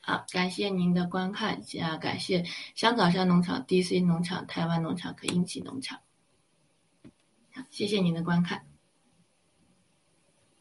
[0.00, 5.98] 好，感谢您的观看，啊，感谢香草山农场、DC 农场、台湾农场和英奇农场。
[7.70, 8.64] 谢谢您的观看。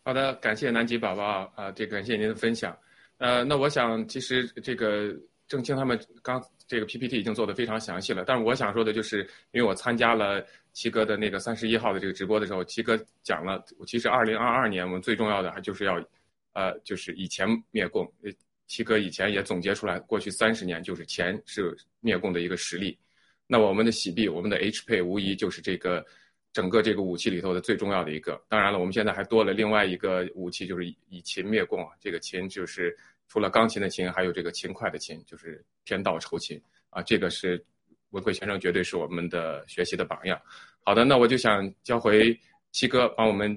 [0.04, 2.78] 好的，感谢南极宝宝啊，这感谢您的分享。
[3.18, 5.14] 呃，那我想其实这个
[5.50, 16.02] 郑清他们刚这个 PPT 已经做的非常详细了，但是我想说的就是，因为我参加了七哥的那个三十一号的这个直播的时候，七哥讲了，其实二零二二年我们最重要的还就是要，
[16.54, 18.10] 呃，就是以前灭共。
[18.68, 22.98] 七哥以前也总结出来，过去三十年就是钱是灭共的一个实力。
[23.46, 26.06] 那我们的洗币，我们的 H 配无疑就是这个。
[26.58, 31.94] 整个这个武器里头的最重要的一个，当然了，我们现在还多了另外一个武器，就是以秦灭共啊。
[32.00, 37.00] 这个秦就是除了钢琴的琴，还有这个勤快的勤，就是天道酬勤啊。
[37.04, 37.64] 这个是
[38.10, 40.42] 文贵先生绝对是我们的学习的榜样。
[40.80, 42.36] 好的，那我就想交回
[42.72, 43.56] 七哥，帮我们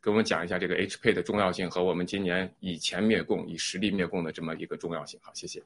[0.00, 5.20] 给我们讲一下这个 H 配的重要性和我们今年以钱灭共、以实力灭共的这么一个重要性。
[5.22, 5.62] 好，谢谢。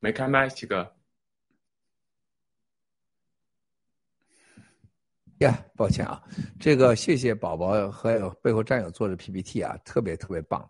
[0.00, 0.94] 没开麦，七哥。
[5.38, 6.22] 呀，抱歉啊，
[6.60, 10.68] 这个谢谢宝宝和背后战友做的 PPT 啊，特别特别棒。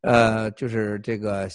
[0.00, 1.46] 呃，就是这个，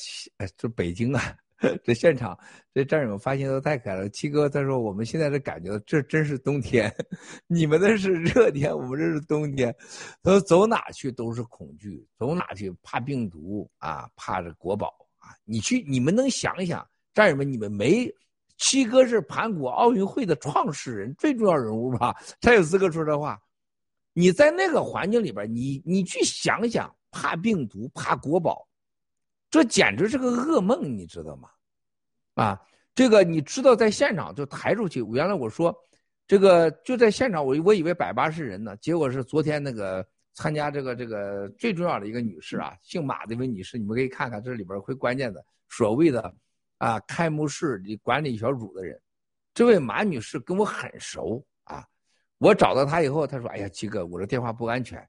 [0.56, 1.36] 就北京啊，
[1.84, 2.38] 这现场
[2.72, 4.08] 这战友们发现都太可爱了。
[4.10, 6.94] 七哥他说，我们现在的感觉这真是冬天，
[7.48, 9.76] 你们那是热天，我们这是冬天。
[10.22, 15.34] 他说走哪去都是恐惧，走哪去怕病毒啊，怕这国宝啊。
[15.44, 18.08] 你去，你们能想想，战友们，你们没。
[18.58, 22.16] 七哥是盘古奥运会的创始人，最重要人物吧？
[22.40, 23.40] 他有资格说这话。
[24.14, 28.66] 你在那个环境里边，你你去想想，怕病毒，怕国宝，
[29.50, 31.50] 这简直是个噩梦，你知道吗？
[32.36, 32.62] 啊，
[32.94, 35.02] 这个你知道，在现场就抬出去。
[35.12, 35.76] 原来我说，
[36.26, 46.34] 这个就在现场，我我以为百八十人呢，结果是昨天那个参加这个这个最重要的一个女士啊，姓马的一位女士，你们可以看看这里边会关键的所谓的。
[46.78, 49.02] 啊，开幕式的管理小组的人，
[49.54, 51.86] 这位马女士跟我很熟啊。
[52.38, 55.00] 我找到她以后，她说：“哎呀，七哥，我这电话不安全，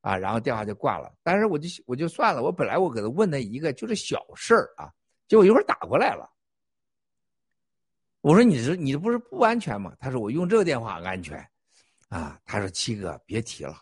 [0.00, 1.12] 啊。”然后电话就挂了。
[1.22, 4.92] 但是我就我就算了，我本来我给她问她一个就是小事儿啊，
[5.28, 6.30] 结果一会儿打过来了。
[8.20, 11.38] 我说：“你这你这不是不安全吗？”她说：“我用这个电话安全。”
[12.08, 13.76] 啊，她说：“七哥别提了，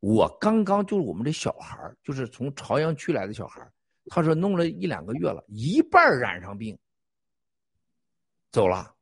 [0.00, 3.66] 我刚刚就是我们这小孩就是从朝阳区来的小孩
[4.06, 6.78] 他说弄了一两个月了，一半染上病，
[8.52, 8.94] 走了，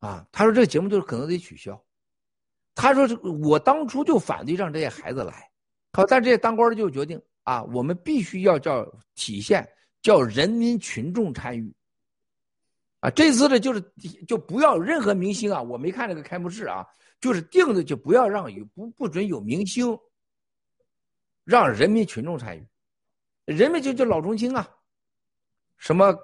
[0.00, 1.80] 啊，他说这个节目就是可能得取消。
[2.74, 5.50] 他说这我当初就反对让这些孩子来，
[5.92, 9.66] 好，但这些当官的就决定啊，我们必须要叫体现
[10.02, 11.74] 叫人民群众参与，
[13.00, 13.80] 啊，这次的就是
[14.26, 16.84] 就不要任何明星啊，我没看这个开幕式啊，
[17.20, 19.96] 就是定的就不要让有不不准有明星，
[21.44, 22.66] 让人民群众参与。
[23.46, 24.68] 人们就叫老中青啊，
[25.78, 26.14] 什么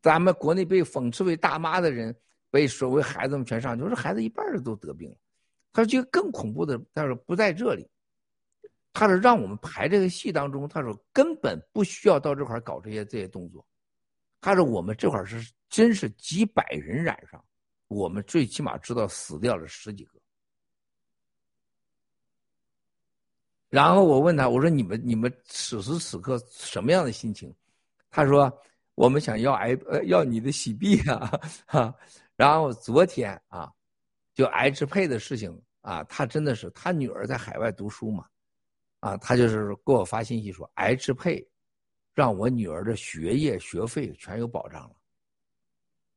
[0.00, 2.14] 咱们国内被讽刺为大妈的人，
[2.50, 5.16] 被所谓孩子们全上去，我说孩子一半儿都得病了。
[5.72, 7.88] 他说这个更恐怖的，他说不在这里，
[8.92, 13.66] 他说让我们排这个戏当中，他说根本不需要到这块搞这些这些动作。
[14.40, 17.42] 他说我们这块是真是几百人染上，
[17.88, 20.15] 我们最起码知道死掉了十几个。
[23.68, 27.54] 然后我问他，我说你们你们此时此刻什么样的心情？
[28.10, 28.50] 他说
[28.94, 31.30] 我们想要挨呃要你的喜币啊
[31.66, 31.94] 哈。
[32.36, 33.72] 然后昨天啊，
[34.34, 38.26] 就 H 配的事情啊，他真的是他女儿在海外读书嘛，
[39.00, 41.46] 啊，他就是给我发信息说 H 配
[42.14, 44.96] 让我女儿的学业学费全有保障了。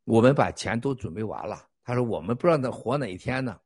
[0.03, 1.67] 我们把钱都准备完了。
[1.83, 3.59] 他说我们不知道他活哪一天呢。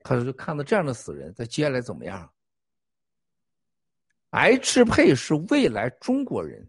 [0.00, 2.30] 他说就看到这样的死人，他接下来怎么样
[4.36, 6.68] ？H 配是未来中国人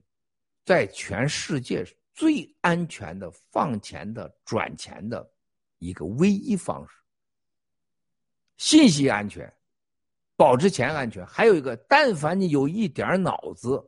[0.66, 5.28] 在全世界最安全的放钱的转钱的
[5.80, 6.94] 一个唯一方式，
[8.58, 9.52] 信息安全，
[10.36, 13.84] 保值钱安全，还有一个，但凡你有一点脑子，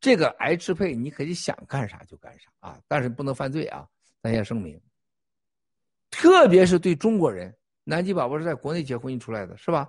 [0.00, 3.86] 这个 H 配你可以想干啥就干啥啊，但是不能犯罪啊，
[4.22, 4.80] 咱先声明。
[6.10, 9.86] 特别是对中国人，南极宝宝是在国内结婚出来的，是吧？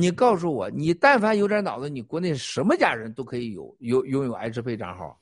[0.00, 5.20] 你告诉我，你但凡有点脑子，你国内什么家人都可以有有拥有 H 配账号。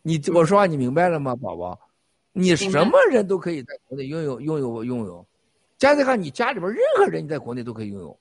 [0.00, 1.78] 你我说话你明白了吗，宝宝？
[2.32, 5.26] 你什么人都可以在国内拥有拥有拥有，
[5.76, 8.18] 加这个你家里边任何人你在国内都可以拥有，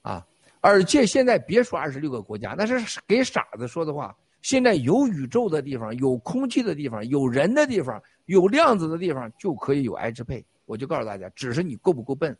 [0.00, 0.26] 啊！
[0.62, 4.16] 而且现在别说二十六个国家，那是给傻子说的话。
[4.42, 10.42] 现在有宇宙的地方，有空气的地方，有人的地方，有量子的地方，就可以有爱支配。
[10.64, 12.36] 我就告诉大家，只是你够不够笨。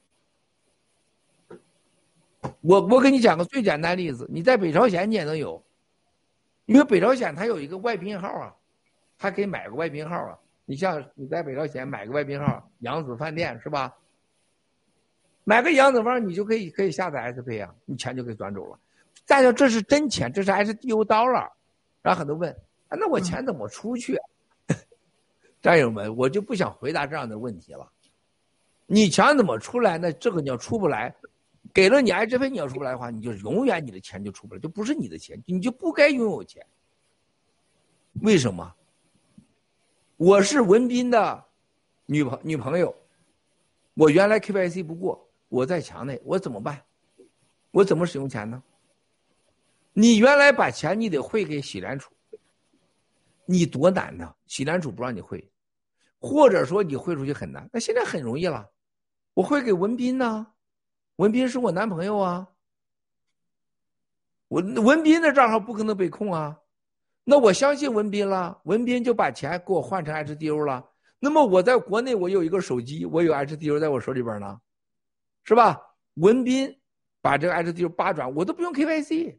[2.61, 5.63] 我我给你讲个最简单例子，你在北朝鲜你也能有，
[6.67, 8.55] 因为北朝鲜它有一个外宾号啊，
[9.19, 10.39] 它可以买个外宾号啊。
[10.65, 13.93] 你像你在北朝鲜买个外宾号，扬子饭店是吧？
[15.45, 18.79] 买个扬子房，你就可以可以下载 S P 啊，你钱就可以转走了。
[19.27, 21.49] 大家这是真钱，这是 SDU dollar。
[22.03, 22.51] 然后很多问
[22.89, 24.17] 啊，那我钱怎么出去？
[25.61, 27.91] 战友们，我就不想回答这样的问题了。
[28.87, 29.99] 你钱怎么出来？
[29.99, 31.15] 那这个你要出不来，
[31.73, 36.65] 给了你 S P 你要出不来的话，你就永远你的钱就出不来，就不是你的钱，你就不该拥有钱。
[38.23, 38.75] 为什么？
[40.17, 41.45] 我是文斌的
[42.07, 42.95] 女朋女朋友，
[43.95, 46.83] 我原来 K Y C 不过，我在墙内，我怎么办？
[47.71, 48.63] 我怎么使用钱呢？
[49.93, 52.13] 你原来把钱你得汇给喜联储，
[53.47, 54.35] 你多难呢？
[54.47, 55.49] 喜联储不让你汇，
[56.21, 57.71] 或者说你汇出去很难。
[57.73, 58.69] 那现在很容易了，
[59.35, 60.47] 我汇给文斌呢，
[61.21, 62.49] 文斌是我男朋友啊，
[64.49, 66.59] 文文斌的账号不可能被控啊。
[67.25, 70.83] 那我相信文斌了，文斌就把钱给我换成 HDO 了。
[71.19, 74.59] 那么我在国内，我有一个手机，我有 HDO 在我手里边呢，
[75.45, 75.79] 是吧？
[76.15, 76.75] 文斌
[77.21, 79.37] 把这个 HDO 八转，我都不用 KYC，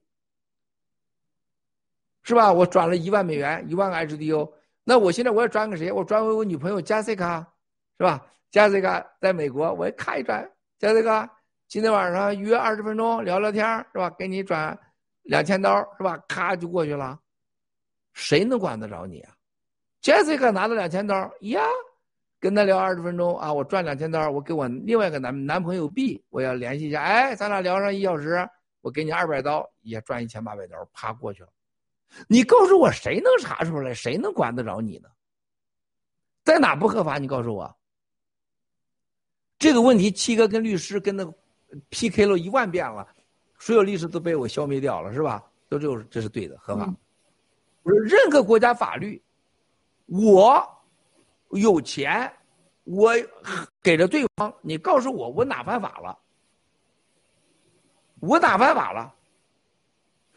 [2.21, 2.53] 是吧？
[2.53, 4.53] 我转了一万美元，一万个 HDO。
[4.83, 5.91] 那我现在我要转给谁？
[5.91, 7.43] 我转给我女朋友 Jessica，
[7.97, 10.47] 是吧？Jessica 在美国，我咔一转
[10.79, 11.27] ，Jessica
[11.71, 14.09] 今天晚上约二十分钟聊聊天，是吧？
[14.19, 14.77] 给你转
[15.21, 16.17] 两千刀，是吧？
[16.27, 17.17] 咔就过去了。
[18.11, 19.33] 谁能管得着你啊
[20.01, 21.63] ？Jessica 拿了两千刀呀，
[22.41, 28.45] 跟他聊二十分钟啊，我赚两千刀，我给我另外一个男男朋友 B，我要联系一下，哎，咱俩聊上一小时，
[28.81, 31.49] 我给你二百刀，也赚一千八百刀，啪过去了。
[32.27, 33.93] 你告诉我谁能查出来？
[33.93, 35.07] 谁能管得着你呢？
[36.43, 37.17] 在哪不合法？
[37.17, 37.73] 你告诉我。
[39.57, 41.33] 这个问题，七哥跟律师跟那个
[41.89, 43.07] PK 了一万遍了，
[43.59, 45.43] 所有历史都被我消灭掉了，是吧？
[45.69, 46.85] 都就是这是对的，合法。
[47.83, 49.21] 任何国家法律，
[50.05, 50.63] 我
[51.51, 52.31] 有钱，
[52.83, 53.13] 我
[53.81, 56.17] 给了对方，你告诉我我哪犯法了？
[58.19, 59.13] 我哪犯法了？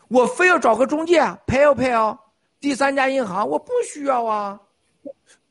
[0.09, 2.19] 我非要找个中介赔不赔啊？
[2.61, 4.61] 第三家银行我不需要啊，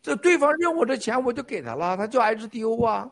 [0.01, 3.11] 这对方认我这钱我就给他了，他叫 HDO 啊，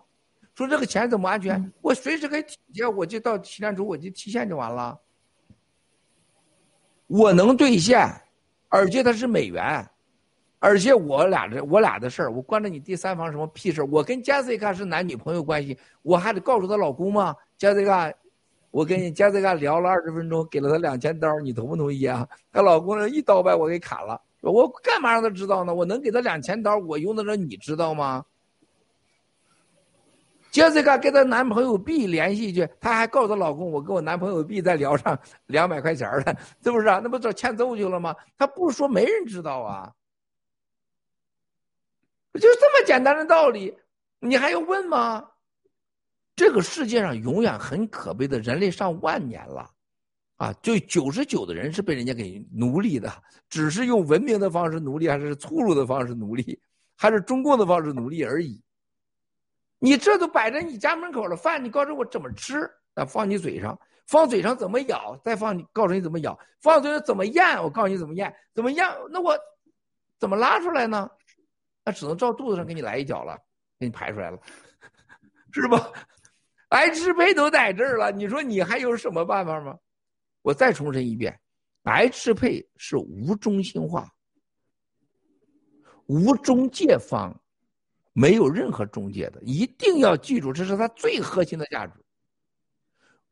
[0.61, 1.71] 说这个钱怎么安全？
[1.81, 4.97] 我随时可以提现，我就到提现处我就提现就完了，
[7.07, 8.09] 我能兑现。
[8.73, 9.85] 而且它是美元，
[10.59, 18.13] 而且我俩的我俩的事儿，我关着你第三方什么屁事儿我跟 Jessica 是男女朋友关系，我还得告诉她老公吗？Jessica，
[18.69, 22.25] 我跟你 Jessica 聊了二十分钟，给了她两千刀，你同不同意啊？
[22.49, 25.75] 她老公一刀把我给砍了，我干嘛让她知道呢？
[25.75, 28.23] 我能给她两千刀，我用得着你知道吗
[30.51, 36.99] 接着，个跟她男朋友 B 联系去，她还告诉她老公：“我跟我男朋友 B 再聊上 两百块钱了，是不是啊？
[37.01, 39.91] 那不找欠揍去了吗？”她不说，没人知道啊。
[42.33, 43.73] 就这么简单的道理，
[44.19, 45.25] 你还要问吗？
[46.35, 49.69] 这个世界上永远很可悲的，人类上万年了，
[50.37, 53.11] 啊，就九十九的人是被人家给奴隶的，
[53.49, 56.59] 只是用文明的方式奴隶，还是粗鲁的方式奴隶，
[56.95, 58.61] 还是中共的方式奴隶而已。
[59.83, 62.69] 你这都摆在你家门口了，饭你告诉我怎么吃？
[62.93, 65.17] 啊，放你嘴上，放嘴上怎么咬？
[65.23, 66.37] 再放你，告诉你怎么咬？
[66.61, 67.57] 放嘴上怎么咽？
[67.63, 68.31] 我告诉你怎么咽？
[68.53, 68.85] 怎么咽？
[69.09, 69.35] 那我
[70.19, 71.09] 怎么拉出来呢？
[71.83, 73.35] 那只能照肚子上给你来一脚了，
[73.79, 74.37] 给你排出来了，
[75.51, 75.91] 是吧？
[76.69, 79.75] 癌支配都在这儿了，你说你还有什么办法吗？
[80.43, 81.35] 我再重申一遍，
[81.85, 84.07] 癌支配是无中心化、
[86.05, 87.35] 无中介方。
[88.13, 91.93] 没有任何中介的，一定要记住，这是它最核心的价值。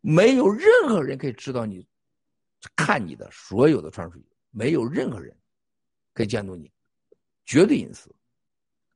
[0.02, 1.86] 没有任何人可以知道你
[2.76, 5.36] 看你的所有的传输，没有任何人
[6.14, 6.72] 可以监督你，
[7.46, 8.10] 绝对隐私。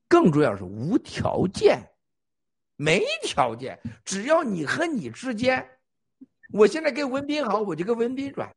[0.07, 1.81] 更重要是无条件，
[2.77, 5.67] 没条件，只要你和你之间，
[6.53, 8.49] 我现在跟文斌好，我就跟文斌转，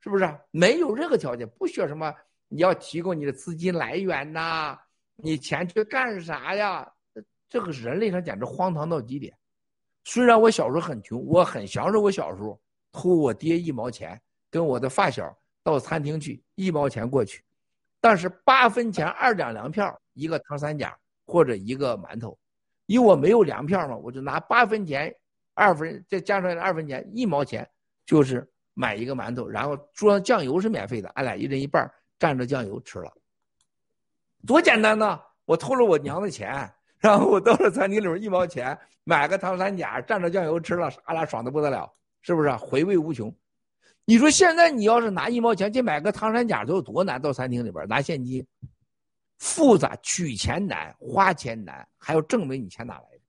[0.00, 0.38] 是不是？
[0.50, 2.14] 没有任何条件，不需要什么
[2.48, 4.78] 你要提供你的资金来源呐。
[5.20, 6.88] 你钱去干啥呀？
[7.48, 9.34] 这个人类上简直荒唐到极点。
[10.04, 12.58] 虽然我小时候很穷，我很享受我小时候
[12.92, 17.42] 偷我爹一毛钱，跟我的发小到餐厅去，一毛钱过去，
[18.00, 22.38] 但是八分钱二两粮票一个糖三角或者一个馒头，
[22.86, 25.12] 因为我没有粮票嘛，我就拿八分钱
[25.54, 27.68] 二分再加上二分钱一毛钱，
[28.06, 33.12] 就是买一个馒头，然后桌上酱油是免费的，俺俩一人一半蘸着酱油吃了，
[34.46, 35.20] 多简单呐！
[35.44, 42.50] 我偷了我娘的钱，然后我到了餐厅里面一毛钱买个糖三甲蘸着酱油吃了，俺俩爽的不得了，是不是？
[42.56, 43.34] 回味无穷。
[44.04, 47.20] 你说现在你要是拿一毛钱去买个糖三甲，都有多难？
[47.20, 48.46] 到餐厅里边拿现金，
[49.38, 53.20] 复杂，取钱难，花钱难，还要证明你钱哪来的，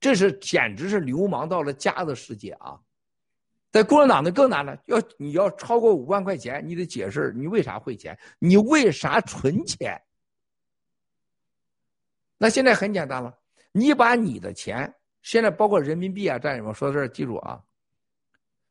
[0.00, 2.78] 这是简直是流氓到了家的世界啊！
[3.72, 10.00] 在共产党的更难了，要你要超过五万块钱，你得解释你为啥汇钱，你为啥存钱？
[12.44, 13.34] 那现在很简单了，
[13.72, 17.64] 你把你的钱，现在包括人民币啊，战友们说到这儿记住啊。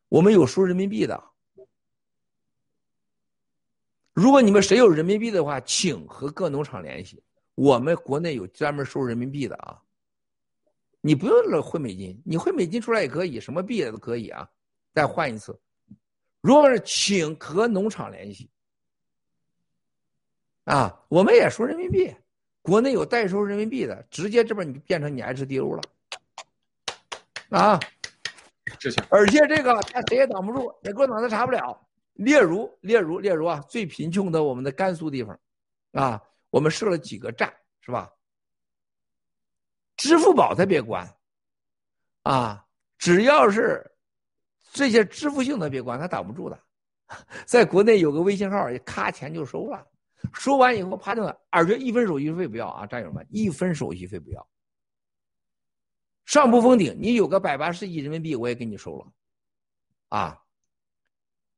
[0.10, 1.24] 我们有收人民币的，
[4.14, 7.24] 如果你们谁有人民币的话，请和各农场联系。
[7.56, 9.82] 我们国内有专门收人民币的啊，
[11.02, 14.48] 你不用了汇美金，你汇美金出来也可以，什么币也都可以啊，
[14.94, 15.60] 再换一次。
[16.42, 18.52] 如果是请和农场联系，
[20.66, 22.16] 啊，我们也收人民币，
[22.64, 25.82] 国内有代收人民币的，直接这边你变成你 HDO 了，
[27.50, 27.80] 啊。
[29.10, 31.80] 而且这个他谁也挡不住，也共产党他查不了。
[32.14, 35.40] 例如，例如，例如啊，最贫穷的我们的甘肃地方，
[35.92, 38.12] 啊，我们设了几个站，是吧？
[39.96, 41.08] 支付宝他别关，
[42.24, 42.66] 啊，
[42.98, 43.86] 只要是
[44.72, 46.60] 这些支付性的别管，他挡不住的。
[47.46, 49.86] 在国内有个微信号，咔钱就收了，
[50.32, 54.48] 收完以后啪就，而且一分手续费不要啊，战友们，一分手续费不要。
[56.26, 59.08] 上不封顶，你有个百八十亿人民币，我也给你收了，
[60.08, 60.40] 啊！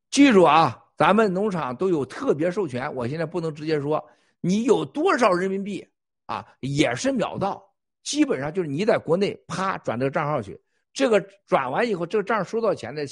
[0.10, 4.03] 记住啊，咱们农场都有特别授权，我现在不能直接说
[4.42, 5.88] 你有多少人民币
[6.26, 7.64] 啊，也是秒到，
[8.02, 10.60] 基本上就是你在国内啪转这个账号去，
[10.94, 13.06] 这个转完以后，这个账收到钱的，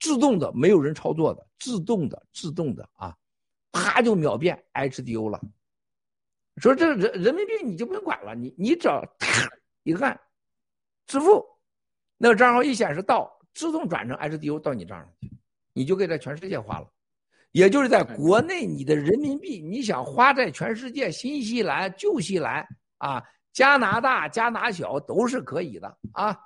[0.00, 3.14] 自动的，没有人操作的，自动的，自动的啊，
[3.76, 5.40] 啪就秒变 HDO 了。
[6.56, 9.04] 说这人人民币你就不用管了，你你只要
[9.82, 10.18] 一按。
[11.06, 11.44] 支付，
[12.16, 15.30] 那个账号一显示到，自动转成 HDO 到你账上去，
[15.72, 16.90] 你就可以在全世界花了。
[17.52, 22.66] 也就是在国内，你的人民币你想花在全世界，新西兰、旧西兰
[22.98, 23.22] 啊、
[23.52, 26.36] 加拿大、加拿小都是可以的啊，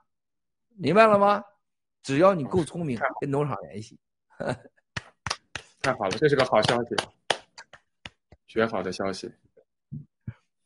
[0.76, 1.42] 明白了吗？
[2.02, 3.98] 只要你够聪明，跟农场联系。
[5.80, 6.94] 太好了，这是个好消息，
[8.50, 9.30] 绝好的消息。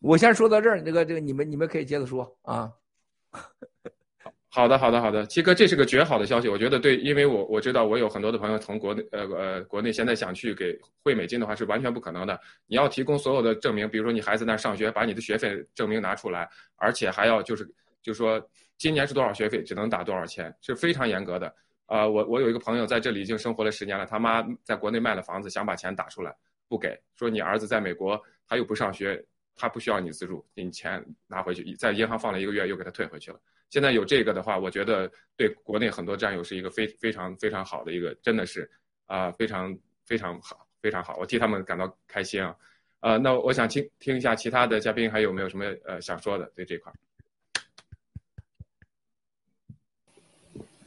[0.01, 2.73] 我先说到这儿，这个这个你们你们可以接着说啊。
[4.49, 6.49] 好的，好的，好的，七哥，这是个绝好的消息。
[6.49, 12.41] 我觉得对，因为我我知道我有很多的朋友从国内呃呃国内现在想去给汇美金的话是完全不可能的。
[12.67, 17.69] 你要提供所有的证明，比如说你孩子那上学，把你的学费证明拿出来，而且还要就是
[18.01, 18.41] 就说
[18.79, 21.55] 今年是多少学费，只能打多少钱，是非常严格的。
[21.85, 26.35] 啊，我我有一个朋友在这里已经生活了十年了，他妈在国内卖了房子，想把钱打出来，
[26.69, 33.41] 不给，说你儿子在美国他又不上学，他不需要你资助，你钱拿回去，在银行放了一个月又给他退回去了。
[33.71, 38.71] 现在有这个的话，我觉得对国内很多战友是一个非非常非常好的一个，真的是
[39.07, 42.55] 啊，非常非常好，非常好，我替他们感到开心啊。
[43.01, 46.93] 呃，那我想听听一下其他的嘉宾还有没有什么呃想说的对这块。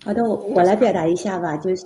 [0.03, 1.85] 好的，我我来表达一下吧，就是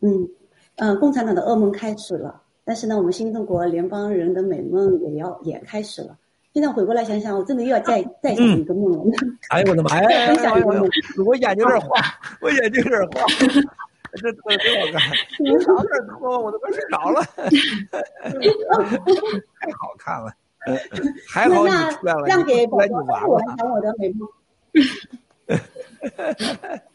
[0.00, 0.28] 嗯
[0.76, 6.16] 嗯，共产党的噩梦开始了，但是呢，我们新中国联邦人的美梦也要也开始了。
[6.52, 9.04] 现在回过来想想，我真的又要再再想一个梦了。
[9.50, 10.08] 哎呦我的妈呀！
[10.26, 10.88] 分享一个梦，
[11.24, 12.00] 我眼睛有点花，
[12.42, 13.22] 我眼睛有点花。
[14.12, 15.00] 这这真好看，
[15.38, 17.22] 你长点脱，我都快睡着了。
[19.60, 20.34] 太好看了，
[21.28, 24.28] 还好你出来了，让给宝宝我来讲我的美梦。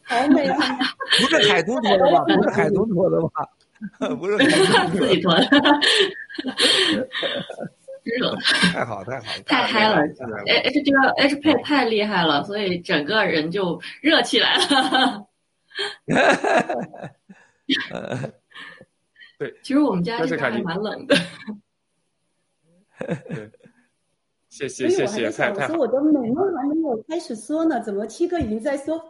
[0.02, 0.58] 好美啊！
[1.18, 2.22] 不是海豚脱的吧？
[2.26, 3.48] 不是海豚脱的吧？
[4.18, 4.36] 不是
[4.96, 5.46] 自己脱的。
[8.72, 9.96] 太好太好太嗨了
[10.46, 15.26] ！H 这个 H 配太厉害了，所以整个人就热起来了。
[19.38, 21.16] 对，其实我们家现在还蛮冷的。
[24.48, 29.02] 谢谢谢谢，太太我说我的美梦还没有开始说呢，怎么七哥已经在说？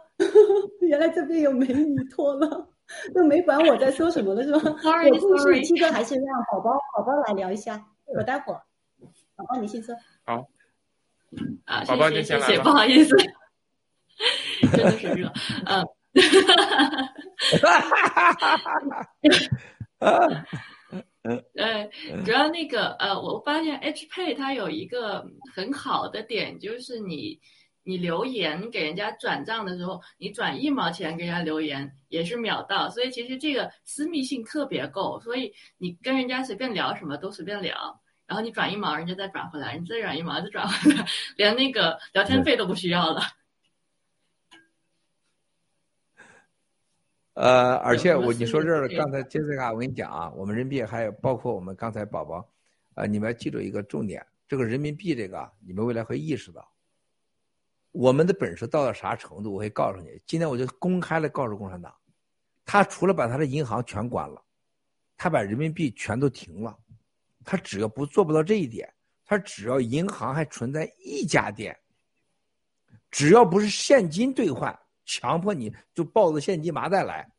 [0.81, 2.67] 原来这边有美女托了，
[3.13, 4.59] 都没管我在说什么了是吧？
[4.63, 8.61] 我故事，七哥还是让宝宝宝宝来聊一下，我待会儿。
[9.35, 9.95] 宝宝，你先说。
[10.25, 10.47] 好。
[11.65, 13.15] 啊，宝宝谢谢谢，不好意思，
[14.71, 15.31] 真的是热。
[15.65, 15.85] 嗯。
[17.61, 19.03] 哈哈哈哈哈
[19.99, 20.45] 哈！
[21.55, 21.89] 呃，
[22.25, 27.39] 主要那个呃，我发现 H Pay 它有一个很好的点，就是你
[27.87, 41.05] 你留言给人家转账的时候，你转一毛钱给人家留言也是秒到，所以其实这个私密性特别够，所以你跟人家随便聊什么都随便聊，然后你转一毛，人家再转回来，你再转一毛再转回来，
[41.37, 43.21] 连那个聊天费都不需要了。
[47.35, 52.49] 呃，而且我你说这儿，刚才杰斯卡，我跟你讲啊，我们人民币还有包括我们刚才宝宝，
[52.95, 56.67] 啊，你们要记住一个重点，这个人民币这个，你们未来会意识到，
[57.91, 60.21] 我们的本事到了啥程度，我会告诉你。
[60.25, 61.93] 今天我就公开的告诉共产党，
[62.65, 64.43] 他除了把他的银行全关了，
[65.15, 66.77] 他把人民币全都停了，
[67.43, 68.93] 他只要不做不到这一点，
[69.25, 71.75] 他只要银行还存在一家店，
[73.09, 74.77] 只要不是现金兑换。
[75.09, 77.31] 强迫你就抱着现金麻袋来，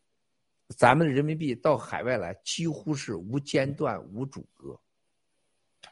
[0.76, 4.80] 咱们的人民币到海外来几乎是无间断、无阻隔。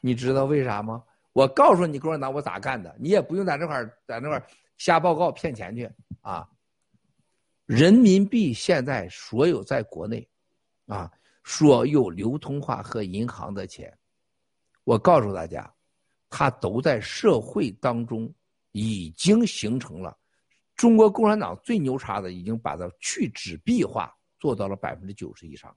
[0.01, 1.03] 你知道为啥吗？
[1.37, 4.43] 我告诉你，共产党我咋干的，你也不用在这块在那块
[4.75, 5.87] 瞎报告骗钱去
[6.21, 6.49] 啊！
[7.67, 10.27] 人民币现在所有在国内，
[10.87, 11.11] 啊，
[11.43, 13.95] 所有流通化和银行的钱，
[14.83, 15.71] 我告诉大家，
[16.27, 18.33] 它都在社会当中
[18.71, 20.17] 已经形成了。
[20.75, 25.71] 中国共产党最牛叉的，已经把它去纸币化做到了百分之九十以上。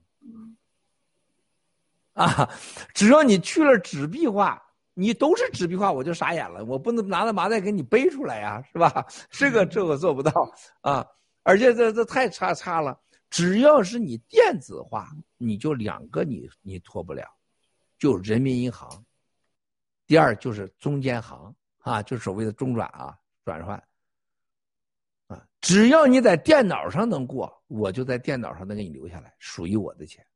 [2.14, 2.50] 啊，
[2.94, 4.62] 只要你去了纸币化，
[4.94, 6.64] 你都是纸币化，我就傻眼了。
[6.64, 9.06] 我不能拿着麻袋给你背出来呀，是吧？
[9.30, 11.06] 这个这个做不到啊，
[11.42, 12.98] 而且这这太差差了。
[13.30, 17.24] 只要是你电子化，你就两个你你脱不了，
[17.98, 19.04] 就人民银行。
[20.06, 23.80] 第二就是中间行啊，就所谓的中转啊，转换。
[25.28, 30.26] 啊，只要你在电脑上能过，我就在电脑上能给你留下来，属于我的钱。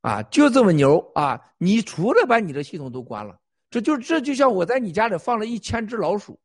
[0.00, 1.38] 啊，就这么牛啊！
[1.58, 3.38] 你除了把你的系统都关了，
[3.70, 6.40] 这就这就像我在你家里放了一千只老鼠。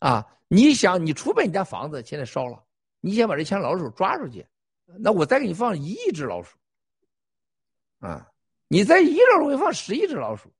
[0.00, 2.62] 啊，你想你除非你家房子现在烧了，
[3.00, 4.44] 你先把这千老鼠抓出去，
[4.84, 6.58] 那我再给你放一亿只老鼠。
[8.00, 8.28] 啊，
[8.66, 10.52] 你在一楼我放十亿只老鼠。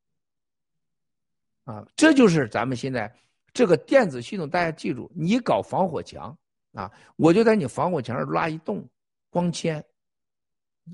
[1.64, 3.12] 啊，这就是咱们现在。
[3.54, 6.34] 这个电子系统，大家记住，你搞防火墙
[6.72, 8.88] 啊，我就在你防火墙上拉一洞，
[9.28, 9.84] 光纤，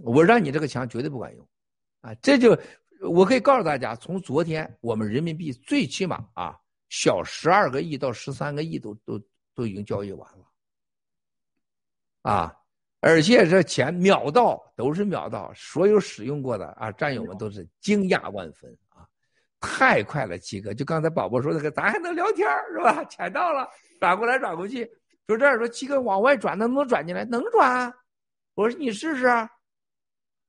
[0.02, 1.48] 我让你这个墙绝对不管用，
[2.00, 2.58] 啊，这就
[3.00, 6.56] 我可以告诉大家，从昨天我们人民币最起码啊，
[6.88, 9.20] 小十二个亿到十三个亿都都
[9.54, 12.56] 都已经交易完了，啊，
[13.00, 19.06] 而且这钱秒到，都是秒到，所有使用过的啊战友们都是惊讶万分啊。
[19.60, 20.72] 太快了，七哥！
[20.72, 23.02] 就刚才宝宝说那个，咱还能聊天是吧？
[23.06, 23.68] 钱到了，
[23.98, 24.88] 转过来转过去，
[25.26, 27.24] 就这样说，七哥往外转能不能转进来？
[27.24, 27.92] 能转。
[28.54, 29.26] 我说你试试，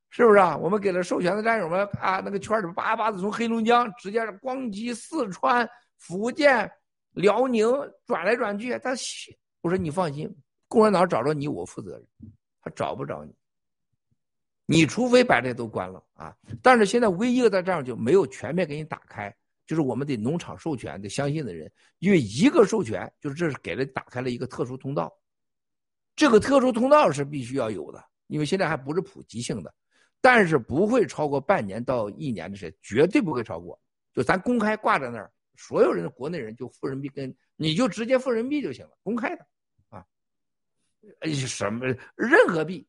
[0.09, 0.57] 是不是啊？
[0.57, 6.69] 我们给了授权的战友们啊，那个圈里叭叭的从黑龙江直接光机四川、福建、
[7.11, 7.67] 辽宁
[8.05, 8.77] 转来转去。
[8.79, 8.91] 他，
[9.61, 10.29] 我说你放心，
[10.67, 12.07] 共产党找着你，我负责任，
[12.61, 13.33] 他找不着你。
[14.65, 16.35] 你除非把这都关了啊！
[16.61, 25.11] 但是现在唯一一个在这样就没有全面给你打开，就是我们得农场授权得相信的人，因为一个授权就是这是给了打开了一个特殊通道，
[26.15, 29.73] 这个特殊通道是必须要有的，因为现在还不是普及性的，
[30.21, 33.79] 但是不会超过半年到一年的时间，绝对不会超过。
[34.13, 39.45] 就咱公开挂在那儿，所有人的国内人就付人民币跟你就直接付人民币就行了，公开的
[39.89, 40.05] 啊，
[41.47, 42.85] 什么任何币。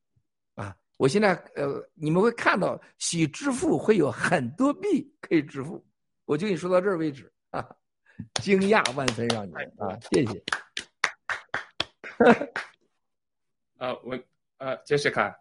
[0.55, 5.83] 啊我现在呃，你们会看到喜支付会有很多币可以支付，
[6.27, 7.67] 我就跟你说到这儿为止啊，
[8.43, 10.43] 惊讶万分让你啊，谢谢。
[13.79, 14.19] 啊， 我
[14.59, 15.35] 呃，杰西卡。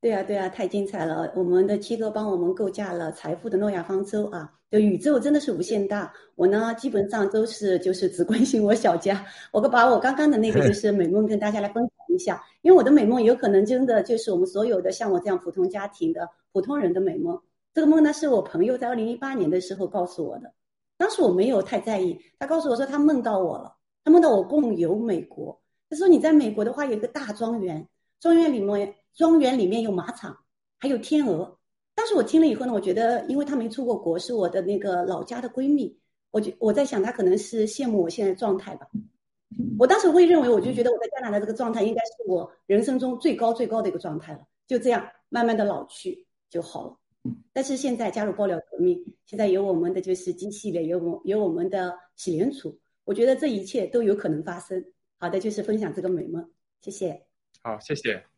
[0.00, 1.32] 对啊，对啊，太精彩了！
[1.34, 6.14] 我们的七哥帮我们构架了财富的诺亚方舟啊，就宇宙真的是无限大。
[6.36, 17.36] 我呢，基本上都是就是只关心我小家，我把我刚刚的那个就 是美梦跟大家来分享一下，因为我的美梦有可能真的就是我们所有的像我这样普通家庭的普通人的美梦。
[17.74, 20.52] 这个梦呢，是我朋友在二零一八年的时候告诉我的，
[20.96, 22.16] 当时我没有太在意。
[22.38, 25.60] 他告诉我说他梦到我了，他梦到我共游美国。
[25.90, 27.84] 他说你在美国的话有一个大庄园，
[28.20, 28.94] 庄园里面。
[29.18, 30.44] 庄园里面有马场，
[30.78, 31.58] 还有天鹅。
[31.96, 35.98] 当时我听了以后呢，我觉得，因为她没出过国，是我的那个老家的闺蜜，
[36.30, 38.86] 我就我在想，她可能是羡慕我现在状态吧。
[39.76, 44.46] 我当时会认为，我就觉得我在加拿大这个状态，应该是我人生中最高最高的一个状态了。
[44.68, 46.96] 就这样，慢慢的老去就好了。
[47.52, 54.84] 但是现在加入爆料革命，现在有我们的就是机器人，有我有我们的洗脸储，我觉得这一切都有可能发生。
[55.18, 56.48] 好的，就是分享这个美梦，
[56.80, 57.26] 谢谢。
[57.60, 58.37] 好，谢谢。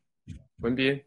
[0.63, 1.01] 文斌。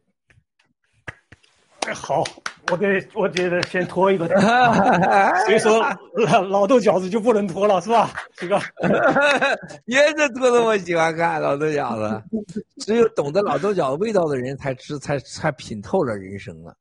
[1.93, 2.23] 好，
[2.71, 4.25] 我给我觉得先拖一个，
[5.45, 5.81] 所以说
[6.27, 8.57] 老老豆饺子就不能拖了，是吧，这个？
[9.85, 12.23] 也是拖的，我喜欢看老豆饺子。
[12.79, 16.77] 只有懂得老豆饺子味道的人，才知才才品透了人生了。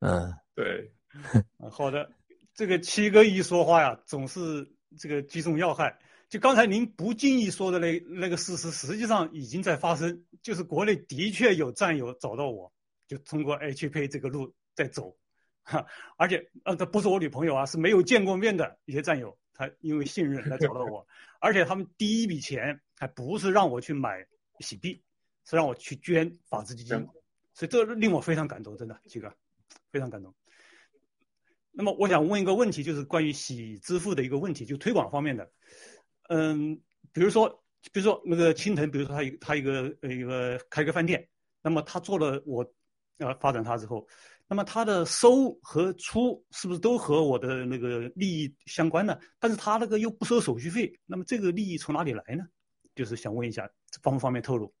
[0.00, 0.90] 嗯，对。
[1.70, 2.10] 好的，
[2.54, 4.66] 这个七哥一说话呀，总是
[4.98, 5.96] 这个击中要害。
[6.32, 10.24] 就刚才您不经意说的那那个事实，实际上已经在发生。
[10.40, 12.72] 就是国内的确有战友找到我，
[13.06, 15.14] 就通过 H P 这个路在走，
[15.62, 15.86] 哈，
[16.16, 21.06] 而且呃，这不是我女朋友啊，是没有见过面的一些战友，他因为信任来找到我，
[21.38, 24.26] 而且他们第一笔钱还不是让我去买
[24.60, 25.02] 洗币，
[25.44, 27.06] 是让我去捐法治基金，
[27.52, 29.30] 所以这令我非常感动，真的，七哥
[29.90, 30.34] 非常感动。
[31.72, 35.50] 那么我想问一个问题，就是关于洗支付的一个问题，就推广方面的，
[36.32, 36.74] 嗯，
[37.12, 37.58] 比如说。
[37.92, 41.28] 比如说那个青藤，比如说他一他一个呃一个开个饭店，
[41.60, 42.64] 那么他做了我，
[43.18, 44.06] 呃发展他之后，
[44.46, 49.18] 那么他的收和出是不是都和我的那个利益相关呢？
[49.40, 52.44] 但是他那个又不收手续费，那么这个利益从哪里来呢？
[52.94, 53.68] 就是想问一下，
[54.00, 54.72] 方不方便透露？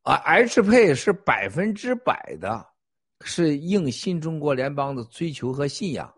[0.00, 2.66] 啊 hp 是百分之百的，
[3.20, 6.10] 是应新中国联邦的追求和信仰，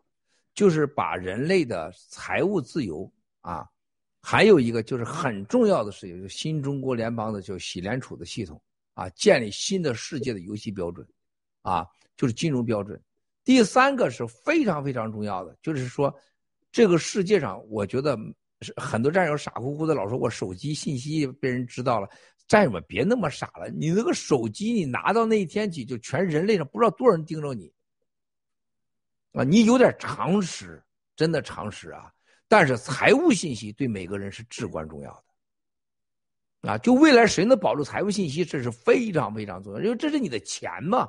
[0.55, 3.69] 就是把人类的财务自由啊。
[4.23, 8.61] 还有一个就是很重要的事情，就是新中国联邦的叫洗联储的系统
[8.95, 11.07] 啊，建立新的世界的游戏标准，
[11.63, 13.01] 啊，就是金融标准。
[13.45, 16.15] 第三个是非常非常重要的，就是说，
[16.71, 18.17] 这个世界上，我觉得
[18.61, 22.09] 是很多战友傻乎乎的老说我手机信息被人知道了，
[22.47, 27.73] 战友们别那么傻了，你那个手机你拿到那一天起，就全人类上不知道多少人盯着你，
[29.33, 30.81] 啊，你有点常识，
[31.17, 32.13] 真的常识啊。
[32.51, 35.25] 但是财务信息对每个人是至关重要
[36.63, 41.09] 的，啊，就未来谁能保住财务信息，这是非常非常重要，因为这是你的钱嘛，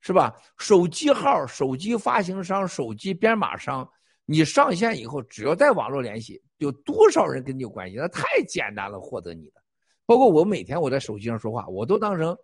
[0.00, 0.34] 是吧？
[0.58, 3.88] 手机号、手机发行商、手机编码商，
[4.24, 7.94] 你上线以后，只要在网络联系，有多少人跟你有关系？
[7.96, 9.62] 那太简单了，获得你的。
[10.04, 12.36] 包括我每天我在手机上说话，我都当成，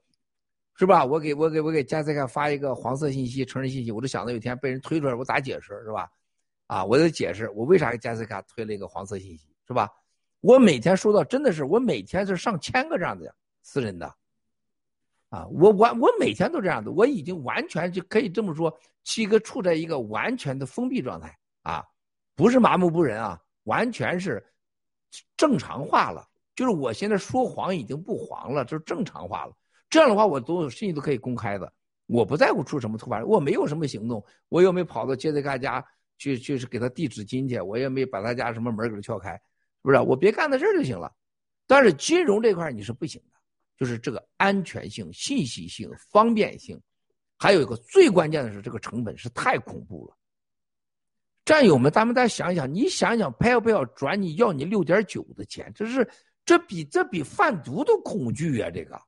[0.76, 1.04] 是吧？
[1.04, 6.08] 我给我给我给加斯卡发一个黄色信息、成人信息，我都想到有一天被人推出来，我咋解释，是吧？
[6.72, 9.90] 啊，我得解释我为啥给杰斯卡推了一个黄色信息，是吧？
[10.40, 14.06] 我每天收到真的是，我每天是上千个这样的私人的，
[15.28, 21.84] 啊，我完我每天都这样的，我已经完全就可以这么说，七哥处在一个完全的封闭状态啊，
[22.34, 24.42] 不是麻木不仁啊，完全是
[25.36, 26.26] 正常化了，
[26.56, 29.52] 就是我现在说谎已经不黄了，就是正常化了。
[29.90, 31.70] 这样的话，我都有信息都可以公开的，
[32.06, 35.84] 我不在乎出什么突发，我没有什么行动，我又没跑到杰斯卡家。
[36.22, 39.40] 去就是给他递纸巾去，我也没把他家什么门给他撬开，是
[39.82, 39.98] 不是？
[39.98, 41.12] 我别干在这儿就行了。
[41.66, 43.38] 但是金融这块你是不行的，
[43.76, 46.80] 就是这个安全性、信息性、方便性，
[47.36, 50.16] 还有一个最关键的是这个成本是太恐怖了。
[51.44, 55.72] 战友们，咱们再想想，你想想，要不要转你要你六点九的钱？
[55.74, 56.08] 这是
[56.44, 58.70] 这比这比贩毒都恐惧啊！
[58.70, 59.02] 这个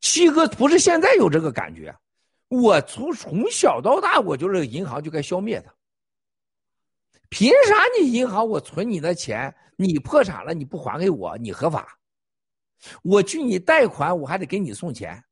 [0.00, 1.94] 七哥不是现在有这个感觉。
[2.48, 5.74] 我从从小到大，我就这个银行就该消灭它。
[7.28, 11.98] 凭啥你银行我存你的钱，你破产了你不还给我，你合法？
[13.02, 15.24] 我去你贷款，我还得给你送钱，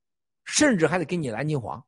[0.45, 1.85] 甚至还得给你蓝金黄。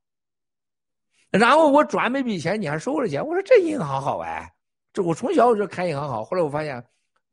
[1.30, 3.26] 然后我转那笔钱，你还收了钱。
[3.26, 4.54] 我说这银行好哎，
[4.92, 6.24] 这我从小我就开银行好。
[6.24, 6.82] 后来我发现，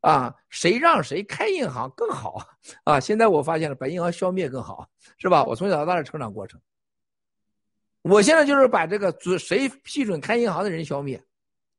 [0.00, 2.44] 啊，谁让谁开银行更好
[2.82, 2.98] 啊？
[2.98, 5.44] 现在我发现了，把银行消灭更好，是吧？
[5.44, 6.60] 我从小到大的成长过程。
[8.04, 11.18] 我现在就是把这个准谁批准开银行的人消灭，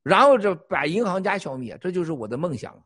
[0.02, 2.84] 然后这把银行家消灭，这就是我的梦想。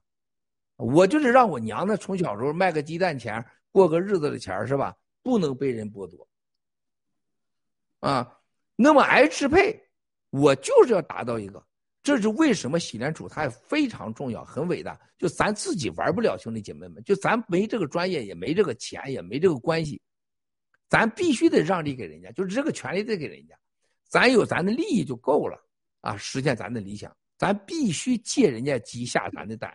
[0.76, 4.94] 我就是让我娘的从小时候卖个鸡蛋钱过个日子的钱是吧？
[5.24, 6.28] 不能被人剥夺。
[8.02, 8.30] 啊，
[8.76, 9.82] 那么 H 配，
[10.32, 11.66] 我就是要达到一个，
[12.04, 15.00] 这是为什么洗联储它非常重要，很伟大。
[15.18, 20.02] 就咱自己玩不了，兄弟姐妹们，就咱没这个专业，也没这个钱，也没这个关系。
[20.90, 23.56] 咱必须得让利给人家，就是这个权利得给人家，
[24.08, 25.56] 咱有咱的利益就够了
[26.02, 26.18] 啊！
[26.18, 29.72] 实现咱的理想，咱必须借人家鸡下咱的蛋。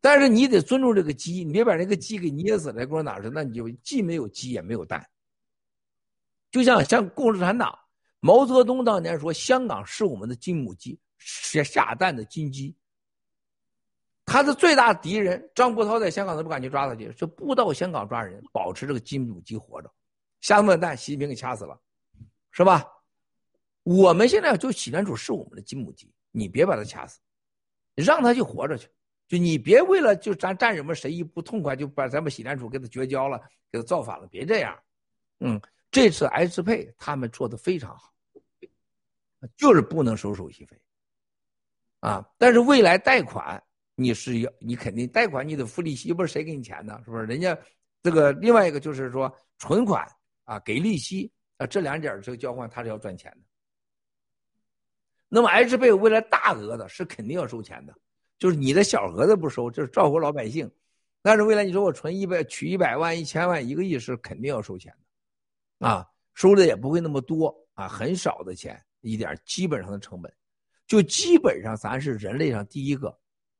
[0.00, 3.28] 但是你得尊重这个鸡，你别把那个鸡给捏死了，给我哪去？
[3.28, 5.06] 那你就既没有鸡也没有蛋。
[6.50, 7.78] 就像像共产党，
[8.20, 12.74] 毛泽东当年说：“香港是我们的金母鸡，下下蛋的金鸡。”
[14.26, 19.90] 他的最大敌人张国焘在香港都不敢去抓他去，就不到香港抓人，保持这个金母鸡活着。
[20.40, 21.80] 下么蛋，习近平给掐死了，
[22.50, 22.84] 是吧？
[23.84, 27.20] 我们现在就洗联储是我们的金母鸡，你别把它掐死，
[27.94, 28.88] 让他去活着去，
[29.28, 33.40] 就你别为了就咱战友们谁一不痛快，就把咱们洗联储给他绝交了，
[33.70, 34.76] 给他造反了，别这样。
[35.38, 38.12] 嗯，这次爱支配他们做的非常好，
[39.56, 40.76] 就是不能收手续费。
[42.00, 43.62] 啊，但是未来贷款
[43.96, 47.00] 你是要，你肯定贷款你得付利息，又不是谁给你钱呢？
[47.04, 47.24] 是不是？
[47.24, 47.58] 人家
[48.02, 50.06] 这个另外一个就是说存款
[50.44, 53.38] 啊给利息啊，这两点这个交换他是要赚钱的。
[55.28, 57.92] 那么 H 贝为了大额的是肯定要收钱的，
[58.38, 60.70] 就是你的小额的不收，就是照顾老百姓。
[61.22, 64.94] 但是未来你说我存一百取一百万一千万一个亿是肯定要收钱
[65.80, 70.32] 的，啊，收的也不会那么多啊，很少的钱一点基本上的成本。
[70.86, 73.18] 就基本上，咱是人类上第一个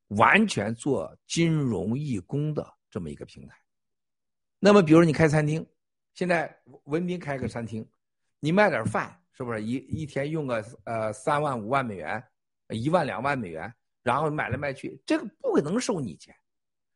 [0.09, 3.57] 完全做金融义工的这么一个平台。
[4.59, 5.65] 那么，比如你开餐厅，
[6.15, 7.87] 现在文斌开个餐厅，
[8.41, 12.23] 你卖点饭，是不是一一天用个呃三万五万美元，
[12.71, 16.35] 一万两万美元，然后买来卖去，这个不可能收你钱。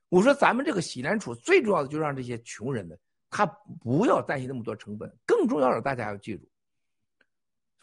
[0.09, 2.99] 我说咱们这个洗联储最重要的就让这些穷人们
[3.29, 3.47] 他
[3.81, 6.49] 不要担心那么多成本，更重要的大家要记住。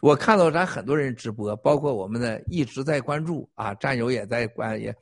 [0.00, 4.94] 我看到咱很多人直播，包括我们的一直在关注啊，战友也在关也，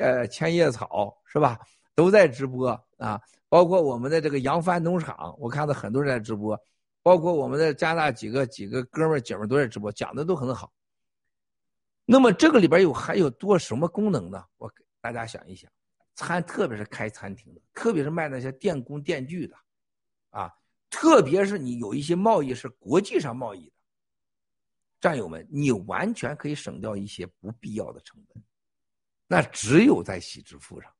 [0.00, 1.58] 呃，千叶草是吧？
[1.94, 6.60] 都在直播啊，包括我们的这个扬帆农场，我看到很多人在直播，
[7.02, 10.72] 包括我们的加拿大几个几个哥们儿姐们儿都在直播，讲的都很好。
[12.04, 14.44] 那么这个里边有还有多什么功能呢？
[14.56, 15.70] 我给大家想一想，
[16.14, 19.56] 餐特别是开餐厅的，特别是卖那些电工电锯的，
[20.30, 20.52] 啊，
[20.90, 23.72] 特别是你有一些贸易是国际上贸易的。
[25.00, 28.42] 战友们，你完全可以省掉一些不必要的成本，
[29.26, 30.92] 那只有在喜支付上。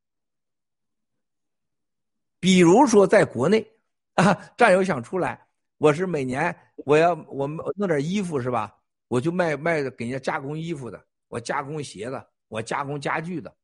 [2.41, 3.67] 比如说，在国内
[4.15, 5.47] 啊，战友想出来，
[5.79, 7.47] 我是每年我要我
[7.77, 8.77] 弄点衣服是吧？
[9.09, 13.55] 我就卖卖给人家加工衣服的，我加工鞋的，我加工家具的，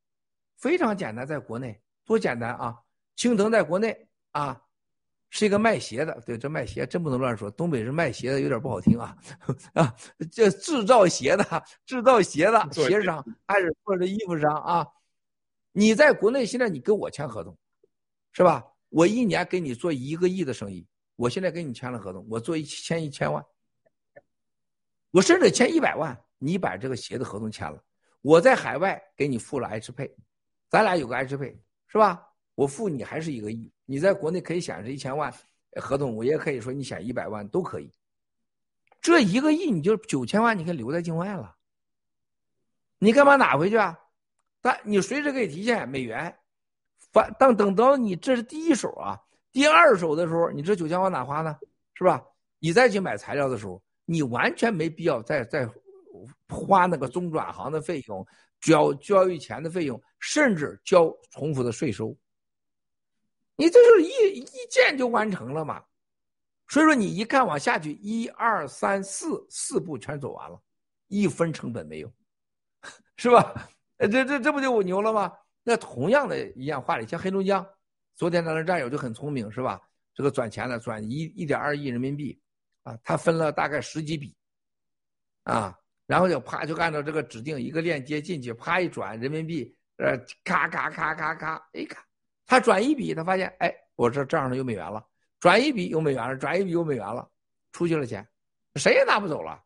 [0.57, 2.79] 非常简单，在国内多简单啊！
[3.17, 4.61] 青藤在国内啊。
[5.31, 7.49] 是一个卖鞋的，对，这卖鞋真不能乱说。
[7.53, 9.17] 东北是卖鞋的，有点不好听啊
[9.75, 9.95] 啊！
[10.31, 14.87] 这制造鞋的，制造鞋的鞋商还是或者衣服商啊？
[15.73, 17.57] 你在国内现在你跟我签合同，
[18.33, 18.65] 是吧？
[18.89, 20.85] 我一年给你做一个亿的生意，
[21.15, 23.45] 我现在跟你签了合同，我做一签一千万，
[25.13, 27.81] 我甚至签一百万，你把这个鞋的合同签了，
[28.21, 30.13] 我在海外给你付了 H 配，
[30.69, 32.21] 咱俩有个 H 配，是吧？
[32.55, 33.71] 我付你还是一个亿。
[33.87, 35.33] 你在国内可以显示一千万
[35.77, 37.91] 合同，我也可以说你显一百万都可以。
[39.01, 41.57] 这一个亿你就九千万，你可以留在境外了。
[42.99, 43.99] 你干嘛拿回去啊？
[44.61, 46.37] 但你随时可以提现美元。
[47.13, 49.19] 反但等到你这是第一手啊，
[49.51, 51.59] 第二手的时候，你这九千万哪花呢？
[51.95, 52.23] 是吧？
[52.59, 55.69] 你再去买材料的时候，你完全没必要再再
[56.49, 58.25] 花那个中转行的费用、
[58.61, 62.15] 交交易前的费用，甚至交重复的税收。
[63.61, 65.85] 你这就是一一键就完成了嘛，
[66.67, 70.59] 所以说你一看往下去，一二三四四步全走完了，
[71.09, 72.11] 一分成本没有，
[73.19, 73.69] 是吧？
[73.99, 75.31] 这这这不就牛了吗？
[75.63, 77.69] 那同样的一样话里，像黑龙江，
[78.17, 79.79] 昨天咱的战友就很聪明，是吧？
[80.15, 82.41] 这个转钱了，转一一点二亿人民币，
[82.85, 84.35] 啊，他分了大概十几笔，
[85.43, 92.03] 啊，然后就啪就按照这个指定一个链接进去，啪一转人民币，呃，咔咔咔咔咔，哎咔。
[92.51, 95.07] 他转一笔，他发现，哎，我这账上有美元了，
[95.39, 97.31] 转一笔有美元了，转一笔有美元了，
[97.71, 98.27] 出去了钱，
[98.75, 99.63] 谁也拿不走了，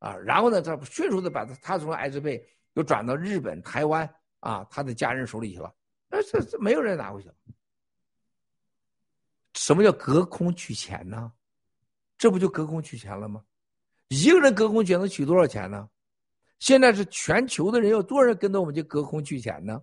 [0.00, 4.06] 啊，然后呢，他迅速的把他他从 H 贝又转到日本、台湾
[4.40, 5.74] 啊，他的家人手里去了，
[6.10, 7.34] 那这这没有人拿回去了。
[9.54, 11.32] 什么叫隔空取钱呢？
[12.18, 13.42] 这不就隔空取钱了吗？
[14.08, 15.88] 一个人隔空取能取多少钱呢？
[16.58, 19.82] 现在是全球的人有多少人跟着我们去隔空取钱呢？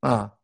[0.00, 0.34] 啊？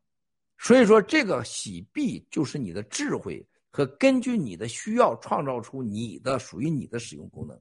[0.57, 7.59] 所以说，这个洗币就是你的智慧和根据你的需要创造出你的属于你的使用功能。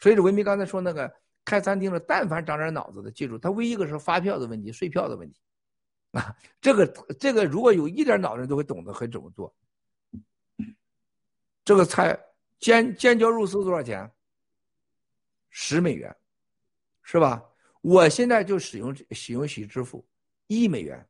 [0.00, 1.12] 所以，文明刚才说那个
[1.44, 5.40] 开餐厅的，但凡长点脑子的，记住，他唯一一个是发票的问题、税票的问题，
[6.12, 6.86] 啊，这个
[7.18, 9.54] 这个如果有一点脑子，都会懂得会怎么做。
[11.64, 12.18] 这个菜
[12.58, 14.10] 尖尖椒肉丝多少钱？
[15.50, 16.14] 十美元，
[17.02, 17.42] 是吧？
[17.80, 20.04] 我现在就使用使用喜支付，
[20.48, 21.07] 一美元。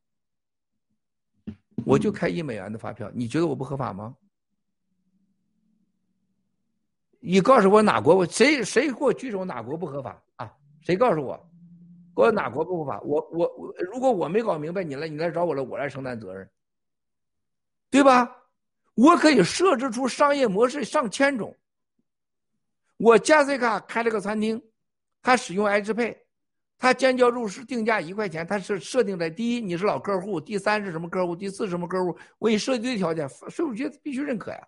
[1.85, 4.15] 我就开一美元的发票，你觉得我不合法吗？
[7.19, 8.15] 你告诉我哪国？
[8.15, 9.43] 我谁谁给我举手？
[9.43, 10.53] 哪国不合法啊？
[10.81, 11.35] 谁告诉我？
[12.15, 13.01] 给我哪国不合法？
[13.01, 16.49] 我我我，如果我没搞明白，你来你来找我了，我来承担责任，
[17.89, 18.35] 对吧？
[18.95, 21.55] 我可以设置出商业模式上千种。
[22.97, 24.61] 我加 C 卡开了个餐厅，
[25.21, 26.25] 他使用 H 配，
[26.79, 34.67] 他尖椒肉丝定价一块钱，他是设定在第一你是老客户，第三是什么客户，第四什么客户，我给你设计的条件，税务局必须认可呀。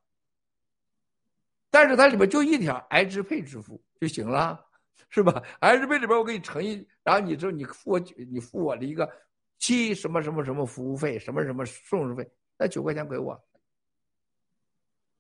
[1.69, 4.61] 但是它里边就一条 i 支配支付就行了，
[5.07, 7.99] 是吧？i 支配里边我给你乘以，然后你之后你付我
[8.30, 9.09] 你付我的一个
[9.57, 13.41] 七什么什么什么服务费，什么什么送时费，那九块钱给我，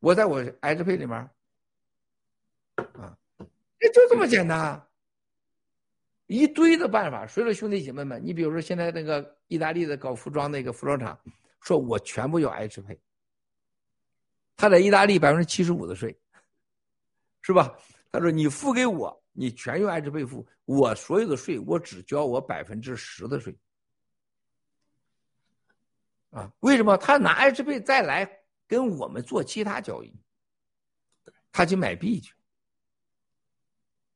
[0.01, 1.15] 我在我 i 支配里面，
[2.75, 3.17] 啊，
[3.79, 4.85] 这就这么简单。
[6.31, 11.19] 一堆的办法，所以说兄弟姐妹们，你比如说现在那个意大利的搞服装那个服装厂，
[11.59, 12.97] 说我全部要 H 配，
[14.55, 16.17] 他在意大利百分之七十五的税，
[17.41, 17.77] 是吧？
[18.13, 23.53] 他说你付给我，你全用 H 配付，我所有的税我只交我百分之十的税，
[26.29, 26.95] 啊，为什么？
[26.95, 28.25] 他拿 I 支配再来
[28.69, 30.15] 跟我们做其他交易，
[31.51, 32.33] 他去买币去。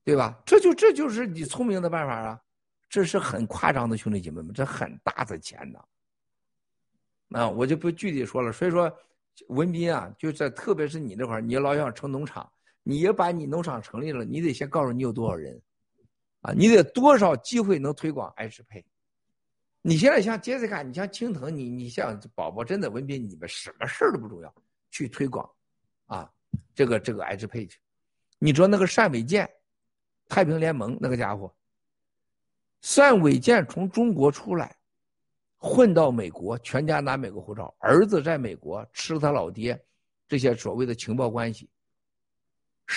[0.05, 0.39] 对吧？
[0.45, 2.41] 这就这就是你聪明的办法啊！
[2.87, 7.39] 这是很夸张的，兄弟姐妹们，这很大的钱呐。
[7.39, 8.53] 啊，我就不具体说了。
[8.53, 8.95] 所以说，
[9.47, 12.47] 文斌啊，就在特别是你那块儿，你老想成农场，
[12.83, 15.59] 你要把你农场成立了，你得先告诉你有多少人，
[16.41, 18.85] 啊，你得多少机会能推广爱支配。
[19.81, 24.53] 你现在像杰西卡，你像青藤，你你像宝宝，真的文斌，你们什么事儿都不重要，
[24.91, 25.49] 去推广，
[26.05, 26.31] 啊，
[26.75, 27.79] 这个这个爱支配去。
[28.37, 29.49] 你知道那个单伟建。
[30.27, 31.53] 太平联盟那个家伙，
[32.95, 34.75] 单伟建从中国出来，
[35.55, 39.79] 混到美国，全家拿美国护照，儿子在美国吃他老爹
[40.27, 41.69] 这些所谓的情报关系。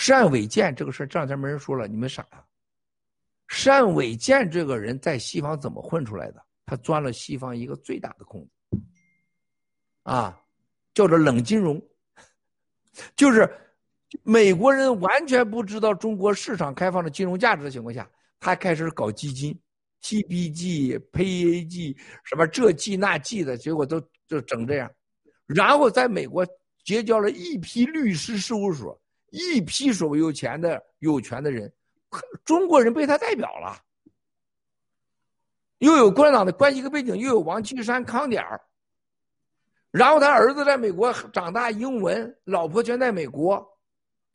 [0.07, 2.45] 单伟建这个事这两天没人说了，你们傻呀？
[3.65, 6.43] 单伟建这个人在西方怎么混出来的？
[6.65, 8.41] 他钻了西方一个最大的空
[8.71, 8.79] 子，
[10.03, 10.39] 啊，
[10.95, 11.83] 叫做冷金融，
[13.15, 13.51] 就是。
[14.23, 18.09] 美国人完全不知道中国市场开放的金融价值的情况下，
[18.41, 19.59] 他开始搞基金
[20.03, 24.91] ，TBG、PAG 什么这 G 那 G 的结果都就整这样，
[25.47, 26.47] 然后在美国
[26.85, 28.99] 结交了一批律师事务所，
[29.31, 31.71] 一批所谓有钱的有权的人，
[32.45, 33.77] 中国人被他代表了，
[35.81, 38.43] 又有共产党的关系和背景，又有王岐山、康点，
[39.91, 43.78] 然后他儿子在美国长大，英文，老婆全在美国。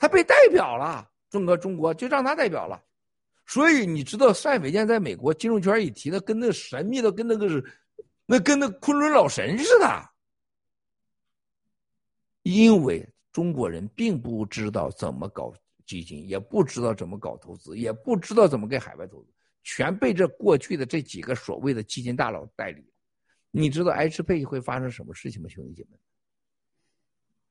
[0.04, 2.84] 他被代表了，整个中国就让他代表了，
[3.46, 7.64] 所以你知道单伟建在美国金融圈一提，那跟那神秘的，跟那个是，
[8.26, 10.10] 那跟那昆仑老神似的。
[12.42, 15.54] 因为中国人并不知道怎么搞
[15.86, 19.30] 基金，也不知道怎么搞投资，也不知道怎么给海外投资，
[19.64, 22.86] 全被这过去的这几个所谓的基金大佬代理。
[23.52, 25.98] 你知道 H 配会发生什么事情吗，兄弟姐妹？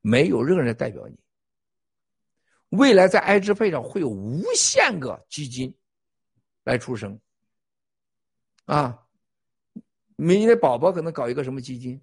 [0.01, 1.17] 没有任何人代表你。
[2.77, 5.71] 未来在 I 支配上会有无限个基金
[6.63, 7.19] 来出生，
[8.65, 8.99] 啊，
[10.15, 12.01] 明年宝宝可能搞一个什么基金，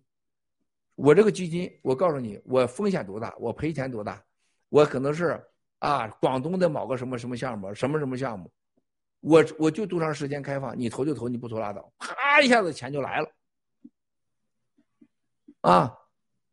[0.95, 4.23] 我这个基金，我告诉你，我风险多大，我赔钱多大，
[4.69, 5.45] 我可能是
[5.81, 8.49] 啊，广东的某个什么什么项目，什么什么项目，
[9.19, 13.33] 我我就多长时间开放，你投就投，你不投拉倒，啪一下子钱就来了，
[15.63, 15.97] 啊。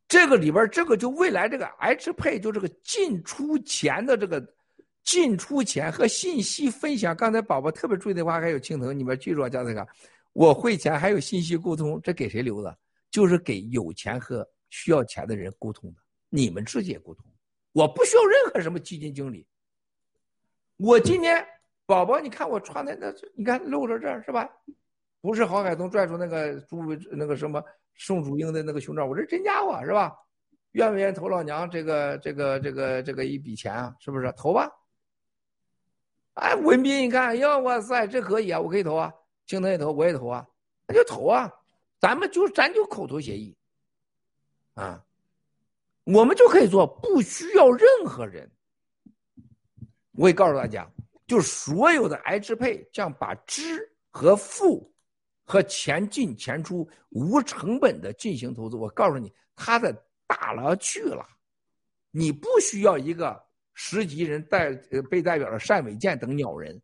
[0.07, 4.41] 这个里边，这个就未来这个 H 配，就这个进出钱的这个
[5.03, 7.15] 进出钱和信息分享。
[7.15, 9.85] 刚才宝宝特别注意的话，还有青藤，你们记住啊，叫这个，
[10.31, 12.77] 我汇钱还有信息沟通，这给谁留的？
[13.11, 17.25] 就是给有钱和需要钱的人沟通的，你们直接沟通，
[17.73, 19.45] 我不需要任何什么基金经理。
[20.77, 21.45] 我今天
[21.85, 24.49] 宝宝，你看我穿的那，你看露着这儿是吧？
[25.19, 27.61] 不是郝海东拽出那个朱那个什么。
[27.97, 30.15] 宋祖英的那个胸罩，我这真家伙是吧？
[30.73, 33.95] 愿不愿意投老娘这个这个这个这个一笔钱啊？
[33.99, 34.69] 是不是投吧？
[36.33, 39.11] 哎，文斌，你看，哟，哇塞，这可以啊，我可以投啊，
[39.47, 40.45] 青藤也投，我也投啊，
[40.85, 41.51] 那就投啊，
[41.99, 43.57] 咱们就咱就口头协议
[44.75, 45.03] 啊，
[46.03, 48.47] 我们就可以做，不需要任何人。
[50.11, 50.87] 我也告诉大家，
[51.25, 54.93] 就所有的 I 支配，将把支和付。
[55.49, 59.95] 和钱进钱出无成本的进行投资，我告诉你，他的
[60.27, 61.25] 大了去了，
[62.11, 63.41] 你不需要一个
[63.73, 66.81] 十级人代呃被代表的单伟建等鸟人，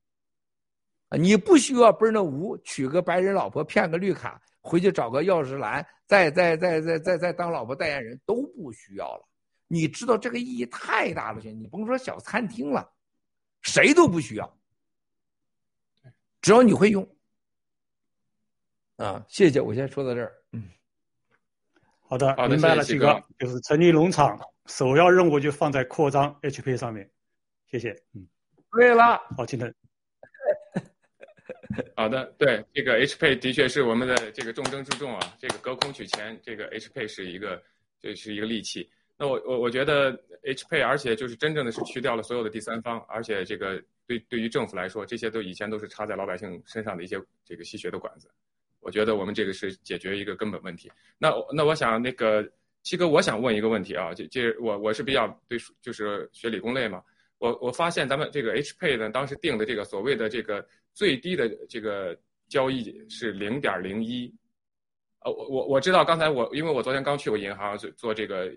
[1.09, 9.27] 啊，你不需要奔那吴娶个白人老婆骗个绿卡回去找个钥匙兰再再再再再再当老婆代言人都不需要了，
[9.67, 12.89] 你知道这个意义太大了，兄弟，你甭说小餐厅了，
[13.61, 14.57] 谁都不需要，
[16.39, 17.05] 只要你会用。
[18.97, 20.31] 啊，谢谢，我先说到这儿。
[20.51, 20.69] 嗯，
[22.01, 27.09] 好的，明白了，七哥，就是成立农场，首要任务就放在扩张 HP 上面。
[27.65, 27.91] 谢谢。
[28.13, 28.27] 嗯，
[28.71, 29.73] 对了，好，青藤。
[31.95, 35.35] 好的，对这个 HP 的确是我们的这个重中之重啊。
[35.39, 37.61] 这个隔空取钱，这个 HP 是一个，
[37.99, 38.87] 这是一个利器。
[39.17, 40.11] 那我我我觉得
[40.43, 48.29] HP，，而且就是真正的是去掉了所有的第三方，而且这个对对于政府来说，这些都以前都是插在老百姓身上的一些这个吸血的管子。
[48.83, 50.91] 我觉得我们这个是解决一个根本问题。
[51.17, 52.47] 那那我想那个
[52.83, 57.01] 七哥，我想问一个问题啊，就就我我是比较对，就是学理工类嘛。
[57.37, 64.33] 我我发现咱们这个 H Pay 呢，当时定的这个所谓的这个最低的这个交易是零点零一。
[65.21, 68.53] 呃，我我我知道刚才我因为我昨天刚去过银行做做这个。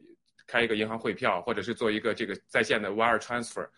[0.49, 3.69] 开一个银行汇票，或者是做一个这个在线的 wire transfer，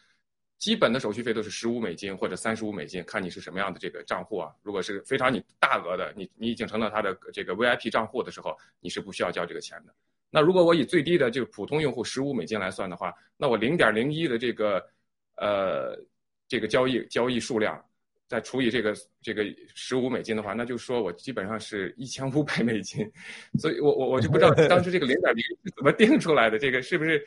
[0.59, 4.51] 基本的手续费都是十五美金或者三十五美金，看你是什么样的这个账户啊。
[4.62, 9.95] 如果是非常你大额的，你你已经成了他的这个 VIP 账户的时候，你是不需要交这个钱的。
[10.31, 14.85] 那如果我以最低的这个普通用户十五美金来算的话，那我零点零一的这个
[15.37, 15.99] 呃
[16.49, 17.83] 这个交易交易数量。
[18.27, 19.43] 再除以这个这个
[19.75, 23.11] 十五美金的话，那就说我基本上是一千五百美金，
[23.59, 27.27] 所以我我我就不知道当时这个零点零是怎么定出来的，这个是不是，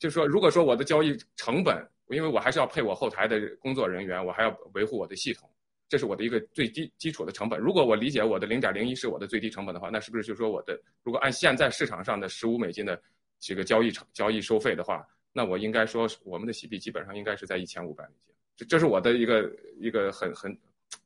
[0.00, 5.50] 就是说如果说我的交易成本，因为我还是要配我后台的工作人员，我还要维护我的系统，
[5.88, 7.58] 这是我的一个最低基础的成本。
[7.58, 13.00] 如果我理解我的零点零一是我的最低成本的话，那是不是就是说我的如果按现在市场上的十五美金的
[13.38, 18.34] 这个交易成交易收费的话，那我应该说我们的洗币基本上应该是在一千五百美金。
[18.56, 20.56] 这这是我的一个一个很很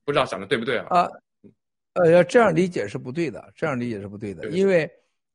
[0.04, 0.86] 不知道想的对不对啊？
[0.90, 1.10] 啊，
[1.94, 4.88] 呃，要这样理解是不对的，这样理解是不对的，因为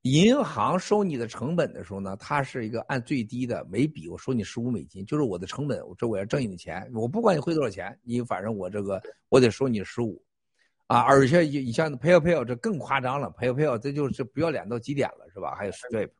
[0.05, 10.21] 银行收你的成本的时候呢，它是一个按最低的每笔我收你十五美金，就是我的成本，我这我要挣你的钱，我不管你汇多少钱，你反正我这个我得收你十五，
[10.85, 15.55] 啊，而且你像 PayPal 这更夸张了，PayPal 这就是不要脸到极点了，是吧？
[15.55, 16.11] 还有 Stripe。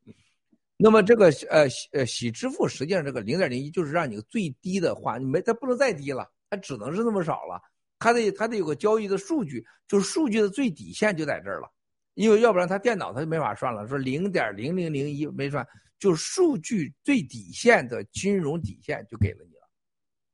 [0.78, 7.62] 那么这个呃呃喜支付实际上这个零点零一就是让你最低的话，你没它不能再低了，它只能是那么少了，
[8.00, 11.70] 它得它得有个交易的数据，就是数据的最底线就在这儿了，
[12.16, 15.66] 因为要不然他电脑他就没法算了，说零点零零零一没算，
[16.00, 19.70] 就数据最底线的金融底线就给了你了，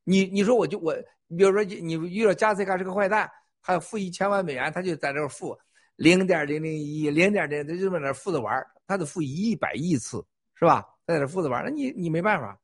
[0.06, 0.96] 你你说我就我，
[1.28, 3.30] 你比如说你遇到加塞卡是个坏蛋，
[3.62, 5.58] 他要付一千万美元，他就在这儿付
[5.98, 10.26] 零点零零一零点零，他就在那付着玩他得付一百亿次。
[10.54, 10.86] 是吧？
[11.08, 12.56] 他在这付着玩，那你你没办法。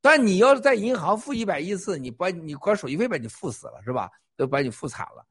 [0.00, 4.10] 但你要是在银行付一百亿次，你把你光手续费把你付死了，是吧？
[4.36, 5.24] 都把你付惨了。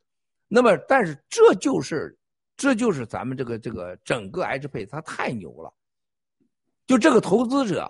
[0.48, 2.18] 那么，但是这就是，
[2.58, 5.72] 这就是咱们这个这个整个 H 配，它太牛了。
[6.88, 7.90] 就这个投资者，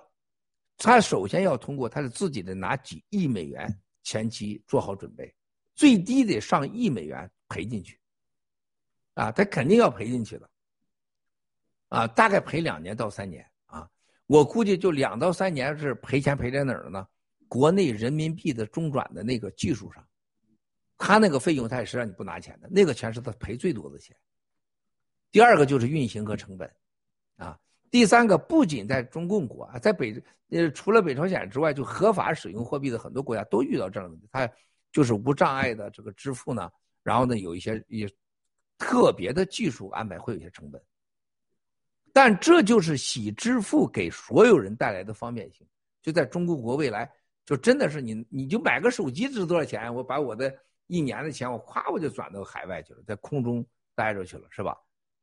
[0.78, 3.74] 他首先要通过他的自己的拿几亿美元
[4.04, 5.34] 前期做好准备，
[5.74, 7.98] 最低得上亿美元赔进去。
[9.14, 10.50] 啊，他肯定要赔进去的。
[11.90, 13.90] 啊，大概赔两年到三年啊。
[14.26, 17.08] 我估计就两到三年是赔钱赔在哪儿呢？
[17.48, 20.06] 国内人民币的中转的那个技术上，
[20.98, 24.14] 他那个费用他也是让你不拿钱的，那个钱是他赔最多的钱。
[25.32, 26.72] 第二个就是运行和成本，
[27.36, 27.60] 啊，
[27.92, 34.50] 第三个不仅在中共国啊，在北呃除了北朝鲜之外，就合法使用货币的很多国家都遇到这样的问题，它
[34.92, 36.72] 就是无障碍的这个支付呢，
[37.04, 38.10] 然后呢有一些也
[38.78, 40.82] 特别的技术安排会有一些成本。
[42.14, 45.68] 但这就是喜支付给所有人带来的方便性，
[46.02, 47.12] 就在中共国未来，
[47.46, 49.94] 就真的是你，你就买个手机值多少钱？
[49.94, 50.52] 我把我的
[50.88, 54.76] 一年的钱，我咵我就转到海外去了，在空中待着去了，是吧？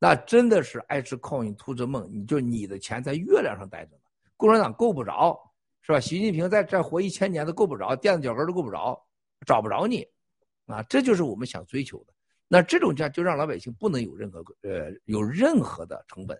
[0.05, 4.03] 那真的是爱吃 coin 图着梦，你就你的钱在月亮上待着呢。
[4.37, 5.35] 共产党够不着，
[5.81, 5.99] 是吧？
[5.99, 8.95] 习近平在这活一千年都够不着，垫子脚跟都够不着，
[9.47, 10.05] 找不着你，
[10.67, 12.13] 啊，这就是我们想追求的。
[12.47, 16.39] 那这种价就让老百姓不能有任何呃有任何的成本。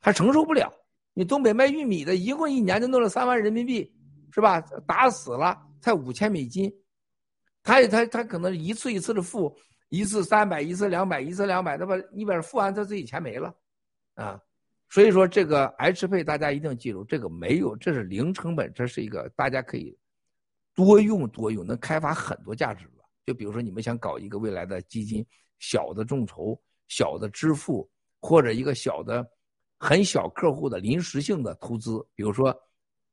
[0.00, 0.72] 他承受不了，
[1.12, 3.94] 你东北卖玉米的，一共一年就弄了三万人民币，
[4.32, 4.62] 是吧？
[4.86, 6.74] 打死了才五千美金，
[7.62, 9.54] 他他他可能一次一次的付，
[9.94, 13.54] 一次三百，一次两百，一次两百，那么你把付完，他自己钱没了，
[14.14, 14.40] 啊，
[14.88, 19.96] 所以说这个 H 配大家一定记住，这个没有，这是零成本，这是一个大家可以
[20.74, 23.04] 多用多用，能开发很多价值的。
[23.26, 25.24] 就比如说你们想搞一个未来的基金，
[25.58, 27.88] 小的众筹，小的支付，
[28.20, 29.24] 或者一个小的。
[29.76, 32.56] 很小客户的临时性的投资，比如说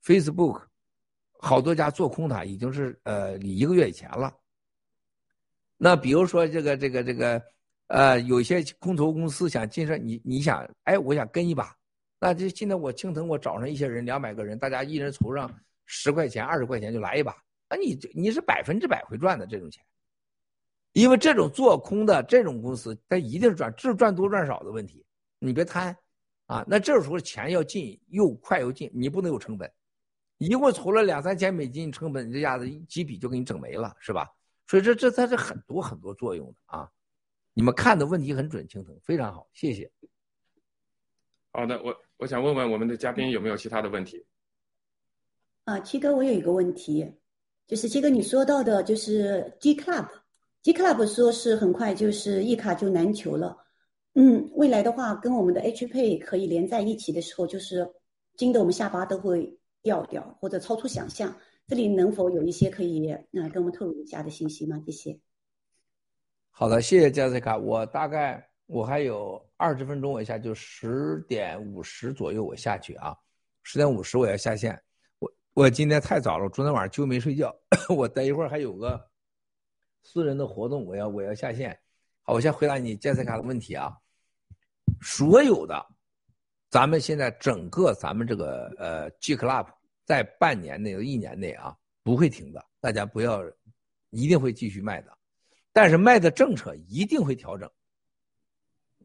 [0.06, 0.62] ，Facebook，
[1.40, 4.34] 好多家做空它已经是呃一个月以前了。
[5.84, 7.42] 那比如说这个这个这个，
[7.88, 11.76] 呃，有些空投公司想进上你你想哎，我想跟一把，
[12.20, 15.52] 那这现在我青藤我找上一些人两百个人，大家一人筹上
[15.88, 17.36] 十块钱二十块钱就来一把，
[17.68, 19.84] 那你你是百分之百会赚的这种钱，
[20.94, 25.04] 因为这种做空的这种公司，它一定是赚，是赚多赚少的问题，
[25.40, 25.98] 你别贪。
[26.46, 29.72] 啊，那这时候钱要进又快又进，你不能有成本，
[30.38, 34.30] 一共筹了两三千美金成本，这下子几笔就给你整没了，是吧？
[34.72, 36.90] 所以这这它是很多很多作用的啊。
[37.54, 39.92] 你们看的问题很准，青藤非常好，谢谢。
[41.52, 44.26] 好的，我我想问问我们的嘉宾有没有其他的问题？
[45.66, 47.14] 啊，七哥，我有一个问题，
[47.68, 53.58] 就是七哥你说到的，就是 G Club，G Club 说是很快就是一卡就难求了，
[54.14, 57.86] 嗯，未来的话跟我们的 H Pay 可以连在一起的时候，就是
[58.38, 61.36] 惊得我们下巴都会掉掉，或者超出想象。
[61.72, 64.78] 这里能否有一些可以嗯跟我们透露一下的信息吗？
[64.86, 65.18] 谢谢。
[66.50, 67.58] 好的，谢谢 Jessica。
[67.58, 73.16] 我大概我还有二十分钟，我下就十点五十左右我下去啊，
[73.64, 74.78] 十点五十我要下线。
[75.20, 77.56] 我我今天太早了，我昨天晚上就没睡觉。
[77.96, 79.10] 我待一会儿还有个
[80.04, 81.80] 私人的活动，我要我要下线。
[82.24, 83.96] 好，我先回答你 Jessica 的问题啊。
[85.02, 85.82] 所有的，
[86.70, 89.68] 咱们现在整个咱们这个呃 G Club
[90.06, 93.44] 在半年内、一年内啊不会停的，大家不要，
[94.10, 95.18] 一定会继续卖的。
[95.74, 97.72] 但是卖的政策一定会调整，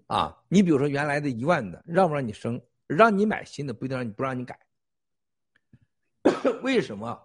[0.07, 2.61] 啊，你比如说原来的一万的，让不让你升？
[2.87, 4.59] 让你买新的不一定让你不让你改。
[6.63, 7.21] 为什么？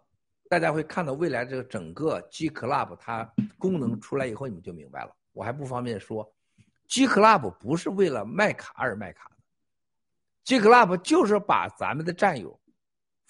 [0.50, 5.16] 大家会看到未来这个整个 G Club 它功能出来以后，你们就明白了。
[5.32, 6.30] 我还不方便说
[6.88, 9.38] ，G Club 不是为了卖卡而卖卡的
[10.43, 12.59] ，G Club 就是把咱们的战友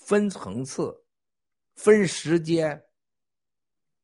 [0.05, 0.95] 分层次、
[1.75, 2.83] 分时间。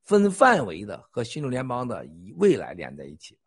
[0.04, 3.38] 分范围的和新中联邦的以未来连在一起，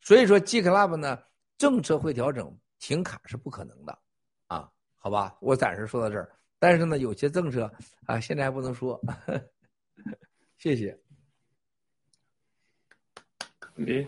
[0.00, 1.16] 所以说 G Club 呢
[1.56, 3.96] 政策会调整，停卡是不可能的，
[4.48, 6.28] 啊，好吧，我暂时说到这儿。
[6.58, 7.72] 但是呢，有些政策
[8.04, 9.00] 啊，现在还不能说。
[10.58, 10.98] 谢谢。
[13.76, 14.04] 你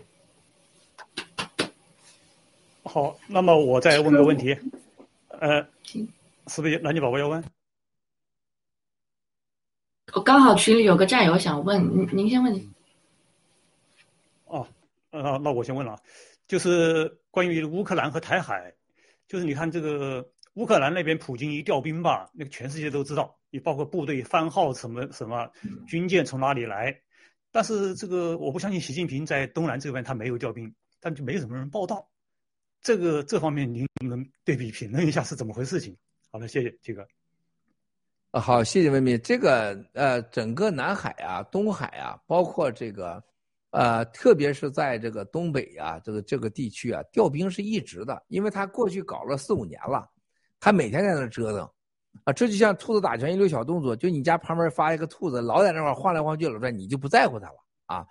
[2.83, 4.53] 好，那么我再问个问题，
[5.29, 5.65] 呃，
[6.51, 7.41] 是不是南极宝宝要问？
[10.13, 12.73] 我刚好群里有个战友想问您，您先问。
[14.43, 14.67] 哦，
[15.11, 15.97] 呃，那我先问了，
[16.49, 18.75] 就是关于乌克兰和台海，
[19.29, 25.49] 就是你看这个乌克兰那边普京一调兵吧，那个全世界都知道，你包括部队番号什么什么，
[25.87, 26.93] 军舰从哪里来，
[27.49, 32.09] 但是这个我不相信习近平在东南这边他没有调兵，但就没什么人报道，
[32.81, 35.79] 这个这方面您能不能对比评论一下是怎么回事？
[35.79, 35.95] 情？
[36.31, 37.05] 好的，谢谢这个。
[38.31, 39.19] 啊，好，谢谢文明。
[39.21, 43.21] 这个呃，整个南海啊、东海啊，包括这个，
[43.71, 50.09] 呃，特别是在这个东北啊，这个这个地区啊，调兵是一直的，因为他过去搞了四五年了，
[50.57, 51.69] 他每天在那折腾，
[52.23, 58.07] 啊，这就像兔子打拳一溜小动作，就你家旁边发一个兔子，老在那块晃来晃去，老转，你就不在乎他了啊。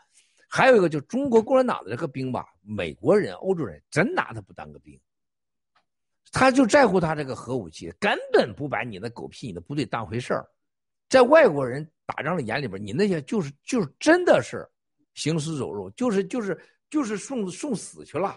[0.47, 5.01] 还有一个，就中国共产党的这个兵吧，美国人、欧洲人真拿他不当个兵。
[6.33, 10.47] 他就在乎他这个核武器，根本不把你那狗屁你的部队当回事儿，
[11.09, 14.65] 在外国人打仗的眼里边，你那些就是就是真的是
[15.15, 16.57] 行尸走肉，就是就是
[16.89, 18.29] 就是送送死去了，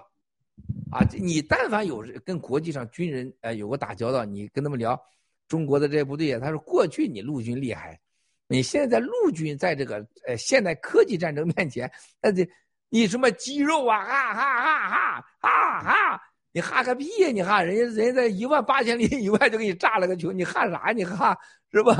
[0.91, 1.05] 啊！
[1.11, 4.99] 你但凡有跟国际上军人呃有过打交道，你跟他们聊
[5.47, 7.99] 中国的这些部队啊，他说过去你陆军厉害，
[8.47, 12.47] 你现在陆军在这个呃现代科技战争面前，那这
[12.89, 16.21] 你什么肌肉啊，哈哈哈哈哈哈。
[16.53, 17.29] 你哈个屁呀！
[17.29, 20.91] 你哈，人家人家在一万八千里以外就给你炸了个球，你哈啥？
[20.91, 21.37] 你哈
[21.71, 21.95] 是吧？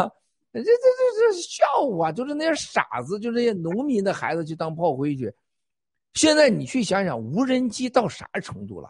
[0.54, 1.66] 这这这这笑
[1.98, 5.34] 话，就是那些傻子，就是那些农民的孩子去当炮灰去。
[6.14, 8.88] 现在你去想想，无人机到啥程度了？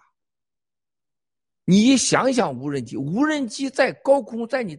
[1.64, 4.77] 你想想无人机，无人机在高空，在你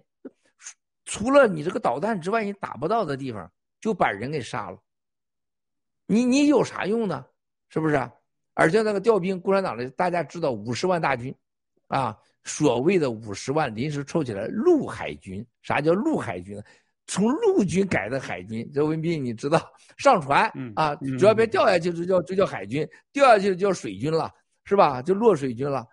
[1.07, 4.79] 除了你这个导弹之外，你打不到的地方，就把人给杀了。
[6.05, 7.25] 你你有啥用呢？
[7.71, 7.95] 是不是？
[8.55, 11.35] 而且那个调兵，共产党的大家知道五十万大军，
[11.89, 16.63] 啊，所谓的五十万临时凑起来陆海军，啥叫陆海军？
[17.07, 18.71] 从陆军改的海军。
[18.73, 19.61] 这文斌你知道，
[19.99, 24.31] 上船啊，只要别掉下去就叫就叫海军，掉下去就叫水军了，
[24.65, 25.03] 是吧？
[25.03, 25.85] 就落水军了。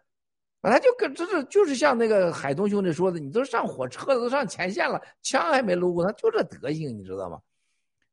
[0.62, 7.40] 本来就跟这是就是像那个海东兄弟说的，你都上火车了，都上前线了，枪还没撸过，他就这德行，你知道吗？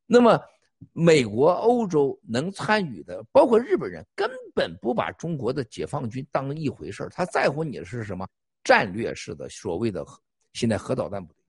[0.07, 0.41] 那么。
[0.93, 8.27] 美国、欧洲能参与的，包括日本人，根本不把中国的解放军当一回事他在乎你的是什么？
[8.65, 10.05] 战略式的所谓的
[10.53, 11.43] 现在核导弹部队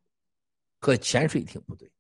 [0.80, 1.92] 和潜水艇部队。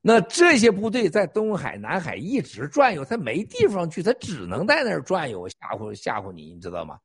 [0.00, 6.98] 那这些部队在东海、南海一直转悠，他没地方去，他只能在那儿转悠，吓唬吓唬你，你知道吗？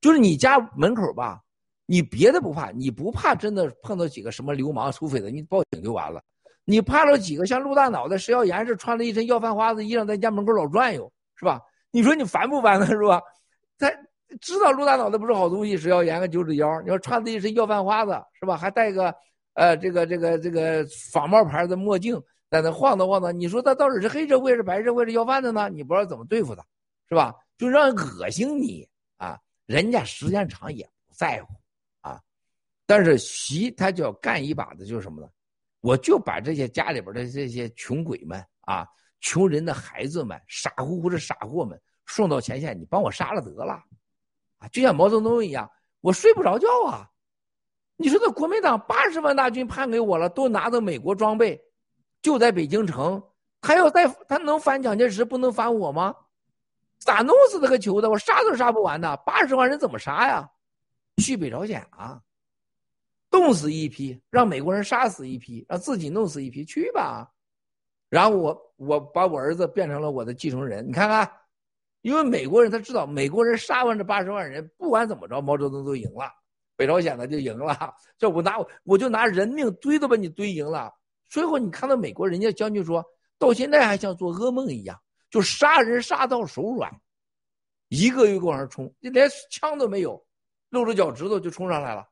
[0.00, 1.40] 就是你家门口吧，
[1.86, 6.22] 你别的不怕，你不怕真的碰到几个什么流氓、土匪的，你报警就完了。
[6.64, 11.60] 你怕了几个像陆大脑袋、石耀岩是穿了一身要饭花子衣裳，在家门口老转悠，是吧？
[11.90, 12.86] 你说你烦不烦呢？
[12.86, 13.22] 是吧？
[13.78, 13.90] 他
[14.40, 18.56] 知道陆大脑袋不是好东西，石耀岩个九指腰，你说穿的一身要饭花子，是吧？
[18.56, 19.14] 还戴个
[19.54, 22.20] 呃这个这个这个仿冒牌的墨镜，
[22.50, 23.38] 在那晃荡晃荡。
[23.38, 25.68] 你说他到底是黑社会是白社会是要饭的呢？
[25.68, 26.64] 你不知道怎么对付他，
[27.08, 27.34] 是吧？
[27.58, 29.38] 就让人恶心你啊！
[29.66, 31.54] 人家时间长也不在乎
[32.00, 32.20] 啊。
[32.86, 35.28] 但是习他就要干一把的，就是什么呢？
[35.84, 38.88] 我就把这些家里边的这些穷鬼们啊，
[39.20, 43.74] 穷人的孩子们，傻乎乎的傻货们送到前线，你帮我杀了得了，
[44.60, 47.06] 啊，就像毛泽东一样，我睡不着觉啊。
[47.96, 51.62] 你说这国民党八十万大军判给我了，都拿着美国装备，
[52.22, 53.22] 就在北京城，
[53.60, 56.16] 他要再他能反蒋介石，不能反我吗？
[56.98, 58.08] 咋弄死这个球的？
[58.08, 59.14] 我杀都杀不完呢！
[59.18, 60.48] 八十万人怎么杀呀？
[61.22, 62.22] 去北朝鲜啊，
[63.34, 67.28] 冻死一批，让美国人杀死一批，让自己弄死一批，去吧。
[68.08, 71.28] 然后我我把我儿子变成了我的继承人，你看看，
[72.02, 76.30] 因为美国人他知道，美国人杀完这八十万人，不管怎么着，毛泽东都赢了，
[76.76, 77.92] 北朝鲜呢就赢了。
[78.16, 78.54] 这我拿
[78.84, 80.92] 我就拿人命堆都把你堆赢了。
[81.28, 83.04] 最后你看到美国人家将军说
[83.36, 84.96] 到现在还像做噩梦一样。
[85.28, 86.88] 就杀人杀到手软，
[87.88, 90.24] 一个一个往上冲，连枪都没有，
[90.68, 92.06] 露着脚趾头就冲上来了，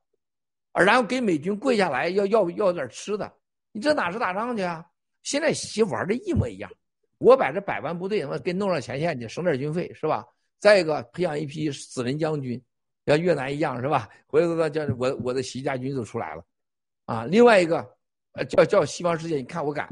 [0.73, 3.33] 然后给美军跪下来要要要点吃的，
[3.73, 4.85] 你这哪是打仗去啊？
[5.23, 6.71] 现在习玩的一模一样，
[7.19, 10.27] 我把这百万部队他妈给弄上前线去，省点军费是吧？
[10.59, 12.63] 再一个培养一批死人将军，
[13.07, 14.09] 像越南一样是吧？
[14.27, 16.45] 回头呢叫我我的习家军就出来了，
[17.07, 17.87] 啊，另外一个，
[18.49, 19.89] 叫叫西方世界，你看我敢，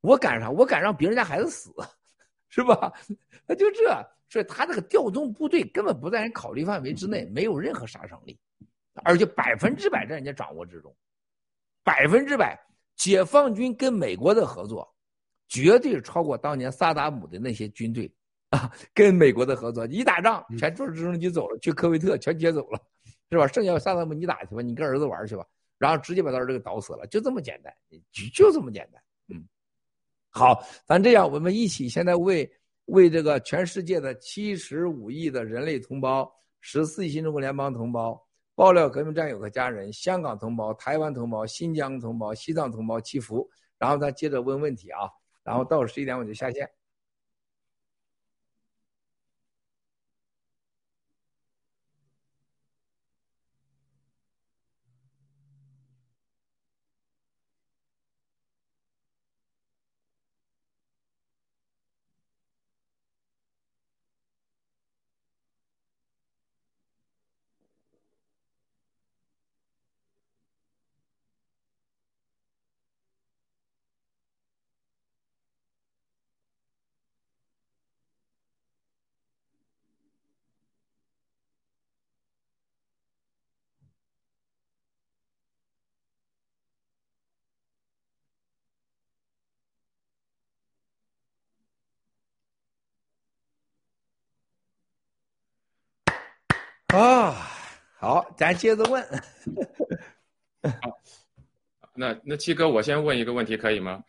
[0.00, 0.50] 我敢啥？
[0.50, 1.70] 我敢让别人家孩子死。
[2.50, 2.92] 是吧？
[3.48, 3.84] 那就这，
[4.28, 8.38] 所以他这个调动部队根本不在人考虑范围之内，没有任何杀伤力，
[9.04, 10.94] 而且百分之百在人家掌握之中，
[11.82, 12.58] 百分之百。
[12.96, 14.88] 解放军跟美国的合作，
[15.48, 18.08] 绝对超过当年萨达姆的那些军队
[18.50, 22.80] 啊，跟美国的合作，一打仗全坐直升机走了，去科威特全接走了，
[23.30, 23.48] 是吧？
[23.48, 25.44] 剩下萨达姆你打去吧，你跟儿子玩去吧，
[25.76, 27.74] 然后直接把他儿子给捣死了，就这么简单，
[28.12, 29.02] 就就这么简单。
[29.26, 29.44] 嗯
[30.30, 32.48] 好，咱这样，我们一起现在为
[32.84, 38.23] 为这个全世界的七十五亿的人类同胞、十四亿新中国联邦同胞、
[38.56, 45.00] 爆料革命战友和家人、香港同胞、台湾同胞、新疆同胞、西藏同胞祈福，然后咱接着问问题啊，
[45.42, 46.70] 然后到十一点我就下线。
[96.94, 97.50] 啊，
[97.98, 99.02] 好，咱接着问。
[100.62, 101.00] 好，
[101.92, 104.02] 那那七哥，我先问一个问题，可以吗？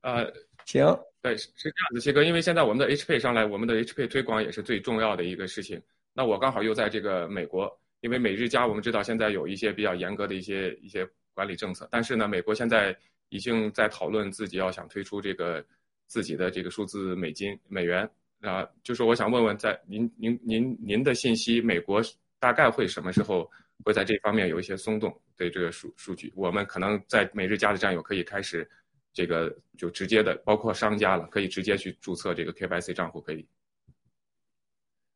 [0.00, 0.24] 呃，
[0.64, 0.84] 行。
[1.20, 5.80] 对，是这样子，七哥，因为现在我们的 HP 上来，我们的 HP 推广也是最重要的一个事情。
[6.12, 12.96] 那我刚好又在这个美国，因为美日加我们知道现在有一些比较严格的一些一些管理政策，但是呢，美国现在
[13.28, 15.64] 已经在讨论自己要想推出这个
[16.08, 22.02] 自己的这个数字美金美元啊，就是我想问问，在您您您您的信息，美国。
[22.42, 23.48] 大概会什么时候
[23.84, 25.16] 会在这方面有一些松动？
[25.36, 28.68] 对这个数数据，我们可能在每日家的战友可以开始，
[29.12, 33.46] 这个就直接的，包括商家了，可以直接去注册这个 KYC 账户，可以。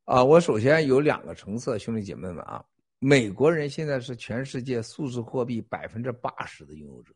[0.05, 2.65] 啊，我首先有两个成色，兄弟姐妹们啊，
[3.01, 7.13] 美国人现在是全世界数字货币百分之八十的拥有者。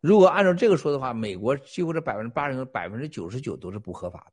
[0.00, 4.26] 如果按照这个说的话，美国几乎这百分之八十，百分之九十九都是不合法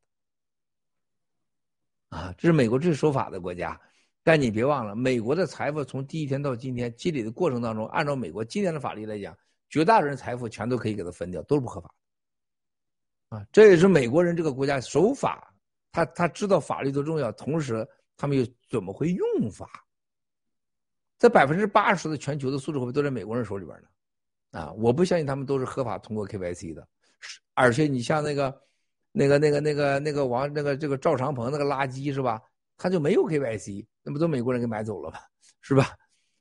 [2.10, 2.16] 的。
[2.16, 3.78] 啊，这是美国最守法的国家。
[4.24, 9.36] 但你别忘了，美国的财富从第一天到今天积累的过程当中，按照美国今天的法律来讲，
[9.68, 11.92] 绝大多数人财富全都可以给他分掉，都是不合法
[13.28, 13.36] 的。
[13.36, 15.52] 啊，这也是美国人这个国家守法，
[15.90, 17.86] 他他知道法律的重要，同时
[18.16, 19.68] 他们又怎么会用法？
[21.18, 23.88] 这百分之八十的全球的数字货币都在美国人手里边呢。
[24.60, 26.86] 啊，我不相信他们都是合法通过 KYC 的，
[27.54, 28.62] 而且你像那个
[29.10, 32.40] 那个那个那个那个王那个这个赵长鹏那个垃圾是吧？
[32.76, 35.18] 他就没有 KYC，那不都美国人给买走了吗？
[35.60, 35.96] 是吧？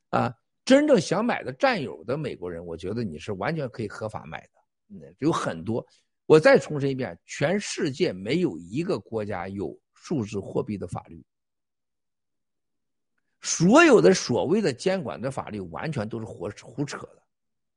[0.09, 0.35] 啊，
[0.65, 5.15] 真正想买的占有的美国人，我觉得你是完全可以合法买的。
[5.19, 5.85] 有很多，
[6.25, 11.23] 我再重申一遍，全世界没有一个国家有数字货币的法律，
[13.39, 17.23] 所有的所谓的监管的法律完全都是胡胡扯的，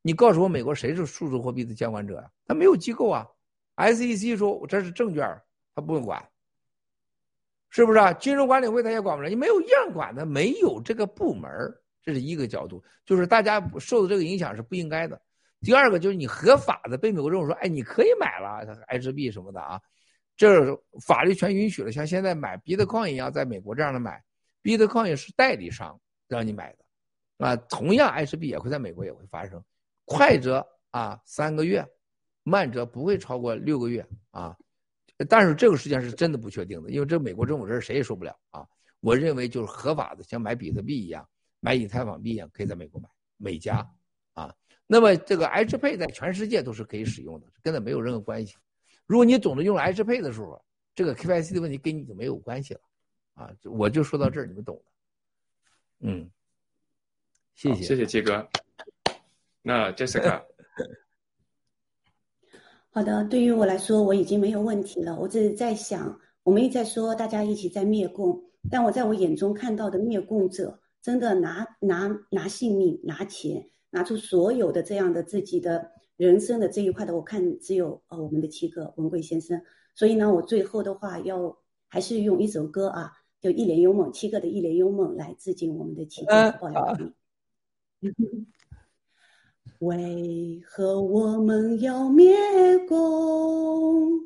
[0.02, 2.30] 你告诉我，美国谁是数字货币的监管者呀？
[2.46, 3.26] 他没有机构啊。
[3.76, 5.40] SEC 说这是证券，
[5.74, 6.28] 他不用管，
[7.74, 8.12] 是不是啊？
[8.12, 11.50] 金融管理会他也管不了，你没有样管的，没有这个部门
[12.04, 15.20] 这是一个角度，就是大家受的这个影响是不应该的。
[15.60, 19.80] 第二个就是你合法的被美国政府说，哎，你可以买了 H 币什么的啊，
[20.36, 20.72] 这
[21.04, 21.90] 法律全允许了。
[21.90, 24.22] 像现在买 Bitcoin 一样，在美国这样的买
[24.62, 29.60] ，Bitcoin 是代理商让你买的，啊，同样 H B 也会在美国也会发生，
[30.04, 31.84] 快则啊三个月，
[32.44, 34.56] 慢则不会超过六个月啊。
[35.24, 38.66] 但是这个事情是真的不确定的，因为这美国政府这谁也说不了啊。
[39.00, 41.28] 我认为就是合法的，像买比特币一样，
[41.60, 43.86] 买以太坊币一样，可以在美国买美加
[44.32, 44.54] 啊。
[44.86, 48.56] 那么这个 H Pay 在全世界都是可以使用的，跟它没有任何关系。
[49.06, 50.62] 如果你懂得用 H Pay 的时候，
[50.94, 52.80] 这个 KYC 的问题跟你就没有关系了，
[53.34, 54.92] 啊，我就说到这儿，你们懂的。
[56.06, 56.30] 嗯，
[57.54, 58.48] 谢谢，谢谢七哥。
[59.62, 60.44] 那 Jessica，
[62.94, 65.18] 好的，对于我来说，我已经没有问题了。
[65.18, 68.40] 我只是在想，我们一直在说大家一起在灭共，
[68.70, 73.68] 但我在我眼中看到的灭共者，真的拿拿拿性命拿钱。
[73.90, 79.60] 拿出所有的这样的自己的人生的这一块的，我看只有呃我们的七个文贵先生。
[79.96, 81.58] 所以呢，我最后的话要
[81.88, 87.12] 还是用一首歌啊，就《一帘幽梦》七个的《一帘幽梦》来致敬我们的七哥，抱抱你。
[89.80, 92.36] 为何我们要灭
[92.88, 94.20] 共？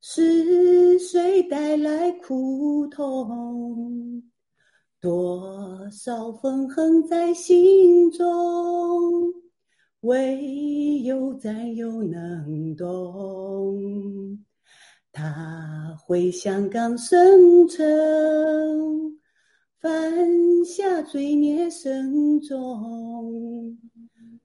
[0.00, 4.22] 是谁带来苦痛？
[5.00, 9.32] 多少愤恨在心中，
[10.00, 14.38] 唯有战友能懂。
[15.12, 17.84] 他回香港深城，
[19.78, 23.78] 犯下罪孽深重，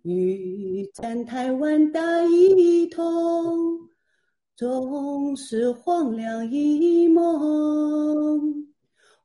[0.04, 3.04] 欲占台湾大一统，
[4.56, 8.66] 总是黄粱一梦。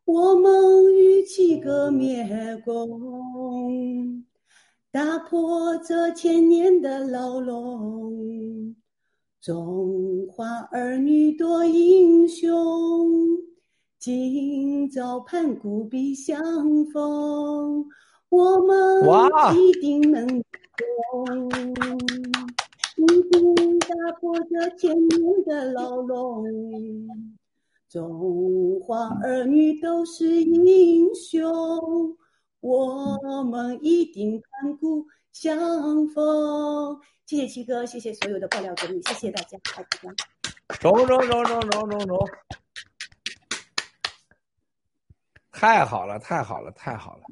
[0.04, 2.26] 我们与其革灭
[2.64, 4.24] 共，
[4.90, 8.74] 打破这千年的牢笼。
[9.40, 12.52] 中华儿女多英雄，
[14.00, 16.36] 今朝盼古必相
[16.86, 17.86] 逢。
[18.30, 20.26] 我们一定能
[20.76, 21.98] 成功，
[22.96, 23.88] 一定打
[24.20, 26.44] 破这千年的牢笼。
[27.88, 32.16] 中华儿女都是英雄，
[32.60, 36.98] 我们一定盼古相逢。
[37.26, 39.88] 谢谢七哥，谢谢所有的爆料革命，谢谢大家，大家。
[40.80, 42.18] 中中中中中中中，
[45.52, 47.22] 太好了，太好了，太好了！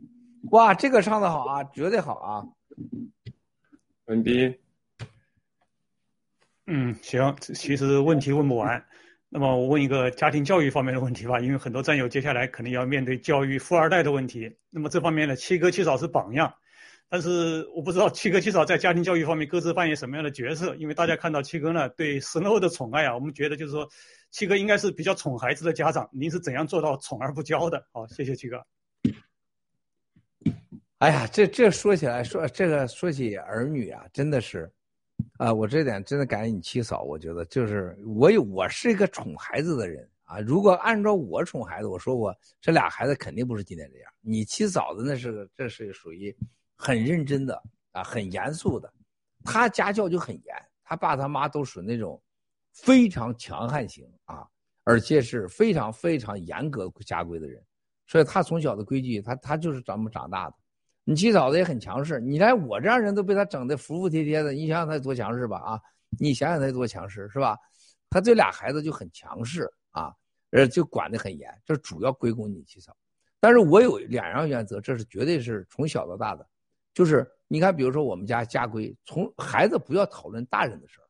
[0.53, 2.47] 哇，这个唱的好啊，绝对好啊！
[4.07, 4.59] 文斌，
[6.67, 8.85] 嗯，行，其实问题问不完。
[9.29, 14.55] 那么我问一个家庭教育方面的问题吧，因为很多战友接下来可能要面对教育富二代的问题。
[14.71, 16.53] 那么这方面呢，七哥七嫂是榜样，
[17.09, 20.75] 但是我不知道七哥七嫂在家庭教育方面各自扮演什么样的角色。
[20.75, 23.89] 因为大家看到七哥呢对 Snow 的宠爱啊，我们觉得就是说
[24.31, 26.11] 七哥应该是比较宠孩子的家长。
[26.13, 27.87] 您是怎样做到宠而不骄的？
[27.93, 28.67] 好，谢谢七哥。
[31.03, 34.73] 哎呀，这这说起来说这个说起儿女啊，真的是。
[35.37, 37.03] 啊，我这点真的感谢你七嫂。
[37.03, 40.39] 我觉得就是我有，我是一个宠孩子的人啊。
[40.39, 44.13] 如果按照我宠孩子，我说我这俩孩子肯定不是今天这样。
[44.21, 46.33] 你七嫂子那是这是属于
[46.77, 48.93] 很认真的啊，很严肃的。
[49.43, 52.23] 他家教就很严，他爸他妈都属于那种
[52.73, 54.47] 非常强悍型啊，
[54.85, 57.61] 而且是非常非常严格家规的人。
[58.07, 60.55] 所以他从小的规矩，他他就是咱们长大的。
[61.05, 65.81] 你七嫂子也很强势，你连我这样人都被他整的服服帖帖的，你想想他多强势吧啊！
[66.17, 67.57] 你想想他多强势是吧？
[68.09, 70.13] 他这俩孩子就很强势啊，
[70.51, 72.97] 呃，就管得很严，这主要归功你七嫂。
[73.41, 76.47] 但是我有两样原则，这是绝对是从小到大的，
[76.95, 81.07] 就是你看，比如说我们家家规，从孩子不要讨论大人的事儿，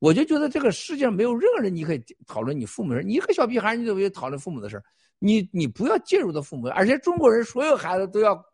[0.00, 4.84] 我就觉得这个世界上没有任何人你可以讨论你父母的事你一个小屁孩你怎么讨论父母的事儿？
[5.18, 8.44] 你你不要介入到父母，而且中国人所有孩子都要。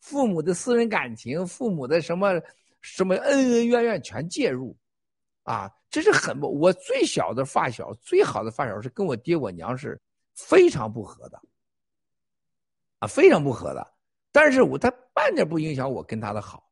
[0.00, 2.40] 父母的私人感情，父母的什么
[2.80, 4.76] 什么恩恩怨怨全介入，
[5.42, 6.48] 啊，这是很不。
[6.58, 10.00] 我最小的发小，最好的发小是跟我爹我娘是
[10.34, 11.40] 非常不和的，
[13.00, 13.94] 啊，非常不和的。
[14.30, 16.70] 但是我他半点不影响我跟他的好。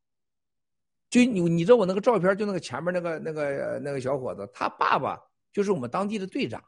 [1.09, 5.17] 就你你知道我那个照片，就那个前面那个那个那个小伙子，他爸爸
[5.51, 6.63] 就是我们当地的队长，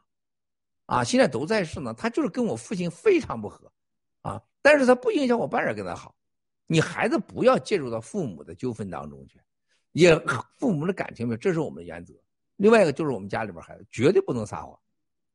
[0.86, 1.92] 啊，现在都在世呢。
[1.94, 3.70] 他就是跟我父亲非常不和，
[4.22, 6.14] 啊，但是他不影响我半点跟他好。
[6.72, 9.40] 你孩子不要介入到父母的纠纷当中去，
[9.90, 10.16] 也
[10.56, 12.14] 父母的感情没有，这是我们的原则。
[12.54, 14.78] 另外一个就是我们家里边孩子绝对不能撒谎，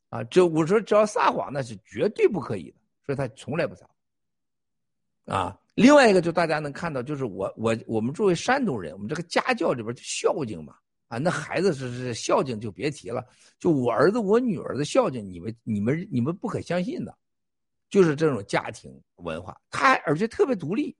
[0.07, 3.85] 啊，这我说只要撒谎那是绝对不可以的，所以他从来不撒
[5.25, 5.37] 谎。
[5.37, 10.73] 啊，另外一个就大家能看到，就是我我我们作为山东人，我们这个家教里边就孝敬嘛，
[11.09, 13.21] 啊，那孩子是是孝敬就别提了，
[13.59, 17.13] 就我儿子我女儿的孝敬，你们你们你们不可相信的，
[17.89, 20.95] 就是这种家庭文化，他而且特别独立。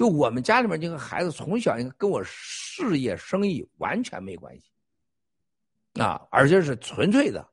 [0.00, 7.46] 就我们家里面这个孩子从小应该跟我事业生意完全没关系，啊，而且是纯粹的，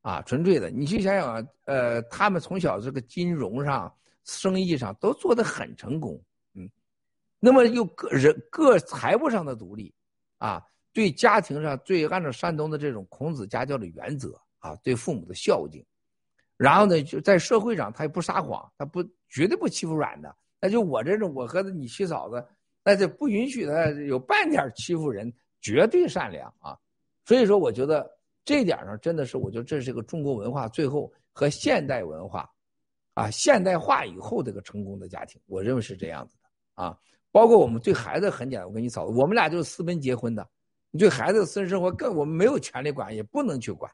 [0.00, 0.70] 啊，纯粹的。
[0.70, 6.18] 你去想想啊，呃，他们从小这个金融上、生意上都做得很成功，
[6.54, 6.66] 嗯，
[7.38, 9.92] 那么又个人各财务上的独立，
[10.38, 10.64] 啊，
[10.94, 15.84] 对家庭上对按照山东的这种孔子家教的原则啊，对父母的孝敬，
[16.56, 20.34] 然后呢，就在社会上他也不撒谎，他不绝对不欺负软的。
[20.60, 22.44] 那就我这种，我和你七嫂子，
[22.82, 26.76] 那就不允许他有半点欺负人，绝对善良啊！
[27.24, 28.08] 所以说，我觉得
[28.44, 32.48] 这一点上真的是，我觉得这是一个中国文化最后和现代文化，
[33.14, 36.96] 啊，现代化以后这个成功的家庭，我认为是这样子的啊。
[37.32, 40.48] 包括我们对孩子很简单，我跟你嫂子，我们俩就是私奔结婚的，
[40.90, 43.92] 你对孩子的私人生活更我们没有权利管，也不能去管，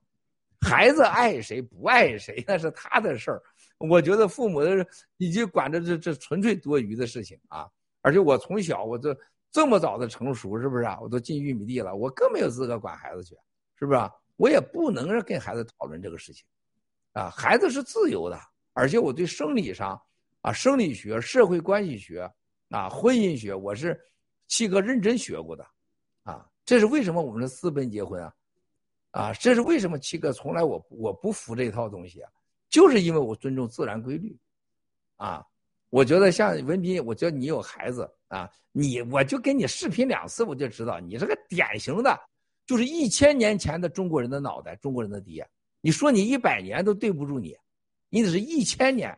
[0.60, 3.42] 孩子爱谁不爱谁那是他的事儿。
[3.88, 4.86] 我觉得父母的
[5.16, 7.68] 已经管着这这纯粹多余的事情啊！
[8.00, 9.16] 而且我从小我这
[9.50, 10.98] 这么早的成熟，是不是啊？
[11.00, 13.36] 我都进玉米地了，我更没有资格管孩子去，
[13.76, 14.10] 是不是啊？
[14.36, 16.44] 我也不能跟孩子讨论这个事情，
[17.12, 18.38] 啊，孩子是自由的，
[18.72, 20.00] 而且我对生理上
[20.40, 22.28] 啊，生理学、社会关系学
[22.70, 24.00] 啊、婚姻学，我是
[24.48, 25.66] 七哥认真学过的，
[26.22, 28.34] 啊，这是为什么我们是私奔结婚啊？
[29.10, 32.30] 啊，这是为什么七哥从来我我不服这套东西啊？
[32.72, 34.34] 就是因为我尊重自然规律，
[35.16, 35.44] 啊，
[35.90, 42.18] 我觉得像文斌，我觉得你有孩子啊，你我就跟你视频两次，我就知道你是个典型的，
[42.64, 45.46] 就是一千年前的中国人的脑袋，中国人的爹。
[45.82, 47.54] 你说你一百年都对不住你，
[48.08, 49.14] 你得是一千年，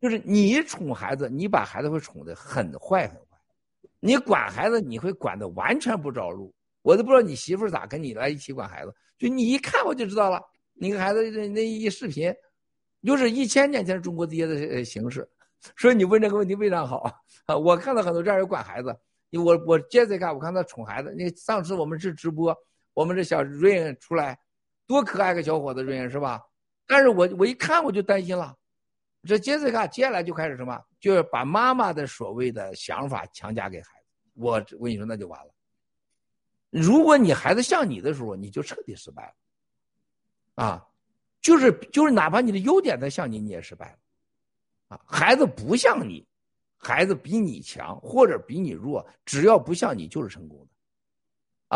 [0.00, 3.38] 就是你宠孩子，你把孩子会宠得很坏很坏，
[4.00, 6.52] 你管孩子你会管得完全不着路。
[6.82, 12.34] 我都不知道你媳妇咋跟你来一起管孩子，就你一看我就知道了，你跟孩子那那一视频。
[13.04, 15.28] 就是一千年前中国爹的形式，
[15.76, 16.98] 所以你问这个问题非常好
[17.46, 17.56] 啊！
[17.56, 18.96] 我看到很多这样人管孩子，
[19.32, 21.12] 我我接着看我看他宠孩子。
[21.16, 22.56] 那上次我们是直播，
[22.94, 24.38] 我们这小瑞恩出来，
[24.86, 26.40] 多可爱个小伙子瑞恩是吧？
[26.86, 28.56] 但是我我一看我就担心了，
[29.24, 34.30] 这 Jessica 接下来就开始什么，就是把妈妈的所谓的想法强加给孩子。
[34.34, 35.52] 我我跟你说那就完了。
[36.70, 39.34] 如果你孩子像你的时候，你就彻底失败
[40.56, 40.86] 了，啊！
[41.42, 45.00] 就是就是，哪怕你的优点再像你，你也失败了，啊！
[45.04, 46.24] 孩子不像你，
[46.78, 50.66] 孩子比你强或者比你弱，只要不像你，就是成功的，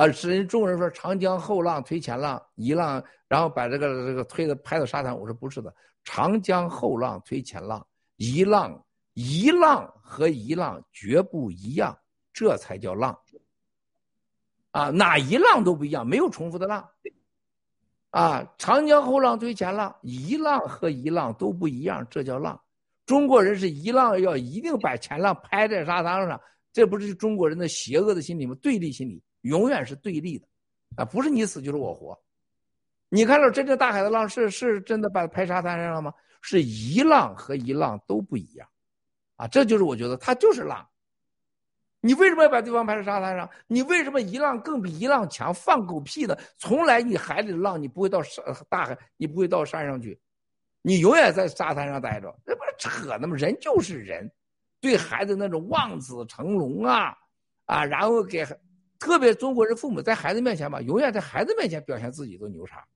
[0.00, 0.12] 啊！
[0.12, 5.18] 是人中国人说“长江后浪推前浪，一浪”，然后把这个这个推的拍到沙滩。
[5.18, 7.84] 我说不是的，“长江后浪推前浪，
[8.16, 8.80] 一浪
[9.14, 11.98] 一浪和一浪绝不一样，
[12.32, 13.18] 这才叫浪。”
[14.70, 16.88] 啊，哪一浪都不一样，没有重复的浪。
[18.16, 22.58] 啊，长江后浪推前浪，一浪和一浪都不一样，这叫浪。
[23.04, 26.40] 中国人是一浪要一定把前浪拍在沙滩上，
[26.72, 28.56] 这不是中国人的邪恶的心理吗？
[28.62, 30.48] 对立心理永远是对立的，
[30.96, 32.18] 啊，不是你死就是我活。
[33.10, 36.10] 你看到真正大海的浪是是真的把拍沙滩上了吗？
[36.40, 38.66] 是一浪和一浪都不一样，
[39.36, 40.88] 啊，这就是我觉得它就是浪。
[42.06, 43.50] 你为什么要把对方拍在沙滩上？
[43.66, 45.52] 你为什么一浪更比一浪强？
[45.52, 46.38] 放狗屁的！
[46.56, 50.16] 从来你海里的浪，你不会到山大海，你不会到山上去，
[50.82, 52.32] 你永远在沙滩上待着。
[52.46, 53.34] 这不是扯呢吗？
[53.36, 54.30] 人就是人，
[54.80, 57.12] 对孩子那种望子成龙啊
[57.64, 57.84] 啊！
[57.84, 58.46] 然后给
[59.00, 62.86] 特别中国人父母在孩子面前吧，永远在孩子面前表现自己都牛叉。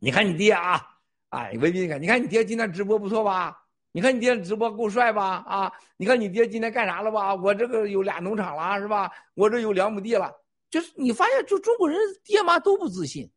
[0.00, 0.84] 你看你爹啊，
[1.28, 3.56] 哎，未必，你看，你看你爹今天直播不错吧？
[3.92, 5.44] 你看你爹直播够帅吧？
[5.46, 7.34] 啊，你看你爹今天干啥了吧？
[7.34, 9.10] 我这个有俩农场了，是吧？
[9.34, 10.32] 我这有两亩地了。
[10.70, 13.28] 就是你发现，就中国人爹妈都不自信，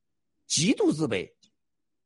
[0.46, 1.28] 极度自卑，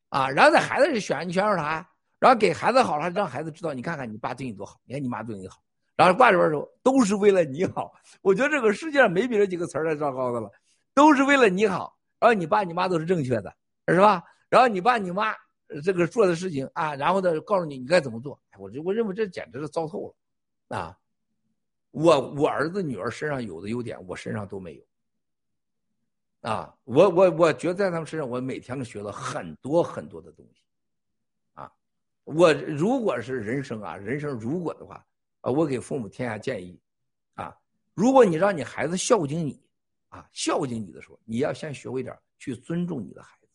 [0.08, 1.85] 啊，然后在孩子这选，你选选啥？
[2.19, 5.61] 然后给孩子好了，让孩子知道，你看看你爸对你多好，你看你妈对你好，
[5.98, 7.92] 然后挂里边说都是为了你好。
[8.22, 10.50] 我觉得这个世界上没比这几个词儿来糟糕的了，
[10.93, 11.98] 都是为了你好。
[12.19, 13.53] 然后你爸你妈都是正确的，
[13.90, 14.24] 是吧？
[14.50, 15.34] 然后你爸你妈。
[15.83, 18.39] 这个做的事情啊，然后呢，告诉你你该怎么做。
[18.57, 20.07] 我就我认为这简直是糟透
[20.69, 20.97] 了，啊！
[21.91, 26.49] 我我儿子女儿身上有的优点，我身上都没有。
[26.49, 30.63] 啊，我我我觉得在他们身上，我每天都学了很多很多的东西。
[31.53, 31.71] 啊，
[32.23, 35.05] 我如果是人生啊，人生如果的话，
[35.41, 36.79] 啊，我给父母添下建议，
[37.35, 37.57] 啊，
[37.93, 39.61] 如果你让你孩子孝敬你，
[40.09, 43.47] 啊，孝敬你的时候，你要先学会点去尊重你的孩子。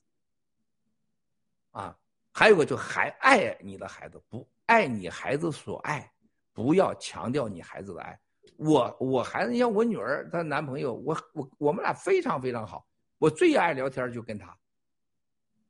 [1.72, 1.98] 啊，
[2.32, 6.10] 还有个就还爱你的孩子，不爱你孩子所爱，
[6.52, 8.18] 不要强调你孩子的爱。
[8.56, 12.86] 我我孩子，你像我女儿她男朋友，我我我们俩非常非常好，
[13.18, 14.56] 我最爱聊天就跟他，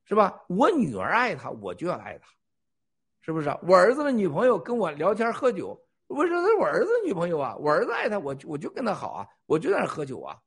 [0.05, 0.41] 是吧？
[0.49, 2.29] 我女儿爱他，我就要爱他，
[3.21, 3.49] 是不是？
[3.63, 5.79] 我儿子的女朋友跟我聊天喝酒。
[6.09, 10.39] 我说是我儿子女朋友啊，我儿子爱他，我我就跟他好啊，我就在那喝酒啊，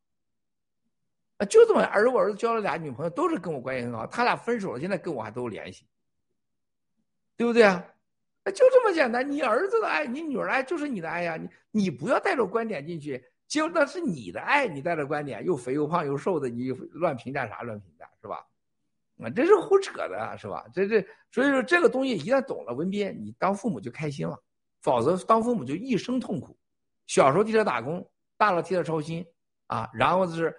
[1.38, 5.88] 啊，就这么，而我儿子交了俩女朋友，都是跟我关系很好，他俩分手了，现在跟我还都有联系，
[7.38, 7.84] 对不对啊？
[8.46, 18.46] 就这么简单，你儿子的爱，你女儿爱，就是你的爱呀，你你不要带着观点进去，就那是你的爱，你带着观点，又肥又胖又瘦的，你乱评价啥乱评价是吧？
[19.24, 20.64] 啊，这是胡扯的，是吧？
[20.74, 24.40] 这这，所以说这个东西一旦懂了，文斌，你当父母就开心了。
[24.82, 26.56] 否则，当父母就一生痛苦。
[27.08, 28.08] 小时候替他打工，
[28.38, 29.26] 大了替他操心
[29.66, 30.56] 啊，然后是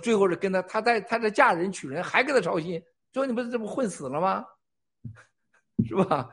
[0.00, 2.80] 最后是跟他，他在他在嫁人娶人还给他操心，
[3.10, 4.44] 最后你不是这不混死了吗？
[5.86, 6.28] 是吧？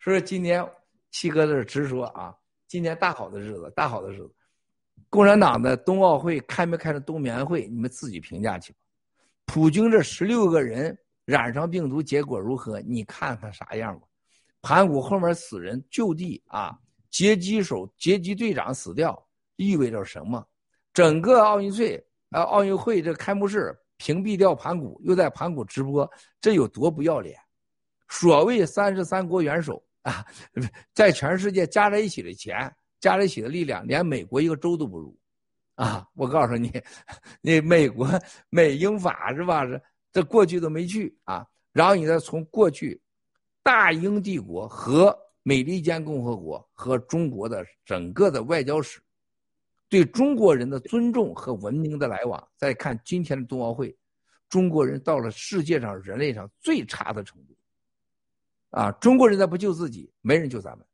[0.00, 0.64] 所以今年
[1.10, 2.34] 七哥这直说啊，
[2.66, 4.34] 今年大好的日子，大好的日子。
[5.10, 8.78] 共产党的冬奥会开没开成冬眠会，你们自己评价去吧。
[9.46, 12.80] 普京这十六个人染上病毒，结果如何？
[12.82, 14.06] 你看看啥样吧。
[14.60, 16.78] 盘古后面死人就地啊，
[17.10, 20.46] 截击手、截击队长死掉，意味着什么？
[20.92, 27.38] 整个奥运会啊，奥运会这开幕式屏蔽掉盘古，又在盘古直播，这有多不要脸？
[28.08, 30.24] 所谓三十三国元首啊，
[30.94, 35.16] 在全世界加在一起的钱、加在一起的力量，连美国一个州都不如
[35.74, 36.06] 啊！
[36.14, 36.72] 我告诉你，
[37.42, 38.08] 那美国
[38.50, 39.64] 美英法是吧？
[39.64, 39.80] 这
[40.12, 43.00] 这过去都没去啊，然后你再从过去。
[43.60, 48.98] 大英帝国和美利坚共和国和中国的整个的外交史，
[49.90, 53.94] 对中国人的尊重和文明的来往，再看今天的冬奥会，
[54.48, 57.54] 中国人到了世界上人类上最差的程度。
[58.70, 60.86] 啊，中国人再不救自己，没人救咱们。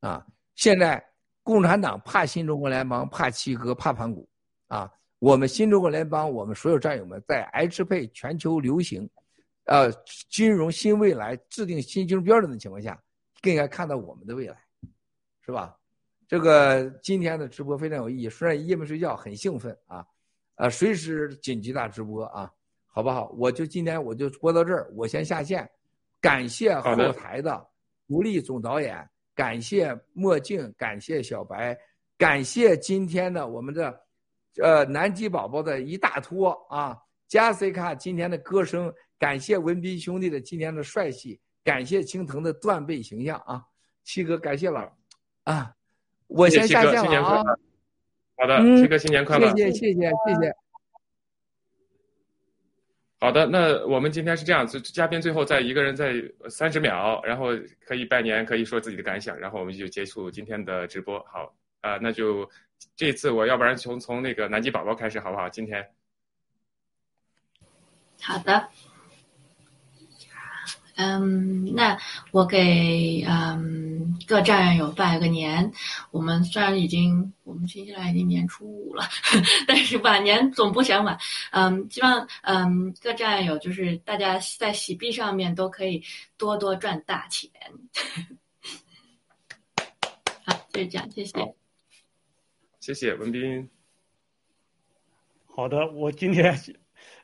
[0.00, 1.04] 啊，现在
[1.42, 4.28] 共产党怕新中国联邦，怕七哥，怕盘古。
[4.68, 9.08] 啊，我们新中国联邦，我们所有战友们在 H 配全球流行。
[9.64, 9.92] 呃，
[10.30, 13.00] 金融新未来制定新金融标准的情况下，
[13.40, 14.56] 更应该看到我们的未来，
[15.44, 15.76] 是吧？
[16.26, 20.06] 这个今天的直播非常有意义，虽然夜没睡觉，很兴奋啊，
[20.56, 22.50] 呃，随时紧急大直播啊，
[22.86, 23.28] 好不好？
[23.36, 25.68] 我就今天我就播到这儿，我先下线，
[26.20, 27.66] 感谢后台的
[28.06, 31.76] 独立总导演，感谢墨镜，感谢小白，
[32.18, 34.00] 感谢今天的我们的
[34.62, 36.96] 呃南极宝宝的一大托啊，
[37.28, 38.92] 加 c 卡今天的歌声。
[39.18, 43.62] 感谢文斌兄弟的今天的帅气，感谢青藤的断背形象啊，
[44.02, 44.90] 七哥感谢了，
[45.44, 45.74] 啊，
[46.26, 47.42] 我先下线了啊。
[48.38, 50.69] 好的，七哥新年快乐，谢谢谢谢谢谢。
[53.22, 56.14] 好的，那我们今天是这样子，嘉宾最后再一个人再
[56.48, 57.48] 三十秒，然后
[57.84, 61.22] 可以拜年，可以说自己的感想，然后我们就结束今天的直播。
[61.30, 62.48] 好，啊，那就
[62.96, 65.46] 这次我要不然从从那个南极宝宝开始好不好？
[65.50, 65.86] 今天。
[68.22, 68.68] 好的。
[71.00, 71.98] 嗯，那
[72.30, 75.72] 我给嗯各战友拜个年。
[76.10, 79.02] 我们虽然已经我们新西兰已经年初五了，
[79.66, 81.18] 但是晚年总不嫌晚。
[81.52, 86.02] 嗯，希望嗯各战友就是大家在喜币上面都可以
[86.36, 87.50] 多多赚大钱。
[90.44, 91.54] 好，就是这样，谢谢。
[92.78, 93.68] 谢谢文斌。
[95.46, 96.54] 好的，我今天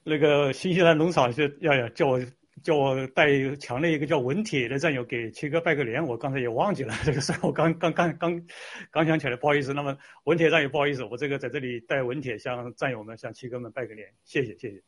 [0.02, 2.18] 那个新西兰农场是要要叫我。
[2.66, 3.28] 叫我带
[3.60, 8.44] 强烈一个叫文铁的战友给七哥拜个年，我刚才也忘记了 这个事儿，我刚刚刚刚
[8.90, 9.72] 刚想起来，不好意思。
[9.72, 14.82] 那么文铁战友不好意思，我这个在这里带文铁向战友们向七哥们拜个年，谢谢谢谢。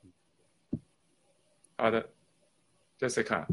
[1.77, 2.05] 好的
[2.99, 3.47] ，Jessica。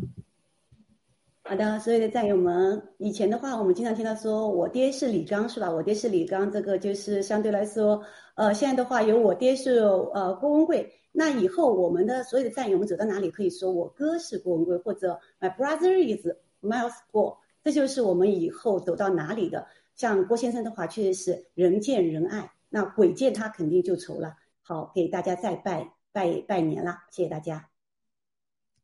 [1.44, 5.70] 好的，所有的战友们，以前的话我们经常听到说我爹是李刚是吧？
[5.70, 8.02] 我爹是李刚，这个就是相对来说，
[8.34, 9.82] 呃，现在的话有我爹是
[10.16, 10.92] 呃郭文贵。
[11.18, 16.27] 那以后我们的所有的战友们走到哪里，可以说我哥是郭文贵，或者 My brother is
[16.61, 19.66] Miles 郭，这就是我们以后走到哪里的。
[19.95, 24.35] 像郭先生的话，确实是人见人爱，那鬼见他肯定就愁了。
[24.61, 27.69] 好，给大家再拜拜拜年了，谢谢大家。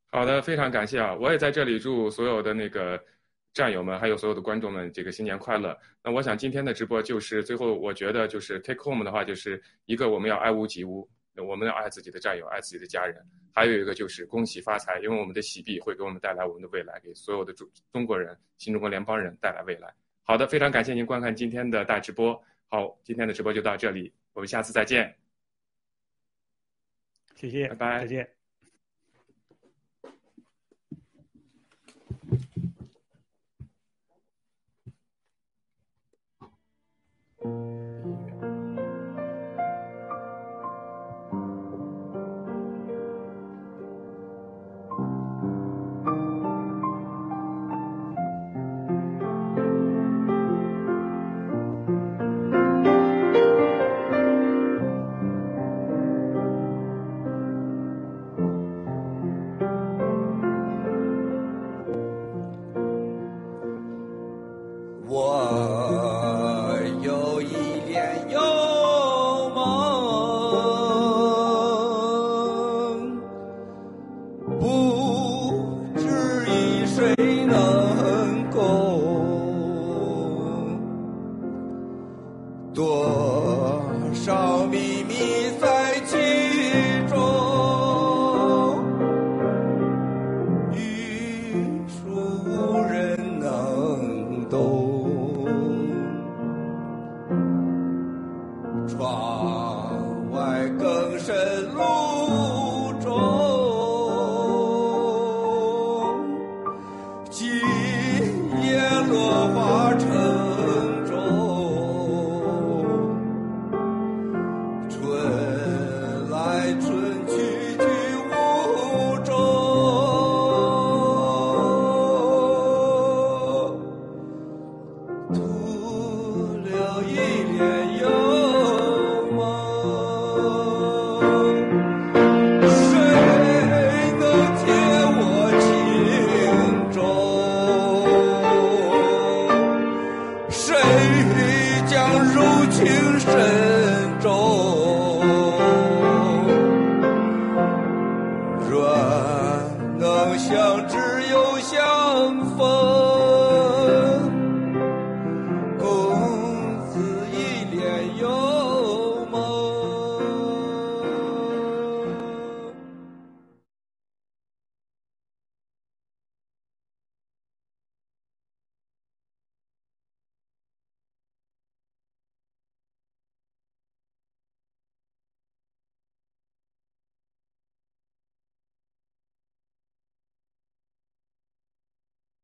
[0.08, 1.14] 好的，非常感谢啊！
[1.19, 2.98] 我也在这里祝所有的那个
[3.53, 5.77] 战友们，还有所有的观众们，这个新年快乐。
[6.01, 11.10] 那我想今天的直播就是最后，我觉得就是 take home 的话，就是一个我们要爱屋及乌。
[11.35, 13.26] 我们要爱自己的战友，爱自己的家人。
[13.53, 19.93] 还有一个就是恭喜发财，因为我们的喜币会给我们带来我们的未来，给所有的中中国人、新中国联邦人带来未来。
[20.24, 22.42] 好的，非常感谢您观看今天的大直播。
[22.69, 25.14] 好，今天的直播就到这里，我们下次再见。
[27.35, 28.41] 谢谢，拜拜，再见。